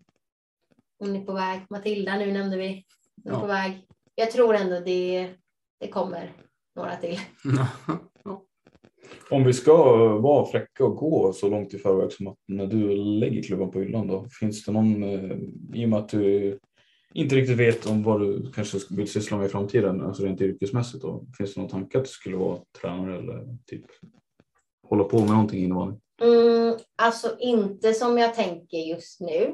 hon 1.00 1.16
är 1.16 1.26
på 1.26 1.34
väg. 1.34 1.62
Matilda 1.70 2.16
nu 2.18 2.32
nämnde 2.32 2.58
vi, 2.58 2.86
hon 3.24 3.34
är 3.34 3.36
Ja. 3.36 3.42
på 3.42 3.48
väg. 3.48 3.88
Jag 4.16 4.32
tror 4.32 4.56
ändå 4.56 4.80
det, 4.80 5.34
det 5.80 5.88
kommer 5.88 6.34
några 6.76 6.96
till. 6.96 7.20
Om 9.30 9.44
vi 9.44 9.54
ska 9.54 9.74
vara 10.18 10.46
fräcka 10.46 10.86
och 10.86 10.96
gå 10.96 11.34
så 11.34 11.50
långt 11.50 11.74
i 11.74 11.78
förväg 11.78 12.12
som 12.12 12.28
att 12.28 12.38
när 12.48 12.68
du 12.68 12.96
lägger 12.96 13.44
klubban 13.44 13.72
på 13.72 13.80
hyllan 13.80 14.08
då, 14.08 14.28
finns 14.40 14.66
det 14.66 14.72
någon, 14.72 15.04
eh, 15.04 15.38
i 15.74 15.86
och 15.86 15.90
med 15.90 16.00
att 16.00 16.10
du 16.10 16.60
inte 17.14 17.36
riktigt 17.36 17.58
vet 17.58 17.86
om 17.86 18.04
vad 18.04 18.22
du 18.22 18.52
kanske 18.52 18.78
vill 18.90 19.12
syssla 19.12 19.38
med 19.38 19.46
i 19.46 19.50
framtiden, 19.50 20.02
alltså 20.02 20.24
rent 20.24 20.42
yrkesmässigt 20.42 21.04
då, 21.04 21.26
finns 21.38 21.54
det 21.54 21.62
någon 21.62 21.70
tanke 21.70 21.98
att 21.98 22.04
du 22.04 22.10
skulle 22.10 22.38
vara 22.38 22.60
tränare 22.82 23.18
eller 23.18 23.58
typ 23.66 23.86
hålla 24.90 25.04
på 25.04 25.20
med 25.20 25.30
någonting 25.30 25.64
innebandy? 25.64 25.98
Mm, 26.22 26.78
alltså 26.96 27.36
inte 27.40 27.94
som 27.94 28.18
jag 28.18 28.36
tänker 28.36 28.78
just 28.78 29.22
nu. 29.22 29.54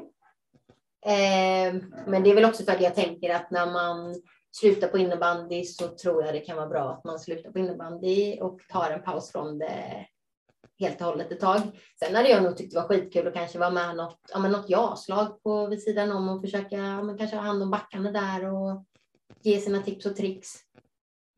Eh, 1.06 1.74
men 2.06 2.22
det 2.22 2.30
är 2.30 2.34
väl 2.34 2.44
också 2.44 2.64
för 2.64 2.72
att 2.72 2.82
jag 2.82 2.94
tänker 2.94 3.34
att 3.34 3.50
när 3.50 3.72
man 3.72 4.14
slutar 4.54 4.88
på 4.88 4.98
innebandy 4.98 5.64
så 5.64 5.88
tror 5.88 6.24
jag 6.24 6.34
det 6.34 6.40
kan 6.40 6.56
vara 6.56 6.68
bra 6.68 6.90
att 6.90 7.04
man 7.04 7.18
slutar 7.18 7.50
på 7.50 7.58
innebandy 7.58 8.40
och 8.40 8.60
tar 8.68 8.90
en 8.90 9.02
paus 9.02 9.32
från 9.32 9.58
det 9.58 10.06
helt 10.78 11.00
och 11.00 11.06
hållet 11.06 11.32
ett 11.32 11.40
tag. 11.40 11.60
Sen 11.98 12.14
hade 12.14 12.28
jag 12.28 12.42
nog 12.42 12.56
tyckt 12.56 12.74
det 12.74 12.80
var 12.80 12.88
skitkul 12.88 13.26
att 13.26 13.34
kanske 13.34 13.58
vara 13.58 13.70
med 13.70 13.96
något, 13.96 14.20
ja, 14.32 14.38
men 14.38 14.52
något 14.52 14.70
ja-slag 14.70 15.42
på 15.42 15.66
vid 15.66 15.82
sidan 15.82 16.12
om 16.12 16.28
och 16.28 16.40
försöka 16.40 16.76
ja, 16.76 17.02
men 17.02 17.18
kanske 17.18 17.36
ha 17.36 17.42
hand 17.42 17.62
om 17.62 17.70
backarna 17.70 18.10
där 18.10 18.52
och 18.52 18.84
ge 19.42 19.60
sina 19.60 19.82
tips 19.82 20.06
och 20.06 20.16
tricks. 20.16 20.54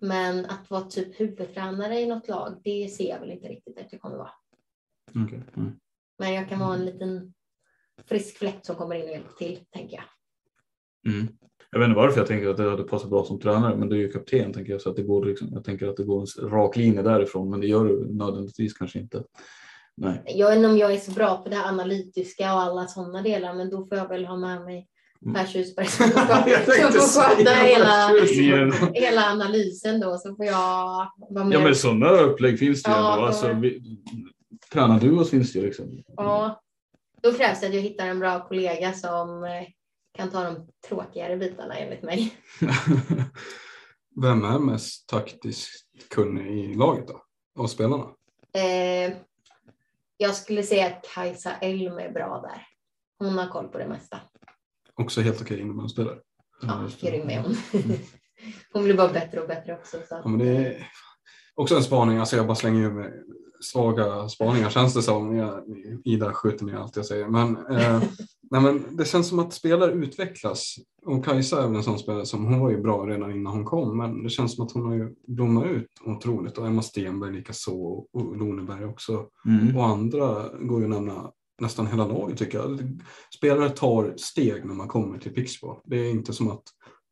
Men 0.01 0.47
att 0.47 0.71
vara 0.71 0.83
typ 0.83 1.21
huvudtränare 1.21 2.01
i 2.01 2.07
något 2.07 2.29
lag, 2.29 2.61
det 2.64 2.89
ser 2.89 3.09
jag 3.09 3.21
väl 3.21 3.31
inte 3.31 3.49
riktigt 3.49 3.79
att 3.79 3.93
jag 3.93 4.01
kommer 4.01 4.17
vara. 4.17 4.33
Okay. 5.25 5.41
Mm. 5.57 5.81
Men 6.19 6.35
jag 6.35 6.49
kan 6.49 6.59
vara 6.59 6.75
en 6.75 6.85
liten 6.85 7.35
frisk 8.05 8.37
fläkt 8.37 8.67
som 8.67 8.77
kommer 8.77 8.95
in 8.95 9.05
och 9.05 9.11
hjälper 9.11 9.33
till, 9.33 9.64
tänker 9.71 9.97
jag. 9.97 10.05
Mm. 11.12 11.39
Jag 11.77 11.81
vet 11.81 11.89
inte 11.89 11.97
varför 12.01 12.18
jag 12.20 12.27
tänker 12.27 12.49
att 12.49 12.57
det 12.57 12.70
hade 12.70 12.83
passat 12.83 13.11
bra 13.11 13.24
som 13.24 13.41
tränare, 13.41 13.77
men 13.77 13.89
du 13.89 13.97
är 13.97 14.01
ju 14.01 14.12
kapten 14.12 14.53
tänker 14.53 14.72
jag, 14.72 14.81
så 14.81 14.91
att 14.91 14.97
det 14.97 15.03
går 15.03 15.24
liksom, 15.24 15.49
jag 15.53 15.64
tänker 15.64 15.89
att 15.89 15.97
det 15.97 16.03
går 16.05 16.20
en 16.43 16.51
rak 16.51 16.77
linje 16.77 17.03
därifrån, 17.03 17.51
men 17.51 17.61
det 17.61 17.66
gör 17.66 17.85
du 17.85 18.07
nödvändigtvis 18.12 18.72
kanske 18.74 18.99
inte. 18.99 19.22
Nej. 19.97 20.22
Jag 20.27 20.49
vet 20.49 20.57
inte 20.57 20.68
om 20.68 20.79
jag 20.79 20.93
är 20.93 20.97
så 20.99 21.11
bra 21.11 21.37
på 21.37 21.49
det 21.49 21.57
analytiska 21.64 22.55
och 22.55 22.61
alla 22.61 22.87
sådana 22.87 23.22
delar, 23.22 23.55
men 23.55 23.70
då 23.70 23.87
får 23.87 23.99
jag 23.99 24.09
väl 24.09 24.24
ha 24.27 24.37
med 24.37 24.61
mig 24.64 24.87
Per 25.35 25.47
Tjusberg 25.47 25.87
som 25.87 26.07
får 26.11 26.20
Mm. 26.20 26.93
Sköta 26.93 27.51
hela, 27.51 28.11
hela 28.95 29.22
analysen 29.31 30.01
då, 30.01 30.18
så 30.18 30.35
får 30.37 30.47
jag 30.47 31.07
vara 31.31 31.45
med. 31.45 31.53
Ja 31.57 31.61
men 31.61 31.74
sådana 31.74 32.11
upplägg 32.11 32.59
finns 32.59 32.83
det 32.83 32.91
ju 32.91 32.97
Ja, 32.97 33.11
ändå. 33.12 33.20
då- 33.20 33.27
Alltså, 33.27 33.53
vi, 33.53 33.81
tränar 34.72 35.01
du 35.01 35.18
oss 35.18 35.31
finns 35.31 35.53
det 35.53 35.59
ju 35.59 35.64
liksom. 35.66 36.03
Ja, 36.16 36.62
då 37.22 37.33
krävs 37.33 37.61
det 37.61 37.66
att 37.66 37.74
jag 37.74 37.81
hittar 37.83 38.07
en 38.07 38.18
bra 38.18 38.49
kollega 38.49 38.93
som 38.93 39.45
eh, 39.45 39.51
kan 40.17 40.31
ta 40.31 40.45
de 40.45 40.67
tråkigare 40.89 41.37
bitarna 41.37 41.75
enligt 41.75 42.03
mig. 42.03 42.33
Vem 44.23 44.45
är 44.45 44.59
mest 44.59 45.09
taktiskt 45.09 45.87
kunnig 46.11 46.64
i 46.64 46.75
laget 46.75 47.09
då? 47.09 47.23
Av 47.59 47.67
spelarna? 47.67 48.05
Eh, 48.53 49.17
jag 50.17 50.35
skulle 50.35 50.62
säga 50.62 50.87
att 50.87 51.05
Kajsa 51.14 51.53
Elm 51.53 51.99
är 51.99 52.12
bra 52.12 52.41
där. 52.41 52.67
Hon 53.19 53.39
har 53.39 53.49
koll 53.49 53.69
på 53.69 53.79
det 53.79 53.89
mesta. 53.89 54.21
Också 54.95 55.21
helt 55.21 55.41
okej 55.41 55.61
innebandyspelare. 55.61 56.19
Ja, 56.62 56.89
grym 57.01 57.31
är 57.31 57.41
hon. 57.41 57.57
Hon 58.73 58.85
blir 58.85 58.95
bara 58.95 59.12
bättre 59.12 59.41
och 59.41 59.49
bättre 59.49 59.75
också. 59.75 59.97
Så. 60.09 60.21
Ja, 60.25 60.29
men 60.29 60.39
det 60.39 60.49
är 60.49 60.87
också 61.55 61.77
en 61.77 61.83
spaning, 61.83 62.19
alltså 62.19 62.37
jag 62.37 62.47
bara 62.47 62.55
slänger 62.55 62.83
ur 62.83 62.93
mig 62.93 63.12
svaga 63.61 64.29
spaningar 64.29 64.71
känns 64.71 64.95
det 64.95 65.03
som. 65.03 65.37
Jag, 65.37 65.64
Ida 66.05 66.33
skjuter 66.33 66.64
ner 66.64 66.77
allt 66.77 66.97
jag 66.97 67.07
säger. 67.07 67.27
Men, 67.29 67.67
eh, 67.67 68.03
nej, 68.51 68.61
men 68.61 68.97
det 68.97 69.05
känns 69.05 69.28
som 69.28 69.38
att 69.38 69.53
spelare 69.53 69.92
utvecklas. 69.92 70.76
Och 71.07 71.24
Kajsa 71.24 71.62
är 71.62 71.66
väl 71.66 71.76
en 71.76 71.82
sån 71.82 71.99
spelare 71.99 72.26
som, 72.26 72.44
hon 72.44 72.61
var 72.61 72.70
ju 72.70 72.82
bra 72.82 73.07
redan 73.07 73.30
innan 73.30 73.53
hon 73.53 73.64
kom, 73.64 73.97
men 73.97 74.22
det 74.22 74.30
känns 74.30 74.55
som 74.55 74.64
att 74.64 74.72
hon 74.72 74.86
har 74.86 74.94
ju 74.94 75.14
blommat 75.26 75.66
ut 75.66 75.88
otroligt. 76.05 76.59
Och 76.59 76.66
Emma 76.66 76.82
Stenberg 76.82 77.32
likaså 77.32 77.72
och, 77.72 78.14
och 78.14 78.36
Loneberg 78.36 78.84
också. 78.84 79.26
Mm. 79.47 79.76
Och 79.76 79.86
andra 79.86 80.49
går 80.61 80.80
ju 80.80 80.84
att 80.84 80.90
nämna 80.90 81.30
nästan 81.61 81.86
hela 81.86 82.07
laget 82.07 82.38
tycker 82.38 82.59
jag. 82.59 83.01
Spelare 83.36 83.70
tar 83.70 84.14
steg 84.16 84.64
när 84.64 84.74
man 84.74 84.88
kommer 84.88 85.18
till 85.18 85.34
Pixbo. 85.34 85.80
Det 85.84 85.97
är 85.97 86.11
inte 86.11 86.32
som 86.32 86.51
att 86.51 86.62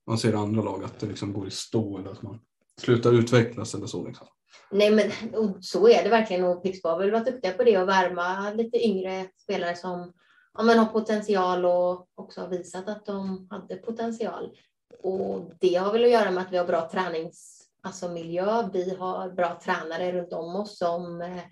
man 0.07 0.19
ser 0.19 0.33
andra 0.33 0.63
lag 0.63 0.85
att 0.85 1.01
det 1.01 1.07
liksom 1.07 1.33
går 1.33 1.47
i 1.47 1.51
stå 1.51 1.99
eller 1.99 2.11
att 2.11 2.23
man 2.23 2.41
slutar 2.81 3.13
utvecklas 3.13 3.75
eller 3.75 3.87
så. 3.87 4.07
Liksom. 4.07 4.27
Nej, 4.71 4.91
men 4.91 5.35
och 5.35 5.57
så 5.61 5.89
är 5.89 6.03
det 6.03 6.09
verkligen. 6.09 6.45
Och 6.45 6.63
Pixbo 6.63 6.89
har 6.89 6.99
väl 6.99 7.11
varit 7.11 7.27
duktiga 7.27 7.53
på 7.53 7.65
det 7.65 7.79
och 7.79 7.89
värma 7.89 8.51
lite 8.51 8.87
yngre 8.87 9.27
spelare 9.43 9.77
som 9.77 10.13
ja, 10.55 10.63
men 10.63 10.79
har 10.79 10.87
potential 10.87 11.65
och 11.65 12.09
också 12.15 12.41
har 12.41 12.49
visat 12.49 12.89
att 12.89 13.07
de 13.07 13.49
hade 13.51 13.77
potential. 13.77 14.57
Och 15.03 15.51
det 15.61 15.75
har 15.75 15.93
väl 15.93 16.05
att 16.05 16.11
göra 16.11 16.31
med 16.31 16.43
att 16.43 16.53
vi 16.53 16.57
har 16.57 16.67
bra 16.67 16.89
träningsmiljö. 16.93 17.83
alltså 17.83 18.09
miljö. 18.09 18.69
Vi 18.73 18.95
har 18.95 19.31
bra 19.31 19.61
tränare 19.65 20.13
runt 20.13 20.33
om 20.33 20.57
oss 20.57 20.79
som 20.79 21.23
eh, 21.23 21.43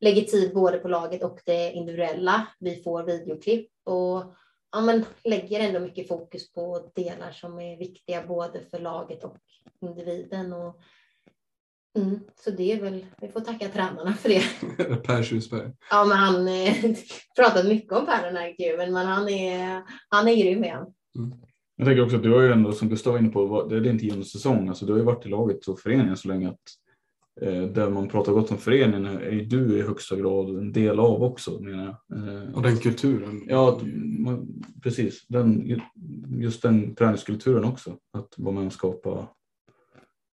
lägger 0.00 0.22
tid 0.22 0.54
både 0.54 0.78
på 0.78 0.88
laget 0.88 1.22
och 1.22 1.40
det 1.44 1.72
individuella. 1.72 2.46
Vi 2.60 2.82
får 2.82 3.02
videoklipp 3.02 3.70
och 3.84 4.34
ja, 4.72 4.80
men 4.80 5.04
lägger 5.24 5.60
ändå 5.60 5.80
mycket 5.80 6.08
fokus 6.08 6.52
på 6.52 6.90
delar 6.94 7.30
som 7.30 7.60
är 7.60 7.76
viktiga 7.76 8.26
både 8.26 8.60
för 8.60 8.78
laget 8.78 9.24
och 9.24 9.36
individen. 9.80 10.52
Och, 10.52 10.80
mm, 11.96 12.20
så 12.44 12.50
det 12.50 12.72
är 12.72 12.80
väl, 12.80 13.06
vi 13.20 13.28
får 13.28 13.40
tacka 13.40 13.68
tränarna 13.68 14.12
för 14.12 14.28
det. 14.28 14.42
per 15.06 15.22
Tjusberg. 15.22 15.72
Ja, 15.90 16.04
men 16.04 16.16
han 16.18 16.48
eh, 16.48 16.74
pratat 17.36 17.66
mycket 17.66 17.92
om 17.92 18.06
Per 18.06 18.26
den 18.26 18.36
här 18.36 18.48
intervjun, 18.48 18.92
men 18.92 19.06
han 19.06 19.28
är, 19.28 19.82
han 20.08 20.28
är 20.28 20.36
grym 20.36 20.64
igen. 20.64 20.86
Jag 21.76 21.86
tänker 21.86 22.04
också 22.04 22.16
att 22.16 22.22
du 22.22 22.32
har 22.32 22.42
ju 22.42 22.52
ändå, 22.52 22.72
som 22.72 22.88
Gustav 22.88 23.12
var 23.12 23.20
inne 23.20 23.28
på, 23.28 23.66
det 23.70 23.76
är 23.76 23.80
din 23.80 23.98
tionde 23.98 24.24
säsong. 24.24 24.68
Alltså, 24.68 24.86
du 24.86 24.92
har 24.92 24.98
ju 24.98 25.04
varit 25.04 25.26
i 25.26 25.28
laget 25.28 25.66
och 25.68 25.80
föreningen 25.80 26.16
så 26.16 26.28
länge 26.28 26.48
att 26.48 26.60
eh, 27.40 27.62
där 27.62 27.90
man 27.90 28.08
pratar 28.08 28.32
gott 28.32 28.50
om 28.50 28.58
föreningen 28.58 29.06
är 29.06 29.30
ju 29.30 29.44
du 29.44 29.78
i 29.78 29.82
högsta 29.82 30.16
grad 30.16 30.48
en 30.48 30.72
del 30.72 31.00
av 31.00 31.22
också 31.22 31.60
menar 31.60 31.96
jag. 32.08 32.18
Eh, 32.18 32.54
Och 32.54 32.62
den 32.62 32.76
kulturen. 32.76 33.42
Ja, 33.48 33.80
man, 34.18 34.62
precis. 34.82 35.26
Den, 35.28 35.78
just 36.40 36.62
den 36.62 36.94
träningskulturen 36.94 37.64
också. 37.64 37.96
Att 38.12 38.34
vara 38.36 38.54
med 38.54 38.66
och 38.66 38.72
skapa 38.72 39.28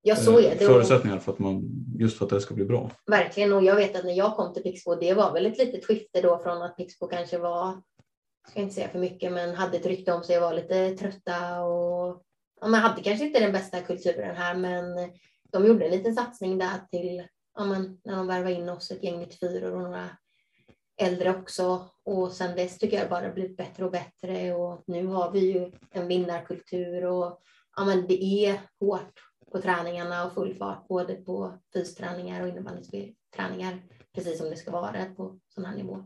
Ja, 0.02 0.16
så 0.16 0.38
eh, 0.38 0.52
är 0.52 0.58
det. 0.58 0.64
Förutsättningar 0.66 1.18
för 1.18 1.32
att 1.32 1.38
man, 1.38 1.62
just 1.98 2.18
för 2.18 2.24
att 2.24 2.30
det 2.30 2.40
ska 2.40 2.54
bli 2.54 2.64
bra. 2.64 2.90
verkligen. 3.06 3.52
Och 3.52 3.64
jag 3.64 3.76
vet 3.76 3.96
att 3.96 4.04
när 4.04 4.12
jag 4.12 4.36
kom 4.36 4.54
till 4.54 4.62
Pixbo, 4.62 4.94
det 4.94 5.14
var 5.14 5.32
väl 5.32 5.46
ett 5.46 5.58
litet 5.58 5.86
skifte 5.86 6.20
då 6.20 6.38
från 6.38 6.62
att 6.62 6.76
Pixbo 6.76 7.06
kanske 7.06 7.38
var, 7.38 7.66
jag 8.42 8.50
ska 8.50 8.60
inte 8.60 8.74
säga 8.74 8.88
för 8.88 8.98
mycket, 8.98 9.32
men 9.32 9.54
hade 9.54 9.76
ett 9.76 9.86
rykte 9.86 10.12
om 10.12 10.24
sig 10.24 10.36
och 10.36 10.42
var 10.42 10.54
lite 10.54 10.90
trötta 10.90 11.60
och 11.60 12.22
ja, 12.60 12.68
man 12.68 12.80
hade 12.80 13.02
kanske 13.02 13.26
inte 13.26 13.40
den 13.40 13.52
bästa 13.52 13.80
kulturen 13.80 14.36
här, 14.36 14.54
men 14.54 14.84
de 15.52 15.66
gjorde 15.66 15.84
en 15.84 15.90
liten 15.90 16.14
satsning 16.14 16.58
där 16.58 16.80
till 16.90 17.26
ja, 17.56 17.64
men, 17.64 18.00
när 18.04 18.16
de 18.16 18.26
värvade 18.26 18.54
in 18.54 18.68
oss, 18.68 18.90
ett 18.90 19.04
gäng 19.04 19.18
94 19.18 19.72
och 19.72 19.82
några 19.82 20.08
äldre 21.00 21.30
också. 21.30 21.90
Och 22.04 22.32
sen 22.32 22.56
dess 22.56 22.78
tycker 22.78 22.96
jag 22.96 23.06
det 23.06 23.10
bara 23.10 23.32
blivit 23.32 23.56
bättre 23.56 23.84
och 23.84 23.90
bättre 23.90 24.54
och 24.54 24.84
nu 24.86 25.06
har 25.06 25.30
vi 25.30 25.52
ju 25.52 25.72
en 25.90 26.08
vinnarkultur 26.08 27.04
och 27.04 27.40
ja, 27.76 27.84
men 27.84 28.06
det 28.06 28.24
är 28.24 28.60
hårt 28.80 29.29
på 29.52 29.60
träningarna 29.60 30.26
och 30.26 30.34
full 30.34 30.54
fart 30.54 30.88
både 30.88 31.14
på 31.14 31.58
fysträningar 31.72 32.42
och 32.42 32.48
innebandyträningar 32.48 33.82
precis 34.14 34.38
som 34.38 34.50
det 34.50 34.56
ska 34.56 34.70
vara 34.70 35.04
på 35.16 35.38
sån 35.48 35.64
här 35.64 35.76
nivå. 35.76 36.04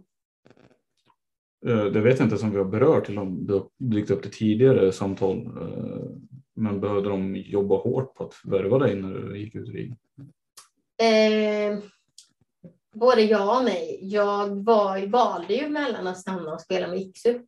Eh, 1.66 1.84
Det 1.84 2.00
vet 2.00 2.18
jag 2.18 2.26
inte 2.26 2.38
som 2.38 2.50
vi 2.50 2.58
har 2.58 2.64
berört 2.64 3.08
eller 3.08 3.20
om 3.20 3.46
det 3.46 3.62
dykt 3.78 4.10
upp 4.10 4.22
till 4.22 4.32
tidigare 4.32 4.92
samtal. 4.92 5.36
eh, 5.46 6.10
Men 6.56 6.80
behövde 6.80 7.08
de 7.08 7.36
jobba 7.36 7.76
hårt 7.76 8.14
på 8.14 8.24
att 8.24 8.34
värva 8.44 8.78
dig 8.78 8.94
när 8.94 9.14
du 9.14 9.38
gick 9.38 9.54
ut 9.54 9.68
i 9.68 9.72
RIG? 9.72 9.96
Eh, 11.02 11.78
både 12.94 13.22
ja 13.22 13.58
och 13.58 13.64
nej. 13.64 13.98
Jag 14.02 14.64
var, 14.64 15.06
valde 15.06 15.54
ju 15.54 15.68
mellan 15.68 16.06
att 16.06 16.18
stanna 16.20 16.54
och 16.54 16.60
spela 16.60 16.88
med 16.88 17.00
Iksu 17.00 17.40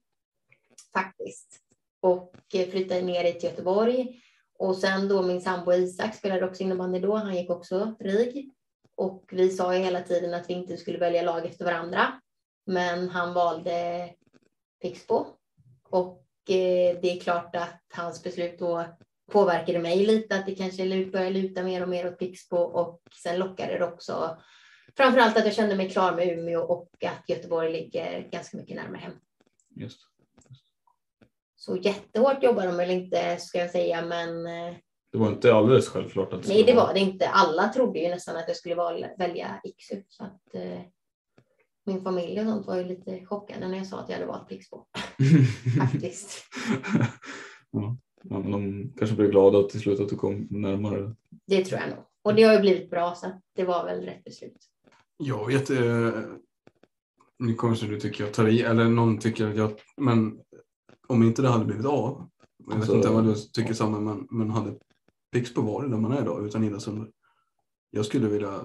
faktiskt 0.93 1.61
och 2.01 2.35
flyttade 2.51 3.03
ner 3.03 3.33
till 3.33 3.51
Göteborg. 3.51 4.23
Och 4.59 4.77
sen 4.77 5.09
då 5.09 5.23
min 5.23 5.41
sambo 5.41 5.73
Isak 5.73 6.15
spelade 6.15 6.47
också 6.47 6.63
innebandy 6.63 6.99
då. 6.99 7.17
Han 7.17 7.37
gick 7.37 7.51
också 7.51 7.95
RIG 8.01 8.53
och 8.95 9.25
vi 9.33 9.51
sa 9.51 9.77
ju 9.77 9.85
hela 9.85 10.01
tiden 10.01 10.35
att 10.35 10.51
vi 10.51 10.55
inte 10.55 10.77
skulle 10.77 10.99
välja 10.99 11.23
lag 11.23 11.47
efter 11.47 11.65
varandra. 11.65 12.21
Men 12.67 13.09
han 13.09 13.35
valde 13.35 14.11
Pixbo 14.83 15.27
och 15.91 16.25
eh, 16.49 16.99
det 17.03 17.17
är 17.17 17.21
klart 17.21 17.57
att 17.57 17.83
hans 17.95 18.23
beslut 18.23 18.59
då 18.59 18.85
påverkade 19.33 19.79
mig 19.79 20.07
lite 20.07 20.37
att 20.37 20.47
det 20.47 20.55
kanske 20.55 21.07
började 21.07 21.31
luta 21.31 21.63
mer 21.63 21.83
och 21.83 21.89
mer 21.89 22.09
åt 22.09 22.19
Pixbo 22.19 22.57
och 22.57 23.03
sen 23.23 23.39
lockade 23.39 23.79
det 23.79 23.85
också 23.85 24.39
framförallt 24.97 25.37
att 25.37 25.45
jag 25.45 25.55
kände 25.55 25.77
mig 25.77 25.91
klar 25.91 26.17
med 26.17 26.39
Umeå 26.39 26.61
och 26.61 26.91
att 27.05 27.29
Göteborg 27.29 27.73
ligger 27.73 28.29
ganska 28.31 28.57
mycket 28.57 28.77
närmare 28.77 29.01
hem. 29.01 29.13
Just. 29.75 30.01
Så 31.67 31.77
jättehårt 31.77 32.43
jobbar 32.43 32.67
de 32.67 32.77
väl 32.77 32.91
inte 32.91 33.37
ska 33.37 33.59
jag 33.59 33.71
säga 33.71 34.07
men 34.07 34.47
eh, 34.47 34.75
Det 35.13 35.19
var 35.19 35.29
inte 35.29 35.55
alldeles 35.55 35.89
självklart 35.89 36.33
att 36.33 36.49
nej 36.49 36.65
det 36.65 36.75
var 36.75 36.95
det 36.95 37.01
inte. 37.01 37.29
Alla 37.29 37.69
trodde 37.69 37.99
ju 37.99 38.09
nästan 38.09 38.37
att 38.37 38.45
jag 38.47 38.57
skulle 38.57 38.75
välja 39.19 39.61
Iksu 39.65 40.03
så 40.09 40.25
att 40.25 40.55
eh, 40.55 40.81
min 41.87 42.03
familj 42.03 42.41
och 42.41 42.47
sånt 42.47 42.67
var 42.67 42.77
ju 42.77 42.85
lite 42.85 43.27
chockade 43.27 43.69
när 43.69 43.77
jag 43.77 43.87
sa 43.87 44.01
att 44.01 44.09
jag 44.09 44.17
hade 44.17 44.27
valt 44.27 44.49
Pixbo 44.49 44.87
faktiskt. 45.79 46.45
ja. 47.71 47.97
ja, 48.23 48.39
men 48.39 48.51
de 48.51 48.93
kanske 48.99 49.17
blev 49.17 49.31
glada 49.31 49.63
till 49.63 49.81
slut 49.81 50.01
att 50.01 50.09
du 50.09 50.17
kom 50.17 50.47
närmare. 50.51 51.15
Det 51.47 51.65
tror 51.65 51.81
jag 51.81 51.91
nog. 51.91 51.99
Och 52.23 52.35
det 52.35 52.43
har 52.43 52.53
ju 52.53 52.61
blivit 52.61 52.91
bra 52.91 53.15
så 53.15 53.27
att 53.27 53.41
det 53.57 53.65
var 53.65 53.85
väl 53.85 54.01
rätt 54.01 54.25
beslut. 54.25 54.59
Jag 55.17 55.47
vet, 55.47 55.71
eh, 55.71 56.21
nu 57.39 57.55
kanske 57.59 57.87
du 57.87 58.01
tycker 58.01 58.25
jag 58.25 58.35
tar 58.35 58.49
i, 58.49 58.63
eller 58.63 58.85
någon 58.85 59.19
tycker 59.19 59.49
att 59.49 59.57
jag, 59.57 59.81
men 59.97 60.41
om 61.07 61.23
inte 61.23 61.43
det 61.43 61.49
hade 61.49 61.65
blivit 61.65 61.87
av, 61.87 62.29
jag 62.59 62.67
vet 62.67 62.77
Alltså, 62.77 62.97
inte 62.97 63.09
vad 63.09 63.25
du 63.25 63.35
tycker 63.35 63.75
samma, 63.75 64.01
men, 64.01 64.27
men 64.31 64.51
hade 64.51 64.75
Pixbo 65.33 65.61
varit 65.63 65.91
där 65.91 65.99
man 65.99 66.13
är 66.13 66.23
idag 66.23 66.47
utan 66.47 66.65
Ida 66.65 66.81
Sundberg, 66.81 67.11
jag 67.91 68.07
skulle 68.07 68.29
vilja, 68.29 68.61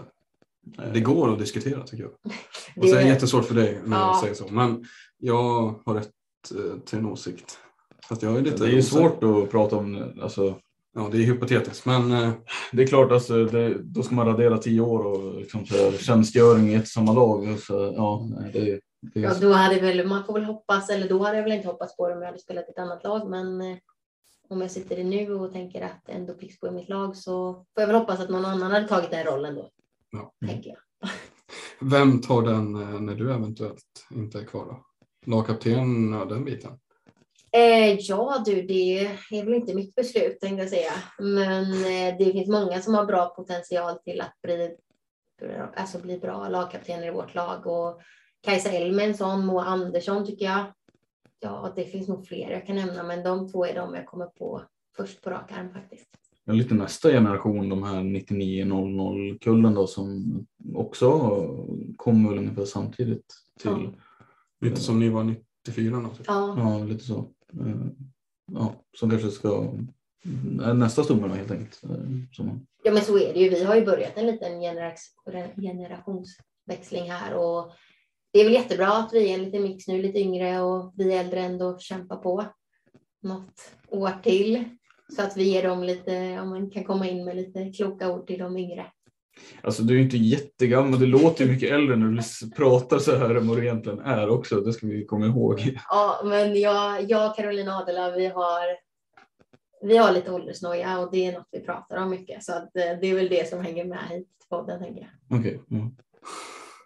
det 0.94 1.00
går 1.00 1.34
att 1.34 1.40
diskutera 1.40 1.84
tycker 1.84 2.04
jag. 2.04 2.12
Och 2.84 2.90
så 2.90 2.96
är 2.96 3.02
det 3.04 3.08
jättesvårt 3.08 3.46
för 3.46 3.56
dig 3.56 3.82
när 3.86 3.98
jag 4.00 4.10
Ja. 4.10 4.20
säger 4.22 4.34
så, 4.34 4.48
men 4.52 4.86
jag 5.18 5.76
har 5.86 5.94
rätt 5.94 6.12
eh, 6.56 6.80
till 6.86 7.00
en 7.00 7.06
åsikt. 7.06 7.58
Så 8.08 8.14
att 8.14 8.22
jag 8.22 8.36
är 8.38 8.42
lite 8.42 8.58
Det 8.64 8.72
är 8.72 8.76
ju 8.76 8.82
svårt 8.82 9.24
att 9.24 9.52
prata 9.52 9.76
om, 9.78 10.12
alltså, 10.22 10.56
Ja, 10.94 11.10
det 11.12 11.18
är 11.18 11.22
hypotetiskt, 11.22 11.86
men 11.86 12.12
eh, 12.12 12.32
det 12.72 12.84
är 12.84 12.88
klart 12.88 13.12
alltså, 13.12 13.46
det, 13.46 13.78
då 13.84 14.04
ska 14.04 14.16
man 14.16 14.26
radera 14.28 14.58
tio 14.58 14.82
år 14.82 15.00
och 15.06 15.36
liksom, 15.36 15.66
så 15.66 15.76
här, 15.76 15.92
tjänstgöring 15.92 16.70
i 16.70 16.76
ett 16.76 16.88
samma 16.88 17.14
lag. 17.14 17.60
Så, 17.60 17.94
ja, 17.96 18.28
nej, 18.40 18.52
det, 18.54 18.80
Ja, 19.14 19.34
då 19.34 19.52
hade 19.52 19.80
väl, 19.80 20.08
man 20.08 20.24
får 20.24 20.34
väl 20.34 20.44
hoppas, 20.44 20.90
eller 20.90 21.10
då 21.10 21.24
hade 21.24 21.38
jag 21.38 21.44
väl 21.44 21.52
inte 21.52 21.68
hoppats 21.68 21.98
på 21.98 22.08
det 22.08 22.16
om 22.16 22.22
jag 22.22 22.28
hade 22.28 22.40
spelat 22.40 22.68
i 22.68 22.72
ett 22.72 22.80
annat 22.80 23.04
lag, 23.04 23.30
men 23.30 23.62
eh, 23.62 23.78
om 24.50 24.62
jag 24.62 24.72
sitter 24.72 25.00
i 25.00 25.04
nu 25.04 25.34
och 25.34 25.52
tänker 25.52 25.82
att 25.82 26.10
ändå 26.10 26.34
Pixbo 26.34 26.68
är 26.68 26.72
mitt 26.72 26.90
lag 26.90 27.18
så 27.18 27.54
får 27.54 27.82
jag 27.82 27.88
väl 27.88 27.96
hoppas 27.96 28.20
att 28.20 28.30
någon 28.30 28.46
annan 28.46 28.72
hade 28.72 28.88
tagit 28.88 29.12
den 29.12 29.26
rollen 29.26 29.56
då, 29.56 29.70
ja. 30.12 30.34
tänker 30.48 30.70
jag. 30.70 31.10
vem 31.92 32.22
tar 32.22 32.42
den 32.42 32.76
eh, 32.76 33.02
när 33.02 33.16
du 33.16 33.34
eventuellt 33.34 34.08
inte 34.12 34.40
är 34.40 34.46
kvar 34.46 34.66
då? 34.66 34.86
Lagkapten 35.26 36.12
den 36.12 36.46
biten? 36.46 36.80
Eh, 37.52 37.96
ja 38.00 38.44
du, 38.46 38.62
det 38.62 39.00
är 39.32 39.46
väl 39.46 39.54
inte 39.54 39.76
mitt 39.76 39.96
beslut 39.96 40.40
tänkte 40.40 40.64
jag 40.64 40.70
säga. 40.70 40.92
Men 41.20 41.74
eh, 41.74 42.18
det 42.18 42.32
finns 42.32 42.48
många 42.48 42.82
som 42.82 42.94
har 42.94 43.06
bra 43.06 43.36
potential 43.36 44.00
till 44.00 44.22
att 44.22 44.42
bli, 44.44 44.76
alltså 45.76 46.00
bli 46.00 46.20
bra 46.20 46.50
lagkaptener 46.50 47.08
i 47.08 47.12
vårt 47.12 47.36
lag. 47.36 47.68
Och 47.68 48.02
Kajsa 48.42 48.70
Elmensson, 48.72 49.46
Moa 49.46 49.64
Andersson 49.66 50.26
tycker 50.26 50.46
jag. 50.46 50.66
Ja, 51.40 51.74
det 51.76 51.84
finns 51.86 52.08
nog 52.08 52.28
fler 52.28 52.52
jag 52.52 52.66
kan 52.68 52.76
nämna, 52.76 53.04
men 53.04 53.24
de 53.24 53.52
två 53.52 53.66
är 53.66 53.76
de 53.76 53.96
jag 53.96 54.06
kommer 54.06 54.26
på 54.26 54.62
först 54.98 55.22
på 55.22 55.30
rak 55.30 55.52
arm 55.52 55.74
faktiskt. 55.74 56.08
Ja, 56.46 56.54
lite 56.54 56.74
nästa 56.74 57.10
generation, 57.10 57.70
de 57.70 57.84
här 57.84 58.02
99-00-kullen 58.02 59.74
då 59.74 59.88
som 59.88 60.26
också 60.76 61.10
kom 61.98 62.28
väl 62.30 62.38
ungefär 62.38 62.66
samtidigt 62.66 63.34
till. 63.60 63.72
Ja. 63.72 63.92
Lite 64.62 64.82
som 64.82 65.00
ni 65.00 65.10
var 65.10 65.24
94 65.68 66.00
något. 66.00 66.20
Ja, 66.28 66.56
Ja, 66.58 66.84
lite 66.86 67.04
så. 67.04 67.18
Eh, 67.60 67.76
Ja, 68.54 68.74
som 68.98 69.10
kanske 69.10 69.30
ska 69.30 69.74
är 70.64 70.74
nästa 70.74 71.04
stomme 71.04 71.28
då, 71.28 71.34
helt 71.34 71.52
enkelt. 71.52 71.84
eh, 71.84 71.90
Som, 72.32 72.68
ja, 72.84 72.92
men 72.92 73.02
så 73.02 73.18
är 73.20 73.34
det 73.34 73.40
ju. 73.40 73.50
Vi 73.50 73.64
har 73.64 73.76
ju 73.76 73.86
börjat 73.86 74.18
en 74.18 74.26
liten 74.28 74.60
genera- 74.62 75.56
generationsväxling 75.62 77.12
här 77.12 77.34
och 77.36 77.72
det 78.34 78.40
är 78.40 78.44
väl 78.44 78.54
jättebra 78.54 78.88
att 78.88 79.14
vi 79.14 79.30
är 79.30 79.34
en 79.34 79.44
liten 79.44 79.64
mix 79.64 79.88
nu, 79.88 80.02
lite 80.02 80.20
yngre 80.20 80.62
och 80.62 80.94
vi 80.98 81.14
äldre 81.14 81.40
ändå 81.40 81.78
kämpar 81.80 82.18
på 82.18 82.46
något 83.24 83.72
år 83.88 84.12
till 84.24 84.64
så 85.16 85.22
att 85.22 85.38
vi 85.38 85.44
ger 85.44 85.64
dem 85.64 85.84
lite, 85.84 86.40
om 86.40 86.50
man 86.50 86.70
kan 86.70 86.84
komma 86.84 87.08
in 87.08 87.26
med 87.26 87.36
lite 87.36 87.72
kloka 87.72 88.12
ord 88.12 88.28
till 88.28 88.40
de 88.40 88.58
yngre. 88.58 88.86
alltså 89.64 89.84
du 89.84 89.98
är 89.98 90.02
inte 90.02 90.18
jättegammal, 90.18 91.00
du 91.00 91.06
låter 91.06 91.46
ju 91.46 91.52
mycket 91.52 91.72
äldre 91.72 91.96
när 91.96 92.08
du 92.08 92.52
pratar 92.52 93.00
så 93.00 93.16
här 93.16 93.36
än 93.36 93.48
vad 93.48 93.58
du 93.58 93.64
egentligen 93.64 94.00
är 94.00 94.30
också. 94.30 94.62
Det 94.62 94.74
ska 94.74 94.88
vi 94.88 95.06
komma 95.06 95.26
ihåg. 95.26 95.78
Ja, 95.90 96.22
men 96.26 96.60
jag, 96.60 97.10
jag 97.10 97.30
och 97.30 97.36
Carolina 97.36 97.78
Adela, 97.78 98.12
vi 98.12 98.28
har, 98.28 98.66
vi 99.82 99.98
har 99.98 100.12
lite 100.12 100.32
åldersnoja 100.32 101.00
och 101.00 101.12
det 101.12 101.26
är 101.26 101.32
något 101.32 101.48
vi 101.52 101.60
pratar 101.60 101.98
om 101.98 102.10
mycket. 102.10 102.44
Så 102.44 102.54
att 102.54 102.76
eh, 102.76 103.00
det 103.02 103.08
är 103.08 103.16
väl 103.16 103.30
det 103.30 103.50
som 103.50 103.64
hänger 103.64 103.86
med 103.86 104.10
hit 104.10 104.28
till 104.40 104.50
podden, 104.50 104.84
tänker 104.84 105.02
jag. 105.02 105.40
Okej. 105.40 105.62
ja. 105.68 105.92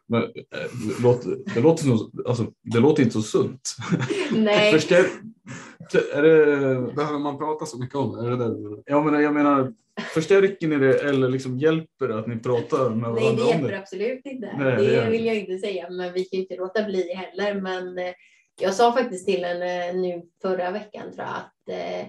Men 0.08 0.24
eh, 0.24 0.30
det 0.52 1.04
låter, 1.04 1.38
det, 1.56 1.60
låter 1.60 1.84
så, 1.84 2.12
alltså, 2.26 2.52
det 2.64 2.80
låter 2.80 3.04
inte 3.04 3.14
så 3.14 3.22
sunt. 3.22 3.76
Nej, 4.32 4.72
Förstär, 4.74 5.06
är 6.14 6.22
det, 6.22 6.96
Behöver 6.96 7.20
man 7.20 7.38
prata 7.38 7.66
så 7.66 7.80
mycket 7.80 7.96
om 7.96 8.16
det? 8.16 8.28
Är 8.28 8.32
det 8.32 8.38
menar? 8.38 8.84
ja, 8.86 9.04
men 9.04 9.24
jag 9.24 9.34
menar, 9.34 9.74
förstärker 10.14 10.68
ni 10.68 10.78
det 10.78 11.00
eller 11.00 11.30
liksom 11.30 11.58
hjälper 11.58 12.08
det 12.08 12.20
att 12.20 12.28
ni 12.28 12.40
pratar 12.40 12.90
med 12.90 13.12
varandra 13.12 13.22
nej, 13.22 13.36
det 13.36 13.50
hjälper 13.50 13.72
det? 13.72 13.80
absolut 13.80 14.26
inte. 14.26 14.56
Nej, 14.58 14.76
det 14.76 14.88
det 14.88 15.02
det 15.04 15.10
vill 15.10 15.26
jag 15.26 15.36
inte 15.36 15.58
säga, 15.58 15.90
men 15.90 16.14
vi 16.14 16.26
kan 16.26 16.38
ju 16.38 16.44
inte 16.44 16.56
låta 16.56 16.84
bli 16.84 17.14
heller. 17.14 17.62
Men 17.62 17.98
eh, 17.98 18.14
jag 18.62 18.74
sa 18.74 18.92
faktiskt 18.92 19.28
till 19.28 19.46
henne 19.46 19.94
nu 19.94 20.22
förra 20.42 20.72
veckan, 20.72 21.12
tror 21.12 21.28
jag, 21.28 21.36
att 21.36 21.70
eh, 21.70 22.08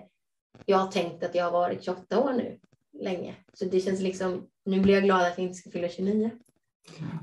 jag 0.66 0.78
har 0.78 0.86
tänkt 0.86 1.24
att 1.24 1.35
jag 1.35 1.44
har 1.44 1.52
varit 1.52 1.85
28 1.85 2.20
år 2.20 2.32
nu 2.32 2.59
länge. 3.01 3.35
Så 3.52 3.64
det 3.64 3.81
känns 3.81 4.01
liksom, 4.01 4.47
nu 4.64 4.81
blir 4.81 4.94
jag 4.94 5.02
glad 5.02 5.20
att 5.20 5.39
jag 5.39 5.47
inte 5.47 5.55
ska 5.55 5.70
fylla 5.70 5.89
29. 5.89 6.31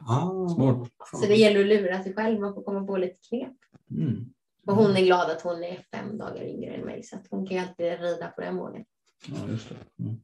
Ah, 0.08 0.48
Smart. 0.50 0.90
Så 1.22 1.26
det 1.28 1.36
gäller 1.36 1.60
att 1.60 1.66
lura 1.66 2.04
sig 2.04 2.14
själv, 2.14 2.40
man 2.40 2.54
får 2.54 2.64
komma 2.64 2.84
på 2.88 2.98
lite 2.98 3.18
knep. 3.30 3.54
Mm. 3.92 4.26
Och 4.68 4.76
hon 4.76 4.98
är 4.98 5.02
glad 5.06 5.32
att 5.32 5.42
hon 5.42 5.64
är 5.64 5.80
fem 5.92 6.18
dagar 6.18 6.44
yngre 6.44 6.74
än 6.74 6.86
mig, 6.86 7.04
så 7.04 7.16
att 7.16 7.28
hon 7.30 7.48
kan 7.48 7.58
ju 7.58 7.64
alltid 7.64 7.86
rida 8.02 8.28
på 8.28 8.42
den 8.42 8.58
vågen. 8.58 8.86
Ja, 9.28 9.48
just 9.50 9.70
det. 9.70 10.04
Mm. 10.04 10.16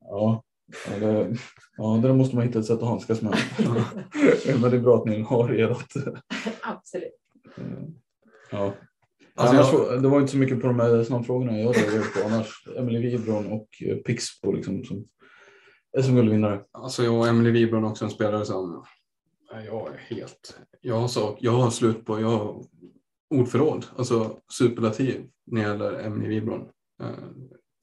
Ja, 0.00 0.42
ja, 0.90 0.96
det, 1.06 1.36
ja, 1.76 1.98
det 2.02 2.14
måste 2.14 2.36
man 2.36 2.46
hitta 2.46 2.58
ett 2.58 2.64
sätt 2.66 2.82
att 2.82 2.88
handskas 2.88 3.22
med. 3.22 3.34
Men 4.60 4.70
det 4.70 4.76
är 4.76 4.80
bra 4.80 4.96
att 4.96 5.04
ni 5.06 5.20
har 5.22 5.50
ert. 5.50 5.92
Absolut. 6.62 7.12
Ja. 8.50 8.74
Alltså, 9.34 9.56
annars, 9.56 9.72
jag- 9.72 10.02
Det 10.02 10.08
var 10.08 10.20
inte 10.20 10.32
så 10.32 10.38
mycket 10.38 10.60
på 10.60 10.66
de 10.66 10.80
här 10.80 11.04
snabbfrågorna 11.04 11.58
jag 11.60 11.76
reagerade 11.76 12.04
på. 12.04 12.28
Annars 12.28 12.66
Emelie 12.76 13.00
Widron 13.00 13.46
och 13.52 13.68
eh, 13.86 13.96
Pixbo 13.96 14.52
liksom 14.52 14.84
som 14.84 15.04
SM-guldvinnare. 16.02 16.60
Alltså 16.72 17.02
jag 17.04 17.14
och 17.18 17.28
Emily 17.28 17.50
Wibron 17.50 17.84
också 17.84 18.04
en 18.04 18.10
spelare 18.10 18.44
som, 18.44 18.84
jag 19.66 19.88
är 19.94 19.98
helt, 20.16 20.58
jag 20.80 20.94
har, 21.00 21.08
så, 21.08 21.36
jag 21.40 21.52
har 21.52 21.70
slut 21.70 22.04
på, 22.04 22.20
jag 22.20 22.28
har 22.28 22.62
ordförråd, 23.34 23.86
alltså 23.96 24.38
superlativ 24.58 25.26
när 25.46 25.62
det 25.62 25.68
gäller 25.68 26.04
Emily 26.06 26.28
Wibron. 26.28 26.68
Eh, 27.02 27.08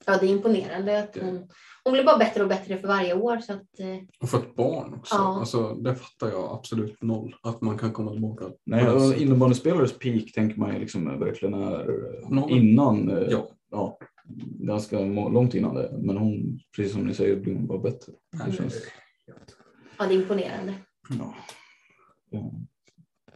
Ja, 0.06 0.16
det 0.20 0.26
är 0.26 0.30
imponerande 0.30 0.98
att 0.98 1.16
hon, 1.20 1.48
hon 1.84 1.92
blir 1.92 2.04
bara 2.04 2.18
bättre 2.18 2.42
och 2.42 2.48
bättre 2.48 2.78
för 2.78 2.88
varje 2.88 3.14
år. 3.14 3.38
Så 3.38 3.52
att, 3.52 3.80
eh, 3.80 3.96
Och 4.20 4.28
för 4.28 4.38
ett 4.38 4.54
barn 4.56 4.94
också. 4.94 5.14
Ja. 5.14 5.38
Alltså, 5.40 5.74
det 5.74 5.94
fattar 5.94 6.28
jag 6.28 6.52
absolut 6.52 7.02
noll. 7.02 7.34
Att 7.42 7.60
man 7.60 7.78
kan 7.78 7.92
komma 7.92 8.10
tillbaka. 8.12 8.44
Nej, 8.66 8.88
och 8.88 9.14
innebandyspelares 9.14 9.98
peak 9.98 10.32
tänker 10.34 10.58
man 10.60 10.74
ju 10.74 10.80
liksom 10.80 11.18
verkligen 11.20 11.54
är 11.54 11.86
Noll. 12.30 12.50
innan. 12.52 13.10
eh, 13.10 13.28
Ja. 13.30 13.48
ja, 13.70 13.98
ganska 14.58 15.00
långt 15.00 15.54
innan 15.54 15.74
det. 15.74 15.98
Men 16.02 16.16
hon, 16.16 16.58
precis 16.76 16.92
som 16.92 17.06
ni 17.06 17.14
säger, 17.14 17.36
blir 17.40 17.54
hon 17.54 17.66
bara 17.66 17.78
bättre. 17.78 18.12
Det 18.46 18.52
känns, 18.52 18.74
Ja, 19.98 20.06
det 20.06 20.14
är 20.14 20.20
imponerande. 20.20 20.74
Ja. 21.18 21.34
ja. 22.30 22.52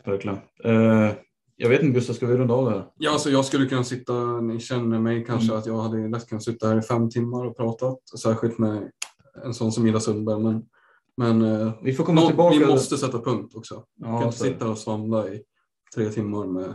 Verkligen. 0.04 0.38
Eh, 0.64 1.12
jag 1.56 1.68
vet 1.68 1.82
inte 1.82 1.94
Gustav, 1.94 2.14
ska 2.14 2.26
vi 2.26 2.36
runda 2.36 2.54
av 2.54 2.64
det 2.64 2.70
här? 2.70 2.86
Ja, 2.98 3.12
alltså 3.12 3.30
jag 3.30 3.44
skulle 3.44 3.66
kunna 3.66 3.84
sitta, 3.84 4.40
ni 4.40 4.60
känner 4.60 4.98
mig 5.00 5.24
kanske 5.24 5.46
Mm. 5.48 5.58
att 5.58 5.66
jag 5.66 5.78
hade 5.78 6.08
lätt 6.08 6.28
kunnat 6.28 6.42
sitta 6.44 6.68
här 6.68 6.78
i 6.78 6.82
fem 6.82 7.10
timmar 7.10 7.44
och 7.46 7.56
pratat, 7.56 7.98
särskilt 8.22 8.58
med 8.58 8.90
en 9.44 9.54
sån 9.54 9.72
som 9.72 9.86
Ida 9.86 10.00
Sundberg. 10.00 10.42
Men, 10.42 10.64
men 11.16 11.42
eh, 11.42 11.72
Vi 11.82 11.92
får 11.92 12.04
komma 12.04 12.20
nå- 12.20 12.26
tillbaka. 12.26 12.58
vi 12.58 12.66
måste 12.66 12.96
sätta 12.98 13.18
punkt 13.20 13.54
också. 13.54 13.74
Ja, 13.74 14.06
vi 14.12 14.18
kan 14.18 14.22
inte 14.26 14.38
sitta 14.38 14.68
och 14.70 14.78
svamla 14.78 15.28
i 15.28 15.42
tre 15.94 16.08
timmar 16.08 16.46
med... 16.46 16.74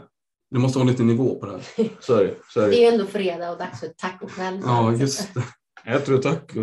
Det 0.53 0.59
måste 0.59 0.79
vara 0.79 0.89
lite 0.89 1.03
nivå 1.03 1.35
på 1.39 1.45
det 1.45 1.51
här. 1.51 1.89
Så 1.99 2.15
är 2.15 2.23
det. 2.23 2.35
Så 2.49 2.59
är 2.59 2.63
Det 2.63 2.69
det. 2.71 2.77
är 2.77 2.81
ju 2.81 2.93
ändå 2.93 3.05
fredag 3.05 3.51
och 3.51 3.57
dags 3.57 3.79
för 3.79 3.87
tacokväll. 3.87 4.61
Ja, 4.65 4.93
just 4.93 5.33
det. 5.33 5.43
Äter 5.85 6.11
du 6.13 6.17
taco? 6.17 6.59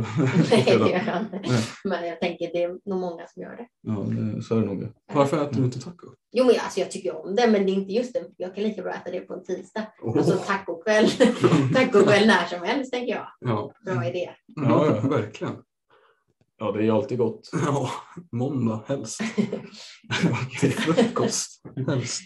Nej, 0.50 0.62
det 0.66 0.70
gör 0.70 0.88
jag 1.06 1.20
inte. 1.20 1.40
Nej. 1.48 1.62
Men 1.84 2.06
jag 2.06 2.20
tänker 2.20 2.50
det 2.52 2.62
är 2.62 2.68
nog 2.68 3.00
många 3.00 3.26
som 3.26 3.42
gör 3.42 3.56
det. 3.56 3.66
Ja, 3.82 3.92
det, 3.92 4.42
så 4.42 4.56
är 4.56 4.60
det 4.60 4.66
nog. 4.66 4.88
Varför 5.12 5.44
äter 5.44 5.56
du 5.56 5.64
inte 5.64 5.80
taco? 5.80 6.06
Jo, 6.32 6.44
men 6.44 6.54
alltså, 6.64 6.80
jag 6.80 6.90
tycker 6.90 7.26
om 7.26 7.36
det, 7.36 7.46
men 7.46 7.66
det 7.66 7.72
är 7.72 7.74
inte 7.74 7.92
just 7.92 8.12
det. 8.14 8.24
Jag 8.36 8.54
kan 8.54 8.64
lika 8.64 8.82
bra 8.82 8.92
äta 8.92 9.10
det 9.10 9.20
på 9.20 9.34
en 9.34 9.44
tisdag. 9.44 9.86
Oh. 10.02 10.18
Alltså 10.18 10.36
tacokväll. 10.36 11.10
tacokväll 11.74 12.26
när 12.26 12.46
som 12.46 12.62
helst, 12.62 12.92
tänker 12.92 13.14
jag. 13.14 13.26
Ja, 13.40 13.72
Bra 13.84 14.06
idé. 14.08 14.30
Ja, 14.56 14.86
ja. 14.86 15.08
verkligen. 15.08 15.56
Ja, 16.58 16.72
det 16.72 16.78
är 16.78 16.82
ju 16.82 16.90
alltid 16.90 17.18
gott. 17.18 17.50
Ja, 17.66 17.90
måndag 18.32 18.84
helst. 18.88 19.20
Till 20.60 20.72
frukost 20.72 21.62
helst. 21.86 22.22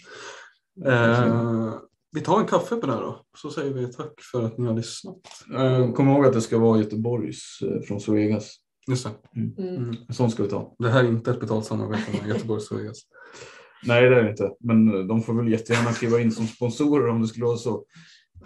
Eh, 0.85 1.73
vi 2.11 2.21
tar 2.21 2.39
en 2.39 2.45
kaffe 2.45 2.75
på 2.75 2.87
det 2.87 2.93
här 2.93 3.01
då, 3.01 3.21
så 3.37 3.49
säger 3.49 3.73
vi 3.73 3.93
tack 3.93 4.13
för 4.31 4.45
att 4.45 4.57
ni 4.57 4.67
har 4.67 4.75
lyssnat. 4.75 5.15
Eh, 5.55 5.91
Kom 5.91 6.09
ihåg 6.09 6.25
att 6.25 6.33
det 6.33 6.41
ska 6.41 6.57
vara 6.59 6.79
Göteborgs 6.79 7.59
eh, 7.61 7.81
från 7.81 7.99
Zoegas. 7.99 8.55
Just 8.87 9.03
det. 9.05 9.39
Mm. 9.39 9.77
Mm. 9.77 9.95
En 10.07 10.13
sån 10.15 10.31
ska 10.31 10.43
vi 10.43 10.49
ta. 10.49 10.75
Det 10.79 10.89
här 10.89 11.03
är 11.03 11.07
inte 11.07 11.31
ett 11.31 11.39
betalt 11.39 11.65
samarbete 11.65 12.03
med 12.21 12.29
Göteborgs 12.29 12.71
Vegas. 12.71 12.97
Nej, 13.85 14.09
det 14.09 14.15
är 14.19 14.23
det 14.23 14.29
inte. 14.29 14.51
Men 14.59 14.93
eh, 14.93 14.99
de 15.05 15.21
får 15.21 15.33
väl 15.33 15.51
jättegärna 15.51 15.91
skriva 15.91 16.19
in 16.19 16.31
som 16.31 16.47
sponsorer 16.47 17.07
om 17.07 17.21
det 17.21 17.27
skulle 17.27 17.45
vara 17.45 17.57
så. 17.57 17.83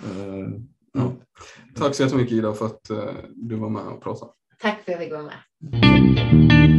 Eh, 0.04 0.48
Ja. 0.94 1.14
Tack 1.76 1.96
så 1.96 2.04
jättemycket 2.04 2.34
Ida 2.34 2.54
för 2.54 2.66
att 2.66 2.90
eh, 2.90 3.04
du 3.36 3.56
var 3.56 3.70
med 3.70 3.88
och 3.88 4.04
pratade. 4.04 4.32
Tack 4.62 4.86
för 4.86 4.92
att 4.92 5.00
jag 5.00 5.00
fick 5.00 5.12
vara 5.12 5.24
med. 5.24 6.79